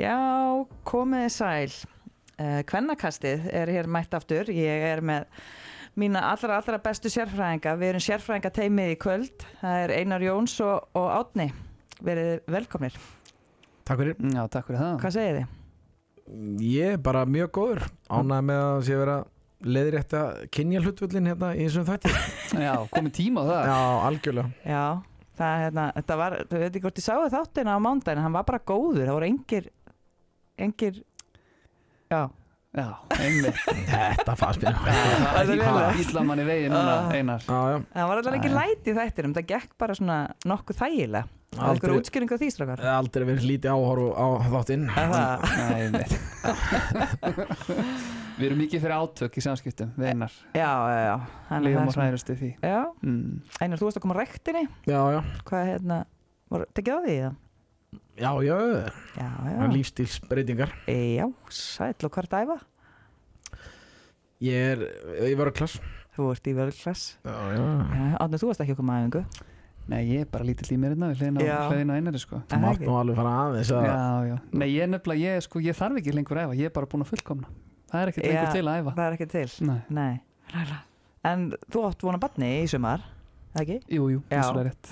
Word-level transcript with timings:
Já, 0.00 0.16
komið 0.88 1.26
sæl. 1.34 1.72
Uh, 2.40 2.60
Kvennakastið 2.64 3.50
er 3.52 3.68
hér 3.68 3.88
mætt 3.90 4.14
aftur. 4.16 4.48
Ég 4.48 4.84
er 4.88 5.02
með 5.04 5.26
mína 6.00 6.22
allra, 6.30 6.56
allra 6.60 6.78
bestu 6.80 7.10
sérfræðinga. 7.12 7.74
Við 7.76 7.90
erum 7.90 8.04
sérfræðinga 8.06 8.52
teimið 8.56 8.92
í 8.94 8.98
kvöld. 9.02 9.44
Það 9.60 9.80
er 9.82 9.92
Einar 9.98 10.24
Jóns 10.24 10.54
og, 10.64 10.86
og 10.96 11.08
Átni. 11.18 11.50
Verið 12.00 12.30
velkomnir. 12.48 12.96
Takk 13.84 14.00
fyrir. 14.00 14.16
Já, 14.24 14.40
takk 14.48 14.70
fyrir 14.70 14.80
það. 14.80 14.94
Hvað 15.02 15.16
segir 15.18 15.36
þið? 15.40 15.58
Ég 16.64 16.94
er 16.94 17.04
bara 17.10 17.26
mjög 17.28 17.52
góður. 17.58 17.84
Ánægð 18.08 18.48
með 18.48 18.62
að 18.62 18.80
sé 18.86 18.98
vera 19.02 19.18
leiðrétt 19.60 20.16
að 20.16 20.40
kynja 20.56 20.80
hlutvöldin 20.80 21.28
hérna 21.28 21.50
í 21.58 21.66
þessum 21.66 21.88
þætti. 21.90 22.14
Já, 22.66 22.72
komið 22.94 23.16
tíma 23.18 23.44
á 23.44 23.48
það. 23.50 23.60
Já, 23.68 23.80
algjörlega. 24.08 24.54
Já, 24.64 24.84
það, 25.42 25.58
hérna, 25.66 25.84
þetta 25.98 26.18
var, 26.22 26.38
þú 26.46 26.62
veit 26.62 26.70
ekki 26.70 26.84
hvort 26.86 27.02
ég 27.02 27.06
sáu 27.10 27.28
þáttina 27.34 27.76
á 27.76 27.78
mándaginn, 27.84 28.22
hann 28.24 28.38
var 28.38 28.48
bara 28.48 28.62
góður. 28.64 29.04
Það 29.04 29.18
voru 29.18 29.28
engir, 29.28 29.68
engir, 30.66 31.00
já. 32.10 32.22
Já, 32.70 32.86
einmitt. 33.18 33.56
Þetta 33.90 34.34
fannst 34.38 34.62
mér. 34.62 34.76
Það 34.78 34.94
Það 35.34 35.48
er 35.50 35.62
er 35.90 35.96
illa 36.04 36.20
manni 36.22 36.44
veginn 36.46 36.70
núna, 36.70 36.92
Ah. 37.00 37.10
Einar. 37.18 37.42
Já, 37.42 37.58
já. 37.72 37.78
Það 37.96 38.06
var 38.12 38.20
alveg 38.20 38.36
ekki 38.38 38.52
læti 38.54 38.92
í 38.92 38.94
þættinum, 38.94 39.32
það 39.34 39.46
gekk 39.50 39.72
bara 39.82 39.96
svona 39.98 40.18
nokkuð 40.46 40.78
þægilega. 40.78 41.24
Það 41.50 41.58
er 41.58 41.66
Aldrei- 41.66 41.74
eitthvað 41.74 41.98
útskýring 41.98 42.30
á 42.30 42.36
því, 42.38 42.48
strákar. 42.54 42.78
Aldrei 42.94 43.24
verið 43.26 43.48
lítið 43.50 43.72
áhorf 43.74 44.06
á 44.14 44.26
þáttinn. 44.54 44.84
Er 44.86 45.08
það? 45.10 45.34
Við 48.40 48.46
erum 48.48 48.60
mikið 48.62 48.80
fyrir 48.84 48.94
átök 48.96 49.34
í 49.36 49.42
samskiptum, 49.44 49.90
við 49.98 50.06
Einar. 50.14 50.32
Já, 50.56 50.70
já, 50.70 51.00
já. 51.10 51.16
Lífum 51.60 51.74
það 51.74 51.82
og 51.82 51.90
er 51.90 51.92
svona- 51.96 52.06
hræðust 52.08 52.30
í 52.30 52.36
því. 52.38 52.50
Já, 52.62 52.78
Mm. 53.02 53.42
Einar, 53.60 53.78
þú 53.78 53.84
varst 53.90 53.98
að 53.98 54.04
koma 54.06 54.14
á 54.14 54.20
rektinni. 54.22 54.64
Já, 54.86 55.00
já. 55.10 55.20
Hvað, 55.44 55.66
hérna, 55.74 55.98
var, 56.50 56.66
tekið 56.74 56.94
á 56.94 57.00
því 57.04 57.16
það? 57.20 57.34
Já, 58.20 58.30
já. 58.44 58.58
Já, 59.16 59.30
já. 59.50 59.68
Lífstílsbreytingar. 59.72 60.74
Já, 60.86 61.26
sæll 61.48 62.06
og 62.06 62.18
það 62.20 62.42
æfa? 62.44 62.58
Ég 64.40 64.68
er, 64.74 64.84
ég 65.28 65.36
var 65.36 65.50
að 65.50 65.56
klass. 65.60 65.80
Þú 66.16 66.26
ert 66.34 66.48
í 66.50 66.52
vörðklass. 66.56 67.06
Já, 67.24 67.34
já. 67.54 67.64
Átni, 68.20 68.38
þú 68.40 68.50
varst 68.50 68.62
ekki 68.64 68.74
að 68.74 68.78
koma 68.80 68.96
að 68.98 69.02
æfingu. 69.06 69.48
Nei, 69.90 70.00
ég 70.06 70.22
er 70.24 70.28
bara 70.30 70.46
lítill 70.46 70.68
í 70.74 70.78
mér 70.78 70.94
hérna, 70.94 71.08
við 71.10 71.22
hliðin 71.24 71.90
á, 71.90 71.94
Einari, 71.96 72.20
sko. 72.22 72.40
Þú 72.50 72.58
mátt 72.62 72.82
nú 72.84 72.94
alveg 72.94 73.18
fara 73.18 73.32
aðeins 73.46 73.72
að... 73.74 73.86
Já, 73.88 74.28
já. 74.28 74.36
Nei, 74.52 74.66
ég 74.70 74.84
er 74.84 74.90
nefnilega, 74.92 75.32
ég, 75.34 75.44
sko, 75.46 75.62
ég 75.64 75.78
þarf 75.78 75.98
ekki 76.00 76.14
lengur 76.14 76.38
að 76.40 76.46
æfa, 76.46 76.58
ég 76.60 76.70
er 76.70 76.74
bara 76.76 76.90
búin 76.92 77.04
að 77.04 77.10
fullkomna. 77.10 77.50
Það 77.90 78.04
er 78.04 78.12
ekkert 78.12 78.28
lengur 78.28 78.52
til 78.54 78.62
að 78.62 78.78
æfa. 78.80 78.94
Það 79.00 79.06
er 79.06 79.16
ekki 79.16 79.28
til. 79.34 79.70
Nei, 79.70 79.80
Nei. 79.98 80.76
En 81.30 81.48
þú 81.72 81.82
átt 81.88 82.06
vona 82.06 82.20
barni 82.22 82.50
í 82.60 82.68
sumar, 82.70 83.02
eða 83.50 83.62
ekki? 83.64 83.76
jú, 83.96 84.06
jú, 84.14 84.20
Já. 84.30 84.40
það 84.46 84.60
er 84.60 84.68
rétt. 84.70 84.90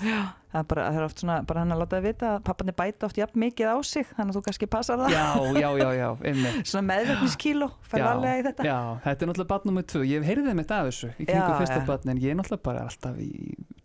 Það 0.49 0.59
er, 0.59 0.65
bara, 0.71 0.83
það 0.89 0.95
er 0.99 1.05
oft 1.05 1.19
svona, 1.21 1.33
bara 1.45 1.61
hann 1.61 1.71
að 1.75 1.79
láta 1.83 1.97
þið 1.99 2.05
vita 2.09 2.29
að 2.33 2.39
papparnir 2.47 2.75
bæta 2.79 3.05
oft 3.05 3.17
jafn 3.21 3.37
mikið 3.43 3.67
á 3.69 3.77
sig, 3.85 4.07
þannig 4.17 4.31
að 4.33 4.37
þú 4.39 4.41
kannski 4.47 4.67
passar 4.73 4.97
það. 5.03 5.11
Já, 5.13 5.25
já, 5.61 5.69
já, 5.77 5.89
já, 5.99 6.07
einmitt. 6.31 6.63
Svona 6.71 6.85
meðverkniskíló, 6.89 7.67
fær 7.85 8.01
Já, 8.01 8.05
varlega 8.07 8.39
í 8.39 8.45
þetta. 8.47 8.65
Já, 8.65 8.77
þetta 9.03 9.25
er 9.25 9.29
náttúrulega 9.29 9.51
barn 9.53 9.69
nummið 9.69 9.85
tvö 9.93 10.01
Ég 10.09 10.23
hef 10.23 10.31
heyrðið 10.31 10.57
mitt 10.57 10.73
af 10.73 10.89
þessu 10.89 11.11
í 11.11 11.27
kringum 11.29 11.53
Já, 11.53 11.59
fyrsta 11.61 11.77
já. 11.77 11.85
barn 11.91 12.13
en 12.15 12.21
ég 12.23 12.33
er 12.33 12.39
náttúrulega 12.41 12.65
bara 12.65 12.83
alltaf 12.89 13.21
í 13.21 13.29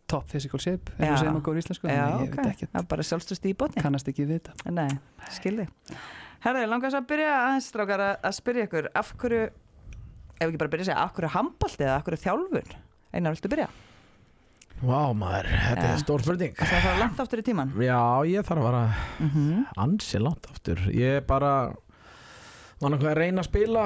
top 0.09 0.27
physical 0.33 0.61
shape 0.65 0.97
eins 0.97 1.05
Já. 1.05 1.13
og 1.13 1.21
segjum 1.21 1.39
að 1.39 1.45
góður 1.51 1.61
íslensku 1.63 1.93
Já, 1.93 2.05
ok. 2.25 2.41
Það 2.65 2.81
er 2.81 2.89
bara 2.95 3.07
sjálfstöðst 3.13 3.47
í 3.49 3.55
botni. 3.61 3.85
kannast 3.85 4.09
ekki 4.13 4.25
við 4.29 4.41
þetta 4.49 4.73
Nei, 4.73 4.89
skilði. 5.37 5.69
Herði, 6.45 6.65
langast 6.69 6.97
að 6.99 7.07
byrja 7.13 7.31
aðeins, 7.45 7.69
strákar, 7.73 8.03
að, 8.05 8.17
að 8.29 8.35
spyrja 8.41 8.67
ykkur, 8.69 8.89
af 9.01 9.13
hverju, 9.21 9.45
ef 10.37 10.45
ekki 10.49 10.61
bara 10.61 10.73
byrja 10.75 10.85
að 10.85 10.91
segja, 10.91 11.05
af 11.09 11.15
hverju 11.17 11.31
handbólti 11.39 11.87
eða 11.87 11.95
af 12.01 12.05
hverju 12.09 12.21
þjálfun? 12.25 12.75
Einar, 13.17 13.33
viltu 13.37 13.53
byrja? 13.55 13.69
Vá, 14.83 15.15
maður, 15.17 15.47
þetta 15.49 15.87
er 15.93 15.99
stór 16.03 16.23
spurning. 16.25 16.55
Það 16.59 16.83
fara 16.83 16.99
langt 17.01 17.21
aftur 17.23 17.41
í 17.41 17.45
tíman. 17.47 17.71
Já, 17.81 18.01
ég 18.29 18.45
þarf 18.45 18.59
að 18.61 18.67
vara 18.67 18.83
Mm 19.21 19.31
-hmm. 19.31 19.65
ansi 19.77 20.19
langt 20.21 20.47
aftur. 20.51 20.79
Ég 20.93 21.27
bara 21.27 21.73
var 22.81 22.91
náttúrulega 22.91 23.15
að 23.15 23.21
reyna 23.23 23.41
að 23.41 23.45
spila 23.49 23.85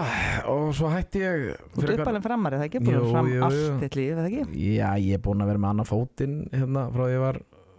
og 0.49 0.75
svo 0.75 0.89
hætti 0.91 1.19
ég... 1.23 1.57
Þú 1.77 1.83
ert 1.85 2.01
uppalinn 2.01 2.23
framari, 2.25 2.57
það 2.57 2.65
er 2.65 2.69
ekki 2.71 2.81
búin 2.83 3.11
fram 3.13 3.29
jú, 3.31 3.43
allt 3.45 3.83
þitt 3.83 3.97
líf, 3.97 4.13
eða 4.17 4.27
ekki? 4.27 4.75
Já, 4.77 4.91
ég 4.99 5.15
er 5.15 5.23
búinn 5.23 5.43
að 5.45 5.47
vera 5.53 5.59
með 5.59 5.69
annan 5.71 5.87
fótinn 5.87 6.49
hérna 6.53 6.87
frá 6.91 7.05
því 7.05 7.13
ég 7.13 7.21
var 7.21 7.39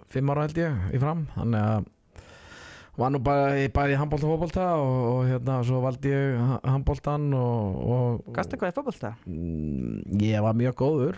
fimm 0.09 0.29
ára 0.29 0.41
held 0.47 0.57
ég 0.57 0.93
í 0.95 0.99
fram 1.01 1.25
þannig 1.35 1.65
að 1.65 1.83
var 2.99 3.11
nú 3.11 3.19
bara 3.23 3.51
í 3.57 3.67
bæði 3.71 3.95
handbólta 3.99 4.27
og 4.27 4.33
fótbólta 4.37 4.63
og, 4.75 4.95
og 5.11 5.27
hérna 5.27 5.59
svo 5.63 5.81
valdi 5.81 6.09
ég 6.13 6.39
ha- 6.39 6.61
handbóltan 6.71 7.33
og, 7.33 7.75
og 7.89 8.33
Gasta 8.33 8.57
hvað 8.57 8.67
er 8.71 8.77
fótbolta? 8.79 9.13
mm, 9.25 10.19
ég 10.21 10.41
var 10.41 10.53
mjög 10.53 10.75
góður 10.75 11.15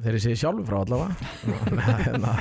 þegar 0.00 0.16
ég 0.18 0.24
segi 0.24 0.40
sjálfur 0.40 0.66
frá 0.68 0.78
allavega 0.82 1.94
hérna, 2.06 2.34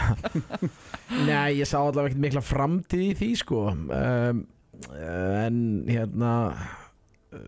Nei, 1.26 1.60
ég 1.60 1.68
sá 1.70 1.78
allavega 1.82 2.10
ekkert 2.12 2.24
mikla 2.26 2.44
framtíð 2.46 3.04
í 3.06 3.14
því 3.20 3.30
sko 3.42 3.62
um, 3.74 4.42
en 4.96 5.60
hérna 5.90 6.34
uh, 6.54 7.40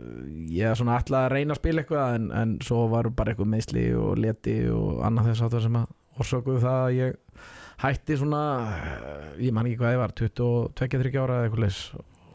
ég 0.51 0.67
er 0.71 0.77
svona 0.79 0.97
ætlaði 1.01 1.27
að 1.29 1.33
reyna 1.35 1.55
að 1.55 1.61
spila 1.61 1.83
eitthvað 1.85 2.15
en, 2.19 2.29
en 2.41 2.55
svo 2.65 2.83
var 2.91 3.09
bara 3.15 3.33
eitthvað 3.33 3.51
meðsli 3.55 3.85
og 3.97 4.17
leti 4.19 4.57
og 4.73 5.01
annað 5.07 5.31
þess 5.31 5.45
að 5.47 5.59
sem 5.67 5.79
að 5.81 5.93
orsökuðu 6.21 6.63
það 6.65 6.81
að 6.87 6.97
ég 6.99 7.47
hætti 7.81 8.17
svona 8.19 8.41
uh, 8.67 9.29
ég 9.41 9.55
man 9.55 9.69
ekki 9.69 9.79
hvað 9.81 9.95
ég 9.95 10.01
var 10.03 10.15
22-23 10.19 11.15
ára 11.23 11.39
eða 11.39 11.47
eitthvað 11.49 11.65
leys 11.67 11.81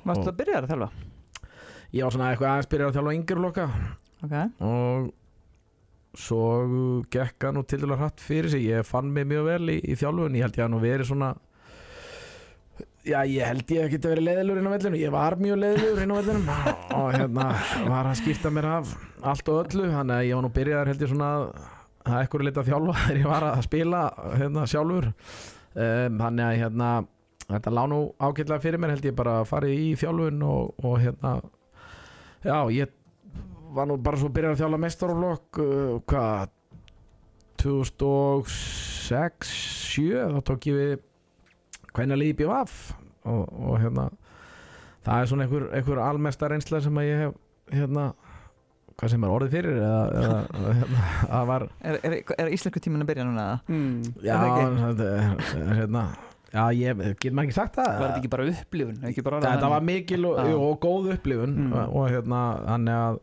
Varstu 0.06 0.22
Og- 0.28 0.32
að 0.32 0.41
byrja 0.41 0.62
að 0.62 0.70
þjálfa? 0.72 0.91
ég 1.97 2.03
var 2.06 2.15
svona 2.16 2.32
eitthvað 2.32 2.50
aðeins 2.54 2.69
byrjað 2.72 2.88
að 2.91 2.97
þjálfa 2.98 3.16
yngir 3.20 3.41
loka 3.44 3.66
Ok. 4.26 4.34
og 4.66 5.06
svo 6.16 7.04
gekk 7.12 7.49
hann 7.49 7.59
nú 7.59 7.65
til 7.69 7.82
dæla 7.82 7.99
hratt 8.00 8.22
fyrir 8.22 8.50
sig. 8.53 8.69
Ég 8.71 8.87
fann 8.88 9.12
mig 9.12 9.27
mjög 9.28 9.50
vel 9.50 9.75
í, 9.77 9.81
í 9.84 9.97
þjálfun. 9.99 10.38
Ég 10.38 10.47
held 10.47 10.59
ég 10.60 10.66
að 10.66 10.72
nú 10.72 10.81
verið 10.82 11.10
svona 11.10 11.34
já 13.06 13.21
ég 13.22 13.47
held 13.47 13.71
ég 13.71 13.84
að 13.84 13.93
geta 13.94 14.10
verið 14.10 14.27
leiðilur 14.27 14.60
inn 14.60 14.66
á 14.66 14.72
vellinu, 14.75 14.99
ég 14.99 15.12
var 15.15 15.37
mjög 15.38 15.59
leiðilur 15.62 16.03
inn 16.03 16.12
á 16.12 16.16
vellinu 16.19 16.54
og 16.99 17.10
hérna 17.15 17.44
var 17.87 18.09
að 18.10 18.19
skipta 18.21 18.50
mér 18.50 18.69
af 18.72 18.94
allt 19.22 19.50
og 19.53 19.60
öllu. 19.62 19.91
Þannig 19.93 20.16
að 20.16 20.27
ég 20.27 20.38
var 20.38 20.47
nú 20.47 20.53
byrjaðar 20.56 20.91
held 20.93 21.04
ég 21.04 21.12
svona 21.12 21.32
að 22.06 22.16
ekkur 22.22 22.47
leita 22.47 22.62
að 22.62 22.71
þjálfa 22.72 22.97
þegar 23.03 23.21
ég 23.21 23.31
var 23.31 23.48
að 23.50 23.66
spila 23.69 24.00
hérna 24.41 24.66
sjálfur. 24.72 25.10
Um, 25.77 26.19
þannig 26.22 26.47
að 26.47 26.59
hérna 26.62 26.91
þetta 27.47 27.75
lá 27.78 27.83
nú 27.93 28.00
ágætlega 28.19 28.65
fyrir 28.65 28.83
mér. 28.83 28.97
Held 28.97 29.10
ég 29.10 29.19
bara 29.22 29.38
að 29.43 29.50
fara 29.53 29.71
í 29.71 29.91
þjálfun 30.00 30.47
og, 30.47 30.75
og 30.83 30.98
hérna 31.04 31.37
já 32.47 32.59
ég 32.75 32.96
var 33.76 33.87
nú 33.91 33.97
bara 34.03 34.19
svo 34.20 34.28
byrjað 34.32 34.54
að 34.56 34.60
þjála 34.62 34.82
mestarflokk 34.87 35.60
uh, 35.62 35.97
hvað 36.09 36.53
2006 37.62 39.50
7 39.97 40.37
þá 40.37 40.38
tók 40.50 40.66
ég 40.70 40.76
við 40.81 40.94
hvernig 41.97 42.19
líði 42.20 42.36
BVF 42.42 42.75
og, 43.26 43.42
og 43.48 43.76
hérna 43.82 44.04
það 45.06 45.16
er 45.22 45.31
svona 45.31 45.47
einhver, 45.47 45.65
einhver 45.78 46.00
almesta 46.04 46.50
reynsla 46.53 46.81
sem 46.84 47.00
að 47.00 47.09
ég 47.09 47.22
hef 47.25 47.32
hérna 47.76 48.04
hvað 48.97 49.12
sem 49.12 49.25
er 49.26 49.34
orðið 49.36 49.54
fyrir 49.56 49.75
eða, 49.81 50.03
eða 50.20 50.38
hérna, 50.81 51.00
það 51.32 51.44
var 51.53 51.66
Er, 51.84 51.98
er, 52.09 52.16
er 52.41 52.53
íslensku 52.56 52.81
tíminn 52.84 53.04
að 53.04 53.10
byrja 53.12 53.26
núna? 53.28 53.44
eða? 53.44 53.59
mm. 53.76 53.98
já, 54.25 54.34
Er 54.36 54.41
það 54.47 54.81
þetta 54.86 55.06
er, 55.12 55.22
er, 55.60 55.72
hérna 55.81 56.04
já, 56.56 56.62
ég 56.81 57.03
get 57.20 57.32
maður 57.36 57.47
ekki 57.50 57.59
sagt 57.59 57.75
það 57.81 57.91
Var 57.92 58.06
þetta 58.06 58.20
ekki 58.22 58.32
bara 58.36 58.48
upplifun? 58.53 58.98
Ekki 59.10 59.25
bara 59.26 59.41
orðað 59.41 59.56
þetta 59.56 59.72
var 59.75 59.82
mikil 59.91 60.22
og, 60.31 60.34
og 60.56 60.75
góð 60.86 61.10
upplifun 61.16 61.53
Mm. 61.56 61.72
og, 61.76 61.97
og 62.00 62.04
hérna 62.15 62.42
þannig 62.69 62.97
að 63.06 63.19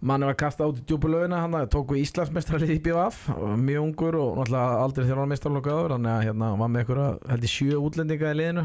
manni 0.00 0.28
var 0.28 0.36
kastað 0.38 0.72
út 0.72 0.80
í 0.82 0.84
djúpulögina 0.86 1.40
hann 1.42 1.56
tók 1.72 1.94
við 1.94 2.04
Íslandsmestralið 2.04 2.74
í 2.76 2.82
BVF 2.84 3.24
mjög 3.58 3.86
ungur 3.86 4.18
og 4.20 4.36
náttúrulega 4.38 4.82
aldrei 4.84 5.06
þjálfur 5.08 5.30
mestralokka 5.32 5.74
áður 5.74 5.94
þannig 5.96 6.12
að 6.12 6.26
hérna 6.28 6.50
var 6.60 6.70
með 6.70 6.84
einhverja 6.84 7.08
held 7.32 7.46
ég 7.48 7.54
sjö 7.54 7.80
útlendinga 7.82 8.30
í 8.30 8.38
liðinu. 8.38 8.64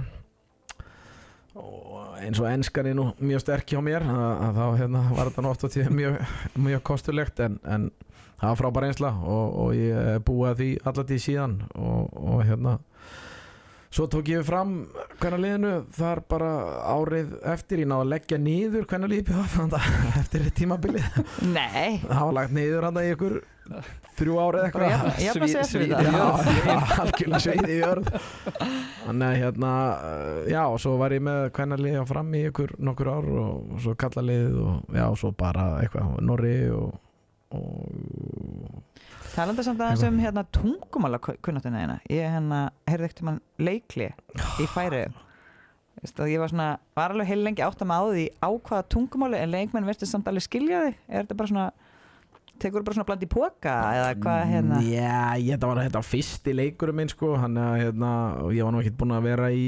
Og 1.63 2.15
eins 2.21 2.39
og 2.41 2.49
enskan 2.49 2.89
er 2.89 2.97
nú 2.97 3.07
mjög 3.21 3.43
sterk 3.43 3.73
hjá 3.73 3.81
mér 3.85 4.05
að, 4.05 4.57
þá 4.57 4.65
hérna, 4.79 5.03
var 5.13 5.33
þetta 5.33 5.53
á 5.53 5.73
tíð 5.73 5.91
mjög, 5.93 6.17
mjög 6.69 6.83
kostulegt 6.89 7.41
en, 7.45 7.59
en 7.65 7.89
það 8.39 8.47
var 8.47 8.59
frábær 8.61 8.87
einsla 8.89 9.13
og, 9.21 9.59
og 9.65 9.75
ég 9.77 10.23
búið 10.27 10.49
að 10.49 10.61
því 10.61 10.69
allatíð 10.91 11.23
síðan 11.27 11.59
og, 11.73 12.13
og 12.13 12.41
hérna 12.45 12.77
Svo 13.93 14.07
tók 14.09 14.25
ég 14.31 14.41
fram 14.47 14.71
hvernig 15.21 15.41
liðinu 15.43 15.71
þar 15.93 16.21
bara 16.31 16.47
árið 16.95 17.35
eftir 17.53 17.83
ég 17.83 17.89
náði 17.91 18.01
að 18.07 18.11
leggja 18.15 18.39
niður 18.41 18.87
hvernig 18.89 19.11
liðið 19.11 19.27
bjóða 19.29 19.81
eftir 20.23 20.47
tímabilið. 20.57 21.19
Nei. 21.53 21.99
Það 22.07 22.23
var 22.23 22.33
lagt 22.39 22.55
niður 22.57 22.87
hann 22.89 22.97
í 23.03 23.11
ykkur 23.13 23.35
þrjú 24.17 24.39
árið 24.41 24.65
eitthvað. 24.65 24.89
jafn- 24.95 25.21
jafn 25.27 25.45
að 25.45 25.53
segja 25.53 25.67
sviðið. 25.69 26.09
það. 26.09 26.49
Já, 26.65 26.75
algjörlega 27.03 27.43
sveiði 27.45 27.69
í 27.69 27.77
jörð. 27.83 28.09
Þannig 29.03 29.27
að 29.29 29.37
hérna, 29.43 29.71
já, 30.55 30.61
og 30.73 30.81
svo 30.83 30.95
var 31.03 31.15
ég 31.19 31.23
með 31.29 31.39
hvernig 31.59 31.83
liðið 31.85 32.09
fram 32.15 32.33
í 32.33 32.43
ykkur 32.49 32.75
nokkur 32.89 33.11
ár 33.13 33.29
og 33.45 33.79
svo 33.85 33.95
kalla 34.03 34.25
liðið 34.25 34.59
og 34.63 34.97
já, 34.97 35.05
svo 35.21 35.31
bara 35.37 35.69
eitthvað 35.83 36.17
Norri 36.31 36.55
og, 36.73 36.97
og 37.53 38.81
Talandi 39.33 39.63
samt 39.65 39.81
aðeins 39.81 40.03
um 40.05 40.19
hérna 40.21 40.43
tungumála 40.53 41.17
kunnáttina 41.21 41.79
hérna. 41.81 41.95
Ég 42.11 42.27
hérna 42.29 42.67
heyrði 42.85 43.07
ekkert 43.07 43.23
um 43.23 43.31
hann 43.31 43.39
leikli 43.57 44.11
í 44.61 44.67
færi. 44.69 45.07
Ég 46.03 46.41
var 46.41 46.51
svona, 46.51 46.67
var 46.97 47.15
alveg 47.15 47.31
heil 47.31 47.39
lengi 47.45 47.63
átt 47.65 47.81
að 47.81 47.89
maður 47.89 48.13
á 48.13 48.13
því 48.13 48.25
á 48.45 48.49
hvaða 48.67 48.85
tungumáli 48.93 49.39
en 49.39 49.53
leikmenn 49.53 49.87
verður 49.89 50.09
samt 50.11 50.29
alveg 50.29 50.45
skilja 50.45 50.83
þig. 50.85 51.01
Er 51.09 51.23
þetta 51.23 51.37
bara 51.39 51.51
svona, 51.53 51.65
tekur 52.61 52.85
bara 52.85 52.97
svona 52.99 53.07
bland 53.09 53.25
í 53.25 53.29
póka 53.33 53.75
eða 53.97 54.13
hvað 54.21 54.41
hérna? 54.51 54.81
Já, 54.85 55.17
ég, 55.41 55.53
þetta 55.55 55.71
var 55.71 55.81
þetta 55.87 56.05
fyrsti 56.11 56.57
leikurum 56.59 57.01
minn 57.01 57.13
sko 57.13 57.33
hann 57.41 57.57
að 57.57 57.77
hérna, 57.87 58.11
ég 58.53 58.67
var 58.67 58.75
nú 58.75 58.83
ekkert 58.83 58.99
búinn 59.01 59.17
að 59.17 59.29
vera 59.31 59.49
í 59.49 59.67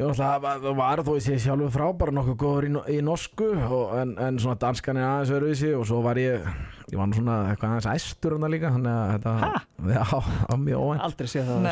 það 0.00 0.66
var 0.78 1.02
þó 1.04 1.10
ég 1.16 1.24
sé 1.24 1.38
sjálfur 1.44 1.72
frá 1.74 1.86
bara 2.00 2.14
nokkuð 2.14 2.36
góður 2.40 2.66
í, 2.66 2.70
í 2.96 3.00
norsku 3.04 3.48
og, 3.52 3.90
en, 4.00 4.14
en 4.22 4.38
svona 4.40 4.58
danskan 4.60 5.00
er 5.00 5.08
aðeins 5.08 5.32
öðruvísi 5.36 5.72
og 5.76 5.84
svo 5.88 6.00
var 6.04 6.20
ég, 6.20 6.46
ég 6.90 6.96
var 6.96 7.10
nú 7.10 7.18
svona 7.18 7.36
eitthvað 7.50 7.74
aðeins 7.74 7.90
æstur 7.92 8.36
hann 8.36 8.54
líka 8.54 8.72
þannig 8.72 8.94
að 8.94 9.12
þetta, 9.14 9.34
já, 9.92 10.02
það 10.14 10.48
var 10.48 10.62
mjög 10.64 10.86
óvænt. 10.86 11.04
Aldrei 11.08 11.30
sé 11.34 11.44
það 11.48 11.70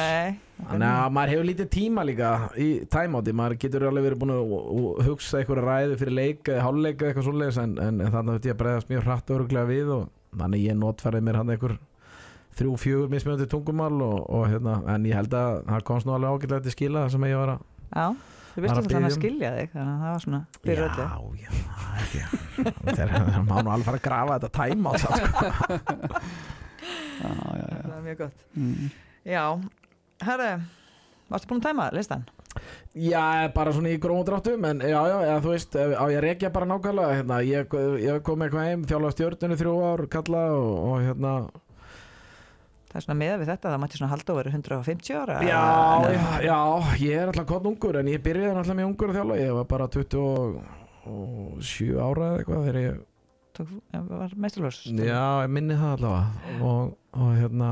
Þannig 0.58 0.88
að 0.90 1.12
maður 1.14 1.32
hefur 1.32 1.46
lítið 1.46 1.68
tíma 1.70 2.04
líka 2.04 2.30
í 2.58 2.68
tæmáti, 2.90 3.34
maður 3.38 3.58
getur 3.62 3.88
alveg 3.88 4.08
verið 4.08 4.22
búin 4.24 4.32
að 4.34 4.54
að 4.58 5.04
hugsa 5.06 5.38
eitthvað 5.38 5.60
ræðu 5.68 5.98
fyrir 6.00 6.16
leik 6.18 6.50
eða 6.50 6.64
háluleika 6.66 7.08
eitthvað 7.08 7.28
svoleiðis 7.28 7.60
en, 7.62 7.76
en, 7.84 8.00
en 8.02 8.14
þannig 8.16 8.40
að 8.40 8.48
ég 8.50 8.56
að 8.56 8.62
bregðast 8.64 8.90
mjög 8.90 9.06
hratt 9.06 9.30
öruglega 9.36 9.70
við 9.70 9.92
og 9.94 10.08
þannig 10.34 10.64
ég 10.66 10.80
notfærið 10.80 11.24
mér 11.28 11.38
hann 11.38 11.54
einhver 11.54 11.76
þrjú, 12.58 12.74
fjögur 12.82 13.12
mismjöndi 13.12 13.46
tungumál 13.50 13.94
og, 14.02 14.18
og 14.34 14.48
hérna, 14.50 14.80
en 14.90 15.06
ég 15.06 15.14
held 15.14 15.36
að 15.38 15.60
það 15.68 15.84
komst 15.92 16.08
nú 16.08 16.16
alveg 16.16 16.34
ágætlega 16.34 16.66
til 16.66 16.74
skila 16.74 17.04
það 17.04 17.14
sem 17.14 17.28
ég 17.30 17.38
var 17.38 17.54
að 17.54 17.66
Já, 17.94 18.06
þú 18.54 18.62
veist 18.64 18.74
að 18.78 18.96
um- 18.98 19.14
skilja 19.16 19.50
þig 19.56 19.70
Þannig 19.74 19.92
að 19.94 20.00
það 20.02 20.12
var 20.14 20.22
svona 20.24 20.40
fyrir 20.64 20.84
öllu 20.88 21.04
Já, 21.04 21.12
já, 21.42 21.50
það 21.78 22.00
ekki 22.04 22.22
Það 22.84 23.02
er- 23.04 23.12
það 23.18 23.44
má 23.48 23.56
nú 23.62 23.70
alveg 23.74 23.86
fara 23.88 23.98
að 23.98 24.06
grafa 24.08 24.38
þetta 24.38 24.50
tæma 24.58 24.90
sko. 24.98 25.10
Já, 27.18 27.28
já, 27.28 27.66
já. 27.68 27.78
Það 27.82 27.94
er 27.98 28.02
mjög 28.08 28.18
gott 28.24 28.44
Mm. 28.58 28.90
Já, 29.28 29.44
herru 30.24 30.50
Varstu 31.28 31.48
búin 31.50 31.60
að 31.60 31.66
tæma 31.68 31.86
listan? 31.92 32.22
Já, 32.98 33.24
bara 33.54 33.72
svona 33.76 33.90
í 33.92 33.98
gróðum 34.00 34.24
dráttum 34.26 34.64
en 34.64 34.80
já, 34.80 34.96
já, 35.06 35.16
eða, 35.26 35.40
þú 35.44 35.50
veist, 35.52 35.76
á 35.76 36.04
ég 36.08 36.16
að 36.18 36.24
rekja 36.24 36.50
bara 36.54 36.66
nákvæmlega 36.66 37.18
hérna, 37.18 37.36
ég, 37.44 37.74
ég 38.02 38.22
kom 38.26 38.40
eitthvað 38.42 38.64
heim 38.70 38.84
þjálfa 38.88 39.10
stjórnunu 39.14 39.58
þrjú 39.60 39.74
ár, 39.90 40.02
kalla 40.10 40.40
og, 40.56 40.70
og 40.88 40.96
hérna 41.04 41.34
Það 42.88 42.98
er 42.98 43.04
svona 43.04 43.20
meða 43.20 43.38
við 43.40 43.50
þetta, 43.52 43.68
það 43.68 43.80
mætti 43.82 43.98
svona 44.00 44.12
halda 44.14 44.32
og 44.32 44.38
verið 44.38 44.54
150 44.56 45.18
ára. 45.20 45.34
Já, 45.44 45.64
já, 46.14 46.22
já, 46.46 46.58
ég 47.02 47.14
er 47.20 47.26
alltaf 47.32 47.48
kvotn 47.50 47.68
ungur 47.72 47.98
en 48.00 48.08
ég 48.08 48.22
byrjaði 48.24 48.54
alltaf 48.54 48.78
með 48.78 48.88
ungur 48.88 49.10
að 49.12 49.18
þjálfa. 49.18 49.36
Ég 49.42 49.52
var 49.58 49.66
bara 49.74 49.86
27 49.92 52.00
ára 52.00 52.30
eða 52.30 52.38
eitthvað 52.40 52.64
þegar 52.68 52.80
ég 52.86 52.94
Tók, 53.58 53.70
var 53.90 54.30
meisturlós 54.38 54.76
Já, 54.86 55.42
ég 55.42 55.50
minni 55.50 55.74
það 55.74 55.96
allavega. 55.96 56.30
Og, 56.62 56.94
og 57.18 57.30
hérna 57.34 57.70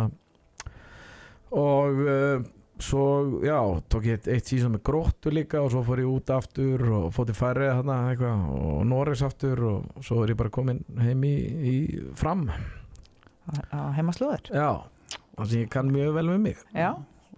og 1.56 2.00
uh, 2.02 2.42
svo, 2.82 3.04
já, 3.46 3.58
tók 3.88 4.04
ég 4.08 4.16
eitt, 4.18 4.26
eitt 4.34 4.48
síðan 4.50 4.74
með 4.76 4.82
gróttu 4.88 5.30
líka 5.32 5.60
og 5.62 5.70
svo 5.72 5.82
fór 5.86 6.02
ég 6.02 6.10
út 6.10 6.30
aftur 6.34 6.82
og 6.90 7.06
fótt 7.14 7.30
í 7.32 7.36
færri 7.36 7.68
þarna 7.70 7.96
eitthvað 8.10 8.36
og 8.56 8.80
Norris 8.90 9.22
aftur 9.26 9.62
og 9.70 10.02
svo 10.04 10.22
er 10.24 10.32
ég 10.34 10.40
bara 10.40 10.52
komin 10.52 10.82
heim 11.00 11.22
í, 11.24 11.34
í 11.70 11.74
fram. 12.18 12.42
Á 13.70 13.94
heimaslóður 13.94 14.42
Já, 14.50 14.70
það 15.36 15.52
sem 15.52 15.62
ég 15.62 15.70
kann 15.72 15.92
mjög 15.92 16.16
vel 16.16 16.26
með 16.32 16.42
mig. 16.46 16.64
Já, 16.76 16.90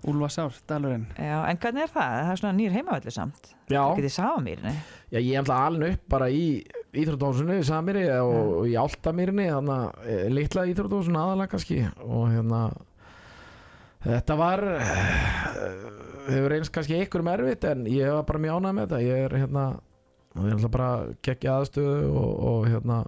Úlfarsár, 0.08 0.54
Dalurinn. 0.70 1.08
Já, 1.18 1.38
en 1.50 1.58
hvernig 1.58 1.82
er 1.82 1.90
það? 1.90 2.12
Það 2.22 2.28
er 2.32 2.38
svona 2.40 2.54
nýr 2.54 2.74
heimavelli 2.76 3.10
samt. 3.10 3.48
Já, 3.66 3.80
Það 3.80 3.96
getið 3.98 4.12
Safamýrinni 4.14 4.74
já 5.10 5.18
ég 5.18 5.32
er 5.32 5.40
alltaf 5.42 5.62
alveg 5.66 5.96
upp 5.96 6.04
bara 6.14 6.28
í 6.30 6.44
Íþróttóðsunu, 6.98 7.56
Samiri 7.66 8.04
og, 8.14 8.36
og 8.60 8.68
í 8.70 8.76
Áltamýrinni, 8.78 9.48
þannig 9.50 9.74
að 9.74 10.06
eh, 10.14 10.22
litla 10.32 10.64
Íþróttóðsunu 10.70 11.18
aðalega 11.20 11.52
kannski. 11.52 11.80
Og 12.06 12.30
hérna 12.32 12.60
þetta 14.06 14.38
var 14.38 14.64
eh, 14.78 15.82
hefur 16.30 16.54
eins 16.56 16.72
kannski 16.72 16.98
einhverjum 17.00 17.32
erfitt 17.34 17.66
en 17.68 17.84
ég 17.90 18.14
var 18.14 18.26
bara 18.28 18.42
mjög 18.46 18.60
ánægð 18.62 18.78
með 18.78 18.86
þetta. 18.86 19.02
Ég 19.08 19.26
er 19.26 19.36
hérna 19.42 19.66
og 20.38 20.44
ég 20.44 20.52
er 20.52 20.56
alltaf 20.58 20.74
bara 20.78 20.90
geggja 21.26 21.56
aðstöðu 21.58 22.10
og, 22.12 22.30
og 22.52 22.68
hérna 22.70 23.02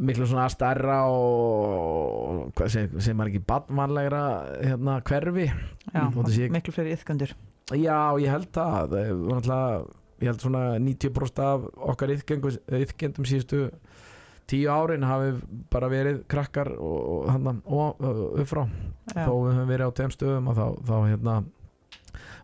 miklu 0.00 0.26
svona 0.26 0.46
stærra 0.52 1.02
og 1.12 2.52
sem, 2.72 2.88
sem 3.04 3.20
er 3.20 3.30
ekki 3.30 3.42
badvanlegra 3.46 4.22
hérna 4.64 4.98
hverfi. 5.04 5.46
Já, 5.92 6.02
ekki- 6.08 6.50
miklu 6.56 6.72
fleiri 6.74 6.96
yðgöndur 6.96 7.34
Já, 7.78 7.98
ég 8.18 8.30
held 8.32 8.48
það. 8.50 8.96
Ég 10.20 10.26
held 10.28 10.42
svona 10.42 10.62
90% 10.82 11.38
af 11.40 11.62
okkar 11.94 12.10
yðkendum 12.12 13.24
síðustu 13.28 13.70
tíu 14.50 14.66
árin 14.68 15.04
hafi 15.06 15.30
bara 15.70 15.88
verið 15.88 16.24
krakkar 16.28 16.72
og 16.74 17.30
og 17.64 18.02
upp 18.40 18.48
frá 18.50 18.64
Já, 19.14 19.24
þó 19.24 19.32
við 19.46 19.54
höfum 19.54 19.70
verið 19.70 19.86
á 19.86 19.96
þeim 20.00 20.12
stöðum 20.16 20.50
að 20.50 20.58
þá, 20.60 20.66
þá 20.90 20.96
hérna 21.08 21.36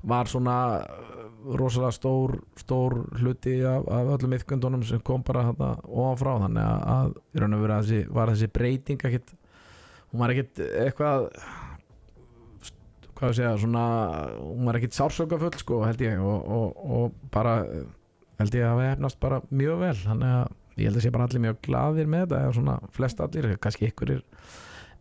var 0.03 0.31
svona 0.31 0.57
uh, 0.83 1.27
rosalega 1.57 1.95
stór 1.95 2.37
stór 2.59 2.99
hluti 3.21 3.59
af, 3.67 3.87
af 3.89 4.15
öllum 4.17 4.35
yðkendunum 4.37 4.83
sem 4.87 5.03
kom 5.07 5.25
bara 5.27 5.47
hérna 5.49 5.75
ofan 5.87 6.21
frá. 6.23 6.33
Þannig 6.47 6.65
að, 6.65 6.89
að 6.97 7.15
í 7.17 7.43
raun 7.43 7.59
og 7.59 7.63
verið 7.67 7.85
þessi, 7.85 8.01
var 8.19 8.33
þessi 8.33 8.51
breyting 8.59 9.07
ekkit, 9.11 9.33
hún 10.11 10.25
var 10.25 10.35
ekkit 10.35 10.65
eitthvað 10.67 11.31
hvað 13.17 13.31
að 13.31 13.39
segja 13.39 13.55
svona, 13.63 13.85
hún 14.43 14.69
var 14.69 14.79
ekkit 14.79 14.97
sársökafull 14.97 15.55
sko 15.61 15.81
held 15.87 16.03
ég. 16.05 16.21
Og, 16.21 16.51
og, 16.59 16.83
og 16.99 17.31
bara 17.33 17.59
held 18.41 18.59
ég 18.59 18.67
að 18.69 18.81
við 18.83 18.91
hefnast 18.93 19.21
bara 19.23 19.41
mjög 19.49 19.83
vel. 19.85 19.95
Þannig 20.03 20.35
að 20.35 20.83
ég 20.83 20.91
held 20.91 21.01
að 21.01 21.07
sé 21.07 21.15
bara 21.15 21.29
allir 21.29 21.45
mjög 21.47 21.61
glaðir 21.65 22.11
með 22.13 22.27
þetta 22.27 22.43
eða 22.43 22.57
svona 22.59 22.77
flest 22.97 23.23
allir, 23.25 23.55
kannski 23.63 23.89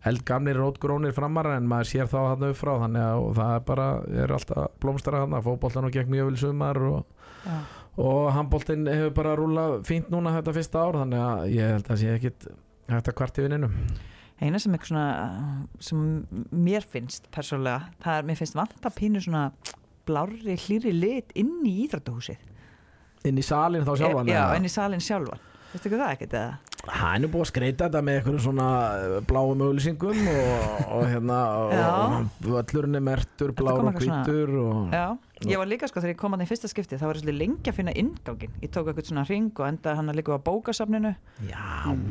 ykkur 0.05 0.11
eldgamlir 0.11 0.59
rótgrónir 0.59 1.13
framar 1.15 1.49
en 1.55 1.67
maður 1.67 1.89
sér 1.91 2.09
þá 2.09 2.17
þarna 2.17 2.49
upp 2.53 2.59
frá 2.59 2.73
þannig 2.85 3.05
að 3.05 3.25
það 3.39 3.53
er 3.55 3.63
bara, 3.69 3.87
er 4.23 4.33
alltaf 4.37 4.75
blómstara 4.81 5.21
þarna. 5.23 5.43
Fótboltan 5.45 5.87
og 5.87 5.95
gekk 5.95 6.11
mjög 6.13 6.29
vel 6.29 6.35
í 6.35 6.41
sumar 6.41 6.77
og, 6.77 7.05
já, 7.45 7.55
og 7.97 8.33
handboltin 8.35 8.87
hefur 8.91 9.15
bara 9.17 9.35
rúlað 9.39 9.79
fínt 9.87 10.11
núna 10.13 10.35
þetta 10.37 10.55
fyrsta 10.59 10.83
ár 10.85 10.99
þannig 11.01 11.23
að 11.25 11.55
ég 11.55 11.73
held 11.75 11.89
að 11.89 12.01
sé 12.03 12.11
ekkit 12.17 12.47
hægt 12.91 13.09
að 13.09 13.17
kvart 13.17 13.39
í 13.41 13.47
vinninu 13.47 13.71
eina 14.43 14.59
sem 14.59 14.73
eitthvað 14.75 14.91
svona 14.91 15.05
sem 15.79 15.99
mér 16.51 16.83
finnst 16.83 17.29
persónulega, 17.31 17.87
það 18.03 18.17
er, 18.19 18.25
mér 18.27 18.39
finnst 18.41 18.57
vanta 18.57 18.91
pínu 18.91 19.21
svona 19.23 19.45
blárri 20.05 20.57
hlýri 20.59 20.91
lit 20.93 21.31
inn 21.39 21.63
í 21.65 21.85
íþróttahúsið. 21.85 22.41
Inn 23.25 23.39
í 23.41 23.45
salin 23.45 23.85
þá 23.87 23.93
sjálfan 23.97 24.29
Já, 24.29 24.41
eða? 24.43 24.57
inn 24.59 24.67
í 24.67 24.71
salin 24.73 25.01
sjálfan. 25.01 25.39
Veistu 25.71 25.89
hvað 25.89 26.03
það 26.03 26.11
ekkert 26.17 26.35
eða? 26.41 26.74
Hann 26.91 27.25
er 27.25 27.31
búið 27.31 27.45
að 27.45 27.49
skreita 27.49 27.87
þetta 27.87 28.01
með 28.05 28.17
einhverjum 28.19 28.43
svona 28.45 28.67
eh, 28.99 29.15
bláum 29.25 29.61
auðlýsingum 29.65 30.27
og, 30.31 30.83
og 30.97 31.05
hérna 31.09 31.39
völlurinn 32.45 32.99
er 32.99 33.03
mertur, 33.05 33.53
kom 33.57 33.69
og 33.71 33.89
eitthvað 33.89 34.05
hvítur 34.05 34.53
og, 34.61 34.93
Já, 34.93 35.05
ég 35.49 35.61
var 35.61 35.69
líka 35.71 35.89
sko 35.89 36.03
þegar 36.03 36.13
ég 36.13 36.21
kom 36.21 36.37
að 36.37 36.43
því 36.43 36.47
fyrsta 36.51 36.71
skipti 36.71 36.99
þá 37.01 37.05
var 37.07 37.19
ég 37.19 37.25
svolítið 37.25 37.39
lengi 37.41 37.71
að 37.73 37.79
finna 37.79 37.95
inngangin 38.03 38.55
Ég 38.61 38.73
tók 38.75 38.91
eitthvað 38.91 39.09
svona 39.09 39.25
ring 39.29 39.51
og 39.55 39.67
endaði 39.69 39.99
hann 40.01 40.13
að 40.13 40.19
líka 40.19 40.37
á 40.37 40.45
bókasafninu. 40.45 41.13
Já, 41.49 41.65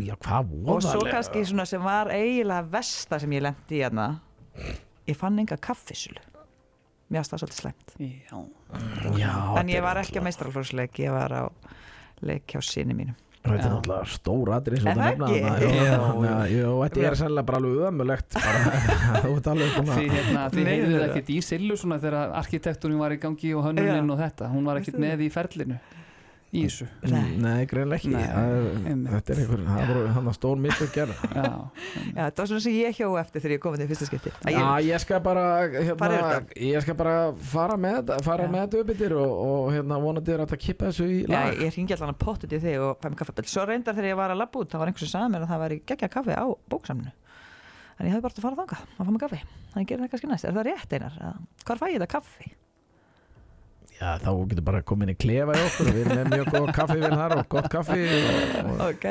já, 0.08 0.14
hvað 0.26 0.54
og 0.74 0.84
svo 0.84 1.06
kannski 1.08 1.46
svona 1.48 1.66
sem 1.70 1.84
var 1.84 2.12
eiginlega 2.14 2.68
versta 2.74 3.20
sem 3.22 3.34
ég 3.36 3.46
lendi 3.46 3.78
í 3.78 3.82
hérna 3.84 4.10
Ég 5.08 5.18
fann 5.18 5.38
enga 5.38 5.58
kaffisulu 5.60 6.22
Mér 7.12 7.26
það 7.28 7.42
svolítið 7.44 7.58
slæmt. 7.60 7.92
Já, 8.00 8.38
já, 9.20 9.34
En 9.60 9.68
ég 9.70 9.84
var 9.84 10.00
ekki 10.00 10.18
að 10.18 10.24
meistralflórsleik, 10.26 10.96
ég 11.04 11.12
var 11.14 11.34
á 11.36 11.44
leik 12.24 12.48
hjá 12.48 12.62
sinni 12.64 12.96
mínum 12.96 13.14
Þetta 13.44 13.66
er 13.68 13.72
náttúrulega 13.74 14.06
stór 14.08 14.50
aðri 14.56 14.78
Er 14.80 14.84
það 14.96 15.00
ekki? 15.10 15.40
Jú, 16.54 16.68
þetta 16.80 17.02
er 17.10 17.16
sennilega 17.20 17.46
bara 17.50 17.58
alveg 17.60 17.82
ömulegt 17.90 18.38
hérna, 20.14 20.46
þið 20.54 20.70
það- 20.70 21.04
ekkert 21.10 21.28
í 21.34 21.36
Sillu 21.44 21.76
svona 21.80 21.98
þegar 22.00 22.32
arkitekturinn 22.40 23.02
var 23.04 23.12
í 23.12 23.18
gangi 23.20 23.52
og 23.58 23.66
hönnuninn 23.68 24.14
og 24.14 24.22
þetta, 24.22 24.48
hún 24.54 24.64
var 24.70 24.80
ekkert 24.80 24.96
með 25.04 25.26
í 25.26 25.30
ferlinu 25.34 25.76
í 26.54 26.62
þessu 26.68 26.86
Nei. 27.10 27.34
Nei, 27.42 27.64
greinlega 27.70 27.98
ekki 27.98 28.10
Nei, 28.14 28.24
Það 28.30 28.54
er-. 28.54 29.00
Þetta 29.14 29.34
er 29.34 29.40
einhver, 29.42 29.62
það 29.68 29.88
voru 29.90 30.04
hann 30.14 30.30
að 30.30 30.36
stór 30.38 30.60
mitt 30.64 30.82
að 30.84 30.92
gera 30.94 31.16
Já, 31.34 31.42
Já, 31.42 32.20
þetta 32.20 32.44
var 32.44 32.50
svona 32.52 32.64
sem 32.66 32.76
ég 32.78 32.98
hjó 33.00 33.08
eftir 33.20 33.42
þegar 33.44 33.54
ég 33.56 33.62
kom 33.64 33.74
að 33.76 33.82
því 33.82 33.88
fyrsta 33.92 34.08
skipti 34.10 34.32
Að 34.34 34.54
Já, 34.54 34.60
ég, 34.62 34.88
ég 34.92 35.02
skal 35.04 35.20
bara 35.24 35.44
hérna, 35.64 35.94
yfir 35.94 36.14
þetta. 36.14 36.60
ég 36.68 36.86
skal 36.86 36.96
bara 37.02 37.16
fara 37.54 37.78
með 37.84 37.98
þetta 38.00 38.18
fara 38.28 38.46
Já. 38.48 38.52
með 38.54 38.64
þetta 38.66 38.82
uppbyttir 38.84 39.16
og, 39.18 39.34
og 39.48 39.68
hérna 39.74 40.00
vonandi 40.06 40.34
er 40.36 40.44
að 40.46 40.56
kippa 40.64 40.88
þessu 40.92 41.08
í 41.10 41.18
Já, 41.24 41.34
lag 41.34 41.62
ég 41.66 41.76
ringi 41.78 41.96
allan 41.98 42.14
að 42.14 42.20
pottet 42.24 42.54
í 42.56 42.62
þig 42.64 42.80
og 42.88 42.96
fæ 43.02 43.10
mig 43.10 43.20
kaffebill 43.22 43.50
Svo 43.50 43.66
reyndar 43.68 43.98
þegar 43.98 44.10
ég 44.14 44.18
var 44.22 44.34
að 44.34 44.42
labba 44.44 44.62
út 44.64 44.70
þá 44.72 44.78
var 44.80 44.90
einhver 44.92 45.04
sem 45.04 45.12
sagði 45.14 45.34
mér 45.34 45.46
að 45.46 45.52
það 45.54 45.62
væri 45.66 45.80
geggja 45.90 46.10
kaffi 46.14 46.34
á 46.38 46.44
bóksamnu 46.70 47.12
En 47.94 48.08
ég 48.08 48.14
hefði 48.14 48.24
bara 48.24 48.34
að 48.34 48.44
fara 48.46 48.58
þangað 48.58 48.80
að 48.84 49.06
fá 49.06 49.10
mig 49.14 49.22
kaffi 49.22 49.40
Þannig 49.74 49.88
gerir 49.90 50.02
það 50.04 50.12
kannski 50.14 50.30
næst 50.32 50.46
Er 50.48 50.54
það 50.56 50.64
rétt 50.70 50.94
einar? 50.98 51.18
Hvar 51.68 51.78
fæ 51.78 51.84
ég 51.90 51.98
þetta 52.00 52.08
kaffi? 52.16 52.48
Já, 53.94 54.08
þá 54.20 54.30
getur 54.50 54.64
bara 54.66 54.80
komin 54.82 55.12
í 55.12 55.16
klefa 55.16 55.54
í 55.54 55.62
okkur 55.68 55.90
við 55.94 56.00
erum 56.02 56.18
með 56.18 56.30
mjög 56.34 56.48
góð 56.54 56.70
kaffi 56.76 56.96
við 57.00 57.12
þar 57.14 57.34
og 57.38 57.44
gott 57.54 57.68
kaffi 57.72 57.98
og, 58.04 58.64
og, 58.64 58.80
Ok. 58.90 59.04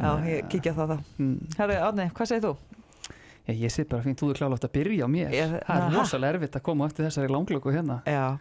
Já, 0.00 0.10
ég 0.30 0.44
kíkja 0.52 0.72
það 0.76 0.92
þá. 0.92 0.98
Mm. 1.18 1.32
Herru, 1.58 1.78
Árni, 1.88 2.04
hvað 2.14 2.28
segir 2.30 2.44
þú? 2.44 2.52
Já, 3.48 3.52
ég 3.58 3.72
sé 3.74 3.84
bara 3.90 4.04
fínt, 4.06 4.20
þú 4.20 4.28
er 4.30 4.38
klálega 4.38 4.68
að 4.68 4.72
byrja 4.76 5.02
á 5.02 5.08
mér. 5.10 5.32
Ég- 5.34 5.56
Það 5.66 5.82
er 5.88 5.96
rosalega 5.98 6.36
erfitt 6.36 6.58
að 6.60 6.62
koma 6.68 6.86
eftir 6.86 7.08
þessari 7.08 7.32
langlöku 7.34 7.72
hérna. 7.74 7.96
Já, 8.06 8.38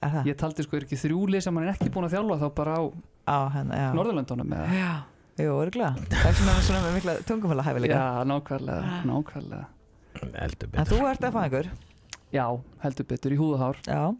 er 0.00 0.14
það? 0.14 0.30
Ég 0.30 0.38
taldi 0.40 0.64
sko 0.64 0.76
er 0.80 0.86
ekki 0.86 0.98
þrjúli 1.04 1.42
sem 1.44 1.54
hann 1.60 1.68
er 1.68 1.74
ekki 1.76 1.92
búin 1.92 2.08
að 2.08 2.16
þjálfa 2.16 2.40
þá 2.40 2.48
bara 2.56 2.78
á 2.80 2.82
Á, 3.26 3.38
hérna, 3.52 3.92
Norðurlöndunum 3.92 4.52
eða? 4.56 4.66
Já, 4.72 4.92
jú, 5.44 5.52
örgulega 5.60 5.96
Það 6.08 6.28
er 6.30 6.36
svona, 6.40 6.52
svona 6.62 6.82
með 6.86 6.92
mikla 6.96 7.14
tungumfæla 7.28 7.64
hæfileika 7.66 7.96
Já, 7.98 8.24
nákvæmlega, 8.30 9.00
nákvæmlega. 9.10 9.66
Eldur 10.46 10.68
En 10.80 10.86
þú 10.86 11.00
ert 11.10 11.26
að 11.26 11.34
fá 11.36 11.40
einhver? 11.44 11.70
Já, 12.32 12.46
heldur 12.84 13.06
betur 13.10 13.34
í 13.34 13.38
húðahár. 13.40 13.76
Já, 13.84 14.16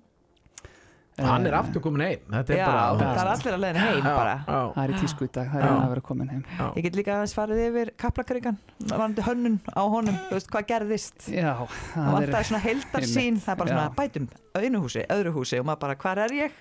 Hann 1.17 1.47
er 1.49 1.55
Eh, 1.55 1.59
aftur 1.59 1.81
komin 1.81 2.03
heim. 2.05 2.19
Þetta 2.29 2.53
er 2.53 2.59
Já, 2.59 2.67
bara 2.69 2.97
það 3.01 3.21
er 3.23 3.29
allir 3.33 3.55
að 3.57 3.61
leiðin 3.65 3.81
heim 3.81 4.01
Já, 4.05 4.17
bara. 4.17 4.33
já, 4.47 4.59
Það 4.75 4.83
er 4.83 4.91
í 4.93 4.97
tísku 5.01 5.25
í 5.25 5.31
dag, 5.33 5.47
það 5.53 5.63
er 5.63 5.71
að 5.73 5.89
vera 5.95 6.01
komin 6.05 6.29
heim. 6.29 6.43
Já. 6.59 6.67
Ég 6.77 6.83
get 6.85 6.99
líka 6.99 7.15
aðeins 7.17 7.35
farið 7.39 7.63
yfir 7.67 7.91
kaplakrigan 7.97 8.59
varandi 8.91 9.25
hönnun 9.25 9.57
á 9.73 9.83
honum, 9.89 10.19
þú 10.29 10.37
veist 10.37 10.51
hvað 10.53 10.67
gerðist. 10.73 11.29
Já, 11.33 11.55
það 11.57 11.95
það 11.95 12.11
er 12.11 12.13
vantar 12.19 12.49
svona 12.51 12.61
heildarsýn 12.67 13.41
það 13.41 13.55
er 13.55 13.57
bara 13.63 13.73
svona 13.73 13.87
Já. 13.89 13.95
bætum 13.97 14.29
einu 14.57 14.81
húsi, 14.85 15.03
öðru 15.13 15.33
húsi 15.37 15.59
og 15.61 15.67
maður 15.69 15.81
bara 15.87 15.97
hvar 16.05 16.19
er 16.27 16.33
ég? 16.37 16.53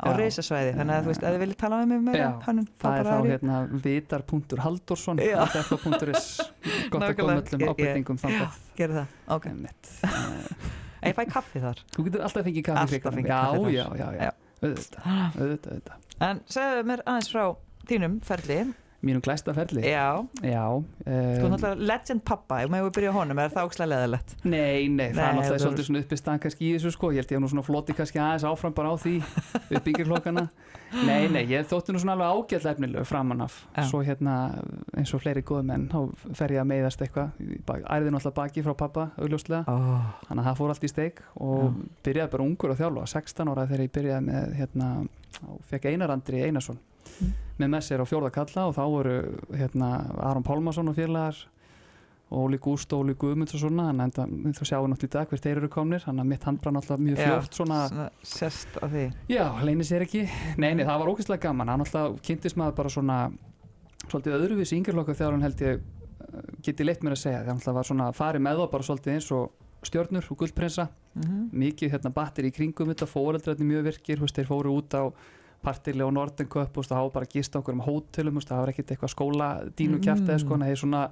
Á 0.00 0.06
Já. 0.10 0.16
reisasvæði 0.18 0.74
þannig 0.78 0.94
að 0.96 1.02
þú 1.06 1.10
veist, 1.10 1.22
ef 1.22 1.34
þið 1.34 1.40
viljið 1.44 1.58
tala 1.62 1.78
með 1.80 1.88
mig 1.90 2.02
meira 2.10 2.18
Já, 2.26 2.30
hönnun, 2.46 2.68
þá 2.78 2.82
Það 2.82 2.98
er 2.98 3.04
bara 3.04 3.10
þá 3.10 3.24
er 3.24 3.30
hérna 3.30 3.56
vitar.haldursson 3.86 5.22
alltaf.is 5.44 6.28
gott 6.92 7.02
að 7.06 7.16
koma 7.18 7.38
öllum 7.40 7.66
ábyrtingum 7.74 8.22
gerði 8.78 9.02
það, 9.02 9.18
ok. 9.38 9.46
Eh, 9.46 10.89
ég 11.08 11.14
fæ 11.16 11.24
kaffi 11.32 11.62
þar. 11.64 11.80
Þú 11.96 12.04
getur 12.08 12.20
alltaf 12.26 12.44
fengið 12.48 12.64
kaffi 12.68 12.80
Alltaf 12.80 13.14
fengið 13.14 13.30
já, 13.30 13.40
kaffi 13.40 13.64
þar. 13.64 13.72
já, 13.72 13.86
já, 13.96 14.08
já, 14.12 14.22
Já. 14.24 14.30
auðvitað, 14.60 15.02
auðvitað, 15.40 15.72
auðvitað. 15.72 16.06
En 16.28 16.40
segðu 16.52 16.84
mér 16.90 17.02
aðeins 17.06 17.30
frá 17.32 17.44
þínum 17.90 18.18
ferli, 18.28 18.58
Mínum 19.00 19.22
glæsta 19.24 19.54
ferli. 19.56 19.84
Já. 19.86 20.20
Já 20.44 20.64
þú 20.70 21.14
er 21.14 21.44
um, 21.44 21.54
náttúrulega 21.54 21.88
legend 21.90 22.24
pappa, 22.28 22.60
ef 22.64 22.72
maður 22.72 22.92
byrja 22.98 23.14
honum 23.16 23.40
er 23.40 23.54
það 23.54 23.68
ókslega 23.70 23.90
leðilegt 23.94 24.34
Nei, 24.44 24.88
nei, 24.92 25.08
það 25.14 25.22
er 25.24 25.38
náttúrulega 25.38 25.62
svolítið 25.64 25.88
svona 25.88 26.02
uppistand 26.04 26.42
kannski 26.44 26.66
í 26.68 26.74
þessu 26.76 26.92
sko, 26.94 27.12
ég 27.14 27.22
held 27.22 27.32
ég 27.32 27.38
hef 27.38 27.44
nú 27.44 27.50
svona 27.54 27.64
floti 27.66 27.96
kannski 27.96 28.20
aðeins 28.20 28.44
áfram 28.50 28.76
bara 28.76 28.92
á 28.92 28.96
því 29.00 29.14
uppbyggirlokkana 29.78 30.44
Nei, 30.90 31.28
nei, 31.30 31.44
ég 31.46 31.68
þótti 31.70 31.94
nú 31.94 32.00
svona 32.02 32.16
alveg 32.16 32.32
ágætlega 32.34 32.74
efnilegu 32.74 33.04
framan 33.06 33.44
af. 33.44 33.60
Já. 33.76 33.84
svo 33.86 34.00
hérna 34.02 34.34
eins 34.98 35.12
og 35.14 35.22
fleiri 35.22 35.44
góða 35.46 35.62
menn 35.68 35.86
þá 35.90 35.98
fer 36.34 36.56
ég 36.56 36.62
að 36.64 36.66
meiðast 36.72 37.04
eitthvað. 37.06 37.30
Ærði 37.86 38.10
náttúrulega 38.10 38.34
baki 38.40 38.64
frá 38.66 38.74
pappa 38.74 39.06
augljóslega. 39.14 39.62
Oh. 39.70 40.10
þannig 40.26 40.42
að 40.42 40.48
það 40.48 40.58
fór 40.58 40.74
allt 40.74 40.86
í 40.86 40.90
steik 40.90 41.22
og 41.46 41.80
byrjaði 42.06 42.32
bara 42.34 42.46
ungur 42.48 42.74
að 42.74 42.82
þjálfa 42.82 43.06
16 43.14 43.52
ára 43.52 43.68
þegar 43.70 43.84
ég 43.86 43.94
byrjaði 44.00 44.26
með 44.26 44.54
hérna, 44.58 44.90
fekk 45.70 45.90
Einar 45.92 46.14
Andri 46.16 46.42
Einarsson 46.42 46.82
Mm. 47.20 47.32
með 47.60 47.80
sér 47.84 48.02
á 48.02 48.06
fjórða 48.08 48.32
kalla 48.34 48.66
og 48.68 48.76
þá 48.76 48.84
voru 48.88 49.16
hérna, 49.52 49.88
Aron 50.30 50.46
Pálmarsson 50.46 50.88
og 50.88 50.96
félagar 50.96 51.36
Óli 52.30 52.60
Gúst 52.62 52.92
og 52.94 53.02
Óli 53.02 53.16
Guðmunds 53.18 53.56
og 53.56 53.62
svona 53.64 53.88
þannig 53.90 54.18
að 54.22 54.34
þú 54.54 54.66
sjáum 54.68 54.92
náttúrulega 54.92 55.10
í 55.10 55.14
dag 55.16 55.30
hver 55.32 55.40
þeir 55.42 55.58
eru 55.58 55.70
komnir 55.72 56.04
þannig 56.04 56.22
að 56.22 56.28
mitt 56.30 56.44
handbrann 56.46 56.78
alltaf 56.78 57.00
mjög 57.02 57.18
fljótt 57.18 57.56
svona, 57.58 57.78
svona 57.90 58.06
sérst 58.22 58.76
á 58.78 58.86
því. 58.86 59.06
Já, 59.32 59.44
leynir 59.66 59.88
sér 59.88 60.04
ekki. 60.06 60.22
Nei, 60.62 60.70
nei, 60.78 60.84
það 60.86 61.00
var 61.02 61.10
ógeðslega 61.10 61.42
gaman, 61.48 61.72
hann 61.74 61.82
alltaf 61.82 62.20
kynntist 62.22 62.60
maður 62.60 62.76
bara 62.78 62.92
svona 62.94 63.16
svolítið 64.04 64.36
öðruvísi 64.36 64.78
yngjörlokka 64.78 65.16
þegar 65.18 65.34
hann 65.34 65.48
held 65.48 65.64
ég 65.66 65.82
eh, 65.82 66.52
geti 66.68 66.86
leitt 66.86 67.02
mér 67.02 67.16
að 67.18 67.22
segja, 67.24 67.42
þegar 67.42 67.50
hann 67.50 67.60
alltaf 67.64 67.78
var 67.80 67.90
svona 67.90 68.08
farið 68.14 68.46
með 68.46 68.62
það 68.62 68.70
bara 68.76 68.88
svolítið 68.88 69.16
eins 69.16 69.30
og 69.34 69.50
stjörnur 69.90 70.30
og 70.30 70.40
guldprinsa 70.40 70.86
mm 71.16 71.48
mikið 71.60 71.90
hérna 71.96 72.12
batteri 72.14 72.50
í 72.50 72.54
kringum 72.54 72.92
þetta 72.92 73.08
fóreldrarnir 73.10 73.66
mjög 73.66 73.86
virkir, 73.88 74.20
þeir 74.22 74.46
fóru 74.46 74.76
út 74.78 74.94
á 74.94 75.10
partilega 75.62 76.06
og 76.06 76.14
Northern 76.16 76.48
Cup 76.48 76.78
og 76.78 76.84
hafa 76.90 77.10
bara 77.18 77.26
gist 77.30 77.56
okkur 77.56 77.74
um 77.76 77.82
hótelum, 77.84 78.40
það 78.40 78.62
var 78.62 78.72
ekkert 78.72 78.94
eitthvað 78.94 79.14
skóla 79.14 79.48
dínu 79.76 80.00
kjæft 80.00 80.26
eða 80.28 80.40
sko, 80.40 80.56
Mm. 80.56 80.62
það 80.64 80.70
er 80.70 80.80
svona 80.82 81.02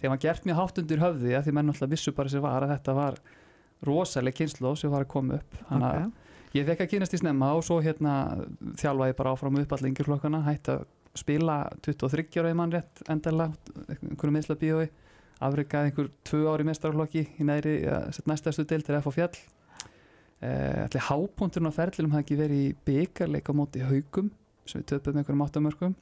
þegar 0.00 0.12
maður 0.12 0.22
gert 0.26 0.44
mjög 0.46 0.56
hátt 0.60 0.78
undir 0.78 0.98
höfði 1.02 1.32
að 1.36 1.44
því 1.46 1.52
menn 1.56 1.68
alltaf 1.72 1.90
vissu 1.90 2.12
bara 2.12 2.28
sem 2.28 2.42
var 2.42 2.62
að 2.62 2.72
þetta 2.76 2.94
var 2.94 3.14
rosaleg 3.86 4.34
kynslu 4.34 4.76
sem 4.76 4.90
var 4.90 5.04
að 5.04 5.08
koma 5.12 5.34
upp 5.40 5.56
þannig 5.70 5.88
að 5.96 6.12
ég 6.56 6.66
fekk 6.66 6.80
að 6.84 6.90
kynast 6.92 7.14
í 7.16 7.20
snemma 7.20 7.50
og 7.56 7.64
svo 7.64 7.80
hérna 7.84 8.12
þjálfaði 8.80 9.12
ég 9.12 9.16
bara 9.16 9.32
áfram 9.34 9.58
upp 9.60 9.72
allir 9.72 9.90
yngjurflokkana, 9.90 10.42
hætti 10.46 10.72
að 10.76 10.84
spila 11.16 11.56
23 11.82 12.40
ára 12.40 12.52
í 12.52 12.56
mann 12.56 12.72
rétt 12.72 13.02
endalega 13.08 13.52
einhverju 13.88 14.32
meðsla 14.36 14.56
bíói 14.60 14.88
afrikaði 15.40 15.90
einhver 15.90 16.08
tvö 16.24 16.46
ári 16.52 16.64
mestarflokki 16.64 17.26
í 17.40 17.44
næri, 17.44 17.82
ja, 17.84 18.00
næstastu 18.28 18.64
deildir 18.64 18.96
F 19.00 19.06
og 19.10 19.16
fjall 19.16 19.36
uh, 20.42 20.86
allir 20.86 21.06
hápunturinn 21.08 21.70
á 21.70 21.78
ferlilum 21.78 22.16
hafði 22.16 22.26
ekki 22.26 22.40
verið 22.40 22.64
í 22.64 22.74
byggarleik 22.88 23.48
á 23.48 23.52
móti 23.56 23.84
haugum 23.86 24.32
sem 24.66 24.82
við 24.82 24.90
töpum 24.94 25.20
einhverjum 25.20 25.46
áttamörkum. 25.46 25.96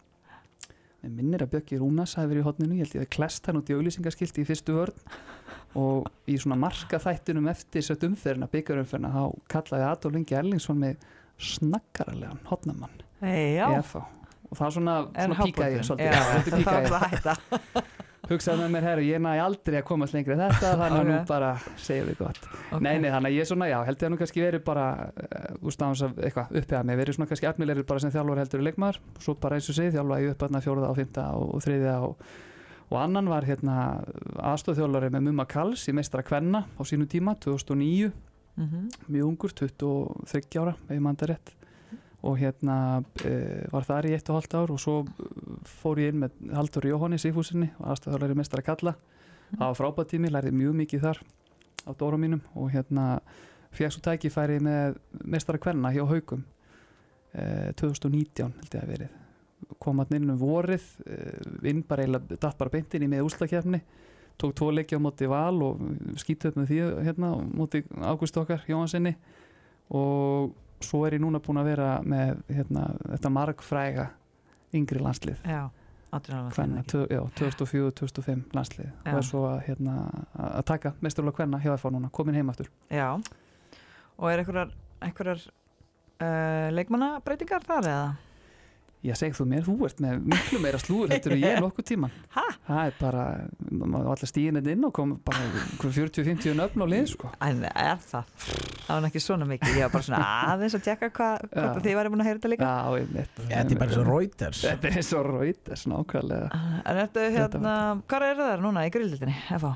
Mér 1.04 1.16
minnir 1.18 1.44
að 1.44 1.52
Bjöggi 1.52 1.78
Rúnas 1.80 2.14
hafi 2.16 2.30
verið 2.30 2.42
í 2.42 2.46
hotninu, 2.46 2.76
ég 2.78 2.86
held 2.86 2.94
ég 2.96 3.04
að 3.04 3.12
klest 3.12 3.48
hann 3.48 3.58
út 3.60 3.68
í 3.68 3.76
auglýsingaskilti 3.76 4.40
í 4.40 4.46
fyrstu 4.48 4.76
vörn. 4.78 5.02
Og 5.76 6.06
í 6.30 6.38
svona 6.40 6.56
marka 6.56 7.00
þættinum 7.02 7.50
eftir 7.50 7.84
sett 7.84 8.06
umferðina, 8.06 8.48
byggarumferðina 8.48 9.10
þá 9.12 9.24
kallaði 9.52 9.86
Adolf 9.90 10.20
Ingi 10.20 10.38
Erlingsson 10.38 10.80
með 10.80 11.04
snakkaralegan 11.38 12.44
hotnamann 12.48 13.02
já, 13.20 13.66
í 13.66 13.80
FH 13.82 14.04
og 14.54 14.58
það 14.58 14.74
svona, 14.76 14.94
svona 15.16 15.46
píkaði 15.48 15.84
svolítið, 15.88 16.16
svolítið 16.30 16.56
píkaði 16.60 17.36
að 18.24 18.32
hugsaði 18.34 18.60
með 18.64 18.70
mér, 18.74 18.86
herru, 18.88 19.04
ég 19.06 19.20
næ 19.24 19.32
aldrei 19.44 19.76
að 19.80 19.84
komast 19.88 20.14
lengri 20.16 20.34
en 20.36 20.42
þetta, 20.44 20.70
þannig 20.80 21.00
að 21.00 21.08
nú 21.10 21.16
Ok. 21.20 21.26
bara 21.28 21.50
segjum 21.76 22.08
við 22.10 22.18
gott. 22.22 22.40
Ok. 22.72 22.80
Nei, 22.84 22.94
nei, 22.98 23.10
þannig 23.12 23.30
að 23.30 23.36
ég 23.38 23.48
svona, 23.50 23.68
já, 23.70 23.78
held 23.88 23.98
ég 24.00 24.08
að 24.08 24.12
nú 24.14 24.18
kannski 24.22 24.44
verið 24.44 24.64
bara 24.66 24.86
uh, 25.04 25.54
úr 25.62 25.76
stafans 25.76 26.02
af 26.08 26.16
eitthvað 26.18 26.58
upphega 26.62 26.82
mig, 26.88 26.98
verið 27.02 27.18
svona 27.18 27.28
kannski 27.30 27.48
efnilegri 27.52 27.86
bara 27.92 28.00
sem 28.04 28.14
þjálfur 28.14 28.40
heldur 28.42 28.64
í 28.64 28.68
leikmaður, 28.70 29.00
svo 29.20 29.36
bara 29.44 29.60
eins 29.60 29.68
og 29.70 29.78
segið, 29.78 29.96
þjálfaði 29.98 30.26
ég 30.28 30.34
upp 30.36 30.44
aðna 30.48 30.64
fjóruða 30.64 30.90
og 30.90 30.98
fymta 31.02 31.26
og, 31.38 31.54
þriðja 31.64 31.96
og, 32.08 32.28
og 32.90 32.98
annan 33.00 33.28
var 33.32 33.46
hérna 33.48 33.76
aðstofþjálfari 34.52 35.10
með 35.14 35.26
Mumma 35.28 35.46
Kals 35.48 35.84
í 35.90 35.94
meistara 35.96 36.24
Kvenna 36.26 36.64
á 36.74 36.82
sínu 36.86 37.06
tíma, 37.10 37.36
2009 37.44 38.12
Mhm. 38.54 38.84
mjög 39.10 39.24
ungur, 39.26 39.50
23 39.50 40.60
ára 40.62 40.76
ef 40.86 40.92
ég 40.94 41.00
manda 41.02 41.26
rétt 41.26 41.50
og 42.24 42.38
hérna 42.40 42.76
e, 43.24 43.32
var 43.72 43.86
þar 43.86 44.08
í 44.08 44.14
eitt 44.16 44.28
og 44.32 44.38
halvt 44.38 44.56
ár 44.56 44.72
og 44.74 44.80
svo 44.80 45.00
eh, 45.04 45.56
fór 45.82 46.00
ég 46.00 46.12
inn 46.12 46.22
með 46.22 46.38
Haldur 46.56 46.86
Jóhanni 46.88 47.18
Sigfúsinni 47.20 47.68
og 47.78 47.90
aðstæðarlega 47.92 48.38
mestara 48.38 48.64
kalla 48.64 48.94
það 49.52 49.66
var 49.66 49.78
frábæð 49.78 50.08
tími, 50.12 50.30
lærði 50.32 50.54
mjög 50.56 50.78
mikið 50.80 51.04
þar 51.04 51.20
á 51.84 51.90
dóra 52.00 52.20
mínum 52.20 52.40
og 52.56 52.70
hérna 52.72 53.18
fekk 53.74 53.92
svo 53.92 54.04
tækifæri 54.06 54.56
með 54.64 54.96
mestara 55.20 55.60
kvenna 55.60 55.92
hjá 55.94 56.04
Haugum 56.08 56.46
e, 57.34 57.74
2019 57.76 58.56
held 58.60 58.78
ég 58.78 58.80
að 58.80 58.94
verið. 58.94 59.20
Kom 59.80 60.00
hann 60.00 60.16
inn 60.16 60.32
um 60.32 60.40
vorið 60.40 60.88
e, 61.04 61.20
inn 61.70 61.84
bara 61.86 62.04
eiginlega 62.04 62.40
datt 62.40 62.58
bara 62.60 62.72
beintin 62.72 63.04
í 63.04 63.10
með 63.10 63.28
úslakefni 63.28 63.82
tók 64.40 64.54
tvo 64.58 64.72
leiki 64.74 64.96
á 64.98 65.00
móti 65.02 65.28
val 65.30 65.60
og 65.62 65.82
skýtu 66.18 66.50
upp 66.50 66.58
með 66.58 66.70
því 66.72 66.78
hérna 67.06 67.34
á 67.34 67.38
móti 67.38 67.84
Ágúst 68.02 68.38
okkar 68.40 68.64
Jóhansinni 68.66 69.14
og 69.94 70.54
svo 70.84 71.04
er 71.06 71.16
ég 71.16 71.24
núna 71.24 71.40
búin 71.42 71.60
að 71.60 71.70
vera 71.72 71.88
með 72.04 72.44
hérna, 72.52 72.84
þetta 73.14 73.32
margfræga 73.34 74.10
yngri 74.74 75.02
landslið. 75.02 75.42
Já, 75.48 75.64
Kvenna, 76.54 76.84
já, 77.10 77.20
2004-2005 77.40 78.54
landslið. 78.54 78.86
Já. 78.86 79.10
og 79.10 79.18
er 79.18 79.26
svo 79.26 79.42
að, 79.50 79.58
hérna, 79.68 79.96
að 80.38 80.64
taka 80.70 80.94
mesturlega 81.02 81.40
Kvenna 81.40 81.58
hjá 81.62 81.72
FH 81.74 81.90
núna, 81.96 82.10
komin 82.14 82.38
heim 82.38 82.52
aftur. 82.52 82.70
Já, 82.92 83.08
og 84.14 84.30
er 84.30 84.44
einhverjar 84.44 84.74
einhverjar 85.04 85.42
uh, 85.42 86.68
leikmannabreitingar 86.74 87.66
þar 87.66 87.90
eða? 87.90 88.06
Já, 89.04 89.12
segð 89.20 89.36
þú 89.36 89.44
mér, 89.50 89.64
þú 89.66 89.74
ert 89.84 89.98
með 90.00 90.20
miklu 90.32 90.58
meira 90.64 90.78
slúður 90.80 91.10
þetta 91.12 91.28
eru 91.30 91.36
ég 91.42 91.58
nokkuð 91.64 91.86
tíman 91.90 92.12
Ha? 92.34 92.44
Það 92.64 92.78
er 92.88 92.94
bara, 92.96 93.24
maður 93.68 94.06
allir 94.14 94.30
stíðin 94.30 94.70
inn 94.72 94.86
og 94.88 94.92
kom 94.96 95.10
bara 95.26 95.42
einhver 95.44 95.92
40-50 95.92 96.54
nöfn 96.56 96.80
á 96.80 96.86
lið 96.88 97.10
sko. 97.12 97.28
En 97.44 97.60
er 97.68 97.98
það? 98.00 98.30
Það 98.86 98.94
var 98.94 99.08
ekki 99.10 99.20
svona 99.20 99.48
mikið, 99.50 99.76
ég 99.76 99.84
var 99.84 99.92
bara 99.92 100.06
svona 100.08 100.30
aðeins 100.54 100.76
að 100.78 100.84
tjekka 100.86 101.10
hvað 101.18 101.44
hva 101.52 101.82
þið 101.84 101.98
væri 101.98 102.12
búin 102.14 102.24
að 102.24 102.30
heyra 102.30 102.40
þetta 102.40 102.52
líka 102.54 102.70
Já, 102.70 102.78
Þetta 103.52 103.60
er 103.76 103.82
bara 103.82 103.98
svo 103.98 104.06
Reuters 104.08 104.62
Þetta 104.64 104.92
er 104.94 105.06
svo 105.10 105.22
Reuters, 105.28 105.84
nákvæmlega 105.92 106.62
En 106.88 107.02
ertu 107.04 107.26
hérna, 107.36 107.74
hvað 108.08 108.26
eru 108.30 108.48
það 108.48 108.64
núna 108.64 108.86
í 108.88 108.94
grillildinni? 108.96 109.36
FH? 109.52 109.74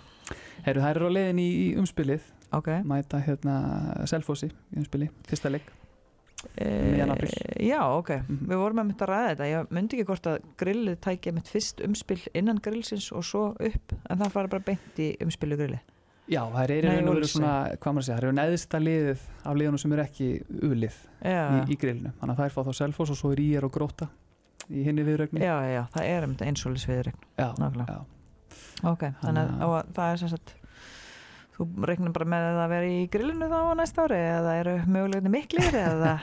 Herru, 0.65 0.83
það 0.85 0.91
eru 0.95 1.09
á 1.09 1.17
leiðin 1.19 1.43
í, 1.45 1.49
í 1.67 1.69
umspilið 1.81 2.25
Ok 2.57 2.73
mæta 2.89 3.21
hérna 3.27 3.59
Selfossi 4.09 4.49
í 4.49 4.81
umspili, 4.81 5.11
fyrsta 5.29 5.53
leik. 5.53 5.69
Já, 6.59 7.81
ok, 7.99 8.11
Mhm. 8.29 8.47
við 8.49 8.57
vorum 8.63 8.79
að 8.83 8.87
mynda 8.89 9.07
að 9.07 9.11
ræða 9.13 9.29
þetta. 9.35 9.47
Ég 9.53 9.71
myndi 9.75 9.97
ekki 9.99 10.07
hvort 10.07 10.27
að 10.31 10.39
grillið 10.59 10.97
tækja 11.01 11.33
mitt 11.35 11.49
fyrst 11.51 11.81
umspil 11.85 12.21
innan 12.35 12.59
grillsins 12.63 13.11
og 13.13 13.25
svo 13.25 13.45
upp 13.59 13.95
en 14.11 14.19
það 14.19 14.31
fara 14.31 14.49
bara 14.49 14.63
beint 14.63 14.99
í 14.99 15.17
umspilu 15.21 15.57
grillið. 15.59 15.81
Já, 16.29 16.43
það 16.53 16.71
er 16.71 16.83
veru 16.83 17.15
Úlfsi. 17.15 17.39
svona, 17.39 17.53
hvað 17.81 17.93
maður 17.95 17.99
að 17.99 18.05
segja, 18.05 18.17
það 18.19 18.23
eru 18.23 18.33
neðsta 18.37 18.79
liðið 18.85 19.21
af 19.49 19.57
liðunum 19.57 19.79
sem 19.81 19.93
eru 19.93 20.03
ekki 20.03 20.27
ulið 20.63 20.97
Já, 21.25 21.45
í, 21.49 21.73
í 21.73 21.77
grillinu, 21.81 22.13
þannig 22.21 22.35
að 22.37 22.43
þær 22.43 22.53
fá 22.53 22.61
þá 22.69 22.73
Selfoss 22.75 23.11
og 23.11 23.17
svo 23.17 23.33
er 23.33 23.41
Íjar 23.41 23.65
og 23.65 23.73
Gróta 23.73 24.09
í 24.69 24.85
hinni 24.85 25.03
viðrögnu 25.09 25.41
já, 25.41 25.57
já, 25.73 25.87
það 25.95 26.05
er 26.05 26.25
um 26.27 26.35
þetta 26.35 26.49
einsólis 26.51 26.85
viðregn 26.87 27.17
já, 27.39 27.49
já. 27.89 28.05
Ok, 28.85 29.01
þannig 29.23 29.49
að 29.49 29.65
að 29.65 29.87
það 29.97 30.13
er 30.13 30.17
sem 30.21 30.29
sagt 30.29 30.55
Þú 31.59 31.67
reiknum 31.91 32.15
bara 32.15 32.31
með 32.31 32.49
að 32.63 32.71
vera 32.71 32.89
í 32.89 32.99
grillinu 33.11 33.51
þá 33.51 33.59
næsta 33.81 34.05
ári 34.07 34.19
eða 34.23 34.57
eru 34.61 34.75
mögulegni 34.87 35.33
miklir 35.33 35.75
eða 35.75 36.13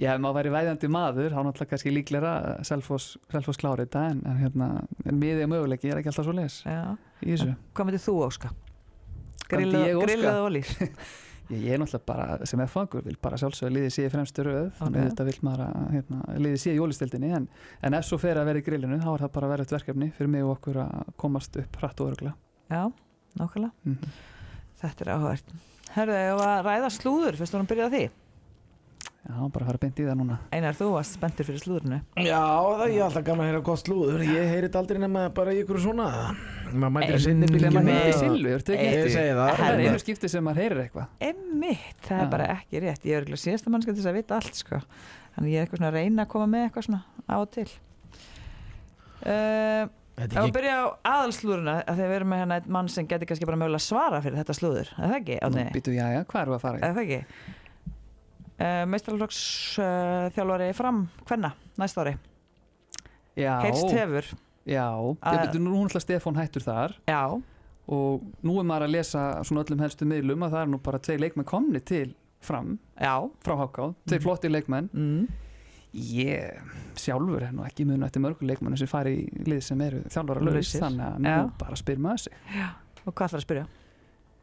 Já, 0.00 0.14
maður 0.16 0.38
væri 0.38 0.52
væðandi 0.54 0.88
maður, 0.88 1.34
þá 1.34 1.40
náttúrulega 1.44 1.70
kannski 1.74 1.90
líklega 1.92 2.30
Selfoss, 2.64 3.16
Selfoss 3.32 3.60
klári 3.60 3.84
þetta 3.84 4.04
en, 4.12 4.22
en 4.28 4.38
hérna, 4.40 4.68
miðið 5.04 5.50
möguleiki 5.52 5.90
er 5.92 6.00
ekki 6.00 6.12
alltaf 6.12 6.28
svo 6.28 6.34
les 6.38 6.62
Já, 6.64 6.94
í 7.20 7.34
þessu. 7.34 7.52
hvað 7.76 7.88
myndir 7.88 8.02
þú 8.06 8.14
óska? 8.24 8.52
Ég? 9.52 10.00
Grillað 10.00 10.40
og 10.46 10.50
lýr 10.56 10.72
Ég, 11.52 11.58
ég 11.66 11.74
er 11.74 11.82
náttúrulega 11.82 12.06
bara, 12.08 12.48
sem 12.48 12.60
er 12.64 12.70
fangur, 12.72 13.04
vil 13.04 13.18
bara 13.20 13.36
sjálfsögða 13.36 13.74
liðið 13.74 13.98
í 14.00 14.08
fremstu 14.14 14.44
röð, 14.46 14.68
þannig 14.78 15.02
að 15.02 15.08
þetta 15.10 15.26
vil 15.28 15.38
maður 15.44 15.64
að 15.66 15.88
hérna, 15.98 16.20
liðið 16.46 16.66
í 16.70 16.76
jólistildinni, 16.78 17.32
en, 17.36 17.48
en 17.84 17.96
ef 17.98 18.06
svo 18.08 18.16
fer 18.22 18.40
að 18.40 18.48
vera 18.48 18.62
í 18.62 18.64
grillinu, 18.64 19.00
þá 19.02 19.10
er 19.12 19.24
það 19.26 19.34
bara 19.36 19.50
verið 19.52 19.74
verkefni 19.76 20.08
fyrir 20.16 20.32
mig 20.32 20.46
og 20.46 20.54
okkur 20.54 20.78
að 20.86 21.10
komast 21.20 21.58
upp 21.60 21.80
hratt 21.82 22.00
og 22.00 22.14
örgla. 22.14 22.36
Já, 22.72 22.86
nákvæmlega 23.36 23.74
Mm 23.82 23.98
Þetta 24.82 25.06
er 25.06 25.14
áhært 25.16 25.54
Herðu, 25.92 26.18
ég 26.18 26.36
var 26.40 26.50
að 26.56 26.66
ræða 26.66 26.90
slúður 26.94 27.36
fyrst 27.38 27.54
vorum 27.54 27.68
byrjað 27.68 27.88
á 27.88 27.94
því? 27.94 28.04
Já, 29.22 29.34
bara 29.54 29.66
fara 29.68 29.78
beint 29.78 30.00
í 30.02 30.04
það 30.06 30.16
núna. 30.18 30.36
Einar, 30.50 30.74
þú 30.74 30.86
varst 30.96 31.14
spenntur 31.14 31.46
fyrir 31.46 31.60
slúðurinu. 31.62 31.98
Já, 32.26 32.40
það 32.42 32.82
er 32.88 33.04
alltaf 33.04 33.26
gaman 33.28 33.44
að 33.44 33.50
heyra 33.52 33.60
gott 33.68 33.82
slúður. 33.84 34.24
Ég 34.26 34.48
heyri 34.50 34.66
þetta 34.66 34.80
aldrei 34.80 34.98
nema 34.98 35.22
bara 35.36 35.54
í 35.54 35.60
ykkur 35.62 35.78
svona. 35.84 36.08
Maður 36.72 36.94
mætir 36.96 37.14
að 37.18 37.22
sinni 37.28 37.50
Þegar 37.52 37.76
maður 37.76 38.00
heiti 38.00 38.16
Silvi, 38.18 38.52
ertu 38.56 38.74
ekki 38.74 38.88
Ég 38.88 39.12
segi 39.14 39.36
það. 39.38 39.52
Það 39.60 39.76
er 39.76 39.84
einu 39.84 40.02
skipti 40.02 40.32
sem 40.32 40.46
maður 40.48 40.62
heyrir 40.64 40.82
eitthvað. 40.82 41.14
Emmitt, 41.28 41.96
það 42.08 42.24
er 42.24 42.34
bara 42.34 42.50
ekki 42.56 42.82
rétt. 42.82 43.06
Ég 43.06 43.20
er 43.20 43.28
ekki 43.28 43.40
síðasta 43.44 43.74
mannska 43.74 43.94
til 43.94 44.00
þess 44.00 44.10
að 44.10 44.18
vita 44.18 44.38
allt 44.40 44.58
sko. 44.58 44.82
Þannig 45.36 45.54
ég 45.54 45.60
er 45.60 45.66
eitthvað 45.68 45.82
svona 45.82 45.92
að 45.92 45.98
reyna 46.00 46.26
að 46.26 46.32
koma 46.34 46.50
með 46.50 46.66
eitthvað 46.66 46.88
svona 46.88 47.02
á 47.30 47.36
og 47.38 47.48
til. 47.54 47.68
Uh, 49.22 49.84
Að 50.12 50.34
ekki 50.36 50.52
byrja 50.54 50.72
á 50.76 50.84
aðalslúðurina 51.08 51.74
að 51.88 51.96
þegar 51.98 52.10
við 52.10 52.16
erum 52.18 52.28
með 52.34 52.40
hérna 52.42 52.56
einn 52.60 52.72
mann 52.76 52.88
sem 52.92 53.06
getur 53.08 53.28
kannski 53.30 53.46
bara 53.48 53.58
mögulega 53.62 53.80
svara 53.86 54.18
fyrir 54.22 54.36
þetta 54.42 54.56
slúður 54.58 54.90
Er 54.98 55.06
það 55.08 55.14
ekki, 55.18 55.38
Átni? 55.46 55.64
Býtu, 55.72 55.94
já, 55.96 56.04
já, 56.12 56.20
hvað 56.28 56.50
við 56.50 56.56
að 56.58 56.64
fara? 56.66 56.80
Er 56.84 56.92
það 56.98 57.02
ekki? 57.06 57.20
Uh, 58.62 58.82
Meistaralflokks 58.92 59.38
uh, 59.80 60.26
þjálfari 60.36 60.68
fram 60.76 60.98
hvenna 61.26 61.54
næsta 61.80 62.04
ári 62.04 62.12
Já, 63.40 63.54
Heyrst 63.64 63.94
hefur 63.96 64.28
já 64.68 64.84
Ég 64.92 65.40
byrju, 65.48 65.62
nú 65.64 65.78
alltaf 65.82 66.04
Stefán 66.04 66.36
hættur 66.38 66.62
þar 66.66 66.94
Já, 67.08 67.22
og 67.88 68.26
nú 68.44 68.58
er 68.60 68.68
maður 68.68 68.86
að 68.90 68.94
lesa 68.98 69.22
svona 69.48 69.64
öllum 69.64 69.80
helstu 69.82 70.06
miðlum 70.06 70.44
að 70.46 70.52
það 70.58 70.66
er 70.66 70.70
nú 70.74 70.82
bara 70.84 71.00
tvei 71.02 71.16
leikmenn 71.24 71.48
komni 71.48 71.80
til 71.88 72.12
fram 72.44 72.76
já 73.00 73.16
frá 73.42 73.56
Háká, 73.64 73.88
tvei 74.06 74.18
Mhm. 74.20 74.22
flotti 74.28 74.52
leikmenn 74.52 74.90
mm. 74.92 75.26
Ég 75.92 76.60
sjálfur 76.96 77.42
er 77.44 77.52
nú 77.52 77.64
ekki 77.66 77.84
munu 77.88 78.06
eftir 78.06 78.22
mörgu 78.24 78.46
leikmennu 78.48 78.78
sem 78.80 78.88
fari 78.90 79.14
í 79.26 79.44
lið 79.48 79.60
sem 79.66 79.80
eru 79.84 80.02
þjálfara 80.12 80.40
laus 80.46 80.54
Lausir. 80.56 80.80
þannig 80.84 81.06
að 81.06 81.18
nú 81.24 81.32
Já. 81.32 81.38
bara 81.60 81.76
spyr 81.80 82.00
maður 82.00 82.22
sig 82.26 82.36
Og 83.02 83.12
hvað 83.18 83.26
ætlar 83.28 83.40
að 83.40 83.46
spyrja? 83.46 83.64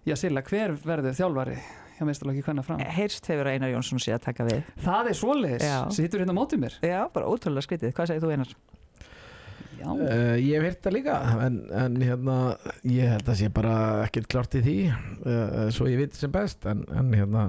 Já 0.09 0.15
Silla, 0.19 0.41
hver 0.45 0.73
verður 0.85 1.15
þjálfari 1.17 1.57
hjá 1.99 2.05
meistarlokki 2.07 2.43
hvenna 2.45 2.63
fram? 2.63 2.79
Heyrst 2.79 3.27
hefur 3.31 3.47
að 3.49 3.57
Einar 3.57 3.71
Jónsson 3.73 3.99
sé 4.03 4.13
að 4.15 4.21
taka 4.29 4.45
við 4.47 4.61
Það 4.83 5.09
er 5.13 5.17
svoleiðis, 5.21 5.65
Já. 5.65 5.77
sem 5.95 6.05
hittur 6.05 6.21
hérna 6.23 6.35
mótið 6.37 6.61
mér 6.65 6.77
Já, 6.85 6.99
bara 7.13 7.29
ótrúlega 7.31 7.65
skritið, 7.65 7.93
hvað 7.97 8.11
segir 8.13 8.25
þú 8.27 8.33
Einar? 8.35 8.53
Já, 8.53 8.55
Uh, 9.79 10.35
ég 10.43 10.57
hef 10.59 10.65
heyrt 10.67 10.81
það 10.83 10.93
líka 10.97 11.13
en, 11.45 11.53
en 11.71 11.93
hérna 12.03 12.33
ég 12.83 13.13
held 13.13 13.29
að 13.31 13.37
sé 13.39 13.47
bara 13.55 13.75
ekkert 14.03 14.27
klart 14.27 14.57
í 14.59 14.61
því 14.65 14.73
uh, 14.91 15.69
svo 15.71 15.87
ég 15.87 16.01
veit 16.01 16.17
sem 16.19 16.31
best 16.35 16.67
en, 16.67 16.81
en 16.91 17.13
hérna 17.15 17.45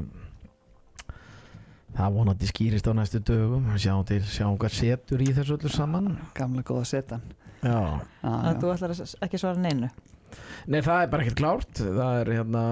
það 1.97 2.15
vonandi 2.19 2.49
skýrist 2.51 2.89
á 2.89 2.93
næstu 2.97 3.21
dögum. 3.27 3.67
Sjáum 3.81 4.05
til, 4.09 4.21
sjáum 4.31 4.59
hvað 4.61 4.77
setur 4.79 5.25
í 5.25 5.31
þessu 5.37 5.57
öllu 5.59 5.73
saman. 5.73 6.13
Gamla 6.39 6.63
góða 6.67 6.87
setan. 6.89 7.25
Já. 7.61 7.77
Ah, 8.25 8.53
þú 8.57 8.71
ætlar 8.75 8.95
ekki 9.27 9.41
svara 9.41 9.61
neinu? 9.61 9.91
Nei 10.71 10.81
það 10.87 11.03
er 11.03 11.09
bara 11.13 11.25
ekkert 11.27 11.41
klárt. 11.41 11.81
Það 11.83 12.21
er 12.23 12.31
hérna 12.39 12.63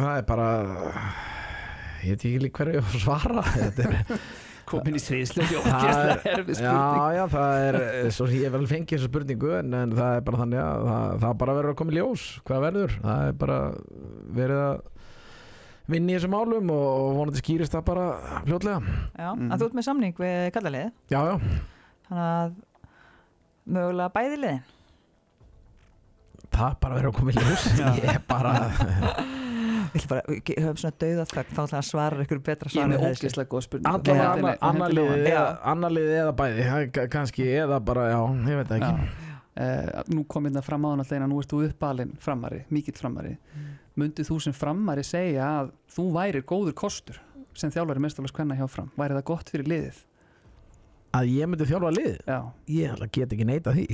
það 0.00 0.16
er 0.18 0.26
bara 0.28 0.48
ég 2.04 2.10
veit 2.14 2.24
ekki 2.26 2.40
líka 2.42 2.64
hverju 2.64 2.82
að 2.82 2.98
svara. 3.04 3.44
Þetta 3.54 3.86
er 3.90 4.26
Komin 4.64 4.96
í 4.96 5.00
sviðslöki 5.02 5.58
og 5.60 5.66
Það 5.68 5.82
er- 5.84 5.98
ógæslega 6.00 6.30
erfið 6.38 6.56
spurning. 6.56 6.94
Já, 6.96 7.16
já, 7.18 7.24
það 7.34 7.64
er 7.68 8.12
svo 8.16 8.26
ég 8.32 8.52
vel 8.54 8.62
fengið 8.70 8.94
þessa 8.96 9.10
spurningu 9.10 9.50
en, 9.58 9.74
en 9.76 9.92
það 9.92 10.14
er 10.16 10.22
bara 10.24 10.40
þannig 10.40 10.60
að 10.62 10.86
það, 10.88 11.10
það 11.24 11.34
bara 11.42 11.56
verður 11.58 11.74
að 11.74 11.78
koma 11.80 11.92
í 11.92 11.98
ljós 11.98 12.24
hvað 12.48 12.62
verður, 12.64 12.94
það 13.04 13.26
er 13.28 13.36
bara 13.44 13.58
verið 14.40 14.62
að 14.64 14.78
vinna 15.90 16.12
í 16.12 16.16
þessum 16.16 16.32
málum 16.32 16.70
og, 16.74 17.16
vonandi 17.18 17.40
skýrist 17.42 17.74
það 17.74 17.84
bara 17.84 18.04
fljótlega. 18.46 18.80
Já, 19.18 19.28
Mhm. 19.34 19.50
að 19.52 19.58
þú 19.60 19.66
ert 19.68 19.74
með 19.78 19.84
samning 19.88 20.14
við 20.16 20.50
kallalið 20.54 20.92
Já, 21.10 21.20
já, 21.28 21.34
Þannig 22.08 22.24
að 22.24 22.54
mögulega 23.66 24.12
bæði 24.12 24.36
liðin. 24.44 24.62
Það 26.54 26.74
bara 26.80 26.94
verður 26.98 27.10
að 27.10 27.16
koma 27.18 27.32
í 27.32 27.34
ljós. 27.38 27.64
Ég 27.98 28.10
er 28.14 28.20
bara 28.28 28.52
Við 29.94 30.56
höfum 30.58 30.78
svona 30.80 30.96
dauðaþögn 30.98 31.52
þá 31.54 31.60
ætla 31.64 31.78
að 31.78 31.86
svara 31.86 32.24
ykkur 32.24 32.40
betra 32.42 32.70
Ég 32.74 32.94
er 32.96 33.04
ógæslega 33.12 33.46
góða 33.52 33.62
spurning. 33.66 33.86
Allavega 33.90 34.24
Henni- 34.24 34.42
annar- 34.42 34.58
annar 34.60 34.90
henni- 34.90 34.98
liðið 34.98 35.28
Já. 35.30 35.44
eða- 36.24 36.34
bæði 36.40 37.08
kannski 37.12 37.44
eða 37.62 37.78
bara, 37.84 38.06
já, 38.10 38.20
ég 38.50 38.56
veit 38.58 38.72
ekki. 38.78 39.08
Uh, 39.54 40.02
nú 40.10 40.24
kom 40.26 40.44
hérna 40.48 40.62
fram 40.66 40.82
áðan 40.82 41.04
alltaf 41.04 41.28
nú 41.30 41.38
ert 41.38 41.52
þú 41.52 41.60
uppalinn 41.68 42.16
framari, 42.18 42.64
mikill 42.74 42.96
framari. 42.98 43.36
Mm. 43.54 43.68
Myndið 44.00 44.30
þú 44.30 44.40
sem 44.42 44.56
framari 44.56 45.04
segja 45.06 45.44
að 45.60 45.70
þú 45.94 46.08
værir 46.16 46.44
góður 46.48 46.74
kostur 46.78 47.20
sem 47.54 47.70
þjálfari 47.70 48.02
mestarlags 48.02 48.34
hvenna 48.34 48.58
hjá 48.58 48.66
fram? 48.70 48.90
Væri 48.98 49.16
það 49.18 49.26
gott 49.30 49.52
fyrir 49.52 49.70
liðið? 49.70 50.02
Að 51.14 51.28
ég 51.30 51.46
myndi 51.46 51.66
þjálfa 51.68 51.90
liðið? 51.94 52.16
Já, 52.26 52.38
ég 52.74 52.94
ætla 52.94 53.06
get 53.14 53.34
ekki 53.36 53.46
neita 53.46 53.74
því. 53.76 53.84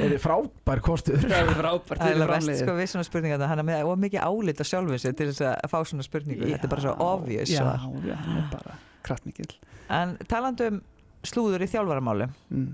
Er 0.00 0.14
frábær 0.20 0.80
kostur. 0.84 1.16
Það 1.20 1.32
er 1.32 1.48
er 1.56 1.68
alveg 1.70 2.28
best 2.28 2.28
framliðið. 2.28 2.60
sko 2.60 2.74
við 2.76 2.86
svona 2.92 3.06
spurningar 3.08 3.46
hann 3.48 3.62
er 3.62 3.66
með 3.68 3.88
of 3.88 3.98
mikið 4.00 4.20
álít 4.24 4.60
á 4.60 4.64
sjálfum 4.68 5.00
sér 5.00 5.16
til 5.16 5.28
þess 5.30 5.42
að 5.48 5.72
fá 5.72 5.78
svona 5.88 6.04
spurningu. 6.04 6.44
Þetta 6.44 6.68
er 6.68 6.72
bara 6.72 6.84
svo 6.84 6.94
obvious 7.04 7.52
já, 7.52 7.60
já, 7.60 8.14
hann 8.20 8.38
er 8.40 8.46
bara 8.52 8.76
kraftmikill. 9.04 9.52
En 9.92 10.14
talandi 10.28 10.70
um 10.70 10.80
slúður 11.26 11.64
í 11.64 11.68
þjálfaramáli 11.68 12.28
mm. 12.28 12.70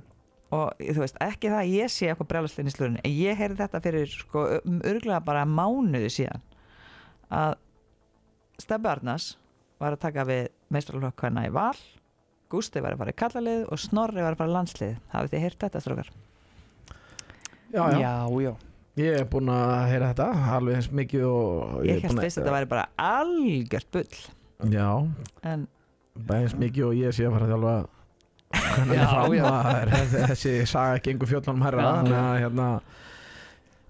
Og 0.54 0.78
þú 0.78 1.02
veist 1.02 1.16
ekki 1.24 1.50
það 1.50 1.60
að 1.62 1.72
ég 1.74 1.90
sé 1.92 2.10
eitthvað 2.10 2.28
brjálastlinn 2.30 2.70
í 2.70 2.74
slúðurinn 2.74 3.00
en 3.02 3.14
ég 3.16 3.38
heyrði 3.40 3.58
þetta 3.64 3.80
fyrir 3.82 4.12
sko 4.12 4.44
um 4.60 4.76
örgulega 4.86 5.24
bara 5.26 5.46
mánuði 5.48 6.10
síðan 6.20 6.44
að 7.34 7.56
Stebbi 8.62 8.88
Arnars 8.88 9.32
var 9.82 9.96
að 9.96 10.04
taka 10.06 10.24
við 10.28 10.46
meistralokk 10.72 11.18
hvenna 11.20 11.48
í 11.48 11.52
val 11.54 11.76
Gústi 12.46 12.78
var 12.78 12.94
að 12.94 13.00
fara 13.02 13.12
í 13.12 13.18
kallalið 13.18 13.64
og 13.74 13.80
Snorri 13.82 14.22
var 14.22 14.36
að 14.36 14.40
fara 14.40 14.52
í 14.52 14.54
landslið 14.54 14.94
hafið 15.10 15.32
þið 15.32 15.44
heyrt 15.44 15.64
þetta 15.64 15.82
strókar? 15.82 16.10
já, 17.74 17.82
já. 17.90 17.98
já, 17.98 18.14
já, 18.46 18.52
Ég 18.96 19.18
er 19.18 19.26
búinn 19.28 19.50
að 19.52 19.90
heyra 19.90 20.12
þetta 20.12 20.28
alveg 20.56 20.78
eins 20.78 20.90
mikið 20.94 21.24
og 21.28 21.82
Ég 21.84 22.06
held 22.06 22.20
að 22.22 22.28
þetta 22.30 22.54
væri 22.54 22.70
bara 22.70 22.86
algjört 23.02 23.90
bull 23.92 24.70
Já, 24.72 24.88
en 25.42 25.66
bara 26.16 26.46
eins 26.46 26.54
mikið 26.56 26.86
og 26.86 26.94
ég 26.96 27.12
sé 27.12 27.26
að 27.26 27.34
fara 27.34 27.48
að 27.48 27.52
þjálfa 27.52 27.74
hvernig 28.76 28.96
Já, 28.96 29.04
það 29.06 29.16
fram 29.16 29.34
já. 29.36 29.44
að 29.50 29.66
það 29.66 29.80
er 29.80 30.30
þessi 30.32 30.54
saga 30.72 31.02
gengur 31.08 31.30
fjöllunum 31.32 31.66
herra 31.66 31.82
Já, 31.86 31.90
þannig 31.98 32.18
að 32.22 32.38
hérna 32.44 32.68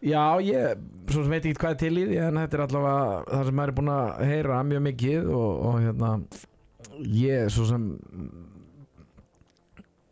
Já, 0.07 0.25
ég 0.45 0.83
svo 1.11 1.23
sem 1.25 1.31
veit 1.33 1.47
ekki 1.49 1.61
hvað 1.63 1.73
er 1.75 1.79
til 1.81 1.95
í 1.97 2.03
því 2.11 2.19
en 2.27 2.37
þetta 2.43 2.57
er 2.61 2.65
allavega 2.67 3.07
það 3.33 3.47
sem 3.49 3.57
maður 3.61 3.73
er 3.73 3.77
búinn 3.81 3.95
að 3.97 4.11
heyra 4.31 4.59
mjög 4.69 4.83
mikið 4.91 5.31
og, 5.33 5.65
og 5.71 5.79
hérna 5.87 6.11
ég 7.17 7.49
svo 7.55 7.65
sem 7.71 7.87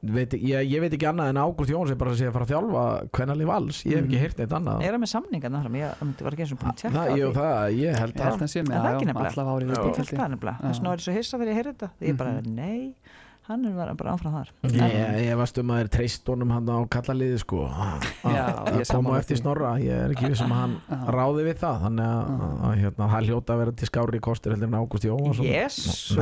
veit, 0.04 0.34
ég, 0.36 0.66
ég 0.68 0.82
veit 0.84 0.92
ekki 0.92 1.06
annað 1.08 1.30
en 1.32 1.38
Ágúst 1.40 1.70
Jóns 1.72 1.92
er 1.92 1.96
bara 2.00 2.12
að 2.12 2.18
sé 2.20 2.26
að 2.28 2.34
fara 2.34 2.44
að 2.44 2.50
þjálfa 2.52 2.82
hvernali 3.16 3.46
vals, 3.48 3.78
ég 3.88 3.94
hef 3.96 4.04
ekki 4.04 4.16
Mm. 4.18 4.24
heyrt 4.24 4.40
neitt 4.42 4.52
annað 4.58 4.82
er 4.84 4.92
það 4.96 5.00
með 5.04 5.10
samningarna 5.14 5.60
fram? 5.64 5.78
Ég 5.80 6.02
var 6.26 6.34
ekki 6.36 6.44
eins 6.44 6.52
og 6.52 6.58
búin 6.60 6.72
að 6.74 6.80
tjekka 6.82 6.96
það, 6.98 7.14
jú, 7.20 7.28
það, 7.38 7.78
ég 7.78 7.94
held 7.94 8.00
held 8.04 8.14
það 8.20 8.26
að 8.34 8.38
hann 8.44 8.52
sé 8.52 8.58
Er 8.60 8.64
með 8.68 8.74
það 8.74 8.90
ekki 8.94 9.06
nefnilega? 9.08 9.30
allavega 9.30 9.54
árið 9.54 9.64
Já. 9.64 9.70
Ég 9.70 9.78
viðbót, 9.78 9.84
held 9.84 9.96
held 9.96 10.12
ég. 10.12 10.18
það 10.20 10.30
nefnilega, 10.34 10.56
þess 10.64 10.78
vegna 10.80 10.88
var 10.92 10.98
ég 11.00 11.04
svo 11.06 11.14
hissa 11.16 11.38
þegar 11.38 11.52
ég 11.54 11.58
heyrði 11.60 11.72
þetta 11.74 11.88
ég 12.08 12.16
bara, 12.20 12.32
Mhm. 12.34 12.54
nei, 12.54 12.94
hann 13.48 13.64
er 13.68 13.74
bara 13.98 14.14
áfram 14.14 14.34
þar. 14.38 14.50
Ég, 14.72 14.94
ég 15.26 15.36
varst 15.36 15.58
um 15.60 15.72
að 15.74 15.82
þeir 15.82 15.90
treyst 15.98 16.30
honum 16.32 16.52
hann 16.54 16.70
á 16.72 16.78
kallaliði 16.94 17.40
sko. 17.42 17.66
Að 17.68 18.80
koma 18.88 19.18
eftir 19.20 19.40
snorra. 19.40 19.74
Ég 19.82 20.06
er 20.06 20.14
ekki 20.14 20.30
vissum 20.32 20.54
að 20.54 20.62
hann 20.62 20.76
Já. 20.88 20.96
ráði 21.18 21.44
við 21.50 21.60
það. 21.60 21.76
Þannig 21.84 22.08
að, 22.08 22.72
hérna, 22.80 23.10
það 23.12 23.28
hljóta 23.28 23.54
að 23.56 23.62
vera 23.64 23.76
til 23.80 23.90
skári 23.90 24.22
kostur 24.24 24.54
heldur 24.56 24.70
en 24.70 24.78
Ágúst 24.80 25.08
Jóhansson 25.08 25.48
Jésús 25.48 26.16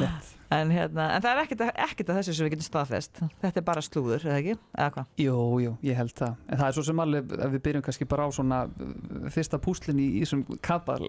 Lett. 0.00 0.34
en, 0.54 0.70
hérna, 0.72 1.10
en 1.12 1.22
það 1.24 1.30
er 1.30 1.40
ekkert, 1.42 1.64
ekkert 1.74 2.12
að 2.12 2.20
þessu 2.22 2.36
sem 2.38 2.48
við 2.48 2.54
getum 2.56 2.68
staðfest. 2.70 3.22
Þetta 3.42 3.60
er 3.60 3.66
bara 3.68 3.84
slúður, 3.84 4.24
eða 4.24 4.38
ekki? 4.40 4.56
eða 4.78 4.90
hvað? 4.96 5.10
Jú, 5.20 5.38
jú, 5.64 5.74
ég 5.84 5.98
held 6.00 6.14
það. 6.16 6.38
En 6.48 6.62
það 6.62 6.70
er 6.70 6.78
svo 6.78 6.84
sem 6.88 7.02
alveg, 7.04 7.34
ef 7.36 7.52
við 7.56 7.64
byrjum 7.68 7.84
kannski 7.88 8.08
bara 8.08 8.24
á 8.24 8.30
svona 8.32 8.62
uh, 8.64 9.26
fyrsta 9.34 9.60
púslin 9.60 10.00
í, 10.00 10.08
í 10.16 10.24
þessum 10.24 10.46
kabal 10.64 11.02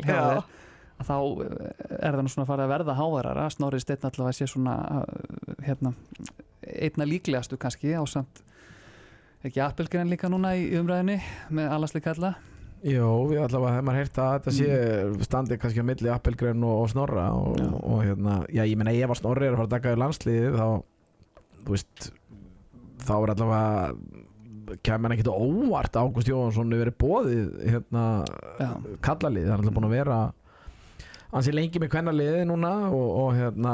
að 0.99 1.07
þá 1.09 1.15
uh, 1.15 1.55
er 1.99 2.17
það 2.17 2.21
nú 2.27 2.33
svona 2.33 2.49
farið 2.49 2.65
að 2.67 2.73
verða 2.75 2.97
háværara 2.99 3.47
Snorri 3.53 3.79
Steinn 3.83 4.05
allavega 4.09 4.37
sé 4.39 4.47
svona 4.51 4.75
uh, 4.99 5.63
hérna, 5.65 5.93
einna 6.67 7.07
líklegastu 7.09 7.57
kannski 7.61 7.95
á 7.95 8.03
samt 8.09 8.43
ekki 9.47 9.61
appelgrein 9.63 10.09
líka 10.11 10.27
núna 10.31 10.51
í 10.59 10.69
umræðinni 10.79 11.19
með 11.55 11.69
allasleik 11.77 12.09
alla 12.11 12.33
Jó, 12.79 13.07
við 13.27 13.41
allavega 13.43 13.73
hefum 13.75 13.87
maður 13.89 13.99
heyrt 13.99 14.19
að 14.23 14.29
þetta 14.37 14.51
sé 14.55 14.67
Mm. 15.09 15.23
standið 15.27 15.57
kannski 15.59 15.81
á 15.83 15.89
milli 15.89 16.11
Appelgren 16.13 16.63
og, 16.63 16.75
og 16.83 16.89
Snorra 16.93 17.25
og, 17.35 17.57
Já. 17.59 17.67
og 17.75 17.99
hérna, 18.05 18.35
já 18.47 18.63
ég 18.63 18.77
meina 18.79 18.93
ef 18.95 19.11
að 19.11 19.19
Snorri 19.19 19.47
er 19.49 19.55
að 19.57 19.59
fara 19.65 19.79
að 19.79 19.97
í 19.97 19.99
landsliðið 19.99 20.55
þá, 20.55 20.67
þú 21.65 21.73
veist 21.75 22.07
þá 23.03 23.11
er 23.17 23.33
allavega 23.33 24.79
kemur 24.85 25.15
ekkert 25.15 25.31
á 25.33 25.35
óvart 25.35 25.97
að 25.99 26.07
Ágúst 26.07 26.29
Jóhansson 26.31 26.71
verið 26.71 26.97
bóðið 27.03 27.47
hérna, 27.67 28.03
kallalið, 29.03 29.47
það 29.49 29.53
er 29.53 29.57
alltaf 29.57 29.75
búin 29.75 29.89
að 29.89 29.95
vera 29.97 30.19
hans 31.33 31.47
er 31.47 31.53
lengi 31.57 31.79
með 31.83 31.91
kvennaliðið 31.93 32.47
núna 32.49 32.71
og, 32.89 33.09
og 33.23 33.33
hérna 33.37 33.73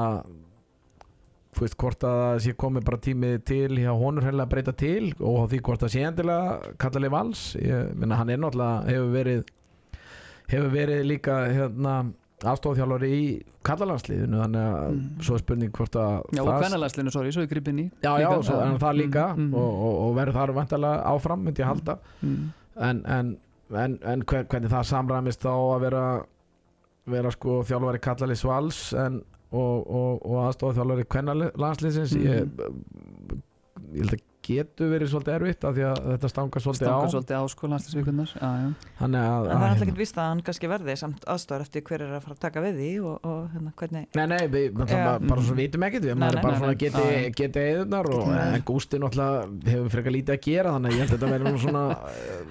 þú 1.55 1.63
veist 1.63 1.77
hvort 1.79 2.03
að 2.03 2.17
það 2.19 2.39
sé 2.43 2.53
komið 2.59 2.83
bara 2.89 2.99
tími 3.05 3.29
til 3.47 3.77
hjá 3.79 3.91
honur 3.95 4.25
heila 4.27 4.43
að 4.43 4.51
breyta 4.51 4.73
til 4.75 5.13
og 5.23 5.45
því 5.53 5.59
hvort 5.63 5.85
það 5.85 5.93
sé 5.93 6.01
endilega 6.03 6.73
kallalið 6.83 7.13
vals. 7.13 7.43
Ég 7.63 7.93
minna 7.95 8.17
hann 8.19 8.33
er 8.33 8.41
náttúrulega 8.43 8.89
hefur 8.91 9.13
verið 9.15 9.45
hefur 10.51 10.73
verið 10.75 11.05
líka 11.07 11.37
hérna 11.55 11.93
aðstofþjálfari 12.45 13.09
í 13.15 13.21
kallalandsliðinu 13.65 14.41
þannig 14.43 14.65
að 14.65 14.89
Mm. 14.91 15.05
svo 15.23 15.37
er 15.37 15.41
spurning 15.41 15.71
hvort 15.73 15.95
að 15.95 16.35
Já, 16.35 16.41
og 16.43 16.49
kvennalandslinu, 16.61 17.11
sorry, 17.15 17.31
svo 17.31 17.41
ég 17.45 17.49
grip 17.49 17.67
inn 17.71 17.79
í. 17.79 17.85
Já, 18.03 18.11
já, 18.21 18.27
svo, 18.43 18.59
en 18.61 18.75
það 18.83 18.97
líka 18.99 19.23
Mm, 19.35 19.47
mm, 19.47 19.53
og, 19.55 19.79
og, 19.87 19.95
og 20.09 20.15
verður 20.19 20.33
þar 20.41 20.53
vantarlega 20.59 21.03
áfram 21.15 21.43
myndi 21.47 21.63
ég 21.63 21.71
halda. 21.71 21.95
Mm. 22.21 22.51
en, 22.89 23.01
en, 23.05 23.37
en, 23.71 23.97
en 24.03 24.21
hver- 24.27 24.45
hvernig 24.51 24.69
það 24.69 24.83
samræmist 24.91 25.41
þá 25.41 25.49
að 25.55 25.79
vera 25.87 26.03
vera 27.05 27.31
sko 27.31 27.59
þjálfari 27.67 27.99
kallalið 28.01 28.39
svals 28.41 28.79
en, 28.97 29.19
og, 29.51 29.83
og, 29.87 30.21
og 30.25 30.39
aðstofa 30.47 30.77
þjálfari 30.79 31.05
kvennarlandsliðsins 31.15 32.15
Mhm. 32.15 32.25
ég, 32.25 32.39
ég 33.93 34.05
held 34.05 34.15
að 34.17 34.23
getur 34.45 34.91
verið 34.93 35.11
svolítið 35.11 35.37
erfitt 35.39 35.65
af 35.67 35.75
því 35.75 35.85
að 35.89 36.01
þetta 36.11 36.31
stangar 36.31 36.65
svolítið 36.65 36.91
á. 36.91 36.99
Svolítið 37.15 37.35
á 37.35 38.51
já. 38.55 38.67
þannig 38.99 39.25
að, 39.25 39.45
En 39.45 39.55
það 39.55 39.65
er 39.65 39.69
alltaf 39.69 39.85
ekki 39.85 39.95
vist 39.99 40.19
að 40.19 40.29
hann 40.29 40.43
kannski 40.45 40.69
verði 40.69 40.95
samt 40.99 41.25
aðstofar 41.35 41.65
eftir 41.65 41.85
hver 41.85 42.03
er 42.05 42.13
að 42.15 42.23
fara 42.25 42.35
að 42.35 42.41
taka 42.45 42.63
við 42.65 42.79
því 42.79 42.89
og, 43.01 43.27
og 43.29 43.39
hérna 43.53 43.73
hvernig 43.81 44.19
Nei, 44.19 44.25
nei, 44.31 44.41
við 44.51 44.67
bara, 44.77 45.15
bara 45.23 45.45
svo 45.45 45.57
vitum 45.57 45.85
ekkert 45.87 46.07
við 46.07 46.19
maður 46.21 46.39
er 46.39 46.45
bara 46.45 46.59
svona 46.61 46.77
geti, 46.85 47.05
geti 47.39 47.65
eðunar 47.71 48.09
og 48.15 48.33
Gústi 48.69 48.99
náttúrulega 49.01 49.71
hefur 49.71 49.93
frekar 49.95 50.15
lítið 50.15 50.35
að 50.35 50.41
gera 50.45 50.75
þannig 50.75 50.91
að 50.91 50.95
ég 50.95 51.03
held 51.03 51.11
að 51.11 51.15
þetta 51.15 51.31
verður 51.33 51.55
nú 51.55 51.63
svona 51.65 51.83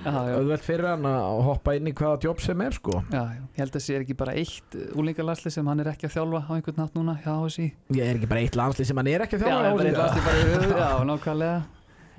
já. 0.04 0.18
auðvelt 0.38 0.66
fyrir 0.66 0.90
hann 0.90 1.09
að 1.11 1.38
hoppa 1.48 1.76
inn 1.78 1.90
í 1.90 1.94
hvaða 1.94 2.20
jobb 2.24 2.42
sem 2.44 2.64
er 2.64 2.78
sko. 2.78 2.98
Já, 3.11 3.22
já. 3.35 3.44
ég 3.44 3.62
held 3.64 3.78
að 3.78 3.85
sé 3.87 4.00
ekki 4.00 4.18
bara 4.24 4.37
eitt 4.40 4.78
úlingalasli 4.94 5.54
sem 5.54 5.70
hann 5.70 5.85
er 5.85 5.92
ekki 5.94 6.09
að 6.09 6.16
þjálfa 6.18 6.42
á 6.44 6.52
einhvern 6.57 6.83
nátt 6.83 6.98
núna 6.98 7.16
hjá 7.24 7.33
HSI 7.35 7.70
Ég 7.94 8.04
er 8.04 8.18
ekki 8.18 8.30
bara 8.30 8.44
eitt 8.44 8.59
landslið 8.59 8.90
sem 8.90 9.00
hann 9.00 9.11
er 9.14 9.26
ekki 9.26 9.38
að 9.38 9.46
Já, 9.46 9.54
þjálfa 9.54 9.70
landsli 9.70 10.74
já, 10.74 10.90
nákvæmlega 11.11 11.57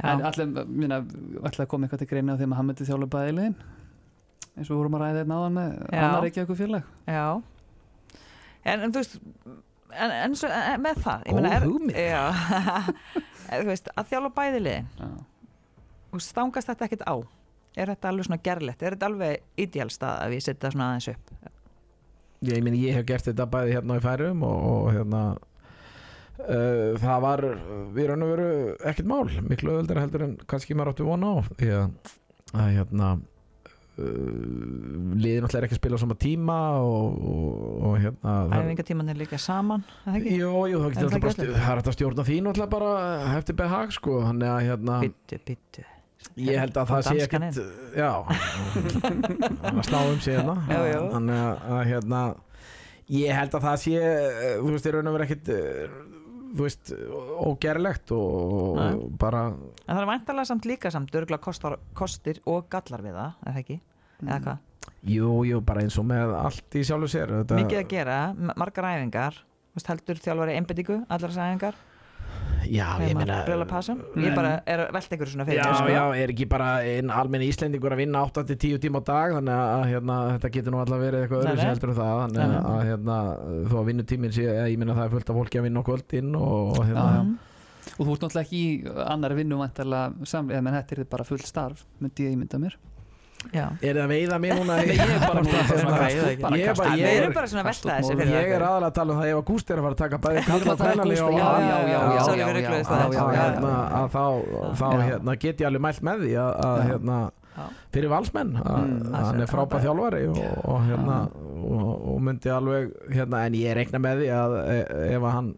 En 0.04 0.22
að 0.26 1.68
koma 1.72 1.88
eitthvað 1.88 2.02
til 2.02 2.10
greina 2.10 2.36
þegar 2.40 2.58
hann 2.60 2.68
myndi 2.70 2.88
þjálfa 2.88 3.12
bæðilegin 3.16 3.56
eins 4.56 4.70
og 4.70 4.74
við 4.74 4.80
vorum 4.80 4.98
að 4.98 5.04
ræða 5.04 5.20
þetta 5.20 5.32
náðan 5.32 5.56
með 5.56 5.70
Já. 5.76 6.02
annar 6.02 6.28
ekki 6.30 6.42
eitthvað 6.42 6.62
félag 6.62 6.90
já 7.12 7.26
En, 8.66 8.82
en 8.82 8.92
þú 8.92 9.02
veist 9.02 9.18
en, 9.94 10.14
en 10.16 10.36
svo, 10.40 10.50
en, 10.50 10.82
með 10.82 11.02
það 11.06 11.26
ég 11.30 11.38
Góð 11.38 11.50
er-. 11.52 11.66
Já 12.02 12.24
En 13.54 13.62
Þú 13.62 13.70
veist, 13.70 13.90
að 13.94 14.08
þjála 14.10 14.32
bæði 14.36 14.62
liðin 14.66 14.88
Já. 14.98 15.10
Þú 16.10 16.20
veist, 16.20 16.32
stangast 16.32 16.72
þetta 16.72 16.88
ekkert 16.88 17.06
á 17.06 17.16
Er 17.76 17.92
þetta 17.92 18.10
alveg 18.10 18.30
svona 18.30 18.40
gerlegt? 18.44 18.84
Er 18.84 18.96
þetta 18.96 19.10
alveg 19.12 19.60
idealstað 19.60 20.22
að 20.24 20.34
við 20.34 20.46
setja 20.46 20.72
svona 20.72 20.88
aðeins 20.94 21.10
upp? 21.12 21.34
Ég, 22.46 22.62
meni, 22.64 22.80
ég 22.86 22.96
hef 22.96 23.08
gert 23.10 23.28
þetta 23.28 23.48
bæði 23.52 23.76
hérna 23.76 23.98
í 24.00 24.04
færum 24.04 24.46
og, 24.48 24.62
og 24.70 24.88
hérna 24.96 25.22
það 26.38 27.20
var 27.24 27.40
við 27.96 28.06
raun 28.12 28.26
og 28.26 28.30
veru 28.36 28.50
ekkert 28.92 29.08
mál. 29.10 29.26
Miklu 29.50 29.70
öðuldur 29.78 30.02
heldur 30.04 30.22
en 30.28 30.34
kannski 30.52 30.76
maður 30.76 30.92
áttu 30.96 31.08
vona 31.08 31.28
á 31.32 31.34
því 31.56 31.70
að, 31.78 31.88
að 32.60 32.68
hérna 32.76 33.08
uh, 33.16 33.20
liðin 35.16 35.46
alltaf 35.48 35.60
er 35.62 35.66
ekki 35.70 35.78
að 35.78 35.82
spila 35.82 35.98
á 36.00 36.04
sama 36.04 36.18
tíma 36.20 36.58
og, 36.84 37.08
og, 37.32 37.50
og 37.90 37.94
hérna 38.04 38.32
það- 38.52 38.60
Æfingatíman 38.66 39.12
er 39.14 39.18
líka 39.22 39.38
saman, 39.42 39.82
er 40.04 40.08
það 40.12 40.18
ekki? 40.22 40.32
Jú, 40.42 40.50
það 40.54 40.66
Er 40.66 40.70
getur 40.76 40.96
það 40.96 41.04
alltaf 41.06 41.26
bara 41.26 41.36
það 41.66 41.74
er 41.76 41.80
að 41.86 41.98
stjórna 42.00 42.24
þín 42.30 42.46
alltaf 42.52 42.70
bara 42.76 42.92
eftir 43.40 43.56
behag 43.64 43.90
sko, 43.96 44.14
þannig 44.28 44.50
að 44.56 44.62
hérna 44.70 44.94
Byttu, 45.06 45.36
byttu 45.50 45.82
ég 46.42 46.56
held 46.58 46.74
að 46.82 46.88
það 46.90 47.02
sé 47.06 47.16
ekkert 47.22 47.58
já. 47.94 48.12
Að 49.70 49.82
slá 49.86 50.00
um 50.10 50.18
sig 50.24 50.34
hérna. 50.34 50.56
Þannig 50.68 51.38
að, 51.38 51.82
hérna 51.86 52.22
ég 53.14 53.30
held 53.38 53.54
að 53.60 53.66
það 53.68 53.78
sé 53.84 53.94
eh, 54.02 54.56
þú 54.58 54.70
veist, 54.74 54.88
í 54.90 54.92
raun 54.96 55.10
og 55.12 55.16
vera 55.20 55.28
ekkert 55.28 55.48
eh, 55.54 55.86
þú 56.56 56.64
veist, 56.66 56.92
ógerlegt 57.46 58.12
og 58.16 58.78
Nei. 58.80 58.92
og 58.96 59.18
bara 59.20 59.42
En 59.52 59.96
það 59.96 60.02
er 60.02 60.10
væntalega 60.12 60.46
samt 60.52 60.66
líka 60.70 60.92
samt 60.94 61.12
örgulega 61.16 61.42
kostar, 61.44 61.78
kostir 61.98 62.40
og 62.46 62.70
gallar 62.72 63.04
við 63.04 63.18
það, 63.18 63.34
er 63.46 63.52
það 63.58 63.62
ekki? 63.66 63.80
Eða 64.24 64.38
Mm. 64.40 64.44
hvað? 64.46 64.58
jú, 65.06 65.30
jú, 65.46 65.60
bara 65.66 65.82
eins 65.82 65.98
og 66.00 66.06
með 66.06 66.36
allt 66.40 66.76
í 66.78 66.84
sjálfu 66.86 67.08
sér 67.12 67.28
þetta, 67.44 67.56
Mikið 67.60 67.80
að 67.82 67.88
gera, 67.90 68.20
margar 68.56 68.86
æfingar 68.94 69.34
Þú 69.76 69.80
veist, 69.82 69.88
heldur 69.92 70.16
þjálfari 70.24 70.54
einbendingu, 70.56 71.06
allar 71.10 71.30
þessar 71.34 71.50
æfingar 71.52 71.76
já, 72.72 72.86
ég 73.04 73.16
meina 73.18 73.40
Ég 74.16 74.36
bara 74.36 74.52
er 74.66 74.84
velta 74.94 75.16
ykkur 75.18 75.32
svona 75.32 75.46
fyrir 75.48 75.60
Já, 75.62 75.68
sko. 75.78 75.90
já, 75.92 76.04
er 76.24 76.34
ekki 76.34 76.48
bara 76.50 76.70
einn 76.86 77.12
almenni 77.14 77.50
Íslendingur 77.52 77.96
að 77.96 78.02
vinna 78.04 78.24
8-10 78.28 78.80
tíma 78.84 79.02
á 79.02 79.04
dag 79.10 79.36
þannig 79.38 79.62
að 79.66 79.84
hérna, 79.92 80.18
þetta 80.36 80.52
getur 80.58 80.76
nú 80.76 80.82
alltaf 80.82 81.04
verið 81.04 81.26
eitthvað 81.26 81.44
öðru 81.46 81.56
nei. 81.60 81.66
heldur 81.70 81.94
en 81.94 82.00
það 82.00 82.22
þannig 82.24 82.56
að, 82.60 82.80
hérna, 82.90 83.18
þó 83.70 83.76
að 83.82 83.86
vinnutíminn 83.92 84.36
sé 84.36 84.48
ég, 84.48 84.62
ég 84.74 84.82
minna 84.82 84.98
það 84.98 85.06
er 85.10 85.14
fullt 85.16 85.30
af 85.34 85.40
fólki 85.42 85.62
að 85.62 85.68
vinna 85.70 85.84
á 85.84 85.88
kvöldin 85.92 86.36
og, 86.40 86.74
og 86.80 86.82
hérna, 86.90 87.06
og 87.96 88.02
þú 88.02 88.16
ert 88.16 88.26
náttúrulega 88.26 88.46
ekki 88.46 88.64
í 88.66 88.98
annari 89.06 89.40
vinnu 89.42 89.62
væntalega 89.62 90.28
samlega, 90.34 90.66
menn 90.66 90.78
þetta 90.80 90.98
er 90.98 91.08
bara 91.16 91.28
full 91.28 91.44
starf 91.46 91.86
myndi 92.02 92.28
ég 92.28 92.36
ímynda 92.38 92.62
mér. 92.62 92.78
Er 93.54 93.94
það 93.96 94.04
að 94.06 94.10
veiða 94.14 94.40
mér 94.44 94.54
núna 94.60 94.76
ég 94.86 95.00
er 95.00 95.20
bara 95.26 95.44
svona 95.46 95.98
kast 95.98 96.16
ég 96.16 96.24
er 96.26 97.30
er- 98.26 98.46
er 98.46 98.56
okkur. 98.56 98.66
aðalega 98.66 98.90
að 98.90 98.94
tala 99.00 99.14
um 99.14 99.20
það 99.22 99.30
ef 99.32 99.38
að 99.40 99.46
Gústi 99.50 99.70
er 99.74 99.78
að 99.80 99.86
fara 99.86 99.96
að 99.96 100.02
taka 100.04 100.18
bæði 100.26 100.40
kalla 100.46 100.74
að 100.74 100.80
þá, 104.80 104.88
hérna, 105.10 105.36
get 105.40 105.58
ég 105.64 105.68
alveg 105.70 105.82
mælt 105.88 106.02
með 106.10 106.24
því 106.26 106.32
að, 106.46 106.54
hérna, 106.90 107.20
fyrir 107.96 108.10
valsmenn 108.12 108.56
að, 108.60 108.80
Mm. 108.86 109.14
hann 109.16 109.42
er 109.42 109.48
frábæð 109.48 109.86
þjálfari 109.86 110.24
og, 110.28 110.40
og, 110.68 110.80
hérna, 110.90 111.20
og, 111.64 112.08
og 112.16 112.18
myndi 112.22 112.50
alveg 112.52 112.90
hérna, 113.16 113.46
en 113.46 113.54
ég 113.54 113.76
reikna 113.78 114.00
með 114.04 114.20
því 114.26 114.28
að 114.36 114.58
e- 114.74 115.16
ef 115.16 115.22
að 115.22 115.32
hann 115.38 115.54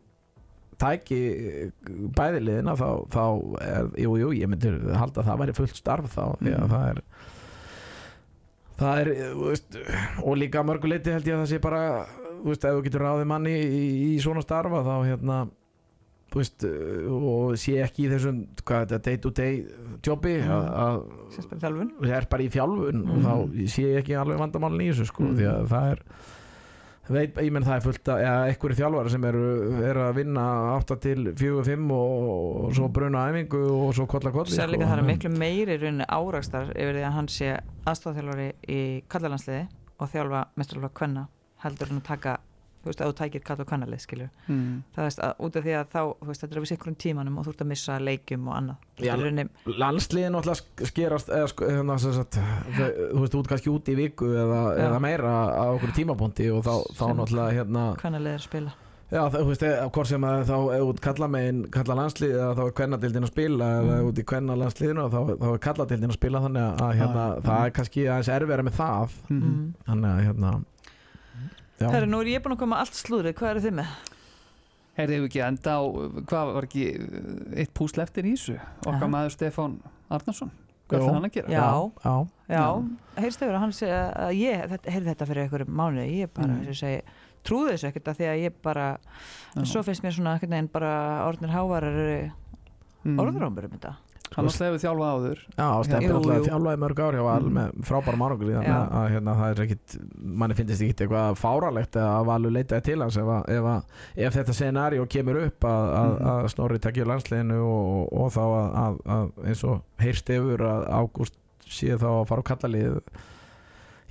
tæki 0.77 1.71
bæðiliðina 2.13 2.75
þá, 2.77 2.89
þá 3.09 3.23
er, 3.65 3.87
jú, 4.03 4.11
jú, 4.21 4.29
ég 4.37 4.45
myndi 4.51 4.69
halda 4.93 5.23
að 5.23 5.29
það 5.31 5.39
væri 5.41 5.55
fullt 5.57 5.75
starf 5.79 6.11
þá 6.13 6.23
því 6.37 6.53
að 6.53 6.61
Mm. 6.61 6.69
það 6.75 6.89
er 6.91 7.01
það 8.77 8.99
er, 9.01 9.11
þú 9.33 9.47
veist 9.51 9.77
og 10.23 10.37
líka 10.37 10.61
að 10.61 10.67
mörgu 10.71 10.89
leiti 10.91 11.11
held 11.15 11.25
ég 11.27 11.35
að 11.37 11.43
það 11.45 11.51
sé 11.53 11.59
bara 11.63 11.83
þú 12.37 12.49
veist, 12.51 12.65
ef 12.65 12.75
þú 12.77 12.83
getur 12.87 13.01
ráðið 13.07 13.25
manni 13.31 13.55
í, 13.57 13.85
í 14.13 14.19
svona 14.21 14.41
starfa 14.45 14.83
þá 14.85 14.95
hérna 15.07 15.37
þú 16.27 16.41
veist, 16.41 16.63
og 17.07 17.55
sé 17.57 17.77
ekki 17.81 18.03
í 18.05 18.09
þessum 18.11 18.41
hvað 18.67 18.81
þetta, 18.91 19.01
day 19.07 19.17
to 19.17 19.29
day 19.31 19.53
jobbi 20.03 20.33
Mm. 20.43 20.49
að, 20.51 20.97
og 21.97 22.03
það 22.03 22.17
er 22.17 22.27
bara 22.29 22.43
í 22.43 22.49
þjálfun 22.51 22.99
og 23.07 23.17
Mhm. 23.17 23.23
þá 23.25 23.67
sé 23.71 23.83
ég 23.87 23.97
ekki 24.03 24.17
alveg 24.19 24.37
vandamálin 24.41 24.81
í 24.83 24.89
þessu 24.91 25.05
sko, 25.07 25.23
Mhm. 25.23 25.37
því 25.37 25.45
að 25.53 25.67
það 25.71 25.91
er 25.91 25.99
veit, 27.13 27.37
ég 27.43 27.53
menn 27.53 27.65
það 27.65 27.75
er 27.77 27.85
fullt 27.85 28.11
að 28.13 28.23
eða 28.25 28.47
einhverju 28.51 28.77
þjálfari 28.79 29.13
sem 29.13 29.27
eru, 29.29 29.43
eru 29.89 30.03
að 30.07 30.19
vinna 30.21 30.45
8 30.75 30.97
til 31.03 31.31
4-5 31.39 31.93
og, 31.97 32.17
og 32.67 32.75
svo 32.77 32.89
bruna 32.93 33.25
æfingu 33.31 33.63
og 33.77 33.95
svo 33.97 34.07
kolla 34.11 34.33
kolli 34.35 34.55
Sér 34.55 34.71
líka 34.71 34.85
sko. 34.85 34.91
það 34.91 35.03
er 35.03 35.09
miklu 35.11 35.33
meiri 35.35 35.77
rauninni 35.77 36.07
árakstar 36.07 36.73
yfir 36.73 36.99
því 36.99 37.05
að 37.07 37.17
hann 37.17 37.31
sé 37.31 37.53
aðstofþjálfari 37.87 38.49
í 38.77 38.81
kallalandsliði 39.11 39.63
og 39.97 40.13
þjálfa 40.13 40.43
mestralvað 40.59 40.95
kvenna 41.01 41.27
heldur 41.63 41.91
hann 41.91 42.03
að 42.03 42.09
taka 42.11 42.37
þú 42.87 42.91
veist, 42.93 43.03
að 43.03 43.11
þú 43.11 43.17
tækir 43.19 43.43
kall 43.51 43.59
og 43.61 43.67
kvennalið 43.69 44.01
skilur 44.05 44.29
Mm. 44.47 44.81
það 44.95 45.03
veist, 45.09 45.19
að, 45.27 45.33
út 45.43 45.59
af 45.59 45.67
því 45.67 45.75
að 45.81 45.91
þá, 45.91 46.01
þú 46.23 46.27
veist, 46.31 46.41
þetta 46.45 46.55
er 46.57 46.63
við 46.63 46.71
sikkurum 46.71 46.97
tímanum 47.03 47.37
og 47.37 47.45
þú 47.45 47.53
ert 47.53 47.61
að 47.65 47.71
missa 47.73 47.99
leikjum 47.99 48.47
og 48.47 48.55
annað 48.57 49.03
er 49.03 49.11
landsliðin 49.83 50.39
sk- 50.61 50.87
skerast 50.93 51.29
eða, 51.29 51.47
sko, 51.51 51.69
hérna, 51.69 51.99
sem 51.99 52.13
sagt, 52.17 52.39
þú 52.79 53.21
veist, 53.21 53.35
út 53.43 53.47
kannski 53.51 53.69
út 53.75 53.91
í 53.91 53.95
viku 53.99 54.31
eða, 54.33 54.63
eða 54.87 54.99
meira 55.03 55.35
á 55.53 55.65
okkur 55.75 55.91
tímapunkti 55.99 56.49
og 56.55 56.63
þá, 56.63 56.73
þá 56.97 57.05
náttúrulega 57.19 57.55
hérna 57.59 57.87
kvennalið 57.99 58.33
er 58.37 58.41
að 58.41 58.47
spila. 58.49 58.73
Já, 59.07 59.21
þú 59.31 59.45
veist, 59.47 59.61
eða, 59.63 59.83
hvort 59.95 60.07
sem 60.09 60.23
að 60.27 60.41
þá 60.49 60.55
ef 60.75 60.81
út 60.83 60.97
kalla 60.99 61.27
megin, 61.31 61.61
kalla 61.71 61.95
landslið 61.95 62.33
eða 62.35 62.55
þá 62.57 62.63
er 62.65 62.73
kvennadildin 62.75 63.23
að 63.23 63.31
spila 63.31 63.67
eða 63.77 63.93
Mm. 64.01 64.07
út 64.09 64.17
í 64.19 64.25
kvenna 64.27 64.57
landsliðinu 64.59 65.05
þá, 65.13 65.19
þá 65.39 65.47
er 65.53 65.61
kalladildin 65.63 66.11
að 66.11 66.17
spila 66.19 66.41
þannig 66.43 66.81
að 66.83 66.97
hérna, 66.99 67.23
Já, 67.37 67.41
það 67.47 67.61
er 67.69 67.71
kannski 67.77 68.03
aðeins 68.11 68.31
erfiðara 68.35 68.65
Herri, 71.77 72.07
nú 72.09 72.19
er 72.23 72.29
ég 72.31 72.41
búin 72.45 72.55
að 72.55 72.61
koma 72.63 72.79
allt 72.81 72.95
slúðrið, 72.97 73.35
hvað 73.37 73.51
eru 73.53 73.65
þið 73.67 73.75
með? 73.79 73.91
Heyrðu 74.97 75.17
við 75.21 75.27
ekki 75.29 75.41
enda 75.45 75.73
á, 75.77 75.81
hvað 76.31 76.53
var 76.55 76.65
ekki 76.65 76.85
uh, 76.97 77.59
eitt 77.61 77.73
púsl 77.77 78.01
eftir 78.01 78.25
í 78.25 78.31
þessu 78.33 78.55
okkar 78.81 79.03
Aha. 79.03 79.09
maður 79.13 79.35
Stefán 79.35 79.75
Arnarsson 80.09 80.49
hvað 80.87 81.03
ætlar 81.03 81.13
hann 81.19 81.27
að 81.27 81.35
gera? 81.35 81.51
Já, 81.53 81.67
já, 82.01 82.15
já, 82.55 82.63
heyrst 83.21 83.41
yfir 83.43 83.53
að 83.57 83.61
hann 83.65 83.75
segi 83.77 83.93
að 83.99 84.33
ég, 84.39 84.63
þetta, 84.71 84.93
heyrði 84.95 85.11
þetta 85.11 85.27
fyrir 85.29 85.43
einhverjum 85.43 85.77
mánuði, 85.81 86.07
ég 86.23 86.31
bara, 86.33 86.47
Mm. 86.47 86.61
mm. 86.63 86.77
segi, 86.79 87.01
trúði 87.47 87.73
þessu 87.75 87.87
ekkert 87.91 88.07
að 88.13 88.17
því 88.21 88.27
að 88.31 88.41
ég 88.47 88.55
bara, 88.63 88.85
Já. 89.53 89.61
svo 89.67 89.83
finnst 89.85 90.03
mér 90.07 90.15
svona 90.17 90.33
einhvern 90.37 90.55
veginn 90.55 90.71
bara 90.73 90.93
orðnir 91.27 91.53
hávarar 91.53 92.31
Mm. 93.07 93.19
orðurámbur 93.21 93.67
um 93.69 93.71
þetta. 93.77 93.91
Hann 94.35 94.45
var 94.47 94.53
slefið 94.53 94.81
þjálfa 94.83 95.09
áður 95.15 95.37
já, 95.55 95.67
Stefán 95.87 96.03
Jú, 96.03 96.15
alltaf 96.17 96.47
þjálfaði 96.47 96.79
mörg 96.83 96.99
ár 97.05 97.15
hjá 97.17 97.23
Val 97.27 97.45
Mm. 97.47 97.53
með 97.57 97.85
frábæra 97.87 98.17
mánugli 98.19 98.53
þannig 98.57 98.67
Já. 98.73 98.89
að 98.99 99.07
hérna, 99.13 99.35
það 99.39 99.51
er 99.53 99.61
ekkit 99.63 99.95
manni 100.41 100.57
finnst 100.57 100.81
ekki 100.83 101.05
eitthvað 101.05 101.37
fáralegt 101.39 101.95
að 102.01 102.25
Valur 102.27 102.51
leitaði 102.57 102.83
til 102.89 102.99
hans 103.05 103.17
ef, 103.21 103.31
að, 103.37 103.47
ef, 103.55 103.69
að, 103.71 104.03
ef 104.27 104.37
þetta 104.37 104.57
scenario 104.59 105.05
kemur 105.07 105.39
upp 105.45 105.69
að, 105.71 105.87
að, 106.01 106.17
að 106.33 106.49
Snorri 106.55 106.79
tekja 106.83 107.07
landsliðinu 107.07 107.61
og, 107.63 108.13
og 108.21 108.29
þá 108.35 108.43
að, 108.43 108.67
að, 108.83 108.99
að 109.17 109.47
eins 109.47 109.63
og 109.63 109.81
heyrst 110.03 110.29
yfir 110.35 110.65
að 110.67 110.85
Ágúst 110.99 111.39
sé 111.67 111.95
þá 111.99 112.07
að 112.11 112.27
fara 112.29 112.43
á 112.43 112.49
kallalið 112.51 112.99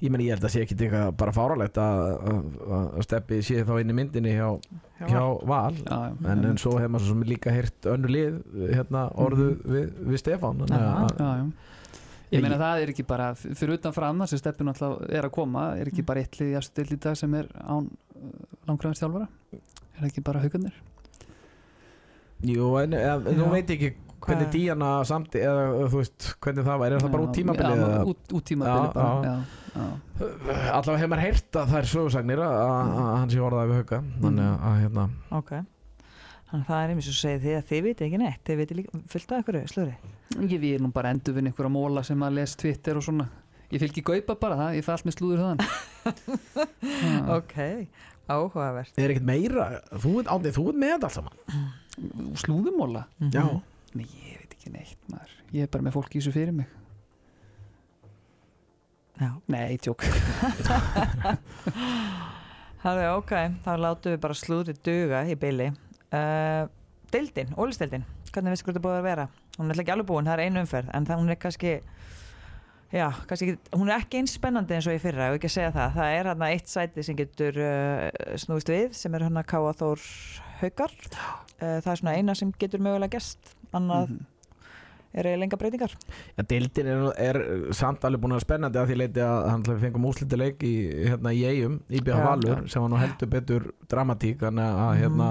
ég 0.05 0.13
meni 0.13 0.27
ég 0.27 0.37
held 0.37 0.45
að 0.45 0.53
sé 0.53 0.63
ekki 0.65 0.77
eitthvað 0.77 1.13
bara 1.21 1.33
fáralegt 1.33 1.79
að, 1.81 2.01
að, 2.31 2.49
að 2.77 3.05
steppi 3.07 3.39
sé 3.45 3.63
þá 3.65 3.73
inn 3.81 3.93
í 3.93 3.97
myndinni 3.97 4.35
hjá, 4.37 4.49
hjá 5.01 5.23
Val. 5.49 5.79
Já, 5.79 6.01
en, 6.33 6.43
en 6.51 6.61
svo 6.61 6.75
hefur 6.77 6.93
maður 6.93 7.07
svo 7.07 7.15
sem 7.15 7.25
líka 7.31 7.55
heyrt 7.55 7.89
önnu 7.95 8.11
lið 8.13 8.37
hérna 8.75 9.07
orðu 9.25 9.49
við, 9.65 9.87
við 10.11 10.21
Stefán 10.21 10.61
já, 10.69 10.83
já. 11.17 11.47
Ég 12.35 12.43
meina 12.43 12.59
það 12.59 12.83
er 12.83 12.91
ekki 12.93 13.07
bara 13.07 13.31
fyrir 13.39 13.77
utan 13.79 13.95
fram 13.95 14.21
það 14.25 14.33
sem 14.33 14.43
steppin 14.43 14.73
alltaf 14.73 14.97
er 15.07 15.29
að 15.29 15.35
koma 15.37 15.69
er 15.79 15.93
ekki 15.93 16.05
bara 16.07 16.25
eitt 16.25 16.41
lið 16.41 16.53
í 16.53 16.59
afstöld 16.59 16.93
í 16.93 16.99
dag 17.07 17.17
sem 17.17 17.37
er 17.39 17.49
án 17.63 17.87
langræðast 18.67 19.05
þjálfara? 19.05 19.29
Er 19.97 20.09
ekki 20.11 20.25
bara 20.27 20.43
haugarnir 20.43 20.75
Jú, 22.45 22.75
en, 22.83 22.93
nú 23.39 23.47
veit 23.49 23.71
ég 23.73 23.79
ekki 23.79 24.06
hvernig 24.27 24.51
Díana 24.53 24.91
samt 25.09 25.39
eða 25.39 25.63
þú 25.93 26.01
veist, 26.01 26.27
hvernig 26.45 26.67
það 26.67 26.83
var, 26.83 26.97
er 26.97 27.05
það 27.05 27.15
bara 27.15 27.27
út 27.29 27.37
tímabilið 27.37 27.85
eða? 27.87 28.03
út, 28.13 28.35
út 28.39 28.49
tímabilið 28.51 28.93
bara, 28.97 29.37
allavega 30.73 30.99
hefur 31.01 31.13
maður 31.15 31.25
heyrt 31.27 31.61
að 31.61 31.73
það 31.73 31.81
er 31.81 31.89
sögursagnir 31.93 32.45
að, 32.47 32.59
að, 32.67 32.93
að 33.07 33.17
hann 33.17 33.33
sé 33.33 33.41
orðað 33.47 33.73
við 33.73 33.81
hauka 33.83 34.03
þannig 34.25 34.47
að, 34.47 34.61
að 34.71 34.79
hérna. 34.83 35.09
Ok. 35.41 35.55
Þannig 36.47 36.63
að 36.63 36.69
það 36.71 36.83
er 36.85 36.93
einmitt 36.93 37.11
að 37.11 37.19
segja 37.19 37.43
þið 37.43 37.57
að 37.57 37.67
þið 37.71 37.83
viti 37.87 38.05
ekki 38.07 38.19
neitt 38.23 38.43
Þið 38.47 38.59
viti 38.61 38.77
líka 38.79 39.01
fullt 39.11 39.33
af 39.35 39.41
ykkur 39.43 39.57
slöri 39.67 39.95
Ég 40.37 40.61
við 40.63 40.83
nú 40.85 40.93
bara 40.95 41.11
endur 41.15 41.35
við 41.35 41.49
einhverja 41.51 41.73
móla 41.75 42.03
sem 42.07 42.23
að 42.23 42.37
les 42.39 42.55
Twitter 42.61 42.99
og 42.99 43.05
svona. 43.07 43.27
Ég 43.73 43.83
fylgi 43.83 44.03
gaupa 44.07 44.37
bara 44.39 44.59
það, 44.61 44.77
ég 44.79 44.87
fæ 44.87 44.91
allt 44.95 45.07
með 45.09 45.17
slúður 45.17 45.41
þaðan. 45.43 45.63
Ok, 47.37 47.55
áhugavert. 48.31 48.93
Er 49.01 49.11
ekkert 49.15 49.27
meira, 49.27 49.65
þú 49.99 50.13
veit 50.21 50.29
með 50.79 50.93
þetta 50.93 51.09
allt 51.09 51.17
saman. 51.17 51.41
Slúðumóla? 52.43 53.07
Mhm. 53.19 53.33
já, 53.35 53.45
Nei, 53.97 54.09
ég 54.29 54.43
veit 54.43 54.57
ekki 54.57 54.73
neitt 54.75 55.09
maður. 55.13 55.33
Ég 55.57 55.67
er 55.67 55.73
bara 55.73 55.87
með 55.87 55.97
fólk 55.97 56.13
í 56.13 56.21
þessu 56.21 56.35
fyrir 56.35 56.55
mig. 56.57 56.69
Já, 59.17 59.31
Nei, 59.49 59.79
tjók. 59.81 60.05
Það 62.83 62.99
er 63.03 63.13
ok 63.17 63.33
Þá 63.65 63.71
látum 63.81 64.13
við 64.13 64.21
bara 64.23 64.37
slúri 64.37 64.75
duga 64.87 65.23
í 65.27 65.35
byli 65.41 65.71
uh, 65.73 66.69
Deildin, 67.11 67.55
ólisteildin 67.57 68.05
Hvernig 68.29 68.53
veistu 68.53 68.67
hvað 68.67 68.77
þetta 68.77 68.85
búið 68.85 68.99
að 68.99 69.07
vera? 69.09 69.25
Hún 69.57 69.73
er 69.73 69.81
ekki 69.81 69.95
alveg 69.95 70.09
búin, 70.11 70.29
það 70.29 70.37
er 70.37 70.43
einu 70.45 70.63
umferð 70.63 70.93
En 70.95 71.09
það, 71.09 71.23
hún 71.23 71.33
er 71.33 71.41
kannski 71.41 71.73
Já, 72.95 73.09
kannski 73.27 73.57
hún 73.75 73.89
er 73.91 73.99
ekki 73.99 74.21
eins 74.21 74.37
spennandi 74.39 74.77
eins 74.77 74.87
og 74.87 74.95
í 74.95 75.01
fyrra 75.03 75.33
og 75.33 75.41
ekki 75.41 75.49
að 75.51 75.55
segja 75.57 75.73
það, 75.75 75.97
það 75.97 76.13
er 76.21 76.29
hérna 76.31 76.51
eitt 76.55 76.71
sæti 76.71 77.03
sem 77.03 77.17
getur 77.19 77.57
uh, 77.59 78.05
snúist 78.39 78.71
við 78.71 78.93
sem 78.95 79.15
er 79.19 79.25
hérna 79.27 79.43
Káa 79.43 79.73
Þór 79.75 80.05
Haukar 80.61 80.95
uh, 80.95 81.81
það 81.83 81.91
er 81.93 81.99
svona 82.01 82.15
eina 82.21 82.37
sem 82.39 82.53
getur 82.63 82.85
mögulega 82.87 83.17
gest 83.19 83.53
annað 83.75 84.13
Mhm. 84.13 84.21
er 85.17 85.27
eiginlega 85.31 85.47
enga 85.49 85.59
breytingar 85.59 85.93
Já, 86.37 86.43
deildin 86.51 86.89
er, 86.93 87.03
er 87.27 87.39
samt 87.75 88.05
alveg 88.05 88.21
búin 88.23 88.35
að 88.37 88.39
vera 88.39 88.45
spennandi 88.47 88.81
að 88.83 88.91
því 88.93 88.97
leiti 89.01 89.23
að 89.25 89.37
hann 89.51 89.63
að 89.73 89.81
fengum 89.83 90.07
úslitileik 90.11 90.63
í, 90.69 90.73
hérna, 91.09 91.33
í 91.33 91.43
eigum, 91.49 91.79
í 91.91 92.03
BH 92.05 92.19
Já. 92.21 92.27
Valur 92.29 92.63
sem 92.71 92.85
var 92.85 92.93
nú 92.93 93.01
heldur 93.01 93.31
betur 93.33 93.67
dramatík 93.91 94.45
þannig 94.45 94.79
að 94.85 94.93
hérna, 95.01 95.29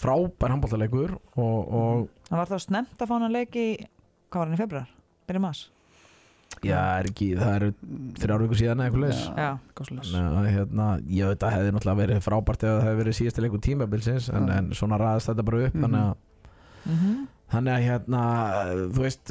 frábær 0.00 0.54
handbóltaleikur 0.56 1.14
og, 1.36 1.58
og 1.70 2.08
það 2.30 2.40
var 2.42 2.50
þá 2.54 2.58
snemt 2.66 2.96
að 2.98 3.06
fá 3.12 3.14
hann 3.18 3.28
að 3.28 3.36
leiki 3.38 3.66
hvað 3.84 4.40
var 4.40 4.48
hann 4.50 4.56
í 4.58 4.62
februar? 4.64 4.88
Byrja 5.28 5.44
maður? 5.46 5.62
Já, 6.68 6.80
er 7.00 7.08
ekki, 7.10 7.28
það 7.38 7.54
eru 7.58 7.68
þrjár 8.22 8.42
vikur 8.44 8.60
síðan 8.60 8.82
eitthvað 8.84 9.04
leis 9.06 9.22
Já. 9.36 9.50
að 10.40 10.48
hérna, 10.54 10.88
ég 11.08 11.26
veit 11.32 11.42
að 11.48 11.54
hefði 11.56 11.72
náttúrulega 11.76 12.00
verið 12.02 12.22
frábært 12.24 12.64
ef 12.64 12.70
það 12.74 12.84
hefði 12.88 13.00
verið 13.02 13.18
síðasta 13.20 13.42
leikur 13.44 13.64
tímabilsins 13.68 14.28
en, 14.34 14.48
en 14.58 14.70
svona 14.72 14.98
ræðast 15.00 15.30
þetta 15.32 15.44
bara 15.50 15.64
upp 15.68 15.74
Mhm. 15.74 15.82
þannig 15.84 16.00
að 16.04 16.14
Mm 16.84 16.96
-hmm. 17.00 17.20
Þannig 17.54 17.72
að 17.72 17.84
hérna, 17.84 18.20
þú 18.92 19.00
veist, 19.04 19.30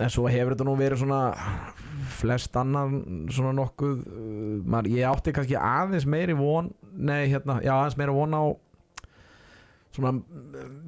en 0.00 0.10
svo 0.10 0.28
hefur 0.28 0.54
þetta 0.54 0.64
nú 0.64 0.76
verið 0.78 0.98
svona 1.02 1.34
flest 2.08 2.56
annan 2.56 3.26
svona 3.28 3.52
nokkuð, 3.52 3.98
uh, 4.06 4.62
maður, 4.64 4.88
ég 4.94 5.04
átti 5.10 5.32
kannski 5.32 5.56
aðeins 5.58 6.06
meiri 6.06 6.32
von, 6.36 6.70
nei 6.96 7.28
hérna, 7.28 7.60
já 7.62 7.72
aðeins 7.74 7.96
meiri 7.98 8.12
von 8.14 8.32
á 8.32 8.42
svona, 9.94 10.14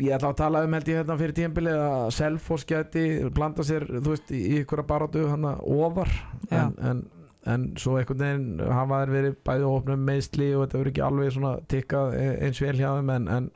ég 0.03 0.15
ætla 0.17 0.33
að 0.33 0.41
tala 0.41 0.63
um 0.67 0.77
held 0.77 0.89
ég 0.91 1.01
hérna 1.01 1.19
fyrir 1.21 1.37
tímabilið 1.37 1.83
að 1.83 2.07
Selfoss 2.17 2.67
geti 2.69 3.05
blanda 3.35 3.67
sér, 3.67 3.87
þú 3.91 4.15
veist, 4.15 4.33
í 4.35 4.61
ykkur 4.63 4.83
að 4.83 4.91
baráttu 4.91 5.27
hann 5.31 5.47
ofar, 5.47 6.11
en, 6.51 6.75
en, 6.91 7.05
en 7.47 7.69
svo 7.79 7.97
einhvern 8.01 8.25
veginn 8.25 8.65
hafa 8.67 9.03
þær 9.05 9.15
verið 9.15 9.39
bæði 9.47 9.69
opnum 9.71 10.07
meðsli 10.09 10.51
og 10.57 10.67
þetta 10.67 10.83
verið 10.83 10.95
ekki 10.95 11.07
alveg 11.07 11.37
svona 11.37 11.55
tikkað 11.73 12.19
e- 12.19 12.35
eins 12.49 12.63
vel 12.65 12.77
hjá 12.81 12.89
þeim 12.99 13.15
en, 13.17 13.31
en 13.37 13.51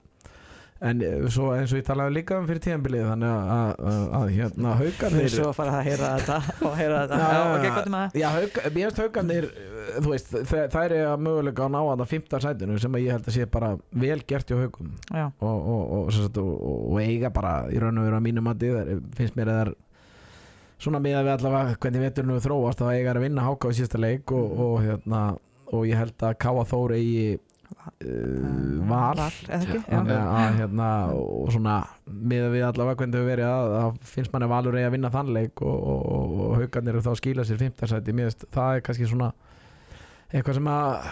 En 0.80 1.02
eh, 1.04 1.16
svo 1.28 1.50
eins 1.52 1.72
og 1.74 1.80
ég 1.80 1.84
talaði 1.84 2.14
líka 2.16 2.38
um 2.40 2.46
fyrir 2.48 2.62
tíðanbilið 2.64 3.02
þannig 3.10 3.30
að, 3.30 3.50
að, 3.52 3.72
að, 3.90 4.04
að 4.16 4.30
hérna 4.36 4.70
haugarnir 4.78 5.26
svo 5.34 5.48
að 5.50 5.58
fara 5.58 5.74
að 5.76 5.90
heyra 5.90 6.12
þetta 6.14 6.36
og 6.70 6.78
heyra 6.78 7.02
þetta. 7.02 7.18
Já, 7.20 7.40
ok, 7.50 7.66
er 7.66 7.90
með 7.92 7.98
það? 7.98 8.16
Já, 8.22 8.28
haug, 8.36 8.56
mér 8.64 8.86
finnst 8.86 9.02
haugarnir 9.04 9.48
eh, 9.50 9.98
þú 9.98 10.14
veist, 10.14 10.32
þær 10.72 10.94
er 10.96 11.04
að 11.10 11.26
mögulega 11.26 11.66
að 11.66 11.74
ná 11.74 11.78
að 11.82 11.92
það 12.00 12.10
fymta 12.14 12.40
sætinu 12.46 12.78
sem 12.80 12.96
að 12.96 13.04
ég 13.04 13.16
held 13.18 13.28
að 13.28 13.36
sé 13.36 13.48
bara 13.58 13.70
vel 14.06 14.18
gert 14.32 14.54
hjá 14.54 14.56
haugum 14.62 14.96
og, 15.20 15.44
og, 15.50 15.84
og, 15.98 16.10
sagt, 16.16 16.40
og, 16.40 16.50
og, 16.56 16.80
og 16.94 17.04
eiga 17.04 17.32
bara 17.34 17.54
í 17.68 17.82
raun 17.82 18.00
og 18.00 18.08
veru 18.08 18.20
að 18.22 18.26
mínum 18.30 18.48
að 18.48 18.64
þið 18.64 19.04
finnst 19.20 19.36
mér 19.36 19.52
að 19.52 19.60
það 19.60 19.64
er 19.66 19.74
svona 20.80 21.02
með 21.04 21.18
að 21.18 21.26
við 21.28 21.34
allavega 21.34 21.76
hvernig 21.84 22.06
veturinn 22.06 22.34
við 22.38 22.44
þróast 22.46 22.80
þá 22.80 22.86
eiga 22.94 23.12
að 23.12 23.24
vinna 23.26 23.44
háka 23.44 23.68
á 23.68 23.76
síðasta 23.76 24.00
leik 24.00 24.32
og, 24.32 24.52
og, 24.64 24.74
hérna, 24.86 25.22
og 25.76 25.84
ég 25.90 26.00
held 26.00 26.24
að 26.24 26.38
Káa 26.40 26.64
Þór 26.70 26.96
eigi 26.96 27.24
uh, 27.36 27.49
val. 28.88 29.20
Val, 29.20 29.30
að 30.16 30.58
hérna 30.58 30.88
og 31.14 31.50
svona 31.52 31.76
með 32.06 32.48
við 32.54 32.66
allavega 32.68 33.02
hvernig 33.02 33.20
þau 33.20 33.28
verið 33.28 33.48
að, 33.50 33.74
að 33.80 34.00
finnst 34.10 34.34
manni 34.34 34.50
valur 34.50 34.78
eigi 34.78 34.88
að 34.88 34.96
vinna 34.96 35.12
þann 35.14 35.32
leik 35.36 35.62
og, 35.62 35.78
og, 35.92 36.02
og, 36.16 36.34
og 36.46 36.56
haugarnir 36.60 36.96
eru 36.96 37.04
þá 37.04 37.12
að 37.12 37.20
skýla 37.22 37.46
sér 37.48 37.60
fimmtarsæti, 37.60 38.16
mér 38.16 38.30
finnst 38.30 38.46
það 38.56 38.76
er 38.76 38.84
kannski 38.88 39.10
svona 39.10 39.30
eitthvað 40.30 40.58
sem 40.60 40.70
að 40.70 41.08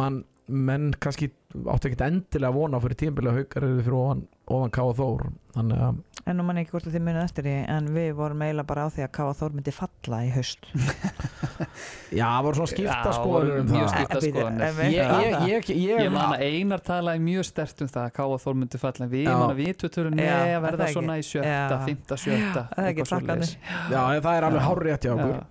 mann, 0.00 0.18
menn 0.48 0.90
kannski 1.00 1.30
áttu 1.68 1.90
ekkert 1.90 2.06
endilega 2.08 2.52
að 2.52 2.58
vona 2.58 2.80
á 2.80 2.84
fyrir 2.84 3.00
tímabilið 3.02 3.32
að 3.32 3.40
haugar 3.42 3.68
eru 3.68 3.86
fyrir 3.86 3.98
ofan, 3.98 4.24
ofan 4.48 4.70
K 4.74 4.84
og 4.84 4.96
Þór 4.98 5.26
þannig 5.56 5.82
að 5.88 6.04
En 6.28 6.36
nú 6.36 6.44
mann 6.44 6.58
ekki 6.60 6.74
hvort 6.74 6.84
að 6.90 6.92
þið 6.92 7.02
munið 7.06 7.22
eftir 7.24 7.44
því 7.46 7.52
en 7.72 7.86
við 7.94 8.08
vorum 8.18 8.42
eiginlega 8.44 8.68
bara 8.68 8.82
á 8.84 8.88
því 8.92 9.02
að 9.06 9.12
Káa 9.16 9.34
Þór 9.38 9.54
myndi 9.56 9.72
falla 9.72 10.18
í 10.26 10.30
haust 10.34 10.66
já, 12.18 12.26
það 12.26 12.42
voru 12.46 12.58
svona 12.58 12.70
skipta 12.72 12.96
Já, 13.08 13.14
skoðanir 13.16 13.60
um 13.62 13.70
mjög 13.72 13.86
það 13.86 13.94
skipta 13.94 14.18
Eh, 14.18 14.26
skoðanir. 14.26 14.74
við- 14.78 14.92
ég, 14.92 15.08
ég, 15.08 15.46
ég, 15.48 15.70
ég, 15.88 16.02
Ég 16.04 16.12
man 16.12 16.34
að 16.34 16.44
Einar 16.48 16.82
talaði 16.84 17.22
mjög 17.24 17.46
stert 17.48 17.82
um 17.86 17.90
það 17.94 18.04
að 18.04 18.12
Káa 18.18 18.38
Þór 18.44 18.58
myndi 18.60 18.80
falla 18.82 19.06
en 19.06 19.12
við 19.14 19.24
Já. 19.24 19.32
man 19.38 19.54
að 19.54 19.62
við 19.62 19.72
töturum 19.84 20.18
Já, 20.18 20.20
með 20.20 20.34
að 20.34 20.52
er 20.52 20.62
verða 20.66 20.90
svona 20.92 21.16
í 21.18 21.24
sjötta, 21.30 21.80
fymta, 21.88 22.20
sjötta 22.24 22.62
Það 22.74 22.84
er 22.84 22.92
ekki 22.92 23.08
svoleiðis. 23.12 23.54
já, 23.88 24.02
það 24.28 24.32
er 24.36 24.48
alveg 24.50 24.60
Já. 24.62 24.66
hár 24.68 24.84
rétt 24.88 25.08
hjá 25.08 25.12
okkur 25.16 25.42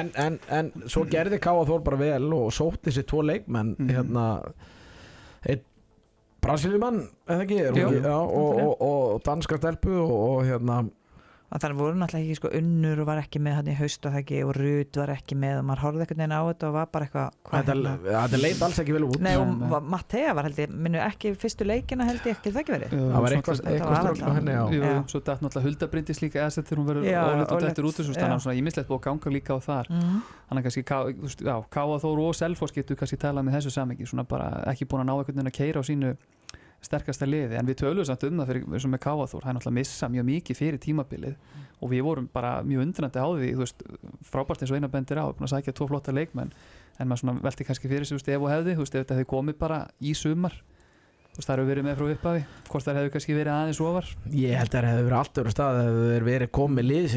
en, 0.00 0.10
en, 0.26 0.40
en 0.60 0.72
svo 0.86 1.04
gerði 1.12 1.38
Káa 1.44 1.64
Þór 1.68 1.84
bara 1.90 2.00
vel 2.00 2.32
og 2.40 2.50
sótti 2.56 2.94
sér 2.94 3.04
tvo 3.10 3.20
leikmenn 3.26 3.74
Mhm. 3.76 3.90
hérna 3.94 4.26
einn 5.50 5.62
Brasiljumann, 6.40 7.02
eða 7.28 7.44
ekki, 7.44 7.58
Jú. 7.76 7.90
Já, 8.00 8.16
og, 8.16 8.60
og, 8.64 8.72
og 8.86 9.22
danska 9.26 9.58
stelpu 9.60 9.92
og, 9.92 10.14
og 10.30 10.48
hérna 10.48 10.82
að 11.50 11.64
það 11.64 11.72
voru 11.80 11.98
náttúrulega 11.98 12.26
ekki 12.28 12.38
sko 12.38 12.50
unnur 12.60 13.00
og 13.02 13.06
var 13.08 13.20
ekki 13.24 13.40
með 13.42 13.54
hann 13.58 13.68
í 13.72 13.74
haust 13.74 14.06
og 14.06 14.12
það 14.14 14.20
ekki 14.20 14.38
og 14.46 14.50
Rut 14.54 14.98
var 15.00 15.10
ekki 15.16 15.34
með 15.40 15.54
og 15.58 15.64
maður 15.66 15.82
horfði 15.84 16.04
einhvern 16.04 16.20
veginn 16.22 16.34
á 16.38 16.42
þetta 16.46 16.64
og 16.68 16.74
var 16.76 16.86
bara 16.94 17.04
eitthvað 17.08 17.28
hvað 17.48 17.58
þetta, 17.60 17.74
hérna? 18.06 18.40
leit 18.44 18.60
alls 18.66 18.78
ekki 18.84 18.94
vel 18.94 19.06
út 19.08 19.20
Nei 19.26 19.34
og 19.34 19.46
nei. 19.50 19.68
var- 19.72 19.88
Mattea 19.94 20.30
var 20.38 20.44
held 20.46 20.58
ég 20.62 20.68
minnu 20.86 21.00
ekki 21.02 21.28
fyrstu 21.42 21.66
leikina 21.66 22.06
held 22.06 22.22
ég 22.22 22.32
ekki 22.36 22.48
það 22.54 22.60
ekki 22.62 22.74
verið 22.76 22.90
það 22.94 23.20
var 23.26 23.30
eitthvað, 23.34 23.56
ströggl 23.60 24.22
á 24.22 24.30
henni 24.38 24.54
já. 24.54 24.62
Jú, 24.70 24.80
Já. 24.80 24.94
svo 25.10 25.18
datt 25.26 25.40
náttúrulega 25.42 25.66
huldabrindis 25.66 26.22
líka 26.22 26.38
eða 26.44 26.52
þegar 26.60 26.78
hún 26.78 26.88
verður 26.90 27.04
Já, 27.10 27.22
óleitt 27.26 27.50
og 27.50 27.58
dættur 27.66 27.84
út 27.90 27.98
þannig 27.98 28.36
að 28.36 28.44
svona 28.46 28.58
ímislegt 28.60 28.88
búið 28.90 29.00
að 29.00 29.06
ganga 29.10 29.28
líka 29.34 29.50
á 29.50 29.60
þar 29.66 29.86
mm. 29.90 30.18
þannig 30.46 30.60
að 30.60 30.64
kannski 30.70 30.82
já, 31.50 31.56
Káa 31.70 31.96
Þór 32.04 32.18
og 32.28 32.34
Selfoss 32.38 32.72
getur 32.74 32.94
kannski 33.00 33.18
talað 33.18 33.42
með 33.48 33.58
þessu 33.58 33.74
samengi 33.74 34.06
sterkasta 36.84 37.26
liði 37.28 37.56
en 37.60 37.66
við 37.68 37.76
tölum 37.82 38.04
samt 38.08 38.22
um 38.24 38.38
það 38.40 38.48
fyrir, 38.50 38.62
eins 38.70 38.84
og 38.86 38.90
með 38.94 39.02
Káa 39.04 39.26
Þór 39.28 39.44
hann 39.44 39.52
er 39.52 39.56
náttúrulega 39.58 39.74
að 39.74 39.78
missa 39.78 40.06
mjög 40.12 40.24
mikið 40.30 40.54
fyrir 40.56 40.78
tímabilið 40.80 41.34
og 41.80 41.86
við 41.92 42.02
vorum 42.06 42.26
bara 42.32 42.50
mjög 42.64 42.80
undrandi 42.86 43.18
á 43.20 43.28
því 43.28 43.48
þú 43.52 43.60
veist, 43.64 43.78
frábært 44.30 44.60
eins 44.64 44.72
og 44.72 44.76
eina 44.80 44.92
bendir 44.92 45.18
á 45.20 45.24
búin 45.28 45.46
að 45.46 45.54
sækja 45.54 45.76
tvo 45.76 45.84
flotta 45.90 46.12
leikmenn 46.16 46.52
en 47.00 47.06
maður 47.08 47.20
svona 47.24 47.44
velti 47.44 47.62
kannski 47.68 47.90
fyrir 47.90 48.04
sig 48.08 48.14
þú 48.14 48.18
veist, 48.20 48.32
ef 48.32 48.40
og 48.40 48.52
hefði, 48.54 48.70
þú 48.76 48.82
veist, 48.84 48.94
ef 48.94 49.00
þetta 49.04 49.16
hefði 49.18 49.32
komið 49.34 49.54
bara 49.60 49.78
í 50.00 50.02
sumar 50.16 50.54
þú 50.56 50.62
veist, 51.36 51.48
það 51.48 51.56
eru 51.56 51.68
verið 51.68 51.84
með 51.86 51.94
frá 51.98 52.06
upphafi 52.14 52.42
hvort 52.70 52.84
það 52.86 52.96
hefði 53.00 53.14
kannski 53.16 53.34
verið 53.36 53.54
aðeins 53.54 53.82
ofar? 53.84 54.06
Ég 54.32 54.52
held 54.56 54.72
að 54.72 54.76
það 54.80 54.90
hefur 54.90 55.06
verið 55.10 55.20
allt 55.20 55.36
öðru 55.42 55.52
stað 55.54 55.72
það 55.76 55.86
hefur 55.90 56.24
verið 56.30 56.48
komið 56.56 56.84
liðið 56.90 57.12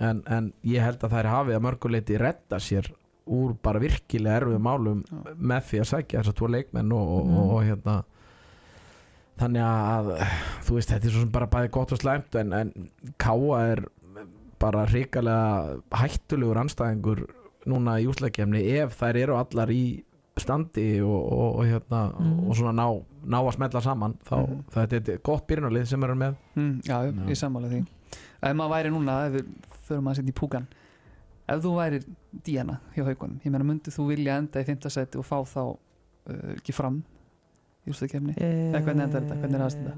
en, 0.00 0.22
en 0.26 0.52
ég 0.64 0.82
held 0.84 1.02
að 1.06 1.14
þær 1.16 1.28
hafi 1.32 1.54
að 1.56 1.62
mörguleiti 1.66 2.18
redda 2.20 2.58
sér 2.60 2.90
úr 3.26 3.54
bara 3.62 3.80
virkilega 3.82 4.40
erfið 4.42 4.60
málum 4.62 5.00
Já. 5.08 5.34
með 5.34 5.64
því 5.70 5.80
að 5.82 5.88
sækja 5.90 6.20
þessar 6.20 6.36
tvo 6.38 6.48
leikmenn 6.52 6.92
og, 6.92 7.08
og, 7.16 7.26
Mm. 7.26 7.36
og, 7.36 7.50
og 7.56 7.64
hérna 7.66 7.96
þannig 9.40 9.64
að 9.66 10.10
þú 10.66 10.76
veist 10.78 10.92
þetta 10.94 11.08
er 11.08 11.12
svo 11.14 11.22
sem 11.24 11.32
bara 11.34 11.48
bæði 11.52 11.70
gott 11.74 11.92
og 11.92 12.00
slæmt 12.00 12.38
en, 12.40 12.52
en 12.56 12.70
Káa 13.20 13.58
er 13.74 13.82
bara 14.62 14.86
hrikalega 14.88 15.76
hættulegur 16.00 16.60
anstæðingur 16.62 17.24
núna 17.68 17.98
í 18.00 18.06
úsleikjefni 18.08 18.62
ef 18.80 18.94
þær 19.00 19.18
eru 19.24 19.36
allar 19.36 19.72
í 19.74 19.82
standi 20.40 20.86
og, 21.04 21.18
og, 21.32 21.58
og 21.60 21.66
hérna 21.68 22.00
Mm. 22.16 22.48
og 22.48 22.56
svona 22.56 22.72
ná, 22.76 22.86
ná 23.26 23.38
að 23.42 23.54
smetla 23.58 23.80
saman 23.84 24.14
þá 24.24 24.36
Mhm. 24.46 24.64
þetta 24.72 25.12
er 25.16 25.18
gott 25.24 25.46
byrjunarlið 25.48 25.86
sem 25.90 26.04
eru 26.04 26.14
með 26.14 26.34
mm, 26.54 26.74
já, 26.86 26.96
ég 27.28 27.36
sammála 27.40 27.68
því 27.72 27.82
ef 28.42 28.54
maður 28.56 28.72
væri 28.76 28.90
núna, 28.92 29.14
ef 29.26 29.32
við 29.32 29.46
förum 29.88 30.10
að 30.10 30.18
setja 30.20 30.34
í 30.34 30.38
púkan 30.40 30.66
ef 31.46 31.60
þú 31.62 31.72
væri 31.78 32.00
Díana 32.46 32.80
hjá 32.96 33.04
haugunum, 33.06 33.38
ég 33.44 33.52
meina 33.54 33.64
myndið 33.68 33.94
þú 33.96 34.06
vilja 34.10 34.38
enda 34.42 34.62
í 34.62 34.66
5. 34.66 34.88
seti 34.90 35.18
og 35.20 35.26
fá 35.28 35.38
þá 35.46 35.60
uh, 35.70 36.54
ekki 36.56 36.74
fram 36.74 37.02
í 37.86 37.92
úrstakefni 37.94 38.34
Eða 38.36 38.80
hvernig 38.82 39.06
endar 39.06 39.22
þetta? 39.22 39.36
Hvernig 39.42 39.60
er 39.60 39.66
aðstæða? 39.68 39.96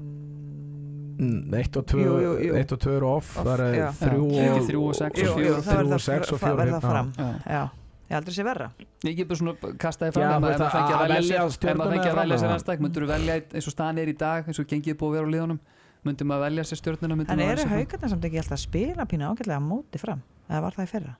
Mm, 1.19 1.39
eitt 1.59 1.75
og 1.75 1.83
tvö, 1.89 2.03
jú. 2.23 2.53
eitt 2.55 2.71
og 2.71 2.79
tvö 2.79 2.93
eru 2.95 3.07
off, 3.11 3.33
Off, 3.41 3.47
það 3.49 3.63
já. 3.75 3.87
er 3.89 3.97
þrjú 3.99 4.27
Já, 4.29 4.43
og 4.45 4.53
ekki 4.53 4.67
þrjú 4.69 4.83
og 4.87 4.93
sex 4.95 5.23
og 5.25 5.39
það 5.41 5.65
þrjú 5.67 5.97
og 5.97 6.03
sex 6.05 6.31
og 6.31 6.39
verður 6.45 6.69
hérna. 6.69 6.79
fram 6.85 7.09
Já. 7.19 7.63
Ég 8.09 8.15
aldrei 8.17 8.33
sé 8.37 8.45
verra 8.47 8.69
Ég 9.03 9.17
get 9.17 9.27
bara 9.27 9.39
svona 9.41 9.73
kastaði 9.83 10.13
fram 10.15 10.29
ef 10.31 10.45
maður 10.45 10.71
fengi 10.77 10.93
að 10.95 11.03
velja 11.03 11.25
sér 11.27 11.41
ef 11.43 11.57
stjörnuna 11.57 11.89
maður 11.89 12.07
að 12.13 12.21
velja 12.21 12.37
sér 12.39 12.45
fram, 12.47 12.55
næsta 12.55 12.77
myndur 12.85 13.03
þú 13.03 13.09
velja 13.11 13.35
einn- 13.35 13.51
eins 13.59 13.67
og 13.67 13.75
staðan 13.75 13.99
er 14.05 14.07
í 14.13 14.15
dag 14.21 14.47
eins 14.47 14.61
og 14.63 14.69
gengið 14.71 14.97
búið 15.01 15.09
að 15.09 15.17
vera 15.19 15.27
á 15.27 15.33
liðunum 15.35 15.59
myndur 16.07 16.29
maður 16.29 16.45
velja 16.47 16.67
sér 16.69 16.79
stjörnuna 16.83 17.15
myndur 17.19 17.33
en 17.35 17.45
eru 17.47 17.65
haugarnir 17.73 18.13
samt 18.13 18.29
ekki 18.29 18.39
alltaf 18.43 18.55
að 18.59 18.65
spila 18.67 19.05
pínu 19.09 19.27
ágætlega 19.33 19.63
móti 19.63 19.99
fram 19.99 20.21
eða 20.49 20.61
var 20.67 20.77
það 20.77 20.87
í 20.87 20.91
fyrra 20.93 21.15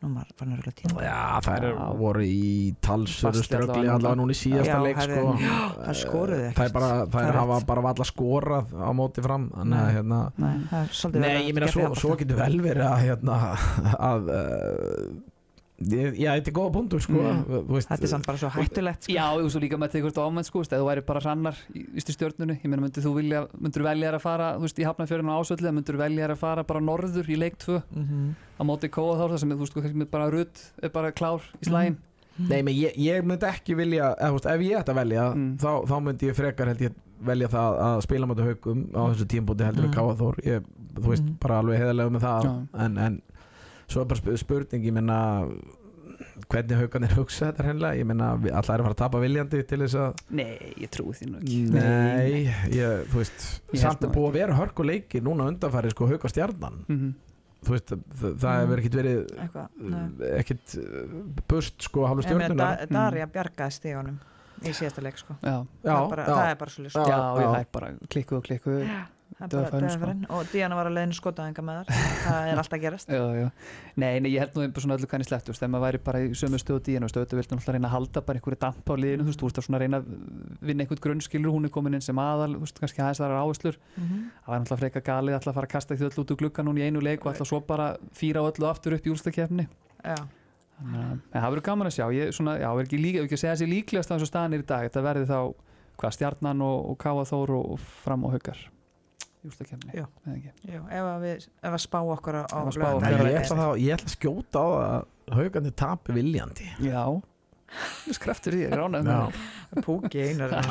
nú 0.00 0.08
maður 0.14 0.30
fann 0.40 0.52
að 0.56 0.70
tíma 0.80 1.02
Já, 1.04 1.16
þær 1.44 1.64
er, 1.68 1.74
Já. 1.76 1.88
voru 2.00 2.22
í 2.24 2.74
talsöru 2.80 3.26
Fasti 3.34 3.44
ströggli 3.50 3.82
allavega 3.92 4.16
núna 4.16 4.32
í 4.32 4.38
síðasta 4.40 4.70
Já, 4.72 4.78
leik 4.80 5.00
sko. 5.04 5.34
þær 5.84 5.98
skoruðu 6.00 6.38
Eh, 6.40 6.46
ekkert. 6.48 6.60
Þær, 6.62 6.72
bara, 6.78 6.88
Það 7.12 7.26
er 7.28 7.36
hafa 7.40 7.58
bara 7.68 7.82
valla 7.84 8.06
skorað 8.08 8.72
á 8.80 8.90
móti 8.96 9.24
fram 9.26 9.44
Þannig 9.52 9.76
að 9.76 9.84
Nei. 9.84 9.94
hérna 9.98 10.20
Nei, 10.40 10.54
það 10.70 10.86
er 10.88 11.20
Nei, 11.20 11.34
ég 11.50 11.58
meina 11.58 11.68
svo, 11.74 11.90
svo 12.00 12.16
getur 12.16 12.40
vel 12.40 12.56
verið 12.64 12.86
að 12.88 13.04
hérna 13.04 13.36
að 14.10 14.32
uh, 14.38 15.04
Já, 15.80 16.34
þetta 16.36 16.50
er 16.50 16.52
góða 16.52 16.72
punktur 16.74 17.00
sko 17.00 17.12
Mm. 17.20 17.44
Þú 17.48 17.72
veist, 17.72 17.88
þetta 17.88 18.04
er 18.04 18.10
samt 18.12 18.26
bara 18.26 18.38
svo 18.38 18.48
hættulegt 18.52 19.02
sko. 19.06 19.12
Já, 19.14 19.24
þú 19.32 19.42
veist, 19.46 19.56
og 19.56 19.62
líka 19.62 19.78
með 19.80 19.94
þetta 19.94 20.24
ámenn 20.28 20.44
sko, 20.44 20.60
eða 20.60 20.80
þú 20.82 20.88
væri 20.90 21.04
bara 21.06 21.20
hrannar 21.24 21.56
í, 21.74 21.84
í 21.96 22.00
stjörnunni, 22.04 22.56
ég 22.60 22.68
meina, 22.68 22.82
myndir 22.84 23.02
þú 23.06 23.14
vilja 23.16 23.40
myndir 23.56 23.80
þú 23.80 23.86
velja 23.88 24.10
að 24.12 24.20
fara, 24.20 24.48
þú 24.58 24.60
veist, 24.66 24.78
í 24.78 24.84
Hafnarfjörðinu 24.84 25.32
á 25.32 25.40
ásvöldi 25.40 25.64
eða 25.64 25.74
myndir 25.78 25.94
þú 25.96 26.02
velja 26.04 26.28
að 26.28 26.36
fara 26.42 26.62
bara 26.64 26.80
norður 26.84 27.30
í 27.32 27.36
leik 27.40 27.56
2 27.64 27.82
Mhm. 27.96 28.34
á 28.60 28.62
móti 28.68 28.88
kóa 28.92 29.16
þá, 29.16 29.24
það 29.32 29.38
sem, 29.40 29.50
þú 29.50 29.58
veist, 29.64 29.74
kannski 29.74 29.96
með 30.04 30.10
bara 30.10 30.30
rutt 30.30 30.72
er 30.82 30.88
bara 30.90 31.12
klár 31.12 31.40
í 31.62 31.64
slægin 31.64 31.96
Nei, 32.40 32.62
menn 32.62 32.74
ég, 32.76 32.94
ég 32.96 33.24
myndi 33.24 33.44
ekki 33.48 33.74
vilja 33.76 34.14
eða, 34.16 34.28
þú 34.28 34.32
veist, 34.36 34.46
Ef 34.46 34.60
ég 34.60 34.78
ætti 34.80 34.92
að 34.92 35.00
velja 35.00 35.34
Mm. 35.34 35.56
þá, 35.58 35.86
þá 35.88 35.96
myndi 36.04 36.28
ég 36.28 36.34
frekar 36.36 36.66
held 36.68 36.78
ég 36.80 36.92
velja 37.20 37.48
það 37.48 37.80
að 37.80 38.00
spila 38.02 38.26
mæta 38.26 38.44
haugum 38.44 38.86
á 38.96 39.00
þessu 39.12 39.26
tímpúti 39.28 39.64
heldur 39.64 39.84
Mm. 39.84 39.90
mm. 39.90 39.96
Káa 39.96 40.16
Þór 40.16 40.36
ég, 40.44 40.62
Þú 40.90 41.06
veist, 41.06 41.22
Mm. 41.24 41.36
bara 41.40 41.60
alveg 41.62 41.78
heðalega 41.78 42.10
með 42.10 42.20
það 42.20 42.42
Já. 42.44 42.68
en, 42.84 42.98
en 42.98 43.22
svo 43.90 44.02
er 44.04 44.10
bara 44.10 44.20
sp- 44.22 44.38
spurning 44.40 44.84
ég 44.86 44.94
menna 44.96 45.18
hvernig 46.50 46.76
haugarnir 46.80 47.12
hugsa 47.16 47.48
þetta 47.50 47.64
hennilega 47.68 47.98
ég 48.00 48.06
menna 48.08 48.28
allar 48.34 48.52
er 48.52 48.58
að 48.60 48.66
fara 48.68 48.92
að 48.94 48.98
tapa 49.00 49.20
viljandi 49.22 49.60
til 49.68 49.78
þess 49.82 49.96
að 50.00 50.20
Nei, 50.36 50.52
ég 50.82 50.90
trúi 50.92 51.14
því 51.16 51.28
nú 51.30 51.40
ekki. 51.40 51.58
Nei, 51.74 52.40
ég, 52.76 53.04
þú 53.12 53.20
veist 53.22 53.44
Ég 53.74 53.82
samt 53.82 54.04
er 54.06 54.12
búið 54.14 54.28
að 54.30 54.38
vera 54.40 54.56
hörkuleiki 54.58 55.22
núna 55.24 55.46
undanfæri 55.50 55.92
sko 55.94 56.08
hauga 56.10 56.30
stjarnan 56.32 56.80
Mhm. 56.88 57.12
þú 57.60 57.74
veist, 57.76 57.92
það, 58.20 58.34
það 58.40 58.60
hefur 58.62 58.80
ekkert 58.80 58.98
verið 59.00 59.18
ekkert 60.40 60.74
uh, 60.80 61.16
bust 61.50 61.82
sko 61.88 62.06
stjörnunar 62.22 62.56
Da- 62.56 62.86
Darja 62.90 63.26
bjargaði 63.34 63.76
stíðunum 63.76 64.18
í 64.64 64.72
síðasta 64.76 65.02
leik 65.04 65.16
sko. 65.20 65.36
Já, 65.40 65.56
Já, 65.84 65.92
það, 65.92 66.04
er 66.04 66.10
bara, 66.10 66.24
já. 66.24 66.34
það 66.36 66.50
er 66.50 66.56
bara 66.62 66.70
svo 66.74 66.82
list 66.84 66.96
Já. 66.96 67.04
já, 67.08 67.20
ég 67.40 67.46
það 67.50 67.60
er 67.60 67.68
bara 67.72 67.92
klikku 68.12 68.36
og 68.36 68.44
klikku 68.48 68.78
það 69.38 69.44
er 69.44 69.50
það 69.50 69.70
bara 69.72 69.88
er 69.90 70.00
færin, 70.00 70.22
sko. 70.24 70.34
og 70.36 70.46
Díana 70.52 70.76
var 70.78 70.86
að 70.90 70.94
leiðinu 70.98 71.16
skotaðinga 71.18 71.62
með 71.64 71.76
þar 71.78 71.86
það 72.24 72.48
er 72.50 72.56
alltaf 72.60 72.76
að 72.76 72.82
gerast. 72.84 73.08
Já, 73.16 73.24
já. 73.40 73.48
Nei, 74.00 74.12
nei, 74.20 74.30
ég 74.34 74.40
held 74.44 74.52
nú 74.56 74.60
bara 74.70 74.82
svona 74.84 74.96
öllu 74.98 75.08
kanni 75.10 75.24
slett, 75.28 75.44
þú 75.46 75.52
veist, 75.54 75.62
ef 75.64 75.70
maður 75.70 75.84
væri 75.86 76.00
bara 76.08 76.18
í 76.20 76.26
sömu 76.40 76.58
stöðu 76.60 76.80
díðan, 76.88 77.04
þú 77.04 77.08
veist, 77.08 77.18
auðvitað 77.20 77.38
viltu 77.40 77.54
náttúrulega 77.56 77.76
reyna 77.78 77.88
að 77.90 77.94
halda 77.96 78.20
bara 78.26 78.36
einhverju 78.40 78.60
dampa 78.64 78.90
á 78.90 78.96
liðinu, 79.00 79.22
þú 79.22 79.30
veist, 79.30 79.40
þú 79.40 79.46
veist, 79.50 79.60
svona 79.68 79.80
reyna 79.84 79.96
að 80.00 80.04
vinna 80.70 80.80
einhvern 80.84 81.02
grunnskilur, 81.06 81.52
hún 81.54 81.64
er 81.68 81.72
komin 81.74 81.94
inn 81.98 82.04
sem 82.04 82.18
aðal, 82.20 82.52
þú 82.56 82.62
veist, 82.66 82.80
kannski 82.84 83.00
aðeins 83.04 83.20
þar 83.22 83.36
áherslur, 83.40 83.76
Mhm. 83.96 84.18
það 84.44 84.50
var 84.50 84.58
náttúrulega 84.60 84.82
freka 84.84 85.00
galið 85.10 85.34
alltaf 85.38 85.52
að 85.52 85.58
fara 85.60 85.66
að 85.70 85.74
kasta 85.76 85.96
því 85.96 86.04
öll 86.10 86.18
út 86.24 86.30
úr 86.30 86.38
glugga 86.40 86.62
núna 86.66 86.80
í 86.80 86.86
einu 86.90 87.00
leik 87.04 87.20
og 87.26 87.32
alltaf 87.32 87.48
svo 87.48 87.60
bara 87.60 87.96
fýra 88.12 88.40
en 90.80 91.40
það 91.42 91.50
verður 91.52 91.66
gaman 91.66 91.90
að 91.90 91.96
sjá, 91.98 92.06
ég 92.16 92.30
svona, 92.32 92.54
já, 92.60 92.68
er 92.72 92.86
ekki, 92.86 93.00
líka, 93.00 93.24
ekki 93.26 93.36
að 93.36 93.42
segja 93.42 93.54
þessi 93.56 93.68
líklegast 93.68 94.12
að 94.12 94.20
þessu 94.20 94.30
staðan 94.30 94.54
er 94.56 94.62
í 94.62 94.68
dag, 94.70 94.86
þetta 94.88 95.02
verði 95.04 95.26
þá 95.28 95.38
hvað 96.00 96.14
stjarnan 96.16 96.62
og, 96.64 96.78
og 96.92 96.96
káa 97.02 97.24
þór 97.28 97.52
og, 97.58 97.74
fram 98.04 98.24
og 98.24 98.32
haugar 98.36 98.62
í 99.40 99.50
úrstakefni. 99.50 99.94
Já. 99.96 100.06
Jú, 100.68 100.82
ef 100.90 101.08
að 101.14 101.24
við 101.24 101.48
ef 101.48 101.72
að 101.72 101.80
spá 101.86 101.98
okkur 102.02 102.40
á, 102.40 102.44
spá 102.44 102.84
laugardaginn. 102.84 103.24
Nei, 103.24 103.32
ég, 103.32 103.40
ætla 103.40 103.56
þá, 103.60 103.68
ég 103.80 103.96
ætla 103.96 104.10
að 104.10 104.16
skjóta 104.18 104.60
á 104.60 104.68
að 104.70 105.08
haugandi 105.40 105.72
tapi 105.78 106.14
viljandi 106.16 106.66
Já, 106.82 107.02
þú 108.02 108.14
skreftur 108.16 108.56
því, 108.56 108.64
ég 108.66 108.72
er 108.74 108.80
Já. 109.06 109.18
Púki 109.86 110.18
einar 110.26 110.50
Já. 110.50 110.62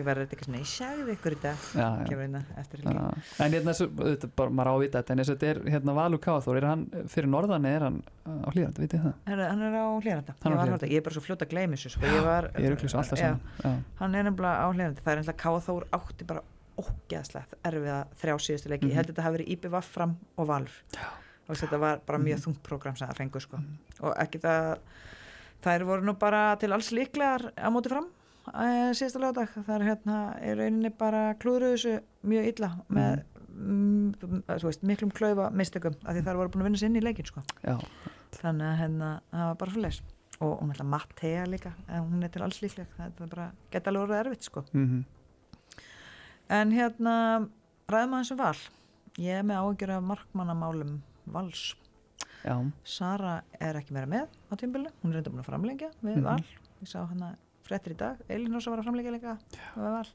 verður 0.00 0.22
þetta 0.24 0.32
eitthvað 0.32 0.46
svona 0.46 0.60
ég 0.62 0.68
sagði 0.70 1.14
ykkur 1.14 1.34
þetta 1.36 1.50
Já, 1.76 1.82
já. 1.84 2.04
kemur 2.08 2.22
hérna 2.24 2.40
eftir 2.62 2.80
Já, 2.80 2.88
helgi 2.88 3.44
en 3.44 3.56
hérna, 3.56 3.74
svo- 3.76 3.88
auðvitað 4.00 4.32
bara 4.40 4.54
maður 4.56 4.70
ávita 4.72 5.02
þetta 5.02 5.12
en 5.12 5.20
þess 5.20 5.32
að 5.34 5.36
þetta 5.42 5.50
er 5.50 5.60
hérna 5.74 5.96
Valur 5.98 6.22
Káþór 6.24 6.60
er 6.62 6.66
hann 6.70 6.86
fyrir 7.12 7.28
norðan 7.34 7.68
eða 7.68 7.76
er 7.76 7.84
hann 7.84 7.98
uh, 8.00 8.38
á 8.40 8.48
hlýðandi, 8.54 8.84
vitið 8.86 8.96
þið 8.96 9.04
það? 9.04 9.18
Hann 9.28 9.66
er 9.68 9.76
á 9.76 9.86
hlýranda 10.00 10.36
Hann 10.40 10.56
er 10.56 10.60
á 10.60 10.64
ég, 10.64 10.86
ég 10.88 10.96
er 10.96 11.04
bara 11.10 11.16
svo 11.18 11.24
fljótt 11.26 11.44
að 11.44 11.52
gleyma 11.52 11.76
þessu 11.76 11.92
sko. 11.92 12.06
ég, 12.08 12.24
var, 12.24 12.48
Ég 12.56 12.70
er 12.70 12.78
auðvitað 12.78 13.02
alltaf 13.02 13.20
Já, 13.20 13.26
saman 13.26 13.40
Já, 13.60 13.74
hann 14.00 14.16
er 14.16 14.26
nefnilega 14.30 14.64
á 14.64 14.68
hlýranda 14.72 15.04
það 15.04 15.12
er 15.12 15.20
nefnilega 15.20 15.42
Káþór 15.44 15.88
átti 16.00 16.30
bara 16.32 16.46
ógeðslegt 16.80 17.54
erfiða 17.64 17.98
þrjá 18.20 18.34
síðustu 18.46 18.68
leiki 18.72 18.84
Mhm. 18.86 18.90
ég 18.90 18.94
held 19.00 19.06
að 19.08 19.12
þetta 19.14 19.22
hafi 19.26 19.36
verið 19.38 19.52
IPVAF 19.56 19.84
fram 19.94 20.16
og 20.36 20.46
Valur 20.46 20.76
og 21.48 21.56
þetta 21.56 21.78
var 21.80 22.00
bara 22.06 22.18
mjög 22.18 22.38
Mhm. 22.38 22.44
þungt 22.44 22.62
program 22.62 22.96
sem 22.96 23.08
það 23.08 23.16
fengur 23.16 23.40
sko. 23.42 23.56
Mhm. 23.56 23.78
og 24.02 24.14
ekki 24.16 24.40
það 24.40 24.78
þær 25.62 25.84
voru 25.84 26.02
nú 26.04 26.18
bara 26.18 26.56
til 26.56 26.72
alls 26.72 26.90
líklegar 26.92 27.52
á 27.58 27.68
móti 27.70 27.88
fram 27.88 28.06
uh, 28.48 28.90
síðasta 28.96 29.20
lögadag 29.20 29.48
það 29.66 29.74
er 29.80 29.84
hérna 29.88 30.40
í 30.42 30.54
rauninni 30.56 30.90
bara 30.96 31.34
klúðruðu 31.34 31.74
þessu 31.76 32.00
mjög 32.24 32.46
illa 32.54 32.70
með 32.90 33.24
mm, 33.50 34.14
þú 34.48 34.62
veist, 34.64 34.82
miklum 34.82 35.10
klaufa 35.12 35.50
mistökum 35.52 35.94
af 36.06 36.14
því 36.16 36.22
þær 36.24 36.36
voru 36.40 36.48
búin 36.48 36.62
að 36.62 36.68
vinna 36.70 36.78
sér 36.80 36.86
inn 36.86 36.96
í 36.96 37.04
leikin 37.04 37.26
sko. 37.26 37.42
já, 37.62 37.76
þannig 38.40 38.66
að 38.72 38.78
hérna, 38.80 39.20
það 39.32 39.46
var 39.50 39.54
bara 39.60 39.70
svo 39.70 39.80
leis 39.82 40.00
og 40.40 40.60
hún 40.62 40.70
ætla 40.72 40.84
Mattea 40.88 41.44
líka 41.46 41.72
en 41.88 42.02
hún 42.08 42.24
er 42.24 42.28
til 42.32 42.42
alls 42.42 42.60
líkleg 42.62 42.86
það 42.96 43.06
er 43.20 43.26
bara, 43.34 43.50
geta 43.70 43.90
alveg 43.90 44.08
orðið 44.08 44.20
erfitt 44.24 44.42
sko. 44.48 44.64
Mm 46.50 46.56
en 46.60 46.72
hérna 46.74 47.14
ræðum 47.90 48.14
aðeins 48.16 48.30
um 48.34 48.38
val. 48.40 48.56
Ég 49.18 49.38
er 49.38 49.42
með 49.46 49.60
áhyggjur 49.62 49.90
af 49.96 50.02
markmannamálum 50.02 50.96
vals. 51.30 51.74
Já, 52.44 52.56
Sara 52.84 53.42
er 53.60 53.74
ekki 53.76 53.92
meira 53.92 54.06
með 54.08 54.26
á 54.50 54.52
tímbilu 54.56 54.88
hún 55.02 55.10
er 55.12 55.18
reynda 55.20 55.30
búin 55.30 55.42
að 55.42 55.48
framlengja 55.50 55.90
við 56.02 56.16
Mhm. 56.16 56.24
val. 56.24 56.44
Ég 56.82 56.88
sá 56.88 57.06
hana 57.06 57.36
fréttir 57.62 57.92
í 57.92 57.96
dag. 57.96 58.16
Elin 58.28 58.52
Rósa 58.52 58.70
var 58.70 58.78
að 58.80 58.84
framlengja 58.88 59.12
líka 59.12 59.38
við 59.76 59.92
val. 59.92 60.06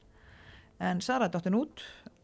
En 0.80 1.00
Sara 1.00 1.24
er 1.24 1.30
dottin 1.30 1.54
út 1.54 1.80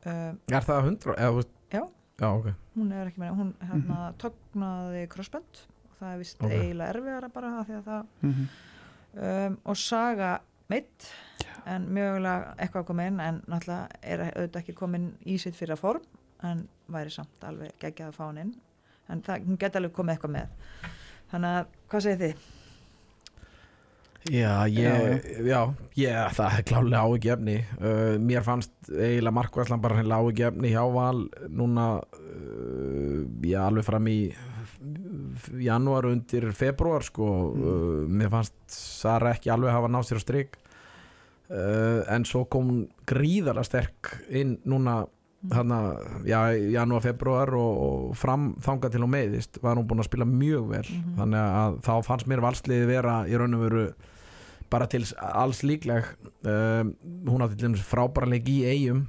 uh, 0.07 0.35
Er 0.53 0.61
það 0.61 0.83
100? 0.85 1.15
Eða, 1.17 1.45
Já. 1.73 1.89
Já, 2.19 2.29
ok. 2.39 2.53
Hún 2.77 2.93
er 2.93 3.07
ekki 3.09 3.19
meira. 3.19 3.35
Hún 3.35 3.55
hérna, 3.61 4.13
tóknaði 4.19 5.09
crossband 5.09 5.63
og 5.89 5.97
það 6.01 6.13
er 6.13 6.19
vist 6.19 6.43
Ok. 6.43 6.51
eiginlega 6.51 6.93
erfiðara 6.95 7.33
bara 7.33 7.59
af 7.61 7.67
því 7.69 7.79
að 7.79 7.85
það 7.85 8.05
mm 8.23 8.49
um, 9.15 9.59
og 9.65 9.77
Saga 9.77 10.41
meitt 10.69 11.09
en 11.71 11.87
mögulega 11.95 12.55
eitthvað 12.59 12.89
komið 12.89 13.13
inn 13.13 13.21
en 13.23 13.41
náttúrulega 13.51 14.01
er 14.03 14.25
auðvitað 14.29 14.61
ekki 14.63 14.77
komin 14.79 15.13
í 15.29 15.39
sitt 15.43 15.59
fyrir 15.59 15.81
form 15.81 16.03
en 16.47 16.65
væri 16.93 17.13
samt 17.15 17.45
alveg 17.47 17.77
geggjað 17.83 18.11
að 18.11 18.19
fá 18.19 18.25
hann 18.25 18.41
inn. 18.43 18.57
En 19.11 19.23
það, 19.25 19.47
geti 19.61 19.79
alveg 19.79 19.95
komið 19.95 20.17
eitthvað 20.17 20.35
með. 20.37 20.91
Þannig 21.33 21.61
að, 21.61 21.79
hvað 21.93 22.05
segir 22.07 22.21
þið? 22.23 22.51
Já, 24.31 24.69
ég, 24.71 25.25
já, 25.49 25.59
já, 25.99 26.29
það 26.31 26.57
er 26.61 26.65
klálega 26.69 27.01
áhugjefni 27.03 27.57
uh, 27.81 28.21
Mér 28.23 28.45
fannst 28.47 28.71
eiginlega 28.87 29.35
markværslan 29.35 29.83
bara 29.83 29.97
hennilega 29.99 30.23
áhugjefni 30.23 30.71
hjá 30.71 30.85
Val 30.95 31.25
núna 31.51 31.87
uh, 31.99 33.25
já, 33.43 33.65
alveg 33.65 33.89
fram 33.89 34.07
í 34.13 34.19
janúar 35.63 36.07
undir 36.11 36.49
februar 36.55 37.03
sko. 37.07 37.27
Uh, 37.51 37.99
mér 38.11 38.31
fannst 38.31 38.55
Sara 38.71 39.35
ekki 39.35 39.51
alveg 39.51 39.75
hafa 39.75 39.91
náð 39.91 40.07
sér 40.13 40.23
á 40.23 40.25
strik 40.29 40.62
uh, 41.53 42.01
en 42.13 42.25
svo 42.29 42.45
kom 42.51 42.71
hún 42.71 42.87
gríðarlega 43.09 43.69
sterk 43.69 44.15
inn 44.31 44.57
núna 44.69 45.03
þarna, 45.51 45.79
já, 46.29 46.39
janúar, 46.71 47.03
februar 47.03 47.51
og, 47.59 47.79
og 47.83 48.17
fram 48.19 48.53
þangað 48.63 48.95
til 48.95 49.03
og 49.03 49.11
meðist 49.11 49.59
var 49.63 49.79
hún 49.79 49.89
búin 49.91 50.03
að 50.05 50.11
spila 50.11 50.27
mjög 50.29 50.69
vel. 50.71 50.87
Mhm. 50.87 51.15
þannig 51.19 51.61
að 51.63 51.79
þá 51.89 51.93
fannst 52.07 52.31
mér 52.31 52.45
valsliði 52.45 52.89
vera 52.91 53.17
í 53.27 53.39
raun 53.39 53.59
og 53.59 53.65
veru 53.67 53.87
bara 54.73 54.87
til 54.89 55.05
alls 55.19 55.61
líkleg. 55.67 56.07
Um, 56.49 56.95
hún 57.29 57.45
átti 57.45 57.59
til 57.59 57.69
dæmis 57.69 57.85
frábæra 57.85 58.31
leik 58.31 58.49
í 58.49 58.63
eigum 58.71 59.07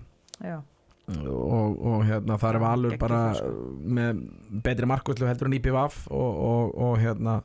og, 1.08 1.80
og 1.84 2.04
hérna 2.08 2.38
þar 2.40 2.58
er 2.58 2.64
Valur 2.64 2.98
bara 3.00 3.22
það, 3.36 3.56
með 3.98 4.22
betri 4.64 4.90
markvöldu 4.90 5.28
heldur 5.28 5.50
en 5.50 5.58
IPVF 5.58 6.06
og, 6.12 6.42
og, 6.50 6.76
og 6.86 6.98
hérna 7.02 7.42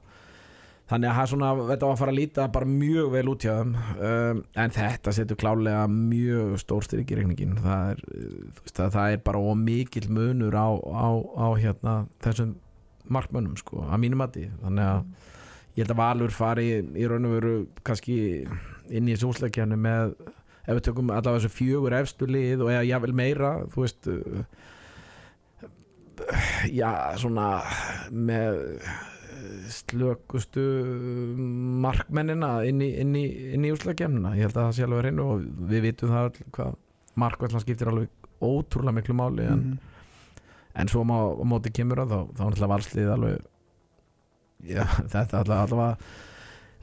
þannig 0.88 1.10
að 1.10 1.30
svona, 1.32 1.50
þetta 1.68 1.88
var 1.88 1.96
að 1.96 2.00
fara 2.00 2.14
að 2.14 2.18
líta 2.18 2.46
bara 2.52 2.70
mjög 2.70 3.10
vel 3.12 3.24
út 3.32 3.44
hjá 3.44 3.52
þeim 3.58 3.74
um, 3.76 4.44
en 4.62 4.72
þetta 4.78 5.14
setur 5.16 5.40
klálega 5.40 5.82
mjög 5.92 6.54
stór 6.62 6.86
styrk 6.86 7.12
í 7.12 7.18
reikningin 7.18 7.58
það 7.60 7.92
er, 7.92 8.06
uh, 8.14 8.62
veist, 8.62 8.80
að 8.80 8.94
það 8.96 9.16
er 9.16 9.20
bara 9.28 9.42
ómikil 9.52 10.06
munur 10.08 10.56
á, 10.56 10.68
á, 10.78 11.08
á 11.36 11.46
hérna, 11.60 11.98
þessum 12.24 12.56
markmönnum 13.08 13.56
sko, 13.58 13.82
að 13.88 14.02
mínum 14.02 14.20
mati. 14.22 14.46
Þannig 14.62 14.84
að 14.84 15.04
ég 15.76 15.84
held 15.84 15.94
að 15.94 16.00
Valur 16.00 16.34
fari 16.34 16.66
í 16.82 17.06
raun 17.08 17.28
og 17.28 17.36
veru 17.36 17.54
kannski 17.86 18.18
inn 18.88 19.08
í 19.08 19.14
þessu 19.14 19.32
úsleikjanu 19.32 19.78
með 19.80 20.14
ef 20.68 20.76
við 20.76 20.82
tökum 20.88 21.12
allavega 21.12 21.44
þessu 21.44 21.54
fjögur 21.54 21.96
efstu 21.96 22.28
lið 22.28 22.64
og 22.64 22.72
eða 22.74 22.88
jável 22.88 23.14
meira 23.16 23.52
þú 23.72 23.84
veist 23.84 24.08
uh, 24.12 24.42
já 26.68 26.90
svona 27.20 27.46
með 28.10 28.58
slökustu 29.72 30.64
markmennina 31.84 32.50
inn 32.68 32.80
í, 32.84 32.88
inn 33.02 33.14
í, 33.18 33.24
inn 33.56 33.64
í 33.66 33.72
úsleikjana 33.74 34.34
ég 34.36 34.46
held 34.48 34.56
að 34.56 34.66
það 34.68 34.76
sé 34.78 34.86
alveg 34.86 35.04
reynu 35.08 35.26
og 35.34 35.44
við 35.70 35.84
vitum 35.88 36.12
það 36.14 36.28
öll 36.30 36.48
hvað 36.56 36.74
markvallan 37.18 37.64
skiptir 37.64 37.90
alveg 37.92 38.08
ótrúlega 38.44 38.96
miklu 39.00 39.14
máli 39.18 39.46
en, 39.50 39.58
Mhm. 39.58 39.78
en 40.78 40.88
svo 40.88 41.02
má, 41.04 41.16
á 41.34 41.44
móti 41.44 41.72
kemur 41.74 41.98
að 42.04 42.12
þá, 42.12 42.18
þá 42.36 42.40
er 42.40 42.50
alltaf 42.52 42.72
valslið 42.74 43.12
alveg 43.12 43.38
já, 44.64 44.84
þetta 45.12 45.40
er 45.40 45.52
alltaf, 45.58 45.98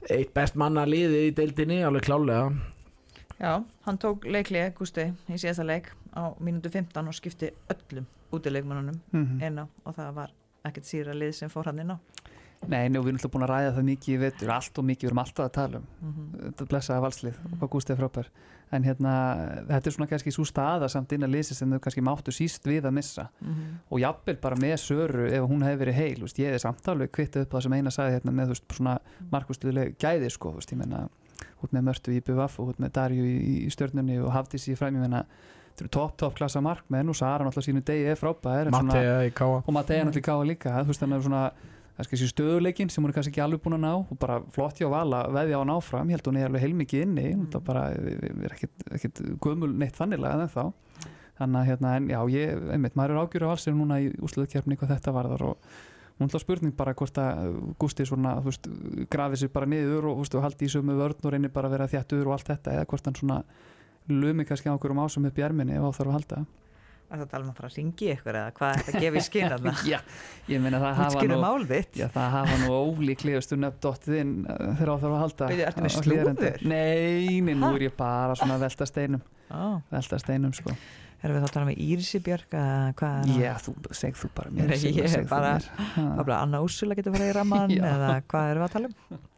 eitt 0.10 0.34
best 0.34 0.56
manna 0.56 0.86
liði 0.86 1.28
í 1.30 1.36
deildinni 1.36 1.84
alveg 1.84 2.04
klálega 2.10 2.52
Já, 3.36 3.64
hann 3.84 3.98
tók 4.00 4.24
leiklið, 4.24 4.70
Gústi, 4.78 5.10
í 5.28 5.36
síðasta 5.36 5.66
leik 5.68 5.90
á 6.16 6.32
mínútu 6.40 6.70
15 6.72 7.08
og 7.08 7.14
skipti 7.18 7.50
öllum 7.70 8.06
útileikmannunum 8.32 9.00
Mhm. 9.12 9.42
inn 9.44 9.60
á 9.60 9.66
og 9.86 9.96
það 9.96 10.14
var 10.14 10.30
ekkert 10.64 10.86
síra 10.88 11.14
lið 11.14 11.34
sem 11.36 11.50
fór 11.50 11.66
hann 11.66 11.80
inn 11.80 11.92
á 11.92 11.98
Nei, 12.66 12.90
nú, 12.90 13.02
við 13.04 13.12
erum 13.12 13.20
alltaf 13.20 13.32
búin 13.34 13.46
að 13.46 13.52
ræða 13.52 13.72
það 13.76 13.88
mikið 13.90 14.16
í 14.16 14.20
vetur, 14.24 14.52
allt 14.56 14.80
og 14.82 14.86
mikið, 14.90 15.06
við 15.06 15.12
erum 15.12 15.22
alltaf 15.22 15.46
að 15.46 15.56
tala 15.60 15.80
um. 15.82 15.88
Mm 16.02 16.14
þetta 16.46 16.68
blessaða 16.70 17.04
valslið 17.04 17.40
og 17.46 17.56
hvað 17.60 17.72
Gústi 17.76 17.94
er 17.94 18.00
frábær. 18.00 18.30
En 18.74 18.84
hérna, 18.84 19.12
þetta 19.70 19.90
er 19.90 19.94
svona 19.94 20.08
kannski 20.10 20.32
svo 20.34 20.46
staða 20.50 20.90
samt 20.90 21.14
innan 21.14 21.32
liðsins 21.32 21.60
sem 21.62 21.72
þau 21.72 21.80
kannski 21.84 22.04
máttu 22.06 22.34
síst 22.34 22.66
við 22.66 22.88
að 22.90 22.96
missa. 22.98 23.28
-hmm. 23.40 23.76
og 23.90 24.00
jafnvel 24.00 24.38
bara 24.42 24.56
með 24.56 24.78
Söru 24.78 25.28
ef 25.30 25.44
hún 25.50 25.64
hefði 25.64 25.80
verið 25.84 25.94
heil, 25.94 26.16
þú 26.18 26.26
veist, 26.28 26.40
ég 26.40 26.54
er 26.54 26.60
samt 26.60 26.88
alveg 26.88 27.12
kvittið 27.12 27.42
upp 27.42 27.52
það 27.52 27.62
sem 27.62 27.74
eina 27.74 27.92
sagði 27.92 28.14
hérna 28.16 28.32
með 28.32 28.48
veist, 28.48 28.66
svona 28.74 28.98
markvæsluleg 29.32 29.98
gæði 29.98 30.30
sko, 30.30 30.52
þú 30.52 30.56
veist, 30.56 30.72
ég 30.72 30.78
menna 30.78 31.10
út 31.64 31.72
með 31.72 31.82
Mörtu 31.82 32.12
í 32.12 32.22
BVF 32.22 32.60
og 32.60 32.68
út 32.74 32.80
með 32.80 32.92
Darju 32.92 33.26
í, 33.26 33.66
í 33.66 33.70
stjörnunni 33.70 34.20
og 34.20 34.34
Hafdís 34.34 34.68
í 34.68 34.76
fræmi, 34.76 34.98
ég 34.98 35.08
menna 35.08 35.26
þetta 35.76 35.84
eru 35.84 35.92
topp, 35.92 36.18
topp 36.18 36.38
klassa 36.40 36.62
markmenn 36.64 37.12
og 37.12 37.18
Sara 37.20 37.44
náttúrulega 37.44 37.68
sínu 37.68 37.84
degi 37.86 38.08
er 38.08 38.20
frábær 38.20 38.72
Mattea 38.72 39.18
í 39.28 39.32
káa 39.36 39.60
og 39.60 39.74
Mattea 39.76 40.06
náttúrulega 40.08 40.30
káða 40.30 40.48
líka 40.48 40.76
þú 40.80 40.92
veist 40.92 41.04
þannig 41.04 41.20
að 41.20 41.26
svona 41.28 41.42
kannski 41.98 42.28
stöðuleikin 42.30 42.92
sem 42.92 43.04
hún 43.04 43.12
er 43.12 43.16
kannski 43.16 43.32
ekki 43.32 43.44
alveg 43.46 43.64
búin 43.64 43.78
að 43.78 43.86
ná 43.86 43.92
og 43.96 44.18
bara 44.20 44.42
flott 44.52 44.80
hjá 44.82 44.90
Vala 44.92 45.22
veðja 45.32 45.60
á 45.60 45.62
hann 45.62 45.74
áfram 45.78 46.12
ég 46.12 46.18
held 46.18 46.30
hún 46.30 46.40
er 46.42 46.50
alveg 46.50 46.66
heilmikið 46.66 47.06
inni. 47.06 47.28
Hún 47.34 47.48
er 47.48 47.64
bara, 47.64 47.86
er 47.96 48.56
ekkit 48.98 49.22
gömul 49.44 49.72
neitt 49.72 49.96
þanniglega 49.96 50.44
en 50.44 50.52
þá 50.52 50.64
þannig 51.40 51.60
að 51.60 51.68
hérna, 51.70 51.96
en 52.00 52.10
já, 52.12 52.20
ég, 52.32 52.64
einmitt, 52.76 52.96
maður 52.96 53.16
er 53.16 53.22
ágjur 53.24 53.46
á 53.48 53.50
alls 53.52 53.68
núna 53.76 54.00
í 54.04 54.10
úsluðkjörni 54.24 54.78
hvað 54.80 54.94
þetta 54.96 55.14
varðar 55.16 55.46
og 55.50 55.72
hún 56.16 56.30
ætla 56.30 56.40
spurning 56.40 56.76
bara 56.78 56.94
hvort 56.96 57.18
að 57.20 57.58
Gústi 57.82 58.06
svona, 58.08 58.38
þú 58.40 58.52
veist, 58.52 58.70
grafið 59.12 59.42
sér 59.42 59.52
bara 59.56 59.68
niður 59.68 60.08
og, 60.12 60.22
veist, 60.22 60.38
og 60.38 60.46
haldi 60.46 60.70
í 60.70 60.72
sömu 60.72 60.96
vörn 60.96 61.28
og 61.28 61.34
reynir 61.34 61.52
bara 61.52 61.68
að 61.68 61.76
vera 61.76 61.90
þjættur 61.92 62.30
og 62.30 62.38
allt 62.38 62.52
þetta 62.54 62.76
eða 62.78 62.88
hvort 62.92 63.10
hann 63.10 63.20
svona 63.20 63.42
lumi 64.08 64.46
kannski 64.48 64.72
á 64.72 64.76
okkur 64.78 64.96
um 64.96 65.04
ásum 65.04 65.28
upp 65.28 65.42
í 65.42 65.44
erminni 65.44 65.76
ef 65.76 65.84
á 65.84 65.92
þarf 65.98 66.12
að 66.12 66.18
halda 66.20 66.46
Það 67.06 67.16
er 67.20 67.24
að 67.26 67.30
tala 67.32 67.46
um 67.46 67.50
að 67.52 67.58
fara 67.60 67.70
að 67.70 67.76
ringi 67.80 68.08
ykkur 68.16 68.38
eða 68.40 68.52
hvað 68.58 68.72
er 68.74 68.80
þetta 68.86 68.98
að 68.98 69.04
gefa 69.06 69.20
í 69.20 69.24
skinn 69.26 69.52
Já, 69.92 69.98
ég 70.50 70.62
meina 70.64 70.80
það 70.82 70.96
hafa 71.00 71.22
nú 71.30 71.38
Já, 72.00 72.06
það 72.16 72.30
hafa 72.36 72.58
nú 72.64 72.70
ólíklegustu 72.80 73.58
nöfn 73.62 73.80
dottið 73.86 74.18
inn 74.24 74.34
uh, 74.50 74.56
þegar 74.80 74.92
á 74.92 74.96
þarf 75.04 75.14
að 75.14 75.22
halda 75.24 75.50
Bíddu, 75.52 75.66
ertu 75.70 75.86
með 75.86 75.96
slúður? 76.00 76.60
Nei, 76.72 77.42
nei, 77.46 77.56
nú 77.62 77.72
er 77.78 77.86
ég 77.86 77.96
bara 78.00 78.38
svona 78.40 78.58
að 78.58 78.66
velta 78.66 78.88
steinum. 78.90 79.22
Ó, 79.54 79.64
velta 79.94 80.20
steinum, 80.24 80.56
sko. 80.58 80.74
Erum 81.26 81.38
við 81.38 81.46
þá 81.46 81.48
að 81.48 81.54
tala 81.56 81.68
hvað 83.00 83.16
er 83.22 83.30
það? 83.30 83.40
Já, 83.46 83.54
þú, 83.66 83.76
seg 84.02 84.18
þú 84.20 84.32
bara 84.36 84.52
mér 84.58 84.74
ég 84.76 85.14
þú 85.16 85.30
bara- 85.32 86.42
Anna 86.42 86.62
Úrsula 86.66 86.98
getur 86.98 87.16
farið 87.16 87.32
í 87.32 87.38
ramman 87.38 87.74
eða 87.78 88.12
hvað 88.34 88.52
erum 88.52 88.66
við 88.66 88.68
að 88.68 88.76
tala 88.76 88.92
um? 88.92 89.24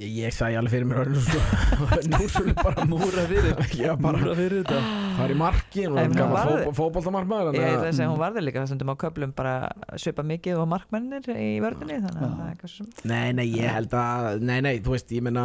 Ég, 0.00 0.08
ég 0.24 0.32
sagði 0.32 0.56
alveg 0.56 0.72
fyrir 0.72 0.86
mér 0.88 1.10
sko 1.20 1.40
Nú 2.14 2.20
skulle 2.32 2.54
bara 2.56 2.84
Múra 2.88 3.24
fyrir 3.28 3.58
Já, 3.76 3.92
bara 4.00 4.16
Múra 4.22 4.32
fyrir 4.38 4.62
þetta 4.62 4.78
fara 5.18 5.34
í 5.34 5.36
markin 5.36 5.92
og 6.00 6.14
gaf 6.16 6.30
varði- 6.32 6.70
fótboltamarkmaður 6.78 7.58
Ég 7.58 7.66
ætla 7.66 7.90
að 7.90 7.98
segja 7.98 8.06
Mm. 8.08 8.14
hún 8.14 8.22
varði 8.22 8.44
líka 8.46 8.62
þessum 8.64 8.88
á 8.88 8.96
köflum 9.02 9.34
bara 9.36 9.52
svipa 10.00 10.24
mikið 10.24 10.62
og 10.62 10.70
markmennir 10.72 11.28
í 11.36 11.50
vörðinni 11.60 11.98
þannig 12.06 12.22
að 12.22 12.24
Já. 12.24 12.32
það 12.32 12.46
er 12.46 12.54
eitthvað 12.54 12.72
sem 12.72 12.88
Nei, 13.12 13.32
nei, 13.36 13.44
ég 13.52 13.68
held 13.76 13.96
að 14.00 14.40
Nei, 14.48 14.56
nei, 14.64 14.72
þú 14.80 14.94
veist, 14.96 15.12
ég 15.12 15.26
meina 15.28 15.44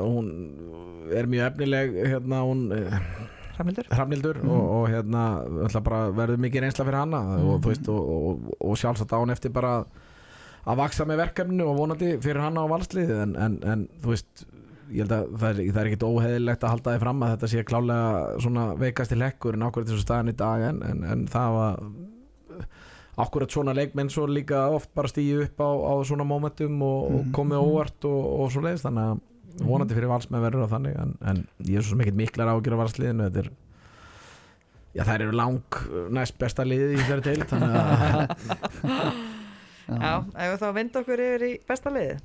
hún 0.00 0.32
er 1.12 1.28
mjög 1.28 1.46
efnileg 1.52 1.92
hérna, 2.14 2.40
hún 2.48 2.64
Hramildur 3.58 3.90
Hramnildur 3.92 4.40
Mhm. 4.40 4.48
og, 4.56 4.64
og 4.78 4.88
hérna 4.88 5.26
ætla 5.68 5.82
bara 5.84 6.00
verður 6.16 6.40
mikið 6.46 6.64
reynsla 6.64 6.88
fyrir 6.88 7.00
hana 7.04 7.20
og, 7.44 7.60
þú 7.60 7.68
veist, 7.74 7.92
og, 7.92 8.08
og, 8.16 8.48
og 8.58 8.80
sjálfsagt 8.80 9.12
á 9.12 9.20
hún 9.20 9.36
eftir 9.36 9.52
bara 9.52 9.82
að 10.62 10.78
vaksa 10.78 11.04
með 11.08 11.20
verkefninu 11.24 11.64
og 11.72 11.78
vonandi 11.80 12.12
fyrir 12.22 12.42
hana 12.44 12.62
á 12.62 12.66
valslið 12.70 13.10
en, 13.24 13.32
en, 13.36 13.56
en 13.66 13.86
þú 14.02 14.12
veist 14.14 14.44
ég 14.92 15.02
held 15.06 15.14
að 15.16 15.26
það 15.40 15.48
er, 15.48 15.60
það 15.72 15.80
er 15.82 15.88
ekkit 15.90 16.06
óheðilegt 16.06 16.64
að 16.66 16.72
halda 16.74 16.92
því 16.94 17.00
fram 17.02 17.22
að 17.24 17.30
þetta 17.34 17.48
sé 17.54 17.64
klálega 17.64 18.40
svona 18.44 18.64
veikasti 18.78 19.16
lekkur 19.18 19.56
en 19.56 19.64
ákveður 19.66 19.88
þessu 19.90 20.04
staðan 20.04 20.32
í 20.32 20.36
dag 20.42 20.64
en, 20.68 20.82
en, 20.86 21.02
en 21.14 21.22
það 21.32 21.56
var 21.56 21.82
akkurat 23.22 23.52
svona 23.52 23.74
leikmenn 23.76 24.08
svo 24.12 24.26
líka 24.28 24.66
oft 24.72 24.92
bara 24.96 25.10
stíu 25.10 25.42
upp 25.46 25.58
á, 25.60 25.68
á 25.68 25.92
svona 26.08 26.24
momentum 26.28 26.78
og, 26.84 27.00
og 27.08 27.18
Mhm. 27.22 27.32
komið 27.36 27.64
óvart 27.64 28.06
og, 28.08 28.20
og 28.44 28.52
svo 28.54 28.62
leiðist 28.64 28.86
þannig 28.86 29.10
að 29.10 29.66
vonandi 29.68 29.96
fyrir 29.98 30.08
valsmenn 30.12 30.44
verður 30.44 30.64
á 30.64 30.72
þannig 30.76 30.94
en, 31.02 31.10
en 31.28 31.42
ég 31.68 31.76
er 31.80 31.84
svo 31.84 31.98
ekkert 32.00 32.16
miklar 32.22 32.48
á 32.52 32.56
valsliðinu 32.56 33.26
þetta 33.28 33.42
er 33.42 33.50
já 34.96 35.04
þær 35.08 35.24
eru 35.26 35.36
lang 35.36 35.76
næst 36.12 36.38
besta 36.40 36.64
liðið 36.68 36.94
í 36.94 37.02
þessari 37.02 37.22
til 37.26 37.44
þannig 37.48 37.76
að 37.76 39.22
Já, 39.88 40.14
ef 40.22 40.52
við 40.52 40.62
þá 40.62 40.68
vind 40.78 40.96
okkur 41.02 41.24
yfir 41.26 41.44
í 41.48 41.52
besta 41.68 41.92
liði 41.92 42.16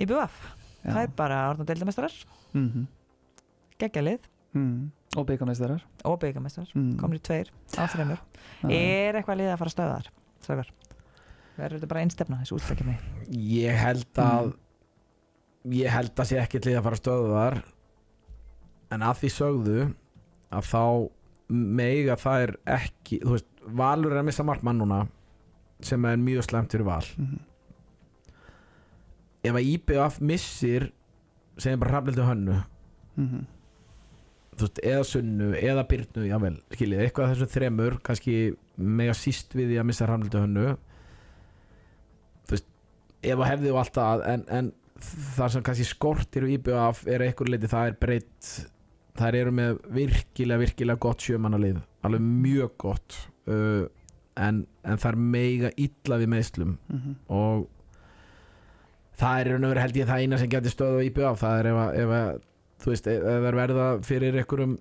Í 0.00 0.08
BUF 0.08 0.42
Það 0.82 1.04
er 1.04 1.14
bara 1.16 1.38
orðan 1.52 1.68
deildamestrar 1.68 2.14
mm 2.56 2.84
geggja 3.82 4.02
lið. 4.02 4.26
-hmm. 4.54 4.90
Og 5.16 5.26
byggameistarar 5.26 5.82
og 6.04 6.18
byggamestrar 6.20 6.70
mm. 6.74 6.96
komnir 6.96 7.20
tveir 7.20 7.50
á 7.76 7.84
þreymur. 7.84 8.20
Er 8.64 9.18
eitthvað 9.18 9.40
lið 9.40 9.52
að 9.52 9.58
fara 9.60 9.68
að 9.68 9.74
stöða 9.74 9.96
þar? 9.96 10.10
Strákar? 10.40 10.68
Verður 11.56 11.76
þetta 11.76 11.88
bara 11.90 12.00
einstefna 12.00 12.38
þessu 12.40 12.56
útlækjum 12.56 12.94
ég 13.28 13.76
held 13.76 14.18
að 14.22 14.52
ég 15.72 15.92
held 15.92 16.14
að 16.16 16.28
sé 16.30 16.38
ekkert 16.40 16.68
lið 16.68 16.78
að 16.78 16.86
fara 16.88 17.00
þar. 17.34 17.58
En 18.92 19.02
að 19.02 19.18
því 19.20 19.32
sögðu 19.36 19.80
að 20.52 20.70
þá 20.70 20.84
mega 21.48 22.16
það 22.16 22.46
er 22.46 22.54
ekki 22.78 23.20
þú 23.22 23.36
veist, 23.36 23.48
Valur 23.62 24.12
er 24.12 24.18
að 24.18 24.26
missa 24.26 24.42
markmann 24.42 24.80
núna 24.80 25.04
sem 25.88 26.04
er 26.04 26.20
mjög 26.20 26.46
slemt 26.48 26.74
fyrir 26.74 26.88
val. 26.88 27.06
Mm 27.16 27.40
ef 29.46 29.58
að 29.58 29.70
IBF 29.74 30.20
missir 30.22 30.90
segjum 31.60 31.82
bara 31.82 31.96
hrafnildu 31.96 32.26
hönnu. 32.26 32.60
-hmm. 33.16 33.44
þú 34.56 34.66
veist, 34.66 34.78
eða 34.84 35.04
sunnu, 35.04 35.48
eða 35.56 35.88
byrnu 35.88 36.26
jável, 36.28 36.56
skiljið, 36.72 37.00
eitthvað 37.00 37.24
af 37.24 37.30
þessum 37.32 37.52
þremur 37.54 37.98
kannski 38.02 38.34
mega 38.76 39.14
síst 39.14 39.54
við 39.54 39.72
því 39.72 39.78
að 39.80 39.86
missa 39.88 40.06
hrafnildu 40.06 40.38
hönnu. 40.38 40.76
Þú 42.46 42.50
veist, 42.50 42.68
ef 43.22 43.38
að 43.38 43.50
hefði 43.50 43.72
og 43.72 43.78
allt 43.78 43.94
það 43.94 44.24
en, 44.32 44.44
en 44.48 44.72
það 45.36 45.48
sem 45.52 45.62
kannski 45.62 45.84
skortir 45.84 46.46
í 46.46 46.54
IBF 46.58 47.06
er 47.06 47.20
eitthvað 47.20 47.48
leiti, 47.48 47.72
það 47.72 47.86
er 47.86 47.96
breytt 48.00 48.52
þær 49.18 49.34
eru 49.34 49.52
með 49.52 49.78
virkilega, 49.92 50.58
virkilega 50.58 50.98
gott 50.98 51.20
sjömanalið, 51.20 51.82
alveg 52.02 52.20
mjög 52.20 52.76
gott. 52.78 53.18
Uh, 53.46 53.88
en, 54.36 54.66
en 54.84 54.96
það 54.98 55.12
er 55.12 55.16
mega 55.16 55.70
illa 55.76 56.18
við 56.18 56.28
meðslum 56.32 56.76
Mhm. 56.88 57.16
og 57.28 57.68
það 59.20 59.40
er 59.42 59.50
raun 59.52 59.64
og 59.66 59.70
veru 59.74 59.80
held 59.84 59.96
ég 60.00 60.08
það 60.08 60.22
eina 60.24 60.38
sem 60.40 60.48
getur 60.52 60.72
stöðu 60.72 61.02
á 61.02 61.06
IBF 61.08 61.42
það 61.42 61.58
er 61.60 61.66
ef 61.72 61.82
að, 61.82 61.98
ef 62.02 62.14
að 62.18 62.40
þú 62.82 62.90
veist, 62.94 63.06
ef 63.12 63.22
það 63.28 63.46
er 63.50 63.58
verða 63.60 63.90
fyrir 64.08 64.38
einhverjum 64.40 64.78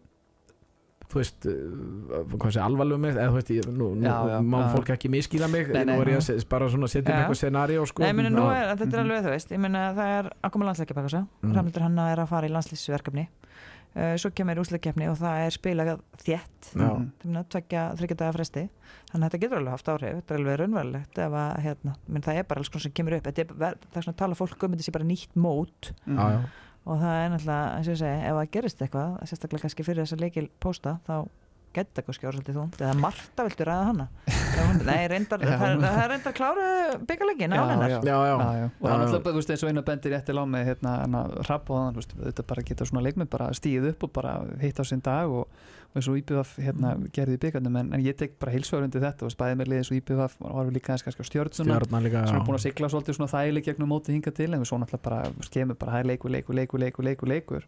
þú 1.12 1.20
veist, 1.20 1.46
uh, 1.52 2.22
hvað 2.40 2.54
sé 2.56 2.62
alvarlegum 2.64 3.06
eða 3.10 3.26
þú 3.28 3.36
veist, 3.36 3.50
nú, 3.76 3.90
nú 4.00 4.14
má 4.48 4.62
fólk 4.72 4.94
ekki 4.96 5.10
miskýla 5.12 5.50
mig, 5.52 5.68
Nei, 5.68 5.84
nei. 5.84 5.98
nú 5.98 6.06
er 6.06 6.14
ég 6.14 6.22
að 6.24 6.46
bara 6.48 6.70
svona 6.72 6.88
setja 6.88 7.12
um 7.12 7.20
eitthvað 7.20 7.42
scenario 7.42 7.86
sko, 7.86 8.06
Nei, 8.06 8.14
meina 8.16 8.30
nú 8.32 8.46
er, 8.48 8.72
þetta 8.78 8.88
er 8.88 8.88
Mhm. 8.88 9.04
alveg 9.04 9.26
þú 9.28 9.34
veist 9.36 9.52
ég 9.52 9.60
meina 9.60 9.82
það 9.94 10.14
er 10.20 10.32
að 10.42 10.52
koma 10.52 10.66
landsleikja 10.70 10.96
baka 10.96 11.10
svo 11.12 11.28
Mm. 11.44 11.52
Hramildur 11.54 11.82
Hanna 11.82 12.12
er 12.14 12.18
að 12.24 12.28
fara 12.32 12.48
í 12.48 12.52
landslýsverkefni 12.56 13.28
svo 13.94 14.30
kemur 14.32 14.60
úsleikjafni 14.62 15.08
og 15.12 15.18
það 15.20 15.42
er 15.46 15.52
spilað 15.56 15.90
þétt 16.24 16.70
Já. 16.72 16.90
Mhm. 16.96 17.44
tvekja, 17.52 17.82
þryggja 18.00 18.18
daga 18.22 18.32
fresti 18.38 18.64
þannig 19.12 19.26
að 19.26 19.30
þetta 19.30 19.42
getur 19.44 19.58
alveg 19.58 19.72
haft 19.76 19.90
áhrif, 19.92 20.16
þetta 20.22 20.34
er 20.34 20.40
alveg 20.40 20.60
raunverulegt 20.62 21.18
ef 21.26 21.32
að, 21.42 21.52
hérna, 21.66 21.96
menn 22.08 22.22
það 22.24 22.38
er 22.40 22.44
bara 22.48 22.60
alls 22.64 22.70
konar 22.72 22.82
sem 22.86 22.92
kemur 22.96 23.18
upp 23.18 23.24
þetta 23.28 23.42
er, 23.42 23.52
það 23.60 23.98
er 24.00 24.06
svona 24.08 24.16
að 24.16 24.22
tala 24.24 24.36
fólk 24.40 24.64
um 24.64 24.72
þetta 24.78 24.88
sé 24.88 24.92
bara 24.96 25.10
nýtt 25.12 25.36
mót 25.36 25.92
Mhm. 26.06 26.18
Já, 26.18 26.32
já. 26.32 26.42
og 26.86 26.98
það 27.02 27.16
er 27.20 27.30
náttúrulega, 27.36 27.76
eins 27.78 27.88
og 27.88 27.94
ég 27.94 28.02
segi, 28.02 28.26
ef 28.26 28.34
það 28.40 28.52
gerist 28.52 28.80
eitthvað 28.82 29.20
sérstaklega 29.28 29.62
kannski 29.68 29.84
fyrir 29.86 30.04
þessa 30.06 30.20
leikil 30.24 30.50
pósta 30.62 31.00
þá 31.06 31.28
getur 31.76 31.98
það 31.98 32.08
kannski 32.08 32.30
orðsaldið 32.30 32.58
þúnd 32.60 32.80
eða 32.82 32.94
Marta 33.00 33.46
viltu 33.48 33.68
ræða 33.68 33.90
hana? 33.90 34.08
Nei, 34.82 35.02
reyndar, 35.12 35.44
það, 35.62 35.76
það 35.82 36.00
er 36.04 36.10
reyndar 36.12 36.36
kláru 36.38 36.66
byggjarleikin 37.10 37.56
Já, 37.56 37.62
á 37.62 37.66
hennar 37.72 37.96
og 37.98 38.88
hann 38.92 39.06
alltaf, 39.06 39.28
þú 39.28 39.36
veist, 39.40 39.54
eins 39.56 39.66
og 39.66 39.72
einu 39.72 39.84
bendir 39.88 40.16
réttil 40.16 40.38
á 40.38 40.46
með 40.56 40.72
hérna, 40.72 40.96
hrapp 41.48 41.72
og 41.74 42.00
veist, 42.00 42.16
þetta 42.20 42.48
bara 42.52 42.66
geta 42.68 42.88
svona 42.90 43.06
leikmið 43.08 43.30
bara 43.32 43.52
stíð 43.58 43.92
upp 43.94 44.08
og 44.08 44.14
bara 44.20 44.36
hitt 44.62 44.82
á 44.82 44.86
sinn 44.88 45.04
dag 45.06 45.32
og, 45.32 45.48
og 45.92 46.00
eins 46.00 46.10
og 46.12 46.20
IBF 46.22 46.54
hérna 46.62 46.94
gerði 47.16 47.38
í 47.40 47.42
byggarnum 47.46 47.80
en, 47.82 47.94
en 47.98 48.06
ég 48.06 48.18
tek 48.20 48.38
bara 48.42 48.54
heilsögur 48.56 48.88
undir 48.88 49.04
þetta 49.04 49.28
og 49.28 49.34
spæði 49.34 49.60
með 49.60 49.72
liðið 49.72 49.84
eins 49.84 49.92
og 49.92 50.00
IBF 50.02 50.38
var 50.44 50.70
við 50.70 50.78
líka 50.78 50.94
aðeins 50.94 51.08
kannski 51.08 51.26
á 51.26 51.30
stjórnuna 51.32 51.80
sem 52.28 52.40
er 52.40 52.46
búin 52.48 52.60
að 52.60 52.66
sigla 52.68 52.92
svolítið 52.92 53.20
svona 53.20 53.32
þægileg 53.32 53.70
gegnum 53.70 53.92
móti 53.92 54.16
hinga 54.16 54.36
til 54.36 54.52
en 54.52 54.62
við 54.62 54.72
svo 54.72 54.80
náttúrulega 54.82 55.08
bara 55.08 55.48
skemur 55.48 55.80
bara 55.80 56.04
leikur, 56.08 56.32
leikur, 56.32 56.56
leikur, 56.56 56.84
leikur, 56.86 57.08
leikur, 57.08 57.32
leikur 57.32 57.68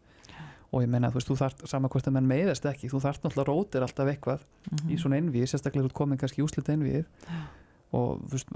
og 0.74 0.82
ég 0.82 0.90
meina 0.90 1.12
þú 1.14 1.20
veist, 1.20 1.30
þú 1.30 1.36
þart 1.38 1.68
saman 1.70 1.90
hvort 1.94 2.08
að 2.10 2.16
menn 2.18 2.28
meiðast 2.32 2.66
ekki, 2.66 2.90
þú 2.90 3.00
þart 3.06 3.22
náttúrulega 3.28 3.52
rótir 3.54 3.82
alltaf 3.86 4.08
eitthvað 4.10 4.40
Mhm. 4.72 4.90
í 4.90 4.98
svona 4.98 5.20
einvið, 5.22 5.46
sérstaklega 5.54 5.84
þú 5.86 5.92
ert 5.92 6.00
komin 6.02 6.18
kannski 6.18 6.42
úslit 6.42 6.70
einvið 6.74 7.06
og 7.94 8.24
þú 8.26 8.32
veist, 8.34 8.48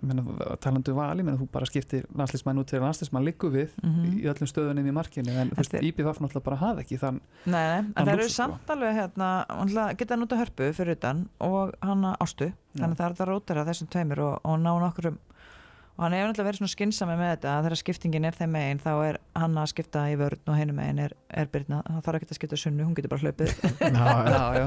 menna, 0.00 0.22
talandu 0.64 0.94
vali, 0.96 1.20
menna, 1.22 1.36
þú 1.36 1.48
bara 1.52 1.66
skiptir 1.68 2.06
landslýsmann 2.16 2.56
út 2.62 2.70
til 2.70 2.80
landslýsmann 2.80 3.26
liggur 3.26 3.50
við 3.52 3.68
Mhm. 3.84 4.14
í 4.16 4.24
öllum 4.32 4.48
stöðunum 4.48 4.86
í 4.88 4.92
markinu 4.96 5.28
en 5.28 5.50
þú 5.50 5.56
veist, 5.60 5.74
IBF 5.82 6.18
náttúrulega 6.24 6.44
bara 6.44 6.56
hafa 6.56 6.80
ekki 6.80 6.98
þann 6.98 7.20
Nei, 7.44 7.52
nei, 7.52 7.78
en 7.78 7.92
Hann 7.96 8.06
það 8.06 8.12
eru 8.14 8.22
sko. 8.28 8.32
samt 8.42 8.66
alveg 8.70 8.94
hérna, 8.96 9.94
geta 9.98 10.16
nota 10.16 10.36
hörpu 10.36 10.72
fyrir 10.72 10.92
utan 10.96 11.28
og 11.38 11.74
hana 11.82 12.16
ástu, 12.18 12.50
þannig 12.76 12.96
að 12.96 13.00
það 13.02 13.10
er 13.10 13.14
það 13.14 13.28
rótir 13.28 13.56
að 13.60 13.68
þessum 13.68 13.88
tveimur 13.90 14.18
og, 14.18 14.40
og 14.44 14.58
ná 14.58 14.72
nokkurum 14.80 15.18
og 15.98 16.04
hann 16.06 16.14
hefur 16.14 16.28
náttúrulega 16.30 16.46
verið 16.48 16.58
svona 16.60 16.72
skynsami 16.76 17.14
með 17.18 17.30
þetta 17.32 17.52
að 17.58 17.64
þegar 17.66 17.78
skiptingin 17.82 18.26
er 18.28 18.36
þeim 18.38 18.52
megin 18.54 18.80
þá 18.84 18.90
er 19.08 19.16
hann 19.42 19.56
að 19.58 19.70
skipta 19.72 20.04
í 20.12 20.16
vörn 20.20 20.42
og 20.52 20.58
hinum 20.60 20.76
megin 20.78 21.00
er, 21.08 21.14
er 21.42 21.48
Birna, 21.50 21.80
það 21.88 22.02
þarf 22.06 22.18
ekki 22.20 22.28
að 22.30 22.38
skipta 22.38 22.58
sunnu, 22.62 22.86
hún 22.86 22.94
getur 22.94 23.10
bara 23.10 23.24
hlaupið 23.26 23.50
já, 23.98 24.44
já. 24.54 24.66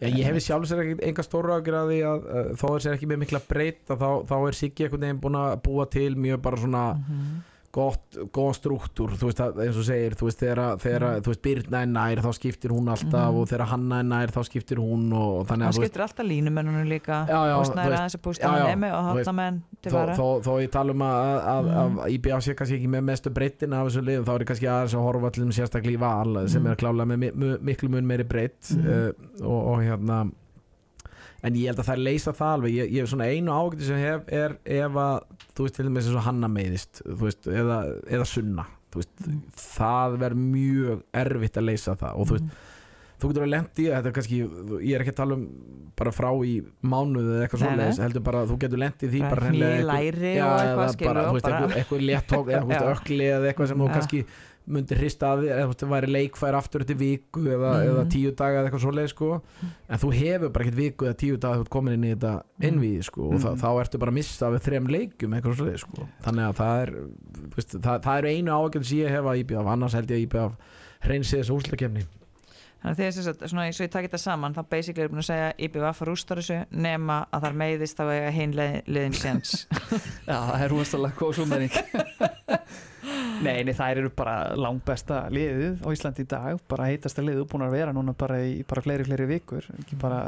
já, 0.00 0.08
ég 0.10 0.24
hefði 0.28 0.42
sjálf 0.44 0.68
sér 0.68 0.82
ekki 0.84 0.98
enga 1.08 1.24
stóra 1.24 1.56
ágjur 1.56 1.78
að 1.80 1.92
því 1.94 2.00
að 2.10 2.26
uh, 2.28 2.50
þó 2.60 2.66
er 2.76 2.84
sér 2.86 2.98
ekki 2.98 3.08
með 3.14 3.22
mikla 3.24 3.40
breytt 3.48 3.82
þá, 3.88 4.08
þá 4.28 4.34
er 4.50 4.58
Siggi 4.60 4.86
einhvern 4.86 5.06
veginn 5.08 5.22
búin 5.24 5.40
að 5.40 5.54
búa 5.64 5.88
til 5.96 6.10
mjög 6.20 6.42
bara 6.48 6.60
svona 6.60 6.84
Mhm. 7.00 7.30
gott, 7.40 7.49
góð 7.70 8.54
struktúr 8.58 9.12
þú 9.14 9.28
veist 9.28 9.40
að, 9.44 9.58
eins 9.62 9.76
og 9.78 9.84
segir, 9.86 10.14
þú 10.18 10.26
veist 10.26 10.40
þegar, 10.42 10.60
þegar 10.82 11.04
Mm. 11.06 11.20
þú 11.22 11.30
veist 11.30 11.42
Birna 11.44 11.82
er 11.82 11.86
nær 11.86 12.18
þá 12.24 12.30
skiptir 12.34 12.70
hún 12.74 12.88
alltaf 12.90 13.30
Mhm. 13.30 13.36
og 13.40 13.48
þegar 13.48 13.66
Hanna 13.70 13.98
er 14.00 14.06
nær 14.10 14.32
þá 14.34 14.40
skiptir 14.48 14.76
hún 14.82 15.12
og, 15.14 15.30
og 15.40 15.46
þannig 15.46 15.66
að 15.68 15.70
þú 15.70 15.78
veist, 15.78 15.92
skiptir 15.92 16.02
alltaf 16.02 16.26
línumennunum 16.26 16.88
líka 16.90 17.26
Já, 17.28 17.38
já, 17.46 17.54
og 17.54 17.62
þú 17.66 17.70
snæra 17.72 17.88
veist, 17.90 18.00
aðeins 18.00 18.14
að 18.16 18.22
já, 18.42 18.48
hann 18.50 18.80
nemi 18.80 18.90
og 18.90 19.04
hátna 19.10 19.34
menn 19.34 19.62
til 19.82 19.92
vara 19.92 20.14
þó, 20.16 20.26
ég 20.64 20.70
tala 20.70 20.90
um 20.90 20.98
að, 20.98 21.44
að, 21.54 21.64
Mm. 21.70 21.96
að 22.00 22.10
IBA 22.10 22.40
sé 22.40 22.54
kannski 22.54 22.74
ekki 22.80 22.88
með 22.90 23.04
mestu 23.04 23.30
breyttin 23.30 23.72
af 23.72 23.86
þessu 23.86 24.02
liðum 24.04 24.24
þá 24.26 24.34
er 24.40 24.44
kannski 24.50 24.66
aðeins 24.66 24.94
að 24.98 25.06
horfa 25.06 25.30
allir 25.30 25.52
sérstaklega 25.54 25.94
í 25.94 26.00
val 26.00 26.48
sem 26.48 26.62
Mm. 26.62 26.70
er 26.70 26.76
klálega 26.76 27.06
með 27.06 27.60
miklu 27.62 27.88
mun 27.88 28.06
meiri 28.06 28.24
breytt 28.24 28.74
Mm. 28.74 29.14
og, 29.42 29.66
og 29.68 29.78
hérna 29.78 30.32
en 31.42 31.54
ég 31.60 31.70
held 31.70 31.78
að 31.82 31.88
það 31.90 31.96
er 31.96 32.02
leysa 32.06 32.34
það 32.36 32.54
alveg. 32.56 32.74
Ég, 32.80 32.90
ég 32.98 33.06
svona 33.12 33.28
einu 33.30 33.54
ágæti 33.56 33.86
sem 33.88 34.00
hef 34.02 34.26
er 34.40 34.56
ef 34.64 34.98
að 35.04 35.20
þú 35.56 35.66
veist 35.66 35.78
til 35.78 35.86
dæmis 35.88 36.08
eins 36.10 36.18
og 36.20 36.26
Hanna 36.28 36.50
meiðist 36.52 37.02
þú 37.06 37.20
veist, 37.26 37.48
eða, 37.50 37.78
eða 38.10 38.26
Sunna 38.28 38.66
veist, 38.96 39.14
Mm. 39.22 39.40
það 39.54 40.18
verður 40.24 40.44
mjög 40.50 41.02
erfitt 41.14 41.56
að 41.60 41.66
leysa 41.70 41.94
það. 42.00 42.16
Og 42.18 42.26
þú 42.26 42.36
veist, 42.36 42.54
þú 43.20 43.28
getur 43.30 43.44
að 43.44 43.50
lendi 43.52 43.84
þetta 43.92 44.08
er 44.10 44.14
kannski, 44.16 44.36
ég 44.80 44.94
er 44.96 45.02
ekki 45.04 45.12
að 45.12 45.18
tala 45.20 45.36
um 45.36 45.42
bara 46.00 46.12
frá 46.16 46.30
í 46.48 46.54
mánuðu 46.82 47.34
eða 47.36 47.42
eitthvað 47.46 47.60
svoleiðis 47.66 47.98
heldur 48.00 48.22
bara 48.24 48.40
að 48.42 48.50
þú 48.54 48.56
getur 48.64 48.80
lendið 48.80 49.10
því 49.12 49.20
bara 49.26 49.50
og 49.50 49.90
eða 50.30 50.54
eitthvað 50.64 51.20
og 51.20 51.36
eitthvað, 51.36 51.74
eitthvað 51.80 52.06
léttók 52.08 52.48
eða 52.56 52.80
ökli 52.94 53.26
eða 53.28 53.50
eitthvað 53.50 53.68
sem 53.74 53.82
þú 53.84 53.90
kannski 53.92 54.22
myndir 54.68 54.98
hrista 55.00 55.32
að 55.34 55.44
þér 55.46 55.60
eða 55.64 55.74
það 55.80 55.88
væri 55.94 56.10
leikfær 56.14 56.54
aftur 56.58 56.80
eftir 56.84 56.96
viku 57.00 57.40
eða, 57.48 57.70
Mhm. 57.80 57.88
eða 57.90 58.04
tíu 58.12 58.34
daga 58.36 58.60
eða 58.60 58.70
eitthvað 58.70 58.84
svoleið 58.84 59.08
sko. 59.08 59.40
en 59.88 59.98
þú 59.98 60.12
hefur 60.14 60.52
bara 60.52 60.64
ekkert 60.64 60.76
viku 60.76 61.04
eða 61.08 61.16
tíu 61.16 61.36
daga 61.38 61.56
þú 61.56 61.60
ert 61.64 61.70
komin 61.70 61.94
inn 61.94 62.04
í 62.04 62.14
þetta 62.14 62.42
Mhm. 62.60 62.68
innvíð 62.68 63.02
sko, 63.04 63.22
og 63.32 63.40
þá, 63.40 63.48
Mhm. 63.50 63.60
þá 63.60 63.68
ertu 63.84 63.98
bara 63.98 64.10
að 64.10 64.14
missa 64.14 64.46
við 64.50 64.60
þrem 64.68 64.86
leikjum 64.88 65.34
eitthvað 65.40 65.56
svoleið 65.56 65.78
sko. 65.78 66.08
þannig 66.22 66.44
að 66.48 66.54
það 66.60 66.82
er 66.82 66.90
veist, 67.56 67.80
það, 67.80 68.02
það 68.02 68.18
er 68.18 68.24
einu 68.30 68.50
ágjörn 68.50 68.84
sem 68.84 68.98
ég 68.98 69.08
hef 69.10 69.24
að 69.24 69.38
IBF 69.44 69.66
annars 69.66 69.92
held 69.92 70.06
ég 70.08 70.16
að 70.16 70.22
IBF 70.28 70.56
hreinsi 71.02 71.38
þessu 71.40 71.56
úslakefni 71.60 72.04
Þannig 72.80 72.96
að 72.96 72.96
því 72.96 73.04
að 73.04 73.12
þess 73.12 73.28
að 73.28 73.48
svona, 73.50 73.64
eins 73.68 73.80
og 73.80 73.84
ég 73.84 73.90
takk 73.92 74.04
þetta 74.08 74.18
saman 74.18 74.54
þá 74.54 74.62
basically 74.70 75.02
er 75.04 75.08
búin 75.10 75.20
að 75.20 75.28
segja 75.28 75.52
IBVF 75.58 75.98
rústar 76.00 76.38
þessu 76.40 76.66
nema 76.72 77.26
að 77.30 77.42
það 77.42 77.56
meiðist 77.60 77.96
þá 78.00 78.04
eiga 78.08 78.30
hinn 78.32 78.52
leið, 78.54 78.84
liðin 78.88 79.12
séns 79.12 79.66
já, 80.30 80.36
það 80.48 80.62
er 80.64 80.68
rosalega 80.70 81.12
góð 81.20 81.34
súmering 81.40 81.70
Nei, 83.40 83.62
nei, 83.64 83.72
þær 83.72 83.98
eru 84.02 84.10
bara 84.12 84.34
langbesta 84.58 85.22
liðið 85.32 85.78
á 85.80 85.88
Íslandi 85.94 86.24
í 86.26 86.28
dag 86.28 86.58
bara 86.68 86.88
heitasta 86.90 87.22
liðið 87.24 87.46
búin 87.48 87.62
að 87.64 87.72
vera 87.72 87.94
núna 87.96 88.12
bara 88.20 88.36
í 88.44 88.58
bara 88.68 88.82
fleiri, 88.84 89.06
fleiri 89.08 89.26
vikur 89.30 89.64
ekki 89.78 89.96
bara 90.00 90.18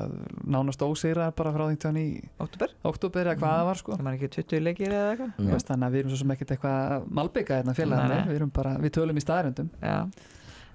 nánast 0.48 0.80
óseira 0.86 1.26
bara 1.36 1.52
frá 1.52 1.66
því 1.68 1.92
í 2.00 2.06
Óttúber, 2.40 2.72
oktober 2.88 3.28
eða 3.28 3.36
hvað 3.42 3.56
það 3.58 3.66
var 3.68 3.80
sko. 3.82 3.96
Það 3.98 4.06
maður 4.06 4.16
ekki 4.16 4.30
20 4.38 4.62
leikir 4.64 4.94
eða 4.96 5.10
eitthvað? 5.12 5.50
Veist, 5.52 5.68
þannig 5.68 5.88
að 5.90 5.92
við 5.96 6.00
erum 6.04 6.12
svo 6.14 6.20
sem 6.22 6.32
ekkert 6.36 6.54
eitthvað 6.56 7.06
malbygga 7.20 7.58
hérna 7.60 7.74
félagarnir, 7.76 8.22
við 8.30 8.38
erum 8.40 8.54
bara, 8.60 8.72
við 8.80 8.94
tölum 8.96 9.20
í 9.20 9.24
staðröndum 9.26 9.68
Já, 9.82 9.98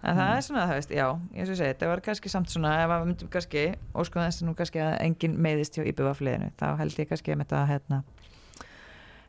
en 0.04 0.20
það 0.20 0.28
Mm. 0.28 0.36
er 0.38 0.46
svona, 0.46 0.68
það 0.70 0.78
veist, 0.78 0.92
já, 0.94 1.08
ég 1.40 1.48
svo 1.50 1.56
segi, 1.58 1.72
þetta 1.74 1.88
var 1.90 2.02
kannski 2.06 2.30
samt 2.30 2.52
svona, 2.54 2.76
ef 2.84 2.92
við 2.94 3.08
myndum 3.10 3.32
kannski, 3.34 3.64
óskum 3.98 4.22
þess 4.22 4.44
nú 4.46 4.54
kannski 4.56 4.84
að 4.86 4.94
enginn 5.08 5.40
meiðist 5.42 5.74
hjá 5.80 5.88
IBVF 5.90 6.22
liðinu, 6.22 6.52
þá 6.62 6.68
held 6.84 7.00
ég 7.02 7.10
kannski 7.10 7.34
að 7.34 7.42
þetta, 7.42 7.64
hérna, 7.72 8.04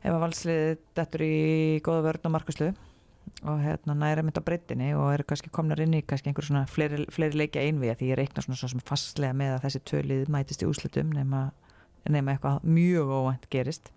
ef 0.05 0.13
að 0.13 0.21
valsliðið 0.27 0.77
dettur 1.01 1.25
í 1.25 1.81
góða 1.89 2.05
vörn 2.11 2.29
og 2.29 2.35
markuslu 2.37 2.69
og 3.45 3.61
hérna 3.63 3.95
næra 3.99 4.25
mynd 4.25 4.39
á 4.39 4.43
breytinni 4.45 4.91
og 4.97 5.13
eru 5.13 5.27
kannski 5.29 5.51
komnar 5.55 5.81
inn 5.83 5.97
í 5.97 6.03
kannski 6.07 6.31
einhver 6.31 6.47
svona 6.47 6.65
fleiri, 6.71 7.05
fleiri 7.13 7.39
leikja 7.43 7.65
einvið 7.67 7.99
því 8.01 8.11
ég 8.13 8.19
reikna 8.21 8.45
svona 8.45 8.59
svo 8.61 8.71
sem 8.73 8.83
fastlega 8.85 9.37
með 9.37 9.55
að 9.57 9.65
þessi 9.67 9.83
tölið 9.91 10.33
mætist 10.33 10.65
í 10.65 10.69
úslitum 10.69 11.13
nema, 11.15 11.49
nema 12.09 12.35
eitthvað 12.35 12.65
mjög 12.67 13.13
óvænt 13.19 13.49
gerist. 13.53 13.93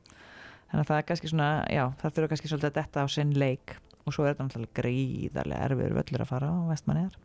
Þannig 0.71 0.83
að 0.85 0.91
það 0.91 1.01
er 1.01 1.07
kannski 1.09 1.31
svona, 1.31 1.49
já, 1.67 1.83
það 2.01 2.15
þurfa 2.17 2.31
kannski 2.33 2.51
svolítið 2.51 2.69
að 2.71 2.77
detta 2.79 3.03
á 3.03 3.07
sinn 3.11 3.33
leik 3.35 3.75
og 4.01 4.15
svo 4.15 4.25
er 4.25 4.33
þetta 4.33 4.47
náttúrulega 4.47 4.77
gríðarlega 4.81 5.65
erfiður 5.67 5.97
völlur 5.99 6.23
að 6.23 6.31
fara 6.31 6.51
á 6.51 6.59
vestmanniðar 6.71 7.17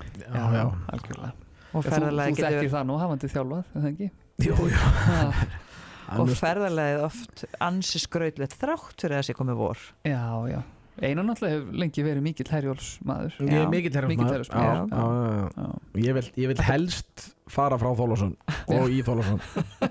já, 0.00 0.44
já, 0.54 0.64
algjörlega. 0.94 1.32
Og 1.70 1.84
Þú, 1.84 1.86
þú 1.86 1.94
ferðalagi 1.94 2.36
þekkir 2.36 2.56
getur 2.56 2.72
það 2.74 2.86
nú, 2.88 2.98
hafandi 2.98 3.30
þjálfað, 3.30 3.66
er 3.74 3.82
það 3.84 3.90
ekki? 3.90 4.08
jú, 4.46 4.54
jú. 4.56 4.78
Já, 4.80 5.48
og 6.20 6.32
ferðalagið 6.40 7.04
oft 7.06 7.44
ansi 7.62 8.02
skrautlegt 8.02 8.56
þrátt 8.58 8.94
fyrir 8.96 9.16
að 9.16 9.20
það 9.20 9.26
sé 9.28 9.36
komið 9.38 9.60
vor. 9.60 9.84
Já, 10.08 10.22
já 10.50 10.60
Einar 11.00 11.24
náttúrulega 11.24 11.56
hefur 11.56 11.78
lengi 11.80 12.02
verið 12.04 12.24
mikill 12.24 12.50
herjólfsmaður. 12.52 13.36
Ég 13.40 13.54
Já. 13.54 13.60
er 13.62 13.70
mikill 13.72 13.96
já. 14.52 14.72
Já, 15.56 15.68
Ég, 15.96 16.16
vil, 16.18 16.24
ég 16.42 16.50
helst 16.68 17.30
fara 17.50 17.78
frá 17.80 17.90
Þólasson 17.96 18.34
og 18.68 18.92
í 18.92 19.00
Þólasson 19.06 19.40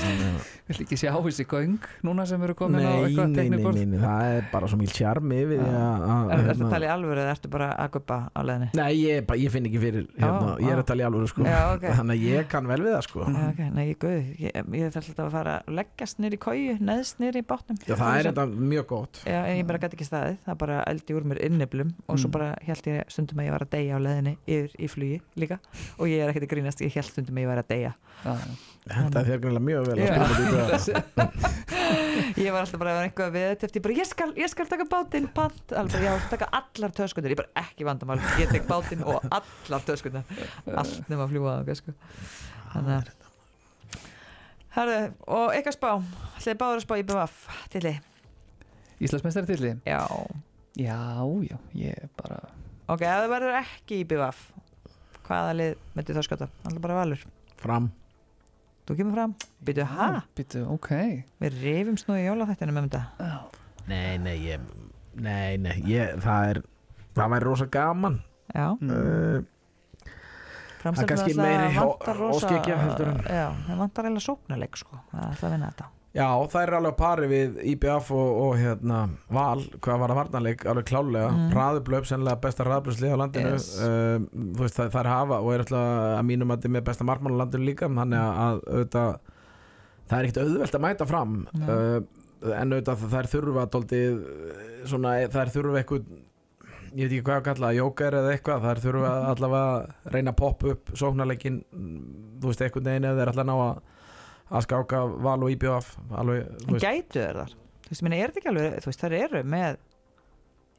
Vill 0.70 0.84
ekki 0.84 0.96
sjá 1.00 1.10
þessi 1.18 1.44
göng 1.50 1.78
núna 2.06 2.24
sem 2.30 2.42
eru 2.46 2.54
komin 2.54 2.78
á 2.78 2.86
nei, 2.86 3.08
eitthvað 3.08 3.26
nei, 3.26 3.34
nei, 3.34 3.38
teknikort 3.40 3.74
nei, 3.78 3.86
nei, 3.90 3.98
það 4.02 4.26
er 4.36 4.44
bara 4.52 4.68
svo 4.70 4.76
mjög 4.78 4.92
tjarmi 4.94 5.38
við 5.50 5.62
því 5.64 5.70
að- 5.80 6.04
Er 6.10 6.28
þetta 6.30 6.44
hérna- 6.46 6.66
að 6.68 6.74
tala 6.74 6.86
í 6.86 6.90
alvöru 6.94 7.22
eða 7.24 7.32
ertu 7.34 7.50
bara 7.50 7.68
að 7.74 7.88
guppa 7.96 8.18
á 8.30 8.40
leðinni? 8.46 8.68
Nei, 8.78 8.90
ég, 9.00 9.26
bara- 9.26 9.40
ég 9.42 9.50
finn 9.50 9.66
ekki 9.66 9.80
fyrir 9.82 10.06
hérna, 10.14 10.52
Ó, 10.54 10.60
ég 10.62 10.70
er 10.70 10.78
að 10.82 10.86
tala 10.92 11.02
í 11.02 11.06
alvöru 11.08 11.30
sko. 11.32 11.42
Já, 11.50 11.58
ok. 11.74 11.86
þannig 11.98 12.14
að 12.14 12.26
ég 12.30 12.48
kann 12.54 12.70
vel 12.70 12.78
við 12.86 12.94
það 12.94 13.02
sko. 13.08 13.24
Já, 13.26 13.42
ok, 13.50 13.60
nei, 13.80 13.86
guð, 14.04 14.30
ég, 14.46 14.70
ég 14.78 14.94
þarf 14.94 15.10
alltaf 15.10 15.26
að 15.26 15.34
fara 15.34 15.56
að 15.58 15.74
leggast 15.80 16.22
nýr 16.22 16.36
í 16.38 16.40
kóju, 16.46 16.76
neðst 16.90 17.18
nýr 17.24 17.40
í 17.40 17.44
bátnum. 17.50 17.80
Já, 17.90 17.94
það 17.98 18.20
er 18.20 18.30
þetta 18.30 18.46
mjög 18.70 18.86
gott. 18.94 19.22
Já, 19.26 19.40
en 19.50 19.58
ég 19.58 19.66
bara 19.66 19.82
gæti 19.82 19.98
ekki 19.98 20.08
staðið, 20.08 20.38
það 20.46 20.60
bara 20.62 20.78
eldi 20.86 21.18
úr 21.18 21.26
mér 21.34 21.42
inniblum 21.50 21.92
og 22.06 22.14
svo 22.22 22.30
Mm. 22.30 22.36
bara 22.38 22.54
held 22.62 22.86
ég 22.86 23.10
stundum 23.10 23.42
að 23.42 23.46
ég 23.50 23.54
var 23.58 23.64
að 23.66 23.70
deyja 23.74 23.98
á 23.98 24.00
leðinni 24.06 24.36
yfir 24.46 24.70
í 24.78 24.86
flugi 24.88 25.20
líka. 25.36 25.58
Og 25.98 26.06
ég 26.06 26.22
er 26.22 26.30
ekkert 26.30 26.46
að 26.46 26.52
grínast, 26.54 26.80
ég 26.86 26.94
held 26.94 27.10
stundum 27.10 27.34
að 27.34 27.42
ég 27.42 27.50
var 27.50 27.58
að 27.64 27.68
deyja. 27.74 27.92
Þetta 28.90 29.20
er 29.20 29.26
þér 29.28 29.40
greinlega 29.42 29.64
mjög 29.66 29.89
vel 29.90 30.00
að 30.00 30.06
Já. 30.06 30.14
spila 30.34 30.78
þetta. 30.84 31.56
Ég 32.40 32.52
var 32.54 32.62
alltaf 32.62 32.80
bara 32.80 32.92
að 32.92 32.98
vera 32.98 33.08
eitthvað 33.08 33.32
við 33.34 33.46
þetta 33.50 33.78
ég 33.78 33.84
bara, 33.84 33.94
ég 33.98 34.08
skal, 34.08 34.28
ég 34.38 34.50
skal 34.52 34.66
taka 34.70 34.86
bátinn, 34.90 35.26
pant. 35.34 35.72
Alveg 35.76 35.94
bara, 35.96 36.04
já, 36.06 36.28
taka 36.30 36.48
allar 36.60 36.94
töskundir, 36.94 37.34
ég 37.34 37.40
bara 37.40 37.64
ekki 37.64 37.86
vandamál 37.88 38.18
ég 38.40 38.52
tek 38.52 38.68
bátinn 38.68 39.02
og 39.06 39.24
allar 39.26 39.86
töskundir 39.88 40.44
allt 40.70 41.10
nema 41.10 41.26
að 41.26 41.34
fljúa 41.34 41.56
sko. 41.80 41.96
þannig 42.74 42.94
að 42.98 43.16
Herðu, 44.70 44.98
og 45.26 45.48
eitthvað 45.50 45.74
spá? 45.74 45.90
Ætlaði 46.38 46.58
báður 46.60 46.78
að 46.78 46.84
spá 46.84 46.94
í 46.94 47.06
BVF 47.08 47.38
til 47.72 47.82
þið 47.88 47.96
Íslandsmeistari 49.00 49.50
tilli? 49.50 49.72
Já, 49.88 50.04
Já, 50.78 51.00
já, 51.42 51.56
ég 51.74 52.10
bara 52.20 52.38
ok, 52.86 53.02
ef 53.02 53.24
það 53.24 53.32
verður 53.34 53.58
ekki 53.64 53.98
í 53.98 54.06
BVF 54.06 54.44
hvaða 55.26 55.56
lið 55.58 55.74
myndi 55.96 56.14
þá 56.14 56.22
skjóta 56.26 56.50
alltaf 56.62 56.84
bara 56.86 57.00
valur, 57.02 57.24
Fram 57.60 57.90
þú 58.88 58.96
kemur 58.98 59.14
fram. 59.18 59.34
Býtu, 59.64 59.84
ha, 59.86 60.08
Býtu, 60.36 60.64
ok. 60.76 60.90
Við 61.42 61.60
rifumst 61.62 62.08
nú 62.08 62.16
í 62.18 62.24
jólaþættinu 62.26 62.72
með 62.76 62.88
þetta. 62.88 63.02
Já, 63.18 63.38
Nei, 63.88 64.18
nei, 64.18 64.36
ég 64.46 64.60
Nei, 65.20 65.56
nei, 65.58 65.80
ég, 65.90 66.16
það 66.22 66.50
er 66.50 66.60
Það 67.18 67.30
væri 67.32 67.44
rosa 67.44 67.66
gaman. 67.66 68.20
Já, 68.54 68.66
uh, 68.70 69.40
framstæðum 70.80 71.08
kannski 71.10 71.34
meiri 71.36 71.74
ó- 71.76 72.30
óskikja 72.30 72.76
heldur 72.80 73.08
en- 73.10 73.24
já, 73.26 73.46
það 73.66 73.80
vantar 73.82 74.04
eiginlega 74.06 74.24
sóknarleik 74.26 74.76
sko, 74.80 75.00
það 75.10 75.20
er 75.20 75.26
alltaf 75.28 75.44
að 75.48 75.52
vinna 75.56 75.70
þetta 75.70 75.88
Já, 76.10 76.26
það 76.50 76.62
er 76.64 76.72
alveg 76.74 76.94
á 76.98 76.98
pari 76.98 77.26
við 77.30 77.58
IBF 77.70 78.08
og, 78.18 78.30
og 78.42 78.54
hérna, 78.58 79.00
Val, 79.30 79.60
hvað 79.78 80.00
var 80.02 80.10
það 80.10 80.18
varnarleik 80.18 80.64
alveg 80.66 80.86
klálega, 80.88 81.28
Mm. 81.30 81.42
mm. 81.44 81.52
Raðublöf 81.54 82.08
sennilega 82.10 82.40
besta 82.42 82.64
raðblöfslið 82.66 83.12
á 83.14 83.20
landinu 83.20 83.52
Yes. 83.54 83.68
þú 83.78 84.64
veist, 84.64 84.74
það, 84.80 84.88
það 84.90 85.00
er 85.04 85.10
hafa 85.12 85.38
og 85.44 85.52
er 85.54 85.62
alltaf 85.62 85.84
að 86.18 86.24
mínum 86.32 86.50
að 86.56 86.64
er 86.66 86.72
með 86.74 86.86
besta 86.88 87.06
markmann 87.06 87.36
á 87.38 87.40
landinu 87.44 87.68
líka 87.68 87.86
þannig 87.86 88.18
að, 88.24 88.40
að 88.46 88.58
auðvitað, 88.74 89.12
það 90.10 90.16
er 90.18 90.26
ekkert 90.30 90.42
auðvelt 90.42 90.74
að 90.80 90.84
mæta 90.88 91.06
fram 91.12 91.36
Nei. 91.52 91.68
uh, 91.70 92.00
en 92.58 92.74
auðvitað 92.74 93.06
það 93.06 93.18
er 93.20 93.30
þurfa 93.36 93.68
dóltið, 93.76 94.18
svona, 94.90 95.14
það 95.30 95.40
er 95.44 95.54
þurfa 95.54 95.78
eitthvað 95.84 96.10
ég 96.90 97.06
veit 97.06 97.12
ekki 97.14 97.22
hvað 97.30 97.38
að 97.38 97.46
kalla, 97.52 97.70
jóker 97.78 98.18
eða 98.18 98.34
eitthvað 98.34 98.64
það 98.66 98.70
er 98.74 98.82
þurfa 98.88 99.10
allavega 99.30 99.70
að 99.78 100.14
reyna 100.16 100.32
að 100.34 100.40
poppa 100.42 100.72
upp 100.74 100.90
sóknarleikin, 100.98 101.60
þú 102.42 102.50
veist, 102.50 102.62
eitthvað 102.66 102.88
neginn 102.90 103.06
eða 103.12 103.20
þeir 103.22 103.30
alltaf 103.36 103.46
ná 103.46 103.54
að 103.62 103.82
að 104.50 104.64
skáka 104.66 105.02
val 105.22 105.36
og 105.44 105.52
þú 106.66 106.74
en 106.74 106.82
gætu 106.82 107.20
þeir 107.20 107.38
þar 107.40 107.54
þú 107.54 107.92
veist, 107.94 108.02
minni, 108.06 108.18
er 108.22 108.30
þetta 108.32 108.40
ekki 108.42 108.50
alveg, 108.52 108.76
þú 108.84 108.90
veist, 108.90 109.04
þær 109.04 109.16
eru 109.20 109.42
með 109.54 109.78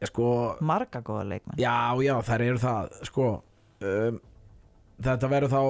ég 0.02 0.10
sko 0.12 0.28
marga 0.72 1.02
góða 1.06 1.26
leikmenn 1.30 1.60
já, 1.62 1.76
já, 2.04 2.14
þær 2.30 2.46
eru 2.48 2.62
það 2.64 2.96
sko 3.10 3.28
um, 3.86 4.22
þetta 5.02 5.30
verður 5.32 5.54
þá 5.54 5.62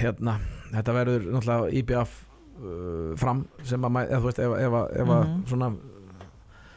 hérna, 0.00 0.38
þetta 0.72 0.94
verður 0.96 1.26
náttúrulega 1.34 1.74
IBF 1.82 2.16
uh, 2.60 3.12
fram 3.20 3.44
sem 3.68 3.84
að, 3.88 4.00
eða, 4.06 4.20
þú 4.22 4.30
veist, 4.30 4.40
ef, 4.46 4.56
ef, 4.56 4.78
ef, 4.80 4.96
ef 5.02 5.12
Mhm. 5.16 5.44
svona 5.50 5.70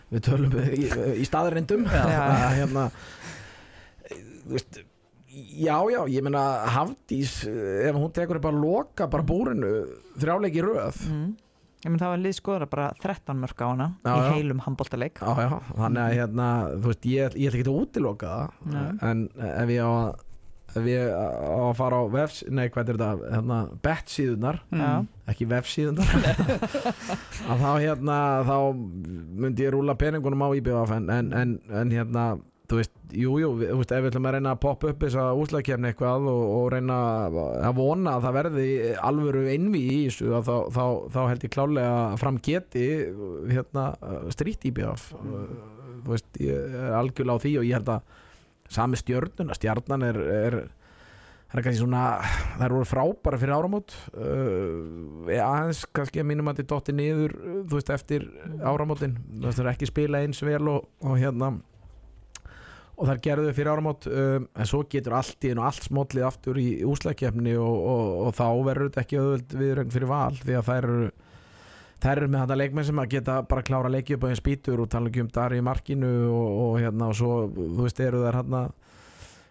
við 0.09 0.23
tölum 0.25 0.53
í, 0.73 0.85
í 1.21 1.25
staðrindum 1.27 1.83
Já. 1.85 2.03
að 2.49 2.55
hérna 2.57 2.85
þú 4.09 4.55
veist 4.55 4.79
Já, 5.29 5.75
já, 5.91 5.99
ég 6.09 6.25
meina 6.25 6.41
Hafdís 6.73 7.43
ef 7.45 7.93
hún 7.97 8.09
tekur 8.15 8.39
að 8.41 8.57
loka 8.57 9.05
bara 9.11 9.25
búrinu 9.25 9.69
þrjáleiki 10.17 10.63
röð 10.65 11.03
mm. 11.05 11.27
ég 11.83 11.91
menn 11.91 12.01
það 12.01 12.13
var 12.15 12.23
liðskoðara 12.23 12.69
bara 12.71 12.87
13 13.03 13.43
mörg 13.43 13.61
á 13.61 13.67
hana 13.67 13.89
Já, 14.01 14.13
í 14.15 14.39
heilum 14.39 14.63
handbóltaleik 14.65 15.21
Já, 15.21 15.29
já, 15.45 15.51
þannig 15.75 16.01
að 16.05 16.15
hérna, 16.17 16.47
þú 16.73 16.93
veist, 16.93 17.05
ég, 17.11 17.37
ég 17.37 17.51
ætla 17.51 17.61
ekki 17.61 17.69
að 17.69 17.83
útiloka 17.83 18.33
það 18.33 18.73
Nei. 18.73 18.89
en 19.11 19.23
ef 19.51 19.75
ég 19.75 19.85
á 19.85 19.91
að 19.91 20.25
ef 20.77 20.85
ég 20.89 21.09
á 21.09 21.61
að 21.69 21.77
fara 21.79 22.01
á 22.01 22.05
vefs, 22.13 22.41
nei 22.49 22.67
hvað 22.69 22.91
er 22.91 22.99
þetta 22.99 23.31
hérna, 23.33 23.57
bet 23.85 24.11
síðunar 24.13 24.59
Já. 24.69 24.89
ekki 25.31 25.47
vefsíðunar 25.49 26.11
að 27.49 27.63
þá 27.63 27.71
hérna 27.85 28.19
þá 28.45 28.55
myndi 29.45 29.65
ég 29.65 29.73
rúla 29.73 29.97
peningunum 29.97 30.45
á 30.45 30.49
IBF 30.59 30.93
en, 30.97 31.09
en, 31.09 31.55
en 31.69 31.93
hérna 31.93 32.25
þú 32.69 32.79
veist, 32.79 32.93
jú, 33.17 33.33
jú, 33.41 33.49
þú 33.57 33.77
veist, 33.79 33.93
ef 33.95 34.03
við 34.03 34.11
ætlum 34.11 34.29
að 34.29 34.35
reyna 34.37 34.53
að 34.53 34.61
poppa 34.65 34.91
upp 34.91 35.03
þessa 35.05 35.25
úslagkefni 35.41 35.89
eitthvað 35.89 36.27
og, 36.29 36.41
og 36.59 36.67
reyna 36.75 36.99
að 37.65 37.75
vona 37.79 38.15
að 38.15 38.27
það 38.27 38.37
verði 38.37 38.69
alvöru 39.09 39.43
einvi 39.49 39.83
í 39.89 39.99
þessu 40.07 40.33
að 40.37 40.49
þá, 40.49 40.55
þá, 40.77 40.83
þá 41.15 41.19
held 41.31 41.45
ég 41.47 41.53
klálega 41.55 41.95
að 41.99 42.17
fram 42.21 42.39
geti 42.45 42.87
hérna 43.49 43.85
strýtt 44.35 44.69
IBF 44.69 45.09
þú 45.19 46.13
veist, 46.13 46.29
ég 46.43 46.75
er 46.83 46.97
algjörlega 46.99 47.41
á 47.41 47.43
því 47.45 47.55
og 47.59 47.69
ég 47.69 47.79
held 47.79 47.93
að 47.95 48.17
sami 48.69 48.99
stjörnuna, 48.99 49.57
stjarnan 49.57 50.05
er, 50.05 50.19
er 50.29 50.57
það 51.49 51.57
er 51.59 51.65
kannski 51.65 51.81
svona 51.81 52.03
það 52.59 52.65
eru 52.67 52.81
frábæra 52.85 53.39
fyrir 53.41 53.55
áramót. 53.55 53.95
Uh, 54.13 55.31
aðeins 55.33 55.81
kannski 55.97 56.21
að 56.21 56.29
mínum 56.29 56.51
að 56.51 56.61
þetta 56.61 56.75
dotti 56.75 56.95
niður 56.95 57.33
uh, 57.39 57.55
þú 57.63 57.79
veist 57.79 57.89
eftir 57.95 58.27
áramótin. 58.61 59.17
Það 59.39 59.63
er 59.63 59.71
ekki 59.73 59.89
spila 59.89 60.21
eins 60.21 60.43
vel 60.45 60.61
og, 60.69 60.85
og 61.01 61.17
hérna 61.17 61.55
og 62.99 63.07
þar 63.07 63.21
gerðu 63.23 63.47
þau 63.49 63.55
fyrir 63.59 63.71
áramót 63.71 64.07
um, 64.11 64.45
en 64.59 64.67
svo 64.67 64.81
getur 64.91 65.15
allt 65.15 65.45
í 65.47 65.53
einu 65.53 65.63
allt 65.63 65.85
smollið 65.87 66.25
aftur 66.27 66.59
í 66.59 66.67
úslækjefni 66.83 67.55
og, 67.55 67.77
og, 67.93 68.11
og 68.27 68.35
þá 68.35 68.45
verður 68.67 68.89
þetta 68.91 69.03
ekki 69.05 69.19
auðvöld 69.21 69.55
viðröng 69.63 69.93
fyrir 69.95 70.11
val 70.11 70.35
því 70.43 70.57
að 70.59 70.67
þær 70.69 70.89
eru 70.89 71.09
þær 71.99 72.13
eru 72.21 72.27
með 72.31 72.43
þetta 72.45 72.57
leikmenn 72.61 72.85
sem 72.89 72.99
að 73.03 73.09
geta 73.15 73.37
bara 73.47 73.63
klára 73.67 73.89
leiki 73.91 74.15
upp 74.15 74.23
á 74.23 74.29
einn 74.31 74.37
spýtur 74.39 74.83
og 74.83 74.91
tala 74.91 75.09
ekki 75.11 75.23
um 75.25 75.31
Dari 75.35 75.57
í 75.59 75.65
markinu 75.67 76.11
og, 76.31 76.51
og 76.65 76.77
hérna 76.83 77.09
og 77.11 77.17
svo 77.19 77.33
þú 77.55 77.81
veist 77.87 77.99
eru 78.03 78.21
þær 78.27 78.37
hérna 78.39 78.61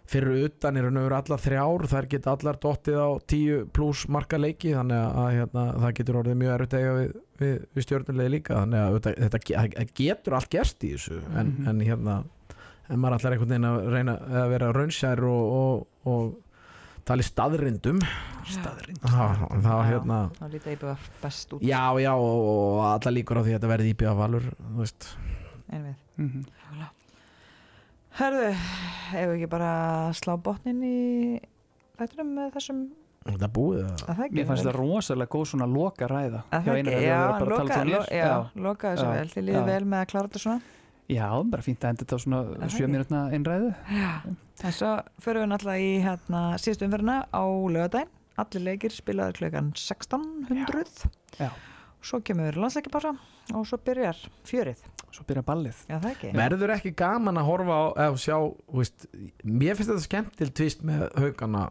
fyrir 0.09 0.47
utan 0.47 0.77
eru 0.81 0.89
nöfur 0.89 1.13
allar 1.19 1.41
þrjár 1.43 1.83
þær 1.91 2.07
geta 2.09 2.31
allar 2.33 2.57
dottið 2.63 2.97
á 2.97 3.09
10 3.29 3.67
pluss 3.77 4.07
marka 4.09 4.39
leiki 4.41 4.71
þannig 4.73 4.97
að 5.21 5.29
hérna, 5.35 5.65
það 5.83 5.93
getur 5.99 6.17
orðið 6.23 6.39
mjög 6.41 6.53
erfitt 6.55 6.73
eiga 6.79 6.95
við, 6.97 7.11
við, 7.43 7.53
við 7.77 7.85
stjórnulegi 7.85 8.33
líka 8.33 8.57
þannig 8.63 8.81
að 8.87 8.97
þetta, 8.97 9.13
þetta 9.27 9.41
það 9.83 9.93
getur 10.01 10.37
allt 10.39 10.49
gerst 10.57 10.85
í 10.89 10.91
þessu 10.95 11.19
en, 11.29 11.53
Mhm. 11.53 11.67
en 11.69 11.83
hérna 11.85 12.17
en 12.89 12.99
maður 12.99 13.17
allar 13.19 13.35
einhvern 13.35 13.51
veginn 13.53 13.69
að 13.69 13.89
reyna 13.93 14.15
að 14.43 14.49
vera 14.53 14.69
raunsær 14.75 15.21
og, 15.29 15.55
og, 15.59 15.87
og 16.09 17.03
tala 17.09 17.23
í 17.23 17.27
staðrindum 17.29 17.99
Staðrind 18.49 19.03
þá, 19.05 19.73
hérna 19.85 20.19
lítið 20.49 20.71
IBF 20.73 21.03
best 21.21 21.51
út. 21.53 21.61
Já 21.61 21.83
já 22.01 22.11
og, 22.17 22.39
og 22.49 22.79
allar 22.89 23.13
líkur 23.13 23.37
á 23.37 23.41
því 23.45 23.51
að 23.53 23.57
þetta 23.59 23.69
verði 23.75 23.91
íbjöða 23.93 24.15
valur 24.23 24.47
þú 24.57 24.77
veist. 24.83 25.09
Einvið 25.69 25.97
Mhm. 26.19 26.41
Herðu, 28.19 28.47
ef 28.51 29.13
við 29.29 29.35
ekki 29.37 29.47
bara 29.51 29.69
slá 30.17 30.33
botnin 30.43 30.81
í 30.83 30.97
þættunum 31.99 32.33
með 32.35 32.49
þessum 32.57 32.81
þetta 33.29 33.45
er 33.47 33.53
búið 33.55 33.79
að 33.85 33.93
að 33.93 34.17
það 34.17 34.23
ekki? 34.25 34.35
Mér 34.39 34.47
fannst 34.49 34.65
þetta 34.65 34.73
rosalega 34.75 35.31
góð 35.35 35.45
svona 35.51 35.67
loka 35.69 36.09
ræða 36.09 36.41
það 36.49 36.69
ekki, 36.73 36.95
já, 37.05 37.19
loka, 37.53 37.79
lo, 37.85 38.01
já, 38.17 38.29
loka 38.65 38.91
þessu 38.95 39.05
Já. 39.05 39.13
vel. 39.15 39.31
Þið 39.35 39.51
Já. 39.53 39.61
vel 39.69 39.85
með 39.93 40.01
að 40.01 40.09
klára 40.11 40.27
þetta 40.31 40.41
svona 40.43 40.59
Já, 41.09 41.25
bara 41.49 41.65
fínt 41.65 41.81
að 41.83 41.93
enda 41.95 42.05
þetta 42.05 42.17
á 42.17 42.23
svona 42.23 42.39
það 42.51 42.73
sjö 42.75 42.83
ekki? 42.85 42.91
mínútna 42.93 43.21
einræðu. 43.33 43.69
En 44.59 44.75
svo 44.75 44.91
förum 45.23 45.45
við 45.45 45.49
náttúrulega 45.53 45.87
í 45.87 45.91
hérna, 46.05 46.41
síðustu 46.61 46.85
umferðina 46.85 47.17
á 47.33 47.43
lögadaginn 47.73 48.15
allir 48.39 48.63
leikir 48.63 48.93
spilaður 48.95 49.39
klukkan 49.39 49.71
1600 49.75 51.09
Já. 51.39 51.49
svo 52.01 52.21
kemur 52.23 52.55
landsleikipása 52.61 53.15
og 53.55 53.65
svo 53.67 53.79
byrjar 53.83 54.19
fjörið, 54.47 54.85
Svo 55.09 55.23
byrja 55.25 55.41
ballið. 55.41 55.77
Já 55.89 55.95
það 55.97 56.11
ekki. 56.11 56.31
Verður 56.37 56.71
ekki 56.75 56.91
gaman 57.01 57.39
að 57.41 57.47
horfa 57.49 57.77
á 57.81 57.85
eða 58.05 58.19
sjá, 58.21 58.35
þú 58.69 58.77
veist, 58.77 59.07
mér 59.41 59.73
finnst 59.79 59.89
þetta 59.89 60.03
skemmtil 60.05 60.49
tvist 60.53 60.83
með 60.85 61.07
haugana 61.17 61.63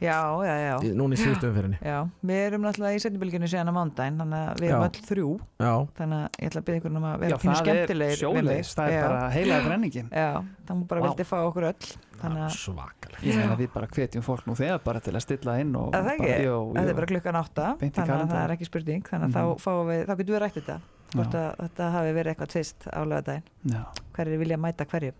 já, 0.00 0.16
já, 0.44 0.54
já, 0.60 0.74
í 0.84 1.16
síðustu 1.16 1.48
umferðinni. 1.48 1.78
Já 1.80 1.98
við 2.28 2.40
erum 2.46 2.64
náttúrulega 2.66 2.96
í 2.98 3.02
setjubilginu 3.04 3.48
síðan 3.48 3.70
á 3.70 3.74
mándaginn 3.76 4.18
þannig 4.20 4.42
að 4.50 4.60
við 4.60 4.68
erum 4.70 4.82
Já. 4.82 4.88
öll 4.90 5.06
þrjú. 5.08 5.28
Já, 5.64 5.72
þannig 5.96 6.18
að 6.18 6.40
ég 6.42 6.50
ætla 6.50 6.60
að 6.60 6.66
byrja 6.66 6.80
ykkur 6.82 6.96
um 6.96 7.06
að 7.06 7.14
vera 7.22 7.30
Já, 7.30 7.38
pínu 7.40 7.52
það 7.52 7.56
er 7.56 7.64
skemmtilegir 7.64 8.12
við 8.12 8.20
sjóleis, 8.20 8.74
það 8.76 8.86
er 8.86 8.96
Já. 8.96 9.06
bara 9.06 9.30
heilaði 9.36 9.66
brenningin 9.70 10.10
Já, 10.12 10.28
það 10.66 10.76
múið 10.76 10.88
bara 10.92 11.00
Vá. 11.00 11.06
vildi 11.08 11.24
fá 11.30 11.36
okkur 11.46 11.68
öll. 11.70 11.88
Þannig 12.16 12.42
að 12.46 12.52
svakalega 12.56 13.24
Ég 13.28 13.36
meina 13.36 13.56
við 13.60 13.72
bara 13.74 13.86
hvetjum 13.92 14.22
fólk 14.24 14.46
nú 14.48 14.54
þegar 14.56 14.78
bara 14.84 15.00
til 15.04 15.12
að 15.16 15.20
stilla 15.26 15.56
inn 15.60 15.74
og 15.76 15.90
Að 15.92 16.06
það 16.06 16.18
bara, 16.20 16.28
ekki? 16.32 16.76
þetta 16.76 16.88
er 16.92 16.96
bara 17.00 17.10
klukkan 17.12 17.36
átta 17.42 17.66
þannig 17.76 18.12
að 18.16 18.30
það 18.32 18.44
er 18.46 18.54
ekki 18.56 18.68
spurning. 18.70 19.02
Þannig 19.04 19.26
að 19.26 19.32
Mhm. 19.32 19.36
þá, 19.36 19.60
fáum 19.60 19.86
við, 19.90 20.04
þá 20.06 20.14
getum 20.16 20.34
við 20.36 20.40
rætt 20.46 20.56
þetta 20.60 20.76
hvort 21.16 21.32
Já. 21.36 21.42
að 21.44 21.56
þetta 21.66 21.90
hafi 21.92 22.12
verið 22.16 22.30
eitthvað 22.32 22.52
tvist 22.56 22.88
á 22.88 23.00
lögadaginn 23.04 23.44
Já. 23.76 23.82
hverjir 24.16 24.38
vilja 24.40 24.56
mæta 24.56 24.84
hverju 24.88 25.12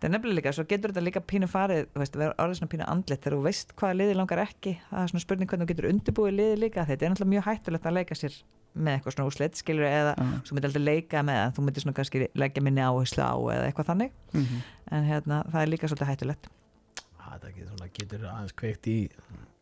það 0.00 0.06
er 0.08 0.12
nefnilega 0.14 0.38
líka, 0.40 0.52
svo 0.56 0.64
getur 0.70 0.92
þetta 0.94 1.04
líka 1.04 1.20
pínu 1.30 1.48
farið 1.50 1.82
þú 1.92 2.00
veist, 2.02 2.16
vera 2.16 2.34
orðið 2.40 2.58
svona 2.60 2.72
pínu 2.72 2.86
andlit 2.88 3.20
þegar 3.20 3.36
þú 3.36 3.42
veist 3.44 3.74
hvaða 3.76 3.98
liði 4.00 4.14
langar 4.16 4.40
ekki 4.46 4.72
það 4.90 5.02
er 5.04 5.12
svona 5.12 5.24
spurning 5.26 5.50
hvernig 5.50 5.66
þú 5.66 5.72
getur 5.74 5.90
undirbúið 5.90 6.36
liði 6.38 6.56
líka 6.64 6.86
þetta 6.88 7.04
er 7.06 7.12
náttúrulega 7.14 7.34
mjög 7.34 7.46
hættulegt 7.50 7.86
að 7.90 7.96
leika 8.00 8.14
sér 8.16 8.38
með 8.70 8.94
eitthvað 8.96 9.14
svona 9.16 9.28
úslit, 9.32 9.56
skilur 9.58 9.84
eða 9.90 10.12
Já. 10.14 10.26
svo 10.46 10.54
myndir 10.56 10.70
aldrei 10.70 10.84
leika 10.86 11.22
með 11.26 11.38
það, 11.40 11.52
þú 11.56 11.64
myndir 11.66 11.82
svona 11.84 11.96
kannski 11.98 12.26
leggja 12.38 12.62
minni 12.62 12.84
áherslu 12.86 13.22
á 13.26 13.34
eða 13.34 13.66
eitthvað 13.68 13.88
þannig 13.90 14.12
Mhm. 14.32 14.60
en 14.94 15.04
hérna, 15.10 15.42
það 15.50 15.62
er 15.62 15.70
líka 15.74 15.88
svolítið 15.90 16.10
hættulegt 16.12 16.46
það 17.18 17.48
ekki 17.50 17.66
svona 17.66 17.88
getur 17.98 18.24
aðeins 18.30 18.54
kveikt 18.54 18.86
í 18.86 18.98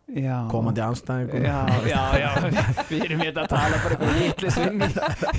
Já. 0.08 0.36
komandi 0.48 0.80
anstæðingum 0.80 1.42
Já, 1.44 1.58
já, 1.84 2.02
já, 2.16 2.28
við 2.90 3.02
erum 3.04 3.20
hérna 3.26 3.42
að 3.44 3.50
tala 3.52 3.80
bara 3.82 3.96
eitthvað 3.98 4.20
litli 4.22 4.52
svinn 4.54 4.84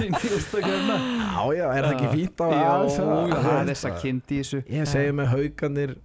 í 0.05 0.09
nýjústakefna 0.13 0.97
já, 0.99 1.43
já, 1.57 1.65
er 1.73 1.87
það 1.87 1.93
ekki 1.95 2.09
fínt 2.13 2.43
á 2.43 2.47
það 3.33 3.71
þess 3.71 3.87
að 3.89 3.95
kynnti 4.03 4.35
í 4.35 4.41
þessu. 4.43 4.59
Ég 4.69 4.89
segi 4.93 5.15
með 5.17 5.31
hauganir 5.33 5.95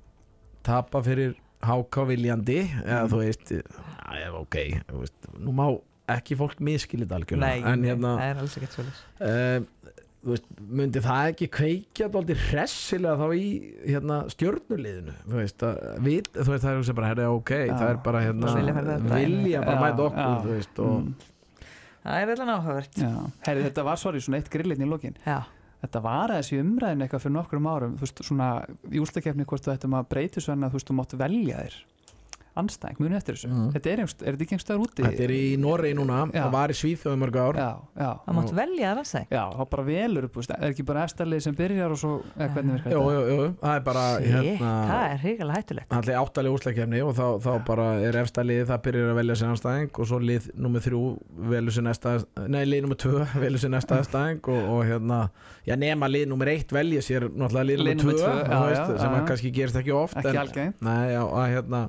tapa 0.64 1.02
fyrir 1.04 1.34
háká 1.64 2.06
viljandi 2.08 2.60
eða 2.84 3.02
Mm. 3.04 3.10
þú 3.12 3.20
veist, 3.20 3.52
já, 3.52 4.28
ok 4.40 4.56
veist, 4.92 5.28
nú 5.40 5.52
má 5.56 5.66
ekki 6.14 6.36
fólk 6.36 6.58
miskilit 6.60 7.12
algjörlega 7.16 7.60
Nei, 7.64 7.72
en 7.72 7.84
hérna 7.88 8.16
það 8.18 8.30
er 8.32 8.40
alls 8.42 8.56
ekkert 8.58 8.74
svolítið 8.76 8.98
uh, 9.24 9.58
þú 9.88 9.93
veist, 10.32 10.46
myndi 10.80 11.00
það 11.04 11.28
ekki 11.32 11.48
kveikja 11.56 12.08
dálítið 12.14 12.42
hressilega 12.48 13.14
þá 13.20 13.26
í 13.36 13.48
hérna, 13.84 14.18
stjörnuliðinu 14.32 15.14
þú 15.28 15.38
veist, 15.40 15.64
að, 15.68 15.80
við, 16.06 16.30
þú 16.38 16.46
veist, 16.50 16.64
það 16.64 16.70
er 16.78 16.86
sem 16.88 16.98
bara 17.00 17.10
herri, 17.12 17.26
ok, 17.38 17.52
Já. 17.58 17.74
það 17.74 17.88
er 17.92 18.00
bara 18.08 18.22
hérna, 18.24 18.54
vilja 18.54 19.60
þetta 19.60 19.66
bara 19.68 19.82
mæta 19.84 20.06
okkur 20.08 20.24
já. 20.24 20.42
þú 20.46 20.54
veist, 20.54 20.82
og 20.84 20.94
Mm, 21.04 21.14
það 22.04 22.20
er 22.20 22.30
alveg 22.34 22.54
áhugavert 22.54 22.98
já. 23.00 23.10
Herri, 23.46 23.62
þetta 23.68 23.84
var 23.88 23.96
sorry, 24.00 24.20
svona 24.20 24.40
eitt 24.40 24.50
grillin 24.52 24.82
í 24.84 24.88
lokin 24.90 25.14
já, 25.24 25.38
Þetta 25.84 26.00
var 26.00 26.32
aðeins 26.32 26.48
í 26.54 26.58
umræðinu 26.62 27.04
eitthvað 27.04 27.22
fyrir 27.26 27.34
nokkrum 27.36 27.66
árum 27.68 27.96
þú 28.00 28.06
veist, 28.06 28.20
svona 28.24 28.46
í 28.88 29.00
úrstakefni 29.04 29.44
hvort 29.48 29.64
þú 29.66 29.72
ættum 29.74 29.96
að 29.98 30.06
breyta 30.12 30.40
svo 30.40 30.54
en 30.56 30.64
að 30.64 30.72
þú 30.72 30.78
veist, 30.80 30.88
þú 30.88 30.96
mátt 31.00 31.16
velja 31.20 31.58
þér 31.64 31.74
anstæðing, 32.60 33.00
muni 33.02 33.16
eftir 33.18 33.34
þessu. 33.34 33.48
Mhm. 33.50 33.70
Þetta 33.74 33.90
er, 33.90 34.00
einhvers, 34.04 34.14
er 34.22 34.34
þetta 34.36 34.44
ekki 34.44 34.54
einhver 34.54 34.64
staðar 34.64 34.82
úti? 34.84 35.02
þetta 35.04 35.24
er 35.24 35.32
í 35.34 35.42
Noregi 35.58 35.96
núna 35.98 36.18
það 36.30 36.50
var 36.54 36.70
í 36.70 36.76
Svíþjóðu 36.78 37.18
mörg 37.24 37.38
ár. 37.40 37.58
Já, 37.58 37.70
já, 37.98 38.10
það 38.26 38.36
mátt 38.38 38.52
velja 38.58 38.90
það 38.90 38.98
næst 39.00 39.34
já, 39.34 39.42
þá 39.54 39.62
bara 39.74 39.84
velur 39.88 40.24
upp, 40.28 40.34
þú 40.34 40.42
veist, 40.42 40.54
er 40.54 40.70
ekki 40.70 40.86
bara 40.86 41.04
eftirlið 41.08 41.42
sem 41.44 41.54
byrjar 41.58 41.94
og 41.94 41.98
svo, 41.98 42.12
eða 42.38 42.48
hvernig 42.54 42.76
virkar 42.78 42.94
jú, 42.94 43.00
þetta? 43.04 43.24
jú, 43.24 43.34
jú, 43.34 43.48
það 43.64 43.74
er 43.74 43.84
bara 43.88 44.04
hérna, 44.24 44.72
það 44.90 45.04
er 45.10 45.18
hrigalega 45.24 45.58
hættulegt. 45.58 45.96
Allir 45.98 46.20
áttalega 46.20 46.54
úrslækjefni 46.58 47.02
og 47.04 47.12
þá, 47.18 47.26
þá 47.44 47.50
bara 47.66 47.88
er 48.06 48.20
efsta 48.22 48.44
lið 48.46 48.62
það 48.70 48.82
byrjar 48.86 49.10
að 49.10 49.18
velja 49.20 49.38
sér 49.40 49.52
anstæðing 49.54 49.98
og 49.98 50.10
svo 50.10 50.20
lið 50.22 50.48
nummið 50.54 50.86
þrjú 50.88 51.02
velur 51.54 51.74
sér 51.74 51.86
næsta 51.88 52.14
nei, 52.46 52.62
lið 52.70 52.84
nummið 52.86 53.00
tvö 53.04 53.26
velur 53.44 53.62
sér 53.64 53.74
næsta 53.74 53.98
anstæðing 53.98 54.50
og, 54.54 54.62
og 54.76 54.84
hérna, 54.88 55.20
já 55.66 55.74
nema 55.80 56.08
lið 56.10 56.28
nummið 56.30 56.52
eitt 56.54 56.74
velja 56.74 57.02
sér 57.04 57.28
náttúrulega 57.30 57.68
lið 57.70 57.84
nummið 57.84 58.00
tvö, 58.04 58.16
tvö, 58.20 58.32
þú 58.44 58.54
já, 58.54 58.64
veist, 58.70 58.94
já, 58.94 59.02
sem 59.02 59.28
kannski 59.30 59.52
gerist 59.54 59.80
ekki 59.82 59.94
oft 59.96 60.18
Ekki 60.20 60.32
en, 60.34 60.40
algengt. 60.44 60.82
nei, 60.84 61.12
já, 61.14 61.22
að 61.24 61.46
hérna 61.54 61.82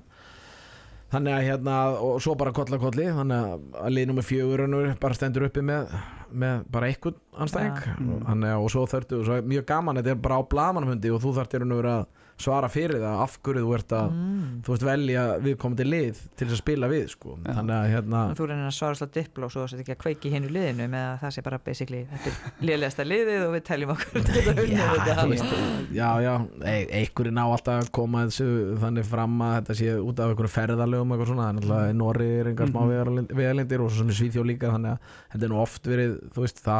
þannig 1.16 1.34
að 1.38 1.46
hérna 1.48 1.76
og 2.10 2.20
svo 2.24 2.36
bara 2.40 2.52
kolla 2.56 2.78
kolli 2.82 3.08
þannig 3.16 3.48
að- 3.48 3.66
að 3.86 3.96
lið 3.96 4.08
nummið 4.12 4.28
fjögur 4.30 4.64
raunur 4.66 4.92
bara 5.00 5.14
stendur 5.18 5.48
uppi 5.48 5.64
með, 5.66 5.96
með 6.34 6.64
bara 6.72 6.92
einhvern 6.92 7.18
anstæðing 7.40 7.82
Ja. 7.86 7.96
Mm. 8.00 8.26
að 8.34 8.54
og 8.60 8.70
svo 8.74 8.86
þurftu, 8.92 9.22
mjög 9.48 9.66
gaman 9.72 9.98
þetta 10.02 10.14
er 10.16 10.22
bara 10.28 10.40
á 10.40 10.44
blamanfundi 10.54 11.12
og 11.16 11.22
þú 11.24 11.34
raun 11.64 11.72
og 11.78 11.82
veru 11.84 11.94
að 11.96 12.06
svara 12.36 12.68
fyrir 12.68 13.00
það 13.00 13.20
af 13.24 13.36
hverju 13.46 13.62
þú 13.64 13.74
ert 13.78 13.94
að 13.96 14.08
mm. 14.12 14.48
þú 14.66 14.74
veist 14.74 14.84
velja 14.86 15.22
viðkomandi 15.40 15.86
lið 15.88 16.18
til 16.36 16.48
þess 16.50 16.56
að 16.58 16.60
spila 16.60 16.88
við 16.92 17.06
sko. 17.14 17.38
Já. 17.46 17.54
þannig 17.56 17.76
að 17.78 17.86
hérna 17.94 18.20
og 18.28 18.36
þú 18.36 18.48
reynir 18.50 18.66
að 18.68 18.76
svara 18.76 18.96
slá 19.00 19.08
dipló 19.16 19.48
svo 19.54 19.64
þetta 19.72 19.84
ekki 19.86 19.94
að 19.96 20.02
kveiki 20.04 20.32
hinn 20.34 20.44
í 20.44 20.52
liðinu 20.52 20.88
með 20.92 21.06
að 21.08 21.16
það 21.22 21.32
sé 21.36 21.40
bara 21.46 21.60
basically 21.64 22.02
þetta 22.12 22.28
er 22.34 22.36
liðlegasta 22.68 23.04
liðið 23.08 23.40
og 23.46 23.52
við 23.56 23.64
teljum 23.70 23.94
okkur 23.96 24.12
að 24.20 24.26
Já, 24.76 24.88
veist, 25.30 25.54
já, 25.96 26.10
já, 26.26 26.34
e- 26.68 26.90
einhverjir 27.00 27.36
ná 27.36 27.44
alltaf 27.46 27.76
að 27.86 27.92
koma 27.96 28.26
þessu 28.28 28.50
þannig 28.84 29.06
fram 29.08 29.36
að 29.46 29.56
þetta 29.62 29.74
sé 29.80 29.90
út 30.04 30.18
af 30.20 30.28
einhverjum 30.34 30.56
ferðalögum 30.58 31.12
eitthvað 31.16 31.32
svona, 31.32 31.48
þannig 31.54 31.72
að 31.78 31.96
Norri 32.02 32.30
er 32.42 32.48
engar 32.52 32.68
smá 32.72 32.82
Mhm. 32.86 33.32
vegalindir 33.32 33.80
og 33.82 33.88
svo 33.90 33.98
sem 34.04 34.10
er 34.12 34.18
Svíþjóð 34.20 34.46
líka 34.52 34.74
þannig 34.76 34.92
að 34.92 35.00
þetta 35.32 35.44
er 35.46 35.52
nú 35.54 35.60
oft 35.64 35.84
verið, 35.88 36.12
þú 36.36 36.40
veist, 36.44 36.60
það 36.60 36.80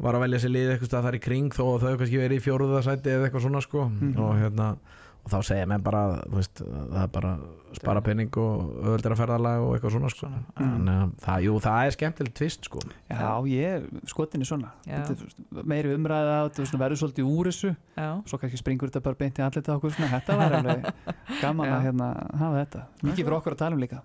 var 0.00 0.16
að 0.16 0.22
velja 0.24 0.38
sér 0.40 0.52
lið 0.54 0.70
eitthvað 0.74 1.04
þar 1.06 1.16
í 1.18 1.20
kring 1.20 1.50
þó 1.52 1.64
að 1.74 1.82
þau 1.84 1.96
kannski 2.00 2.20
verið 2.22 2.38
í 2.40 2.44
fjóruðasæti 2.46 3.12
eða 3.14 3.26
eitthvað 3.28 3.44
svona, 3.46 3.60
sko 3.66 3.84
Mhm. 3.90 4.14
og 4.18 4.32
hérna, 4.40 4.68
og 5.24 5.32
þá 5.32 5.38
segja 5.50 5.70
menn 5.70 5.84
bara 5.84 6.04
þú 6.26 6.38
veist, 6.38 6.62
það 6.64 7.02
er 7.02 7.10
bara 7.16 7.32
spara 7.76 8.02
penning 8.02 8.34
og 8.40 8.70
öðvöldir 8.80 9.14
að 9.14 9.20
ferðalag 9.20 9.64
og 9.64 9.74
eitthvað 9.76 9.94
svona 9.94 10.10
sko. 10.10 10.26
Svona, 10.26 10.40
þannig 10.58 10.96
að 10.96 11.12
það, 11.24 11.44
jú, 11.46 11.52
það 11.66 11.82
er 11.84 11.94
skemmtilegt 11.96 12.36
tvist 12.40 12.68
sko. 12.68 12.82
Já, 13.10 13.28
ég, 13.50 13.86
skotin 14.10 14.44
er 14.44 14.50
svona. 14.50 14.72
Þetta 14.86 15.14
er, 15.14 15.20
þú 15.20 15.28
veist, 15.28 15.44
meiri 15.72 15.94
umræða 15.94 16.34
þetta 16.48 16.64
er 16.64 16.82
verður 16.82 17.02
svolítið 17.04 17.30
úr 17.30 17.50
þessu. 17.50 17.72
Já, 18.00 18.08
svo 18.32 18.40
kannski 18.42 18.60
springur 18.60 18.90
þetta 18.90 19.04
bara 19.06 19.20
beint 19.20 19.38
í 19.38 19.46
svona. 19.46 20.10
þetta 20.16 20.38
var 20.40 20.58
alveg 20.58 20.90
gaman 21.44 21.70
Já. 21.70 21.76
að 21.76 21.86
hérna, 21.86 22.10
hafa 22.42 22.64
þetta. 22.64 22.84
Mikið 23.04 23.22
fyrir 23.22 23.38
okkur 23.38 23.56
að 23.56 23.62
tala 23.62 23.78
um 23.78 23.84
líka. 23.84 24.02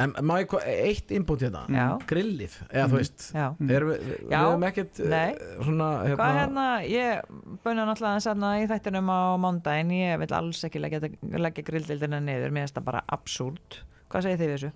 En 0.00 0.14
má 0.24 0.38
ég 0.40 0.54
eitt 0.64 1.10
input 1.12 1.42
hérna? 1.44 1.62
Já, 1.68 1.86
grillið, 2.08 2.54
eða 2.72 2.86
þú 2.88 2.96
veist 2.96 3.26
já. 3.34 3.44
Mm. 3.52 3.72
erum 3.76 3.90
við, 3.90 4.06
við 4.22 4.36
höfum 4.38 4.64
ekkert 4.70 5.00
eh, 5.04 5.42
svona 5.60 5.88
hérna, 6.06 6.16
Hvað 6.16 6.38
hérna, 6.38 6.64
ég 6.88 7.34
bönna 7.62 7.84
náttúrulega 7.90 8.16
að 8.16 8.24
sanna 8.24 8.52
í 8.62 8.64
þættinum 8.70 9.12
á 9.12 9.20
mándaginn, 9.42 9.92
ég 9.98 10.21
vil 10.26 10.36
alls 10.38 10.62
ekki 10.68 10.80
leggja, 10.84 11.00
leggja 11.46 11.66
grilldeildina 11.70 12.20
niður, 12.22 12.50
mér 12.54 12.66
finnst 12.66 12.78
það 12.80 12.88
bara 12.92 13.04
absúrt. 13.18 13.82
Hvað 14.12 14.26
segir 14.28 14.40
þið 14.44 14.54
þessu? 14.56 14.72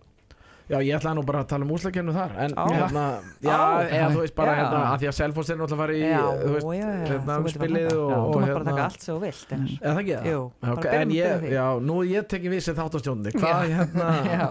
Já, 0.67 0.81
ég 0.83 0.97
ætlaði 0.99 1.15
nú 1.15 1.23
bara 1.23 1.41
að 1.45 1.51
tala 1.53 1.63
um 1.63 1.71
úslakennu 1.77 2.11
þar 2.11 2.33
En 2.43 2.55
hérna, 2.59 3.03
já, 3.39 3.59
eða 3.87 4.07
þú 4.11 4.23
veist 4.25 4.35
bara 4.35 4.51
Já. 4.51 4.57
hérna 4.59 4.79
að 4.89 4.97
Því 4.99 5.07
að 5.07 5.13
Selfoss 5.15 5.51
er 5.53 5.59
náttúrulega 5.61 5.79
fara 5.79 5.95
í 5.95 6.01
já, 6.01 6.23
þú 6.41 6.49
veist, 6.57 6.67
já, 6.67 6.81
já, 6.81 6.89
hérna, 7.07 7.07
þú 7.07 7.13
getur 7.13 7.27
bara 7.29 7.53
spilið 7.53 7.85
þetta. 7.87 8.01
og- 8.01 8.11
Já, 8.11 8.17
og 8.17 8.27
Þú 8.27 8.41
mátt 8.41 8.49
bara 8.49 8.57
hérna- 8.57 8.73
taka 8.73 8.87
allt 8.89 9.01
sem 9.07 9.15
þú 9.15 9.21
vilt. 9.23 9.53
Eða 9.53 9.93
það 9.95 10.01
ekki 10.03 10.17
það? 10.17 10.27
Já, 10.27 10.99
en 11.03 11.11
ég, 11.15 11.47
já, 11.55 11.67
nú 11.87 11.95
er 12.03 12.11
ég 12.17 12.27
tekið 12.35 12.51
við 12.57 12.63
sem 12.67 12.75
þáttastjóndi 12.81 13.31
Hvað 13.37 13.63
Já. 13.63 13.77
hérna 13.77 14.09
Já. 14.35 14.49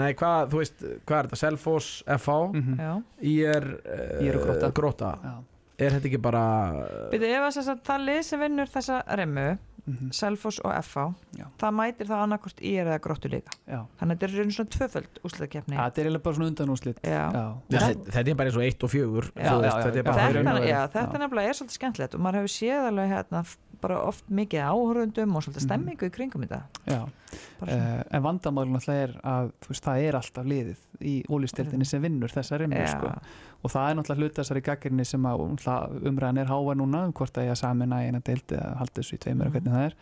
Nei, 0.00 0.10
hvað, 0.14 0.48
þú 0.48 0.56
veist, 0.62 0.78
hvað 1.04 1.18
er 1.18 1.28
þetta? 1.28 1.40
Selfoss, 1.44 1.90
FH, 2.16 2.38
Mhm. 2.56 2.80
Já. 2.80 3.02
IR 3.20 4.36
og 4.38 4.46
Grótta. 4.46 4.72
Gróta 4.72 5.12
Já. 5.20 5.34
Er 5.82 5.90
þetta 5.90 6.08
ekki 6.08 6.20
bara 6.22 6.42
Byrju, 7.12 7.28
ef 7.28 7.42
að 7.44 7.56
þess 7.58 7.68
að 7.74 7.80
það 7.84 8.04
lið 8.08 8.22
sem 8.24 8.40
vinnur 8.40 8.68
þessa 8.72 9.02
remmu, 9.86 9.98
Mhm. 9.98 10.12
Selfoss 10.14 10.60
og 10.64 10.72
FH, 10.84 11.14
Já. 11.36 11.46
það 11.58 11.72
mætir 11.74 12.06
það 12.06 12.22
annarkort 12.22 12.60
í 12.62 12.72
eða 12.78 12.98
gróttu 13.00 13.28
líka. 13.28 13.50
Já. 13.66 13.80
Þannig 13.98 14.12
að 14.12 14.18
þetta 14.18 14.28
er 14.28 14.38
raun 14.38 14.52
svona 14.52 14.70
tvöföld 14.76 15.18
úsleikefni. 15.24 15.74
Ja, 15.74 15.90
þetta 15.90 15.98
er 15.98 16.06
eiginlega 16.06 16.22
bara 16.22 16.34
svona. 16.36 17.00
Já. 17.02 17.32
Já, 17.32 17.78
þetta- 17.78 18.10
Þetta 18.12 18.28
er 18.30 18.34
bara 18.34 18.48
eins 18.50 18.56
og 18.56 18.62
eitt 18.62 18.82
og 18.84 18.90
fjögur 18.90 19.24
Já, 19.34 19.50
þú 19.50 19.60
veist, 19.62 19.76
já, 19.76 19.82
já, 20.68 20.88
Þetta 20.92 21.12
er 21.12 21.18
og 21.18 21.20
nefnilega 21.22 21.48
er 21.48 21.54
svolítið 21.58 21.78
skemmtilegt 21.78 22.14
og 22.14 22.20
maður 22.20 22.38
hefur 22.42 22.52
séð 22.54 22.86
alveg 22.92 23.08
hérna 23.10 23.44
bara 23.82 23.98
oft 24.08 24.28
mikið 24.30 24.62
áhörundum 24.70 25.34
og 25.36 25.42
svolítið 25.44 25.62
Mhm. 25.62 25.68
stemmingu 25.68 26.06
í 26.08 26.12
kringum 26.14 26.44
þetta. 26.46 26.62
Uh, 27.62 28.02
en 28.10 28.22
vandamálun 28.24 28.74
alltaf 28.78 28.94
er 28.94 29.12
að 29.24 29.52
veist, 29.68 29.84
það 29.84 30.02
er 30.08 30.16
alltaf 30.18 30.46
liðið 30.46 30.78
í 31.00 31.14
ólistildinni 31.30 31.86
sem 31.86 32.02
vinnur 32.02 32.32
þessa 32.32 32.58
Já. 32.82 32.86
sko. 32.96 33.12
og 33.64 33.70
það 33.70 33.90
er 33.90 33.94
náttúrulega 33.94 34.18
hluta 34.22 34.42
þessari 34.42 34.62
gaggrinni 34.66 35.04
sem 35.06 35.22
að 35.22 35.44
umræðan 36.02 36.38
er 36.42 36.46
háa 36.50 36.74
núna 36.74 37.04
um 37.06 37.12
hvort 37.12 37.32
að 37.38 37.44
ég 37.46 37.50
að 37.54 37.60
samina 37.62 38.00
eina 38.02 38.20
deildi 38.20 38.56
eða 38.58 38.76
halda 38.80 39.00
þessu 39.00 39.14
í 39.14 39.18
tveimur 39.22 39.46
og 39.46 39.52
Mhm. 39.52 39.60
hvernig 39.62 39.72
það 39.72 39.86
er 39.86 39.94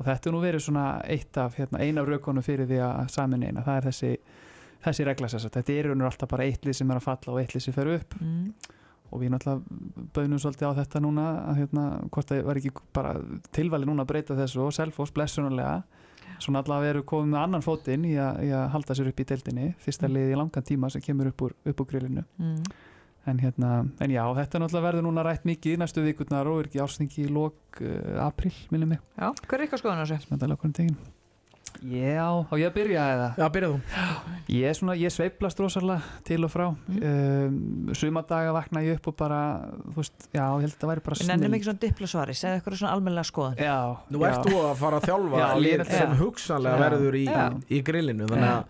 og 0.00 0.06
þetta 0.06 0.26
er 0.26 0.32
nú 0.32 0.40
verið 0.42 0.62
svona 0.64 1.04
eitt 1.04 1.36
af 1.36 1.54
hérna, 1.56 1.78
eina 1.80 2.00
af 2.00 2.08
raukonum 2.08 2.42
fyrir 2.42 2.66
því 2.66 2.78
að 2.80 3.10
samina 3.10 3.46
eina 3.46 3.62
það 3.62 3.76
er 3.76 3.90
þessi, 3.90 4.16
þessi 4.84 5.04
regla 5.04 5.26
sér 5.28 5.50
þetta 5.50 5.78
er 5.78 5.84
raunur 5.88 6.10
alltaf 6.10 6.28
bara 6.28 6.42
eitt 6.44 6.62
lið 6.64 6.74
sem 6.74 6.90
er 6.90 6.96
að 6.96 7.02
falla 7.02 7.32
og 7.34 7.38
eitt 7.40 7.52
lið 7.54 7.62
sem 7.62 7.74
fer 7.74 7.86
upp 7.94 8.14
Mm. 8.20 8.52
Og 9.14 9.20
við 9.22 9.30
náttúrulega 9.30 10.08
bönum 10.16 10.40
svolítið 10.42 10.70
á 10.74 10.78
þetta 10.82 11.00
núna 11.04 11.26
að 11.52 11.60
hérna, 11.62 11.84
hvort 12.10 12.30
það 12.32 12.42
var 12.48 12.60
ekki 12.60 12.72
bara 12.96 13.12
tilvæli 13.54 13.86
núna 13.88 14.02
að 14.04 14.10
breyta 14.12 14.36
þessu 14.38 14.64
og 14.66 14.72
Selfoss 14.74 15.14
blessunarlega 15.14 15.82
svona 16.42 16.64
allavega 16.64 16.90
eru 16.96 17.04
komið 17.06 17.30
með 17.30 17.42
annan 17.44 17.62
fótinn 17.62 18.04
í, 18.08 18.16
í 18.18 18.48
að 18.50 18.64
halda 18.74 18.96
sér 18.98 19.12
upp 19.12 19.20
í 19.22 19.26
deildinni 19.30 19.68
fyrsta 19.78 20.08
Mm. 20.08 20.14
lið 20.16 20.32
í 20.34 20.38
langan 20.40 20.66
tíma 20.66 20.90
sem 20.90 21.00
kemur 21.04 21.30
upp 21.30 21.42
úr, 21.46 21.54
úr 21.70 21.86
grillinu 21.86 22.24
Mm. 22.38 22.62
en, 23.26 23.38
hérna, 23.38 23.68
en 24.00 24.10
já, 24.10 24.24
þetta 24.36 24.58
náttúrulega 24.60 24.86
verður 24.90 25.06
núna 25.06 25.22
rætt 25.24 25.44
mikið 25.48 25.76
í 25.76 25.78
næstu 25.80 26.02
vikurnar 26.04 26.46
og 26.50 26.58
er 26.60 26.66
ekki 26.68 26.82
ársningi 26.82 27.24
í 27.24 27.30
lok 27.32 27.80
uh, 27.80 28.26
april, 28.26 28.52
minnum 28.70 28.88
mig 28.88 28.98
Já, 29.16 29.30
hver 29.46 29.60
er 29.60 29.66
ykkar 29.68 29.80
skoðan 29.80 30.02
á 30.02 30.06
þessu? 30.10 30.42
er 30.42 30.52
okkur 30.58 30.66
um 30.68 30.72
tegin 30.76 30.96
Já, 31.84 32.24
á 32.48 32.54
ég 32.56 32.64
að 32.70 32.74
byrja 32.78 33.02
eða? 33.14 33.26
Já, 33.36 33.44
byrjað 33.52 33.72
þú 33.74 33.80
Ég, 34.54 34.64
er 34.70 34.76
svona, 34.78 34.94
ég 34.96 35.12
sveiplast 35.12 35.58
rosalega 35.60 36.02
til 36.24 36.44
og 36.46 36.50
frá 36.52 36.66
Mm. 36.88 37.00
um, 37.08 37.94
Sumadaga 37.94 38.52
vakna 38.56 38.80
ég 38.84 38.96
upp 38.98 39.08
og 39.12 39.16
bara 39.16 39.40
þú 39.92 39.96
veist, 39.98 40.28
já, 40.32 40.44
ég 40.48 40.64
held 40.64 40.70
að 40.70 40.76
þetta 40.78 40.90
væri 40.92 41.04
bara 41.04 41.18
Við 41.20 41.28
nennum 41.32 41.54
ekki 41.58 41.68
svona 41.68 41.82
diplosvari, 41.84 42.36
segðu 42.38 42.60
ykkur 42.62 42.76
svona 42.80 42.92
almennilega 42.96 43.28
skoðan. 43.28 43.58
Já, 43.60 43.76
Nú 44.10 44.18
já. 44.22 44.28
ert 44.30 44.46
þú 44.48 44.56
að 44.64 44.76
fara 44.80 45.00
að 45.00 45.08
þjálfa 45.10 45.42
Já, 45.42 45.48
lið 45.60 45.76
ég- 45.84 45.92
sem 45.98 46.16
hugsanlega 46.22 46.78
Já. 46.78 46.82
verður 46.88 47.14
í, 47.20 47.26
í 47.68 47.82
grillinu 47.84 48.26
þannig 48.28 48.50
að 48.54 48.64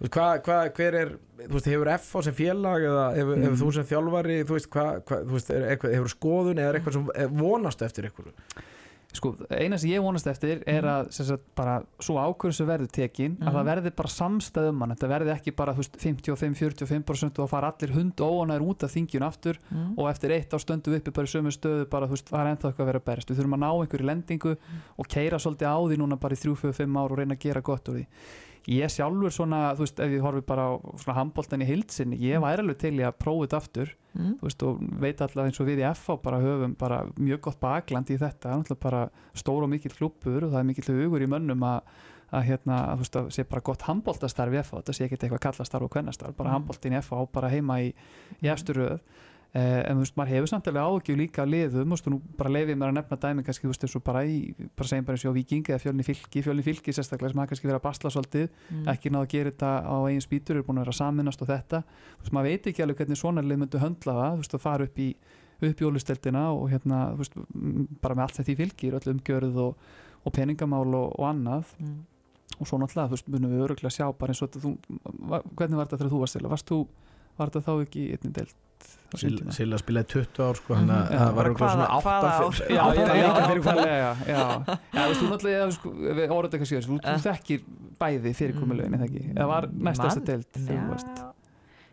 þú 0.00 0.02
veist, 0.06 0.14
hvað, 0.16 0.42
hvað, 0.46 0.72
hver 0.74 0.94
er 0.94 1.08
þú 1.40 1.52
veist, 1.54 1.66
hefur 1.70 1.88
FH 1.98 2.22
sem 2.24 2.34
félag 2.34 2.80
eða 2.90 3.06
hefur, 3.16 3.36
Mm. 3.36 3.42
hefur 3.46 3.60
þú 3.62 3.72
sem 3.74 3.84
þjálfari 3.84 4.36
þú 4.44 4.52
veist, 4.58 4.70
hvað, 4.70 5.00
hvað, 5.04 5.24
þú 5.24 5.32
veist, 5.38 5.50
er 5.50 5.62
eitthvað, 5.76 5.94
hefur 5.94 6.12
skoðun 6.16 6.58
eða 6.58 6.68
er 6.74 6.80
eitthvað 6.80 6.92
sem 6.92 7.08
er 7.14 7.28
vonast 7.28 7.82
eftir 7.82 8.10
ykkur 8.10 8.32
Sko, 9.12 9.32
eina 9.50 9.76
sem 9.76 9.90
ég 9.90 10.02
vonast 10.04 10.26
eftir 10.30 10.60
er 10.70 10.82
að 10.86 11.08
sem 11.10 11.26
sagt, 11.26 11.42
bara 11.58 11.80
svo 11.98 12.14
ákvörðu 12.14 12.54
sem 12.54 12.66
verður 12.68 12.90
tekin 12.94 13.32
að 13.40 13.48
Mhm. 13.48 13.54
það 13.56 13.64
verði 13.70 13.90
bara 13.96 14.08
samstæð 14.08 14.68
um 14.70 14.80
hann 14.84 14.94
þetta 14.94 15.08
verði 15.10 15.32
ekki 15.34 15.56
bara 15.56 15.72
þú 15.74 15.82
veist, 15.82 15.96
55-45% 15.98 17.38
og 17.42 17.48
fara 17.50 17.72
allir 17.72 17.92
hund 17.94 18.14
óanæður 18.22 18.66
út 18.70 18.84
af 18.84 18.92
þingjun 18.94 19.26
aftur 19.26 19.58
Mm. 19.70 19.94
og 19.98 20.08
eftir 20.10 20.30
eitt 20.30 20.50
á 20.54 20.58
stöndu 20.58 20.94
uppi 20.96 21.10
bara 21.12 21.26
í 21.26 21.30
sömu 21.34 21.50
stöðu 21.50 21.88
bara 21.90 22.06
veist, 22.06 22.30
það 22.30 22.40
er 22.46 22.50
ennþá 22.56 22.70
eitthvað 22.70 22.84
að 22.86 22.90
vera 22.90 23.00
að 23.00 23.04
berist 23.10 23.28
við 23.30 23.36
þurfum 23.40 23.56
að 23.56 23.62
ná 23.64 23.70
einhverju 23.80 24.06
lendingu 24.06 24.56
og 24.98 25.08
keira 25.08 25.38
svolítið 25.38 25.66
á 25.66 25.78
því 25.90 25.96
núna 25.98 26.20
bara 26.20 26.34
í 26.34 26.38
3-4-5 26.38 26.96
ár 26.98 27.10
og 27.12 27.18
reyna 27.18 27.34
að 27.34 27.40
gera 27.40 27.60
gott 27.60 27.84
úr 27.88 27.94
því 27.98 28.06
ég 28.68 28.90
sjálfur 28.92 29.32
svona, 29.32 29.74
þú 29.74 29.84
veist, 29.86 30.00
ef 30.00 30.10
ég 30.10 30.20
horfi 30.24 30.42
bara 30.46 30.66
á 30.68 30.72
svona 31.00 31.16
handbóltan 31.20 31.62
í 31.62 31.66
heilsinni, 31.70 32.18
ég 32.20 32.40
væri 32.42 32.60
alveg 32.64 32.78
til 32.78 32.92
í 32.98 33.04
að 33.06 33.16
prófa 33.18 33.46
þetta 33.46 33.56
aftur 33.62 33.94
Mm. 34.10 34.32
þú 34.40 34.42
veist, 34.42 34.62
og 34.66 34.78
veit 35.00 35.20
allavega 35.22 35.46
eins 35.46 35.60
og 35.62 35.66
við 35.68 35.78
í 35.78 35.94
FH 35.94 36.16
bara 36.22 36.40
höfum 36.42 36.72
bara 36.76 37.04
mjög 37.14 37.40
gott 37.40 37.60
bakland 37.60 38.08
í 38.10 38.16
þetta 38.18 38.48
það 38.48 38.50
er 38.50 38.58
náttúrulega 38.58 38.80
bara 38.82 39.02
stór 39.38 39.62
og 39.62 39.70
mikill 39.70 39.94
klúppur 39.94 40.42
og 40.44 40.50
það 40.50 40.58
er 40.58 40.66
mikill 40.66 40.94
hugur 40.98 41.22
í 41.22 41.28
mönnum 41.30 41.62
að 41.62 41.80
að 42.32 42.44
hérna, 42.46 42.74
að, 42.90 42.96
þú 42.96 42.98
veist, 43.04 43.16
að 43.16 43.30
sé 43.34 43.44
bara 43.48 43.60
gott 43.60 43.82
handbóltastarf 43.82 44.52
í 44.54 44.58
FH, 44.62 44.74
þetta 44.82 44.92
sé 44.94 45.04
ekki 45.06 45.16
eitthvað 45.18 45.40
kallastarf 45.46 45.82
og 45.86 45.90
kvennastarf, 45.90 46.36
bara 46.36 46.50
Mm. 46.50 46.54
handbóltin 46.58 46.92
í 46.94 46.98
FH 47.02 47.26
bara 47.32 47.48
heima 47.50 47.78
í, 47.82 47.94
í 48.42 48.46
efstu 48.50 48.74
eh, 49.54 49.82
en 49.90 49.96
þú 49.98 50.02
veist, 50.04 50.16
maður 50.16 50.32
hefur 50.34 50.50
samtilega 50.52 50.84
áhugjur 50.86 51.16
líka 51.18 51.42
að 51.42 51.50
liðum, 51.54 51.84
þú 51.88 51.94
veist, 51.96 52.06
og 52.06 52.12
nú 52.14 52.18
bara 52.38 52.50
leifið 52.54 52.76
mér 52.78 52.92
að 52.92 52.96
nefna 53.00 53.18
dæmi 53.24 53.44
kannski, 53.46 53.66
þú 53.66 53.72
veist, 53.72 53.84
eins 53.86 53.96
og 53.98 54.04
bara 54.06 54.22
í 54.24 54.36
bara 54.76 54.88
segjum 54.90 55.04
bara 55.08 55.18
eins 55.18 55.24
og 55.30 55.34
Viking 55.34 55.64
eða 55.70 55.80
fjölni 55.82 56.06
fylki 56.06 56.42
fjölni 56.46 56.62
fylki 56.66 56.94
sérstaklega 56.94 57.32
sem 57.32 57.40
hafa 57.42 57.50
kannski 57.54 57.68
verið 57.70 57.80
að 57.80 57.86
basla 57.88 58.10
svolítið 58.14 58.48
Mm. 58.70 58.84
ekki 58.94 59.10
náðu 59.10 59.26
að 59.26 59.32
gera 59.34 59.50
þetta 59.50 59.70
á 59.90 59.96
eigin 60.06 60.24
spýtur 60.26 60.56
er 60.56 60.62
búin 60.62 60.78
að 60.78 60.84
vera 60.86 60.98
saminast 61.00 61.42
og 61.42 61.48
þetta 61.48 61.82
þú 61.82 62.22
veist, 62.22 62.32
maður 62.36 62.48
veit 62.50 62.66
ekki 62.70 62.82
alveg 62.84 62.96
hvernig 63.00 63.18
svona 63.18 63.42
lið 63.42 63.58
myndu 63.64 63.78
höndla 63.82 64.14
það 64.20 64.30
þú 64.30 64.40
veist, 64.44 64.54
að 64.54 64.60
fara 64.66 64.84
upp 64.84 64.98
í 64.98 65.08
upp 65.60 65.80
í 65.82 65.84
ólisteldina 65.84 66.44
og 66.56 66.70
hérna, 66.72 67.00
veist, 67.18 67.34
bara 68.00 68.14
með 68.14 68.22
allt 68.24 68.36
þetta 68.40 68.52
í 68.52 68.56
fylgir, 68.56 68.94
öll 68.96 69.10
umgjörð 69.12 69.58
og, 69.60 69.76
og 70.24 70.32
peningamál 70.32 70.86
og, 70.94 71.18
og 71.20 71.26
annað 71.28 71.74
Mm. 71.80 71.98
og 72.60 72.66
svo 72.66 72.78
náttúrulega, 72.80 73.08
þú 73.10 73.16
veist, 73.16 73.28
munum 73.28 73.50
við 73.52 73.64
öruglega 73.66 73.92
sjá 73.92 74.06
bara 74.16 74.32
eins 74.32 74.40
og 74.42 74.48
þetta, 74.50 74.60
þú, 74.64 74.72
hvernig 75.56 75.76
var 75.76 75.86
þetta 75.90 75.98
þegar 76.00 76.10
þú 76.14 76.20
varst 76.20 76.36
til 76.38 76.48
varst 76.48 76.70
þú, 76.70 76.78
var 77.38 77.48
þetta 77.50 77.62
þá 77.66 77.72
ekki 77.84 78.02
einnig 78.16 78.32
tíma? 79.40 79.52
Silla 79.52 79.78
spilaði 79.80 80.06
20 80.12 80.42
ár 80.46 80.54
sko, 80.60 80.74
þannig 80.74 80.90
Mhm. 80.90 81.00
að 81.00 81.10
Já, 81.10 81.18
það 81.20 81.34
var 81.34 81.44
eitthvað 81.50 81.70
svona 81.70 81.86
hvaða- 81.86 81.98
8 82.00 82.06
hvaða 82.06 82.30
ár? 82.30 82.54
fyrir- 82.60 82.70
Já, 82.70 82.80
já, 82.80 83.06
leikir 83.10 83.16
já, 84.94 85.02
þú 85.10 85.26
náttúrulega, 85.30 85.72
sko, 85.74 85.90
við 85.90 86.28
orðum 86.30 86.44
þetta 86.46 86.56
eitthvað 86.60 86.70
síðan, 86.70 86.86
þú, 86.86 86.96
þekkir 87.26 87.60
bæði 88.00 88.30
fyrirkomulögin, 88.40 88.94
eða 88.94 89.08
ekki, 89.10 89.22
eða 89.34 89.46
var 89.50 89.66
næst 89.68 90.00
þessa 90.00 90.20
Man- 90.20 90.24
deild 90.30 90.46
þegar 90.54 90.86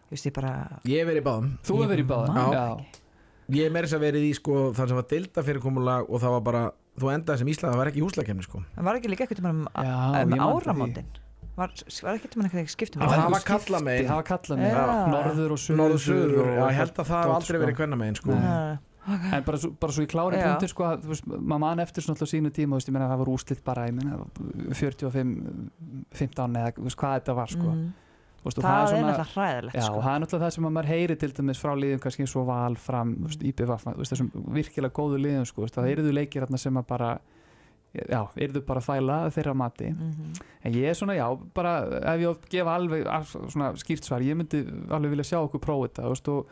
þú 0.08 0.12
veist, 0.14 0.26
ég 0.30 0.34
bara 0.38 0.52
Ég 0.86 0.98
hef 1.02 1.08
verið 1.10 1.22
í 1.22 1.26
báðum. 1.28 1.50
Þú 1.68 1.74
verið 1.90 2.00
í 2.00 2.08
já. 2.54 2.66
Ég 3.50 3.72
þess 3.88 3.98
að 3.98 4.04
verið 4.08 4.24
í 4.28 4.34
sko, 4.36 4.54
það 4.78 4.88
sem 4.88 4.96
var 5.02 5.08
dilda 5.10 5.44
fyrirkomulag 5.44 6.10
og 6.10 6.22
það 6.22 6.32
var 6.38 6.42
bara, 6.42 6.64
þú 7.00 7.12
endaði 7.16 7.38
sem 7.40 7.48
Ísland 7.48 7.74
það 7.74 7.78
var 7.82 7.88
ekki 7.92 8.04
húslakefni 8.06 8.44
sko. 8.44 8.64
En 8.78 8.84
var 8.86 8.96
ekki 8.96 9.10
líka 9.10 9.26
eitthvað 9.26 9.50
um, 9.50 9.68
Já, 9.74 11.27
um 11.58 11.62
var, 11.64 11.72
var 12.06 12.18
ekki 12.20 12.30
tíma 12.34 12.46
eitthvað 12.48 12.68
skiptum 12.70 13.02
Það 13.02 13.32
var 13.34 13.46
kalla 13.48 13.80
megin. 13.82 14.08
Það 14.08 14.20
var 14.20 14.28
kalla 14.30 14.58
megin, 14.60 14.76
Já. 14.78 15.08
norður 15.14 15.52
og 15.56 15.62
suður 15.64 15.80
Norður 15.82 16.04
söður, 16.04 16.36
og- 16.44 16.52
já, 16.54 16.66
ég 16.68 16.78
held 16.78 16.94
að 16.94 17.08
það 17.10 17.24
hef 17.24 17.34
aldrei 17.38 17.48
sko. 17.58 17.64
verið 17.66 17.78
kvenna 17.82 17.98
megin 17.98 18.16
sko. 18.22 18.36
Nei. 18.38 18.78
En 19.08 19.44
bara 19.48 19.58
svo, 19.58 19.70
bara 19.80 19.94
svo 19.96 20.04
í 20.04 20.08
klári 20.12 20.36
punktur 20.44 20.68
sko, 20.68 20.84
þú 21.00 21.40
maður 21.40 21.60
man 21.64 21.80
eftir 21.80 22.04
svona 22.04 22.18
alltaf 22.18 22.28
sínu 22.28 22.52
tíma, 22.52 22.76
þú 22.76 22.80
veist, 22.82 22.90
ég 22.90 22.94
meina 22.98 23.08
það 23.08 23.22
var 23.24 23.30
úslitt 23.32 23.64
bara, 23.64 23.86
ég 23.88 23.96
meina 23.96 24.18
45, 24.76 25.72
15 26.12 26.58
eða 26.60 26.74
þú 26.76 26.84
veist 26.90 27.00
hvað 27.00 27.16
þetta 27.22 27.36
var 27.38 27.48
sko. 27.48 27.72
Mhm. 27.72 27.88
Þú 28.38 28.44
veist, 28.48 28.58
og 28.60 28.64
Það 28.64 28.92
er 28.94 29.04
náttúrulega 29.04 29.32
hræðilegt 29.34 29.76
Já, 29.76 29.82
sko. 29.88 29.96
og 29.98 30.04
það 30.04 30.16
er 30.16 30.20
náttúrulega 30.24 30.46
það 30.48 30.54
sem 30.58 30.66
að 30.68 30.74
maður 30.78 30.92
heyri 30.92 31.16
til 31.20 31.32
dæmis 31.40 31.60
frá 31.64 31.72
liðum 31.76 32.00
kannski 32.04 32.22
eins 32.24 32.36
og 32.38 32.46
val 32.48 32.76
fram, 32.76 33.16
þú 33.16 33.28
veist, 33.32 33.42
IPVF, 33.50 33.84
þú 33.88 33.98
veist, 33.98 34.12
þessum 34.14 34.30
virkilega 34.60 34.94
góðu 35.00 35.18
liðum, 35.24 35.46
sko, 35.48 35.62
þú 35.62 35.66
veist, 35.68 35.76
það 35.80 35.90
eruðu 35.96 36.14
leikir 36.14 36.46
þarna 36.46 36.60
sem 36.60 36.74
að 36.78 36.88
bara, 36.88 37.10
já, 38.10 38.22
eruðu 38.38 38.62
bara 38.68 38.82
að 38.82 38.88
þvæla 38.88 39.18
að 39.26 39.36
þeirra 39.38 39.54
mati. 39.56 39.90
Mhm. 39.92 40.32
En 40.64 40.74
ég 40.74 40.90
er 40.92 40.98
svona, 41.00 41.16
já, 41.18 41.28
bara 41.54 41.76
ef 42.14 42.20
ég 42.22 42.28
á 42.30 42.34
gefa 42.50 42.76
alveg 42.78 43.06
af- 43.08 43.36
svona 43.54 43.72
skýrt 43.80 44.04
svar, 44.08 44.22
ég 44.22 44.36
myndi 44.38 44.64
alveg 44.90 45.10
vilja 45.16 45.30
sjá 45.32 45.40
okkur 45.44 45.60
prófa 45.64 45.88
þetta, 45.88 46.04
þú 46.04 46.14
veist, 46.16 46.28
og 46.28 46.48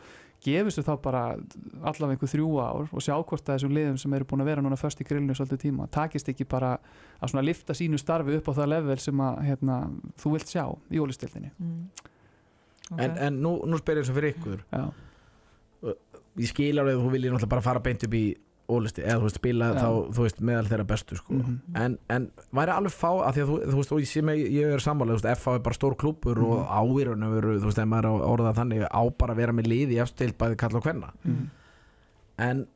gefur 0.46 0.70
sér 0.70 0.84
þá 0.86 1.02
bara 1.02 1.22
allavega 1.82 2.12
einhver 2.14 2.30
þrjú 2.30 2.48
ár 2.60 2.88
og 2.92 3.00
sjá 3.02 3.14
hvort 3.24 3.46
að 3.48 3.54
þessum 3.56 3.72
liðum 3.74 3.98
sem 3.98 4.12
eru 4.14 4.24
búin 4.28 4.42
að 4.44 4.50
vera 4.50 4.62
núna 4.62 4.76
först 4.78 5.00
í 5.00 5.04
grillinu 5.08 5.34
svolítið 5.34 5.62
tíma, 5.64 5.88
takist 5.90 6.28
ekki 6.28 6.44
bara 6.48 6.78
að 7.22 7.30
svona 7.32 7.42
lifta 7.44 7.72
sínu 7.74 7.98
starfi 7.98 8.36
upp 8.36 8.46
á 8.48 8.52
það 8.54 8.68
level 8.68 8.98
sem 8.98 9.16
að, 9.16 9.40
hérna, 9.48 9.78
þú 10.20 10.32
vilt 10.36 10.46
sjá 10.52 10.66
í 10.92 11.00
ólistildinni. 11.00 11.50
Mm. 11.58 11.88
Ok. 12.92 13.00
En, 13.00 13.16
en 13.18 13.40
nú, 13.42 13.56
nú 13.66 13.78
spyr 13.80 13.98
ég 13.98 14.04
svo 14.06 14.14
fyrir 14.14 14.34
ykkur 14.36 14.60
Já, 14.70 14.92
Ég 16.36 16.50
skil 16.52 16.76
alveg 16.78 16.98
að 16.98 17.02
þú 17.06 17.10
viljið 17.14 17.32
náttúrulega 17.32 17.48
bara 17.54 17.64
fara 17.64 17.80
beint 17.80 18.02
upp 18.04 18.14
í 18.14 18.24
ólisti 18.68 19.02
eða 19.04 19.18
þú 19.20 19.26
veist 19.28 19.38
spila 19.40 19.66
Já. 19.74 19.78
þá 19.82 19.88
þú 20.16 20.22
veist 20.26 20.40
meðal 20.40 20.66
þeirra 20.70 20.86
bestu 20.86 21.16
sko 21.16 21.34
Mhm. 21.34 21.56
en, 21.76 21.98
en 22.10 22.30
væri 22.52 22.72
alveg 22.74 22.92
fá 22.92 23.10
að 23.26 23.32
því 23.36 23.42
að 23.42 23.50
þú, 23.50 23.58
þú 23.70 23.76
veist 23.80 23.92
og 23.92 24.00
ég 24.00 24.10
sé 24.10 24.22
mig, 24.22 24.38
ég 24.52 24.72
er 24.74 24.80
veist 25.16 25.30
FH 25.38 25.54
er 25.54 25.58
bara 25.58 25.74
stór 25.78 25.96
klúpur 25.96 26.38
og 26.38 26.58
Mhm. 26.58 26.68
áýrun 26.80 27.28
veru, 27.34 27.58
þú 27.60 27.64
veist, 27.70 27.78
ef 27.78 27.86
maður 27.86 28.04
er 28.04 28.10
að 28.10 28.28
orða 28.32 28.52
það 28.52 28.60
þannig 28.62 28.88
á 28.90 29.02
bara 29.18 29.32
að 29.34 29.36
vera 29.36 29.52
með 29.52 29.66
liði 29.70 30.00
efstilt 30.02 30.36
bæði 30.38 30.56
kalla 30.56 30.76
og 30.78 30.82
hvenna 30.84 31.12
Mhm. 31.24 31.50
en 32.38 32.66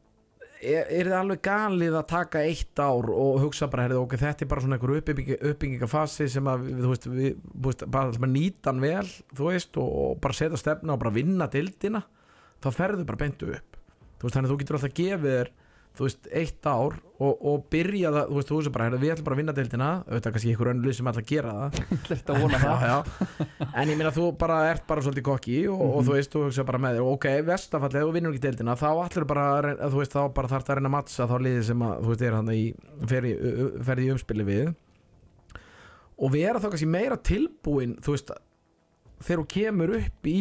er, 0.62 0.84
er 0.92 1.04
það 1.08 1.20
alveg 1.24 1.40
galið 1.42 1.94
að 1.96 2.06
taka 2.10 2.38
eitt 2.44 2.76
ár 2.84 3.08
og 3.10 3.40
hugsa 3.40 3.66
bara, 3.70 3.86
herrið, 3.88 4.02
ok, 4.04 4.16
þetta 4.20 4.42
er 4.42 4.46
bara 4.50 4.60
svona 4.60 4.76
einhver 4.78 4.96
uppbygging, 5.00 5.38
uppbyggingafasi 5.40 6.28
sem 6.28 6.44
að 6.44 6.66
við, 6.66 6.80
þú 6.84 6.90
veist, 6.92 7.06
við, 7.08 7.36
þú 7.56 7.64
veist, 7.70 7.84
bara 7.90 8.10
ætlum 8.12 8.26
að 8.28 8.34
nýta 8.36 8.66
hann 8.70 8.80
vel, 8.84 9.06
þú 9.34 9.48
veist, 9.50 9.76
og, 9.80 9.88
og 10.12 10.20
bara 10.20 10.34
setja 10.36 10.60
stefna 10.60 10.92
og 10.92 10.98
bara 11.00 11.10
vinna 11.16 11.48
dildina 11.50 12.02
þá 12.60 12.68
ferðu 12.76 13.06
bara 13.08 13.16
beintu 13.24 13.48
upp 13.56 13.78
þú 14.20 14.28
veist, 14.28 14.36
þannig 14.36 14.50
að 14.50 14.52
þú 14.52 14.58
getur 14.60 14.76
alltaf 14.76 14.94
gefið 15.00 15.32
þér 15.32 15.48
þú 15.98 16.06
veist, 16.06 16.28
eitt 16.32 16.66
ár 16.70 16.94
og, 17.20 17.40
og 17.50 17.64
byrja 17.72 18.10
það, 18.14 18.28
þú 18.30 18.36
veist, 18.38 18.48
þú 18.50 18.56
veist 18.60 18.72
bara, 18.72 18.86
við 18.94 19.10
ætlum 19.12 19.26
bara 19.26 19.36
að 19.36 19.40
vinna 19.40 19.54
dildina 19.56 19.88
auðvitað 20.06 20.34
kannski 20.36 20.54
önnur 20.56 20.86
lið 20.86 20.94
sem 20.96 21.10
ætla 21.10 21.22
að 21.24 21.30
gera 21.32 21.54
það. 21.58 21.72
Vona 22.40 22.60
það. 22.64 22.84
já, 22.86 22.94
já. 22.94 23.66
en 23.82 23.90
ég 23.92 23.98
meina 24.00 24.12
þú 24.14 24.26
bara 24.40 24.58
ert 24.70 24.86
bara 24.88 25.02
svolítið 25.04 25.26
kokki 25.28 25.58
og, 25.68 25.82
og 25.98 26.04
þú 26.06 26.14
veist, 26.16 26.32
þú 26.32 26.44
hugsa 26.46 26.64
bara 26.70 26.80
með 26.86 27.00
þér 27.00 27.08
ok, 27.10 27.26
vestafall, 27.50 27.90
ef 27.92 28.06
þú 28.06 28.14
vinnur 28.16 28.32
ekki 28.36 28.44
deildina. 28.46 28.76
Þá 28.80 28.88
allir 28.92 29.26
bara, 29.34 29.48
þú 29.82 30.00
veist, 30.00 30.14
þá 30.16 30.22
bara 30.38 30.52
þarf 30.54 30.64
það 30.68 30.72
að 30.76 30.80
reyna 30.80 30.92
að 30.92 30.96
mattsa 30.96 31.28
þá 31.28 31.36
liðið 31.48 31.66
sem 31.72 31.84
að, 31.90 31.96
þú 32.06 32.12
veist, 32.14 32.24
er 32.30 32.38
hann 32.38 32.52
í 32.54 32.62
ferði, 33.10 34.06
í 34.06 34.12
umspili 34.14 34.46
við. 34.48 34.70
Og 36.20 36.32
vera 36.34 36.60
þá 36.60 36.68
kannski 36.72 36.88
meira 36.92 37.16
tilbúin, 37.24 37.96
þú 38.04 38.14
veist 38.16 38.32
þegar 39.24 39.42
þú 39.42 39.48
kemur 39.56 39.96
upp 40.00 40.28
í 40.30 40.40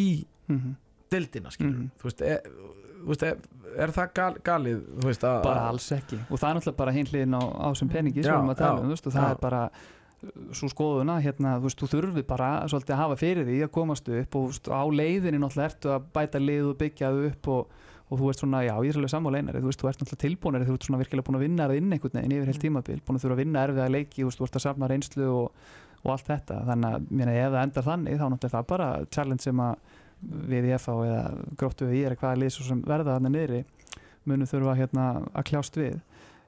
Mhm. 0.50 0.76
deildina, 1.12 1.50
skilur, 1.52 1.74
Mhm. 1.76 1.89
þú 2.00 2.04
veist, 2.10 2.22
þú 2.22 2.89
veist 3.08 3.24
er, 3.24 3.39
er 3.80 3.93
það 3.95 4.12
gal, 4.20 4.34
galið, 4.50 4.82
þú 5.00 5.08
veist, 5.08 5.24
að 5.28 5.39
bara 5.45 5.70
alls 5.70 5.88
ekki. 5.95 6.20
Og 6.28 6.41
það 6.41 6.50
er 6.50 6.60
náttúrulega 6.60 6.82
bara 6.82 6.95
hinn 6.97 7.10
hliðin 7.10 7.39
á, 7.39 7.43
á 7.47 7.68
sem 7.80 7.89
peningi 7.91 8.24
sem 8.24 8.30
Já, 8.30 8.36
við 8.36 8.41
erum 8.41 8.54
að 8.54 8.62
tala 8.64 8.76
já, 8.76 8.82
um, 8.82 8.89
þú 8.89 8.95
veist, 8.95 9.10
og 9.10 9.16
það 9.16 9.28
já. 9.28 9.32
er 9.32 9.41
bara 9.45 9.64
svo 10.56 10.68
skoðuna, 10.68 11.20
hérna, 11.24 11.54
þú 11.60 11.70
veist, 11.70 11.80
þú 11.80 11.89
þurfi 11.93 12.24
bara 12.28 12.47
svolítið 12.68 12.95
að 12.95 13.02
hafa 13.04 13.20
fyrir 13.20 13.45
því 13.47 13.60
að 13.64 13.72
komast 13.78 14.10
upp 14.12 14.36
og 14.36 14.41
þú 14.41 14.50
veist, 14.52 14.68
á 14.68 14.84
leiðinni 15.00 15.39
náttúrulega 15.39 15.70
ertu 15.72 15.93
að 15.93 16.10
bæta 16.18 16.41
lið 16.43 16.66
og 16.68 16.80
byggja 16.82 17.12
þau 17.14 17.22
upp 17.30 17.50
og, 17.54 17.78
og 18.10 18.20
þú 18.20 18.28
veist 18.28 18.43
svona, 18.43 18.64
já, 18.68 18.74
ég 18.84 18.91
er 18.91 19.00
alveg 19.00 19.14
sammála 19.14 19.39
einari, 19.39 19.62
þú 19.64 19.72
veist, 19.72 19.80
þú 19.80 19.91
ert 19.91 20.04
náttúrulega 20.04 20.24
tilbúinari, 20.26 20.68
þú 20.68 20.76
ert 20.76 20.88
svona 20.89 21.00
virkilega 21.00 21.28
búin 21.30 21.39
að 21.39 21.45
vinna 21.45 21.70
það 21.70 21.80
inn 21.80 21.95
einhvern 21.95 22.20
veginn 22.20 22.36
yfir 22.36 22.52
heilt 22.52 22.64
tímabil, 22.66 23.00
búin 23.06 23.20
að 23.20 23.24
þurfa 23.24 23.38
að 23.38 23.41
vinna 23.45 23.64
erfiða 23.64 23.93
leiki, 23.95 24.20
þú 24.20 24.28
veist, 24.28 24.41
þú 24.41 24.50
ert 24.50 24.60
að 24.60 24.66
safna 24.66 24.91
reynslu 24.91 25.30
og, 25.38 25.64
og 26.04 26.14
allt 26.18 26.28
þetta, 26.34 26.60
þannig 26.68 26.97
að, 26.97 27.10
mér 27.22 27.32
ef 27.38 27.54
það 27.54 27.62
endar 27.64 27.88
þannig, 27.88 28.20
þá 28.20 28.26
náttúrulega 28.26 28.56
það 28.58 28.70
bara 28.74 28.91
challenge 29.16 29.47
sem 29.47 29.64
að 29.64 29.95
við 30.22 30.70
FH 30.78 30.96
eða 31.08 31.24
gróttu 31.60 31.90
við 31.90 32.02
í 32.02 32.06
er 32.10 32.18
hvaða 32.20 32.42
lið 32.44 32.54
svo 32.56 32.68
sem 32.68 32.84
verða 32.86 33.16
þarna 33.16 33.34
niðri 33.34 33.64
munum 34.28 34.50
þurfa 34.50 34.78
hérna 34.78 35.10
að 35.32 35.50
kljást 35.50 35.80
við. 35.80 36.00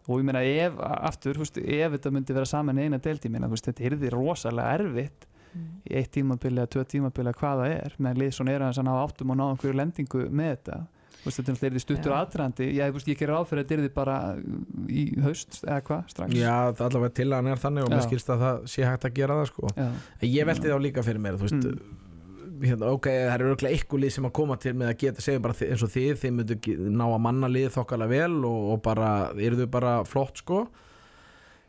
Og 0.10 0.20
ég 0.20 0.28
meina 0.28 0.42
ef, 0.44 0.80
aftur, 0.82 1.38
veist, 1.40 1.60
ef 1.62 1.94
þetta 1.96 2.12
myndi 2.14 2.36
vera 2.36 2.50
saman 2.50 2.80
í 2.82 2.88
eina 2.88 3.00
deildi, 3.02 3.30
ég 3.30 3.36
meina, 3.36 3.50
þetta 3.52 3.86
er 3.86 3.98
því 4.02 4.14
rosalega 4.16 4.80
erfitt 4.80 5.28
í 5.52 5.98
eitt 6.00 6.14
tímabili 6.16 6.62
eða 6.62 6.72
tvö 6.72 6.86
tímabili 6.88 7.32
að 7.32 7.38
hvað 7.42 7.62
það 7.62 7.76
er. 7.76 7.96
Meðan 8.00 8.22
lið 8.22 8.34
svona 8.38 8.56
er 8.56 8.66
að 8.66 8.82
ná 8.88 8.92
áttum 8.96 9.34
og 9.34 9.40
ná 9.40 9.46
einhverju 9.50 9.78
lendingu 9.78 10.26
með 10.32 10.52
þetta. 10.56 10.80
Veist, 11.22 11.38
þetta 11.38 11.68
er 11.68 11.76
því 11.76 11.82
stuttur 11.84 12.14
Já. 12.16 12.18
aðdrandi 12.18 12.68
ég, 12.74 12.94
veist, 12.96 13.10
ég 13.12 13.20
gerir 13.20 13.36
áfyrir 13.38 13.62
að 13.62 13.68
þetta 13.68 13.76
er 13.76 13.82
því 13.84 13.90
bara 13.94 14.16
í 14.90 15.04
haust 15.22 15.60
eða 15.62 15.82
hvað, 15.86 16.08
strax. 16.10 16.34
Já, 16.34 16.56
það 16.72 16.86
allavega 16.88 17.16
til 17.20 17.28
að 17.28 17.36
hann 17.38 17.50
er 17.52 17.62
þannig 17.62 17.86
og 17.86 17.94
mér 17.94 18.06
skilst 18.08 18.32
að 18.34 18.46
það 18.46 18.64
sé 18.74 18.88
hægt 18.88 19.06
að 19.06 19.20
gera 19.20 19.38
það 19.38 19.52
sko. 19.52 19.74
Ég 20.26 20.50
velti 20.50 20.72
þá 20.72 20.80
líka 20.82 21.04
fyrir 21.06 21.22
mér 21.22 21.38
þú 21.38 21.46
veist, 21.46 21.70
hérna, 22.62 22.91
ok, 22.95 23.07
það 23.09 23.34
er 23.36 23.43
örgulega 23.47 23.76
eitthvað 23.78 24.03
lið 24.05 24.14
sem 24.16 24.28
að 24.30 24.34
koma 24.39 24.57
til 24.62 24.74
með 24.78 24.91
að 24.91 24.97
geta 25.03 25.26
segja 25.26 25.43
bara 25.43 25.55
eins 25.68 25.84
og 25.86 25.91
þið, 25.93 26.12
þið 26.22 26.34
myndu 26.38 26.57
ná 27.01 27.05
að 27.07 27.22
manna 27.28 27.49
lið 27.51 27.70
þokkalega 27.78 28.14
vel 28.16 28.39
og, 28.49 28.66
og 28.76 28.82
bara 28.86 29.12
eru 29.38 29.59
þau 29.62 29.70
bara 29.78 29.93
flott 30.07 30.41
sko. 30.43 30.64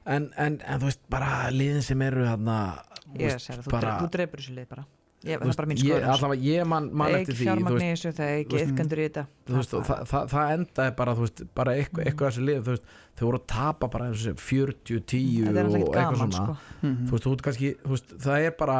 En, 0.06 0.30
en, 0.36 0.56
en 0.66 0.80
þú 0.82 0.88
veist, 0.90 1.02
bara 1.12 1.30
liðin 1.54 1.84
sem 1.86 2.00
eru 2.02 2.24
hérna 2.26 2.56
þú 3.04 3.20
Ég 3.22 3.28
veist, 3.36 3.52
að 3.52 3.62
þú, 3.62 3.70
bara- 3.70 3.86
bara, 3.86 4.00
þú 4.02 4.10
dreipur 4.16 4.42
þessu 4.42 4.56
lið 4.56 4.68
bara. 4.72 4.84
Ég, 5.22 5.38
þú 5.38 5.44
Það 5.46 5.52
er 5.52 5.58
bara 5.60 5.68
mín 5.70 5.76
ég, 5.78 5.84
skoður 5.86 6.04
allavega, 6.10 6.42
ég 6.50 6.64
man, 6.66 6.86
man 6.98 7.12
eftir 7.14 7.36
því 7.36 7.38
þú 7.38 7.46
fjármagn 7.46 7.76
veist, 7.76 7.84
í 7.86 7.90
þessu, 7.92 8.10
það 8.16 8.26
er 8.26 8.32
þú 8.32 8.42
ekki 8.42 8.56
veist, 8.56 8.72
yfkandur 8.72 8.98
í 8.98 9.04
þetta. 9.06 9.22
þú 9.46 9.54
veist, 9.60 9.74
og 9.78 9.84
það, 9.86 10.00
það, 10.10 10.24
það 10.32 10.54
endaði 10.56 10.94
bara 10.98 11.14
þú 11.14 11.22
veist, 11.22 11.42
bara 11.60 11.74
eitthvað, 11.78 12.08
eitthvað 12.10 12.32
þessi 12.32 12.46
lið 12.48 12.58
þú 12.66 12.72
veist, 12.74 12.90
þau 13.20 13.22
voru 13.28 13.38
að 13.38 13.46
tapa 13.52 13.88
bara 13.94 14.08
eins 14.10 14.24
og 14.32 14.42
40, 14.42 14.98
10 15.12 15.46
Þetta 15.46 15.62
er 15.62 15.70
og 15.70 15.76
eitthvað 15.78 15.94
gaman 16.00 16.18
svona. 16.18 16.40
sko. 16.40 16.56
Mhm. 16.82 17.06
þú 17.06 17.14
veist, 17.14 17.24
þú 17.28 17.34
ert 17.36 17.46
kannski 17.46 17.70
þú 17.84 17.94
veist, 17.94 18.14
það 18.26 18.46
er 18.48 18.56
bara 18.58 18.78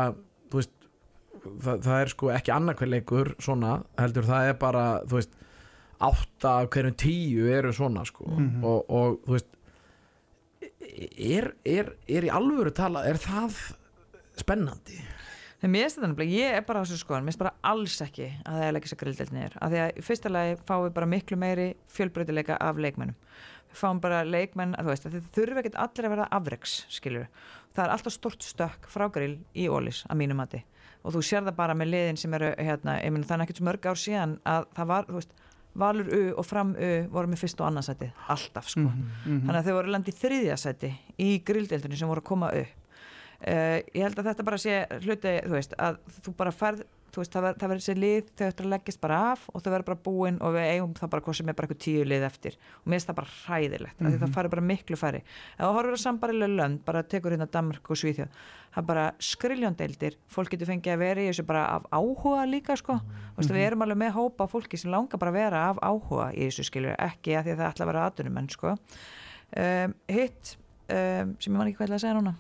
þú 0.51 0.59
veist, 0.59 0.75
það, 1.43 1.81
það 1.87 2.01
er 2.05 2.13
sko 2.15 2.31
ekki 2.37 2.53
annarkvæð 2.55 2.93
leikur 2.97 3.33
svona, 3.43 3.77
heldur 3.99 4.29
það 4.29 4.51
er 4.53 4.59
bara 4.63 4.85
þú 5.07 5.19
veist, 5.21 5.33
átta 6.03 6.53
af 6.63 6.69
hverjum 6.75 6.97
tíu 6.99 7.49
eru 7.59 7.73
svona 7.77 8.05
sko 8.09 8.27
Mhm. 8.27 8.65
og, 8.65 8.85
og 8.91 9.19
þú 9.27 9.37
veist 9.37 9.51
er, 11.19 11.53
er, 11.67 11.93
er 12.09 12.27
í 12.29 12.31
alvöru 12.33 12.73
tala 12.75 13.05
er 13.09 13.19
það 13.23 13.59
spennandi 14.41 15.01
En 15.63 15.71
mér 15.71 15.85
finnst 15.85 15.95
þetta 16.01 16.09
nefnilega, 16.11 16.35
ég 16.43 16.57
er 16.59 16.65
bara 16.67 16.81
á 16.83 16.83
þessu 16.83 16.97
skoðan, 17.05 17.23
mér 17.23 17.31
finnst 17.31 17.39
bara 17.45 17.53
alls 17.71 18.01
ekki 18.03 18.25
að 18.43 18.57
það 18.57 18.65
er 18.67 18.73
leggja 18.75 18.89
sér 18.91 18.99
grildelt 18.99 19.31
niður. 19.37 19.53
Af 19.63 19.71
því 19.71 19.79
að 19.79 19.91
í 20.01 20.03
fyrsta 20.03 20.33
lagi 20.35 20.57
fáum 20.67 20.81
við 20.89 20.95
bara 20.97 21.07
miklu 21.13 21.37
meiri 21.39 21.67
fjölbreytileika 21.95 22.57
af 22.67 22.81
leikmennum. 22.83 23.15
Við 23.71 23.79
fáum 23.79 24.01
bara 24.03 24.25
leikmenn, 24.27 24.73
að 24.75 24.89
þú 24.89 24.91
veist, 24.91 25.07
að 25.07 25.15
þið 25.15 25.29
þurfi 25.37 25.63
ekkert 25.63 25.79
allir 25.85 26.09
að 26.09 26.15
vera 26.17 26.27
afreks, 26.35 26.73
skilur 26.91 27.29
Það 27.77 27.85
er 27.87 27.95
alltaf 27.95 28.17
stort 28.17 28.43
stökk 28.49 28.91
frá 28.91 29.07
grill 29.15 29.37
í 29.55 29.69
Ólís, 29.71 30.03
að 30.11 30.19
mínu 30.25 30.35
mati. 30.43 30.65
Og 31.03 31.15
þú 31.17 31.23
sér 31.27 31.47
það 31.47 31.57
bara 31.59 31.75
með 31.75 31.93
liðin 31.93 32.21
sem 32.21 32.35
eru, 32.39 32.53
hérna, 32.59 32.99
ég 33.03 33.15
meina 33.15 33.27
það 33.27 33.39
er 33.39 33.45
ekkert 33.47 33.61
svo 33.61 33.69
mörg 33.69 33.89
ár 33.91 33.99
síðan 33.99 34.37
að 34.47 34.69
það 34.77 34.93
var, 34.93 35.09
þú 35.09 35.19
veist, 35.19 35.33
Valur 35.83 36.09
U 36.13 36.21
og 36.37 36.45
Fram 36.45 36.75
U 36.77 36.91
voru 37.15 37.33
með 37.33 37.41
fyrst 37.41 37.61
og 37.63 37.69
annarsæti, 37.71 38.11
alltaf, 38.33 38.69
sko. 38.69 38.85
Mhm, 38.85 39.05
mhm. 39.25 39.43
Þannig 39.47 39.59
að 39.61 39.69
þau 39.69 39.77
voru 39.79 39.93
landið 39.95 40.19
þriðja 40.21 40.57
sæti 40.61 40.91
í 41.19 41.31
grilldeildinu 41.49 41.99
sem 41.99 42.11
voru 42.13 42.23
að 42.23 42.29
koma 42.29 42.53
upp. 42.61 42.79
Uh, 43.43 43.79
ég 43.91 44.05
held 44.05 44.19
að 44.21 44.29
þetta 44.31 44.45
bara 44.47 44.59
sé 44.63 44.75
hluti, 45.03 45.33
þú 45.49 45.57
veist, 45.57 45.73
að 45.81 45.97
þú 46.23 46.35
bara 46.39 46.53
færð, 46.55 46.85
veist, 47.21 47.33
það 47.35 47.43
ver- 47.45 47.57
það 47.61 47.69
verður 47.73 47.85
sér 47.85 47.99
lið, 48.01 48.25
þau 48.39 48.47
ættir 48.47 48.65
að 48.67 48.73
leggjast 48.73 49.01
bara 49.03 49.17
af 49.33 49.41
og 49.53 49.59
þau 49.61 49.73
verður 49.73 49.89
bara 49.91 50.05
búin 50.07 50.39
og 50.41 50.55
við 50.55 50.65
eigum 50.71 50.95
það 50.97 51.11
bara 51.13 51.23
hvað 51.27 51.37
sem 51.37 51.49
er 51.49 51.57
bara 51.59 51.67
eitthvað 51.69 51.85
tíu 51.85 52.03
lið 52.09 52.23
eftir 52.29 52.55
og 52.57 52.87
mér 52.87 52.97
finnst 52.97 53.09
það 53.11 53.19
bara 53.21 53.33
hræðilegt, 53.37 53.99
mm 54.01 54.07
-hmm. 54.07 54.21
það 54.23 54.35
farið 54.37 54.51
bara 54.55 54.69
miklu 54.71 54.97
færi. 54.97 55.21
Ef 55.59 55.63
þú 55.63 55.73
horfur 55.77 55.93
að 55.93 56.05
sambarilega 56.05 56.57
lönd, 56.57 56.79
bara 56.85 57.03
tekur 57.03 57.31
hérna 57.33 57.47
Danmark 57.53 57.91
og 57.91 57.97
Svíþjóð, 57.97 58.29
það 58.73 58.83
er 58.83 58.87
bara 58.87 59.13
skriljóndeildir, 59.19 60.15
fólk 60.29 60.51
getur 60.51 60.67
fengið 60.67 60.93
að 60.93 60.99
vera 60.99 61.21
í 61.21 61.29
þessu 61.29 61.45
bara 61.45 61.67
af 61.67 61.83
áhuga 61.93 62.47
líka, 62.47 62.77
sko. 62.77 62.93
Þú 62.95 63.37
veist, 63.37 63.51
við 63.51 63.67
erum 63.67 63.83
alveg 63.83 63.99
með 63.99 64.13
hópa 64.13 64.47
fólki 64.49 64.77
sem 64.79 64.91
langar 64.91 65.19
bara 65.19 65.31
að 65.31 65.35
vera 65.35 65.69
af 65.69 65.77
áhuga 65.83 66.33
í 66.33 66.49
þessu 66.49 66.65
skilur, 66.65 66.97
ekki 66.99 67.37
að 67.37 67.45
því 67.45 67.51
að 67.53 67.59
það 67.59 67.71
ætla 67.71 67.85
að 67.85 68.51
sko. 68.51 68.77
Segja 71.99 72.15
núna 72.15 72.35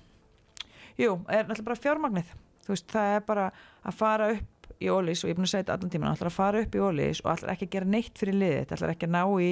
Jú, 0.98 1.14
er 1.28 1.46
náttúrulega 1.46 1.68
bara 1.70 1.80
fjármagnið 1.80 2.32
þú 2.62 2.74
veist, 2.74 2.88
það 2.92 3.14
er 3.16 3.22
bara 3.26 3.46
að 3.82 3.96
fara 3.98 4.30
upp 4.36 4.61
í 4.82 4.90
ólís 4.92 5.22
og 5.24 5.30
ég 5.30 5.34
er 5.34 5.38
búin 5.38 5.46
að 5.46 5.52
segja 5.52 5.62
þetta 5.64 5.74
allan 5.78 5.90
tíman 5.94 6.12
ætlar 6.16 6.30
að 6.30 6.36
fara 6.36 6.60
upp 6.64 6.74
í 6.74 6.82
ólís 6.82 7.20
og 7.24 7.30
ætlar 7.32 7.52
ekki 7.54 7.66
að 7.68 7.72
gera 7.76 7.86
neitt 7.94 8.18
fyrir 8.18 8.34
liðið 8.40 8.72
ætlar 8.76 8.92
ekki 8.94 9.06
að 9.08 9.14
ná 9.14 9.22
í 9.40 9.50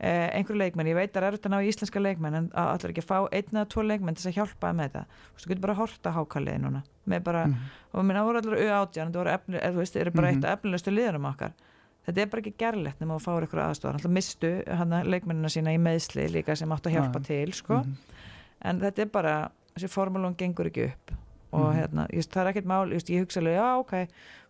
eh, 0.00 0.28
einhverju 0.38 0.58
leikmenn, 0.62 0.86
ég 0.92 0.94
veit 0.94 1.10
að 1.10 1.14
það 1.16 1.22
er 1.22 1.28
erfitt 1.32 1.46
að 1.48 1.52
ná 1.54 1.58
í 1.64 1.68
íslenska 1.72 2.00
leikmenn 2.04 2.34
en 2.38 2.48
að- 2.54 2.68
ætlar 2.76 2.92
ekki 2.92 3.02
að 3.02 3.08
fá 3.08 3.18
einn 3.32 3.56
eða 3.58 3.68
tvo 3.72 3.82
leikmenn 3.82 4.14
til 4.14 4.22
þess 4.22 4.30
að 4.30 4.38
hjálpa 4.38 4.72
með 4.78 4.84
þetta 4.88 5.04
þú 5.38 5.48
getur 5.48 5.60
bara 5.64 5.72
að 5.74 5.80
horta 5.82 6.12
hákaliði 6.14 6.60
núna 6.62 6.82
með 7.08 7.24
bara, 7.24 7.46
Mhm. 7.46 7.56
og 7.94 8.04
minna 8.04 8.22
þetta 8.22 9.18
voru 9.18 9.32
efni, 9.32 9.56
eða, 9.58 9.72
þú 9.72 9.80
veist, 9.82 9.96
eru 9.96 10.10
bara 10.10 10.28
Mhm. 10.30 10.36
eitt 10.36 10.44
af 10.44 10.58
efnilegustu 10.58 10.92
liðunum 10.94 11.26
okkar 11.34 11.52
þetta 12.06 12.18
er 12.22 12.26
bara 12.26 12.42
ekki 12.42 12.54
gerlegt 12.58 13.00
nema 13.00 13.16
að 13.18 13.24
fá 13.26 13.32
ykkur 13.42 13.60
aðstofar 13.64 13.94
alltaf 13.98 14.10
mistu 14.12 14.62
leikmennina 15.04 15.48
sína 15.50 15.74
í 15.74 15.78
meðsli 15.82 16.28
líka 16.30 16.56
sem 16.56 16.68
áttu 16.70 16.88
að 16.90 16.94
hjálpa 16.96 17.20
Já. 17.20 17.24
til 17.26 17.52
sko 17.52 17.74
Mhm. 17.82 17.92
en 18.62 18.80
þetta 18.80 18.98
er 19.02 19.06
bara, 19.06 19.50
þessi 19.76 19.88
formúlun 19.90 20.36
gengur 20.36 20.66
ekki 20.70 20.86
upp 20.92 21.12
og 21.52 21.74
Mhm. 21.74 21.76
hérna, 21.80 22.06
just, 22.12 22.30
það 22.30 22.46
er 22.46 22.52
ekkert 22.52 22.66
mál 22.66 22.92
just, 22.92 23.08
ég 23.08 23.20
hugsa 23.24 23.40
alveg, 23.40 23.56
já 23.56 23.78
ok 23.80 24.08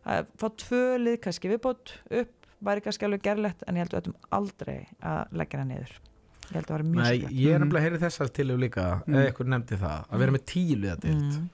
að 0.08 0.28
fá 0.40 0.46
tvö 0.64 0.82
lið 1.04 1.16
kannski 1.26 1.50
viðbót 1.52 1.94
upp 2.22 2.34
væri 2.68 2.82
kannski 2.82 3.06
alveg 3.06 3.22
gerlegt 3.22 3.60
en 3.68 3.76
ég 3.78 3.84
held 3.84 3.92
að 3.92 3.98
við 3.98 4.02
ættum 4.02 4.16
aldrei 4.38 4.78
að 5.04 5.36
leggja 5.42 5.60
það 5.60 5.68
niður 5.72 5.92
ég 6.48 6.54
held 6.56 6.64
að 6.64 6.68
það 6.68 6.76
var 6.78 6.86
mjög 6.88 7.02
Nei, 7.04 7.18
skemmt 7.18 7.36
ég 7.38 7.52
er 7.52 7.58
Mhm. 7.58 7.62
nefnilega 7.62 7.78
að 7.78 7.86
heyri 7.88 8.02
þessar 8.06 8.32
tilöf 8.38 8.58
líka 8.62 8.86
Mm. 9.06 9.14
eða 9.14 9.26
eitthvað 9.28 9.50
nefndi 9.52 9.78
það, 9.84 9.98
að 10.10 10.18
vera 10.24 10.32
með 10.38 10.44
tílu 10.52 10.94
mm. 10.96 11.22
mm. 11.28 11.48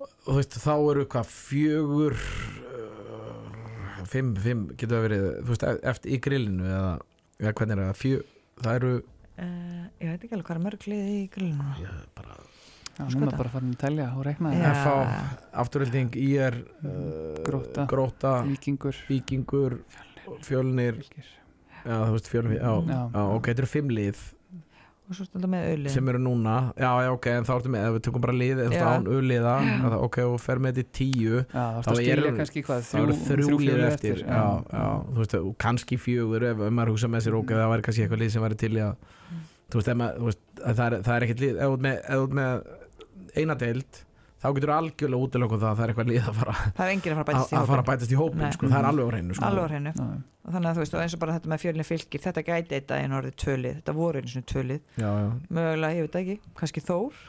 og 0.00 0.08
þú 0.26 0.36
veist, 0.40 0.56
þá 0.66 0.74
eru 0.90 1.04
hvað 1.06 1.26
fjögur 1.32 2.16
uh, 2.86 4.04
fimm, 4.10 4.32
fimm 4.42 4.66
getur 4.76 4.96
það 4.98 5.04
verið, 5.08 5.26
þú 5.46 5.52
veist, 5.54 5.66
e- 5.70 5.82
eftir 5.92 6.12
í 6.16 6.20
grillinu 6.26 6.66
eða, 6.66 6.90
eða 7.40 7.52
hvernig 7.60 7.76
er 7.76 7.82
það, 7.84 8.00
fjö 8.02 8.18
það 8.64 8.78
eru, 8.80 8.92
uh, 9.38 9.84
ég 10.02 10.10
veit 10.12 10.24
ekki 10.26 10.34
alveg 10.36 10.46
hvað 10.50 10.56
er 10.58 10.64
mörg 10.66 10.86
lið 10.92 11.08
í 11.14 11.20
grillinu 11.36 11.72
já, 11.82 11.94
bara 12.18 12.36
Já, 12.96 13.04
núna 13.12 13.32
bara 13.36 13.50
farin 13.52 13.74
að 13.74 13.80
telja 13.82 14.06
og 14.16 14.22
rekna. 14.24 14.52
FH, 14.72 14.92
afturölding, 15.64 16.14
IR 16.16 16.54
uh, 16.84 17.42
Grótta. 17.44 17.84
Gróta 17.90 18.36
Víkingur. 18.48 18.96
Víkingur, 19.10 19.78
Fjölnir. 20.46 21.02
Já, 21.86 21.98
þú 22.08 22.14
veist, 22.16 22.30
Fjölnir, 22.32 22.56
já, 22.58 22.72
Já. 22.88 23.02
já, 23.14 23.22
ok, 23.36 23.44
þetta 23.52 23.62
eru 23.62 23.70
fimm 23.70 23.92
lið. 23.94 24.22
Og 25.06 25.14
svo 25.14 25.22
stundum 25.28 25.52
með 25.54 25.66
auðlið 25.70 25.92
sem 25.94 26.08
eru 26.10 26.18
núna. 26.18 26.54
Já, 26.82 26.88
já, 27.04 27.10
ok, 27.14 27.26
en 27.30 27.44
þá 27.46 27.50
ertu 27.60 27.70
með, 27.70 27.84
ef 27.86 27.92
við 27.94 28.00
tökum 28.08 28.22
bara 28.24 28.32
lið 28.34 28.62
eftir 28.64 28.80
án 28.82 29.04
það- 29.84 30.00
ok, 30.08 30.16
og 30.32 30.40
fer 30.42 30.58
með 30.64 30.72
þetta 30.80 30.82
í 30.82 30.88
tíu. 30.98 31.42
Þá 31.52 31.92
er 31.92 32.00
eru- 32.16 32.32
eru 33.04 33.14
þrjú 33.28 33.58
lið 33.62 33.84
eftir, 33.86 34.24
já, 34.24 34.40
já, 34.72 34.86
þú 35.12 35.20
veist, 35.20 35.34
og 35.38 35.52
kannski 35.62 35.96
fjögur 36.02 36.42
ef 36.50 36.56
maður 36.74 36.90
hugsa 36.96 37.06
með 37.12 37.22
sér, 37.28 37.36
ok, 37.38 37.54
það 37.54 37.70
væri 37.76 37.86
kannski 37.86 38.02
eitthvað 38.08 38.24
lið 38.24 38.32
sem 38.34 38.42
væri 38.48 38.58
til 38.64 38.72
í 38.72 38.82
að, 38.82 38.96
þú 39.70 39.78
veist, 40.26 40.42
það, 40.58 40.82
er, 40.90 40.98
það 41.06 41.14
er 41.20 41.26
ekkert 41.28 41.44
lið, 41.46 41.56
ef 41.62 41.70
þú 41.70 42.26
með, 42.40 42.66
eina 43.36 43.56
deild, 43.60 44.00
þá 44.42 44.48
getur 44.56 44.72
algjörlega 44.76 45.26
útilokkuð 45.26 45.62
það 45.62 45.70
að 45.70 45.76
það 45.76 45.84
er 45.84 45.92
eitthvað 45.92 46.10
lið 46.12 46.26
að 46.30 46.40
fara 46.40 46.54
það 46.76 46.82
er 46.86 46.92
enginn 46.94 47.14
að 47.14 47.20
fara 47.20 47.26
að 47.26 47.36
að, 47.36 47.36
bætast 47.36 47.52
í 47.52 47.58
að 47.60 47.70
fara 47.70 47.84
að 47.84 47.90
bætast 47.90 48.12
í 48.12 48.18
hópin, 48.20 48.44
sko, 48.56 48.70
það 48.72 48.78
er 48.80 48.88
alveg 48.90 49.06
á 49.06 49.10
hreinu, 49.12 49.36
sko. 49.36 49.46
Alveg 49.48 49.64
á 49.64 49.68
hreinu. 49.72 49.92
Og 50.46 50.54
þannig 50.54 50.70
að 50.70 50.76
þú 50.76 50.82
veist, 50.84 50.96
og 50.96 51.02
eins 51.02 51.16
og 51.16 51.22
bara 51.22 51.36
þetta 51.36 51.52
með 51.52 51.62
fjölni 51.64 51.86
fylgir 51.86 52.24
þetta 52.26 52.44
gæti 52.46 52.76
eitt 52.76 52.88
daginn 52.90 53.16
orðið 53.16 53.38
tvölið 53.42 53.78
þetta 53.80 53.94
voru 53.96 54.22
tvölið, 54.52 54.82
já, 55.00 55.08
já, 55.08 55.30
mögulega, 55.58 55.96
ég 55.96 56.06
veit 56.06 56.20
ekki. 56.20 56.36
Kannski 56.60 56.84
Þór, 56.86 57.24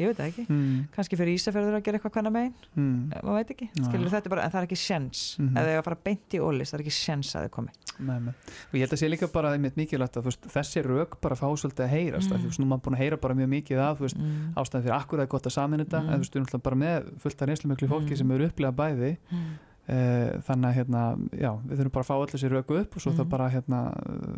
ég 0.00 0.10
veit 0.10 0.18
það 0.20 0.30
ekki 0.30 0.44
Mm, 0.50 0.88
kannski 0.94 1.16
fyrir 1.20 1.34
Ísafjörður 1.36 1.76
að 1.78 1.84
gera 1.86 1.98
eitthvað 2.00 2.14
hvenna 2.16 2.32
megin 2.34 2.54
mm, 2.74 3.12
maður 3.22 3.36
veit 3.40 3.50
ekki, 3.54 3.68
skilur 3.76 4.10
þetta 4.14 4.32
bara 4.32 4.42
en 4.46 4.50
það 4.54 4.60
er 4.62 4.66
ekki 4.68 4.78
sjens, 4.80 5.20
Mhm. 5.38 5.56
ef 5.56 5.62
þau 5.64 5.70
eiga 5.70 5.80
að 5.80 5.86
fara 5.90 5.98
beint 6.04 6.36
í 6.36 6.40
ólis 6.40 6.70
það 6.72 6.78
er 6.80 6.84
ekki 6.84 6.96
sjens 6.96 7.34
að 7.36 7.44
þau 7.46 7.50
komi 7.50 7.72
nei, 8.00 8.18
nei. 8.20 8.34
og 8.34 8.74
ég 8.74 8.80
held 8.80 8.92
að 8.96 9.00
sé 9.02 9.08
líka 9.12 9.28
bara 9.32 9.52
einmitt 9.54 9.76
mikilvægt 9.76 10.16
að 10.16 10.22
þú 10.24 10.30
veist, 10.30 10.50
þessi 10.56 10.82
rök 10.86 11.20
bara 11.20 11.36
fá 11.36 11.46
svolítið 11.52 11.84
að 11.86 11.94
heyrast 11.94 12.30
Mm. 12.30 12.36
mm. 12.36 12.42
þú 12.42 12.46
veist, 12.50 12.60
nú 12.60 12.66
maður 12.70 12.82
búin 12.86 12.96
að 12.96 13.02
heyra 13.04 13.16
bara 13.20 13.34
mjög 13.34 13.50
mikið 13.56 13.78
að 13.84 13.96
þú 14.00 14.04
veist, 14.08 14.18
mm. 14.18 14.54
ástæðan 14.56 14.84
fyrir 14.84 14.96
akkur 15.00 15.20
að 15.20 15.28
gott 15.28 15.46
að 15.46 15.52
samin 15.58 15.80
þetta 15.84 16.00
Mm. 16.00 16.08
en 16.08 16.14
þú 16.14 16.22
veist, 16.24 16.34
við 16.34 16.40
erum 16.40 16.60
bara 16.62 16.76
með 16.76 17.10
fullt 17.20 17.42
af 17.42 17.48
reynslumöklu 17.48 17.88
fólki 17.88 18.10
Mm. 18.14 18.16
sem 18.16 18.30
eru 18.30 18.48
upplegað 18.48 18.74
bæði 18.80 19.16
Mm. 19.30 19.50
Uh, 19.90 20.38
þannig 20.46 20.68
að 20.70 20.74
hérna, 20.76 21.00
já, 21.34 21.50
við 21.66 21.78
þurfum 21.80 21.90
bara 21.96 22.04
að 22.04 22.10
fá 22.10 22.16
öll 22.20 22.30
þessi 22.30 22.48
röku 22.52 22.76
upp 22.78 22.94
og 22.94 23.02
svo 23.02 23.10
Mhm. 23.10 23.18
það 23.18 23.28
bara 23.28 23.48
hérna, 23.50 23.78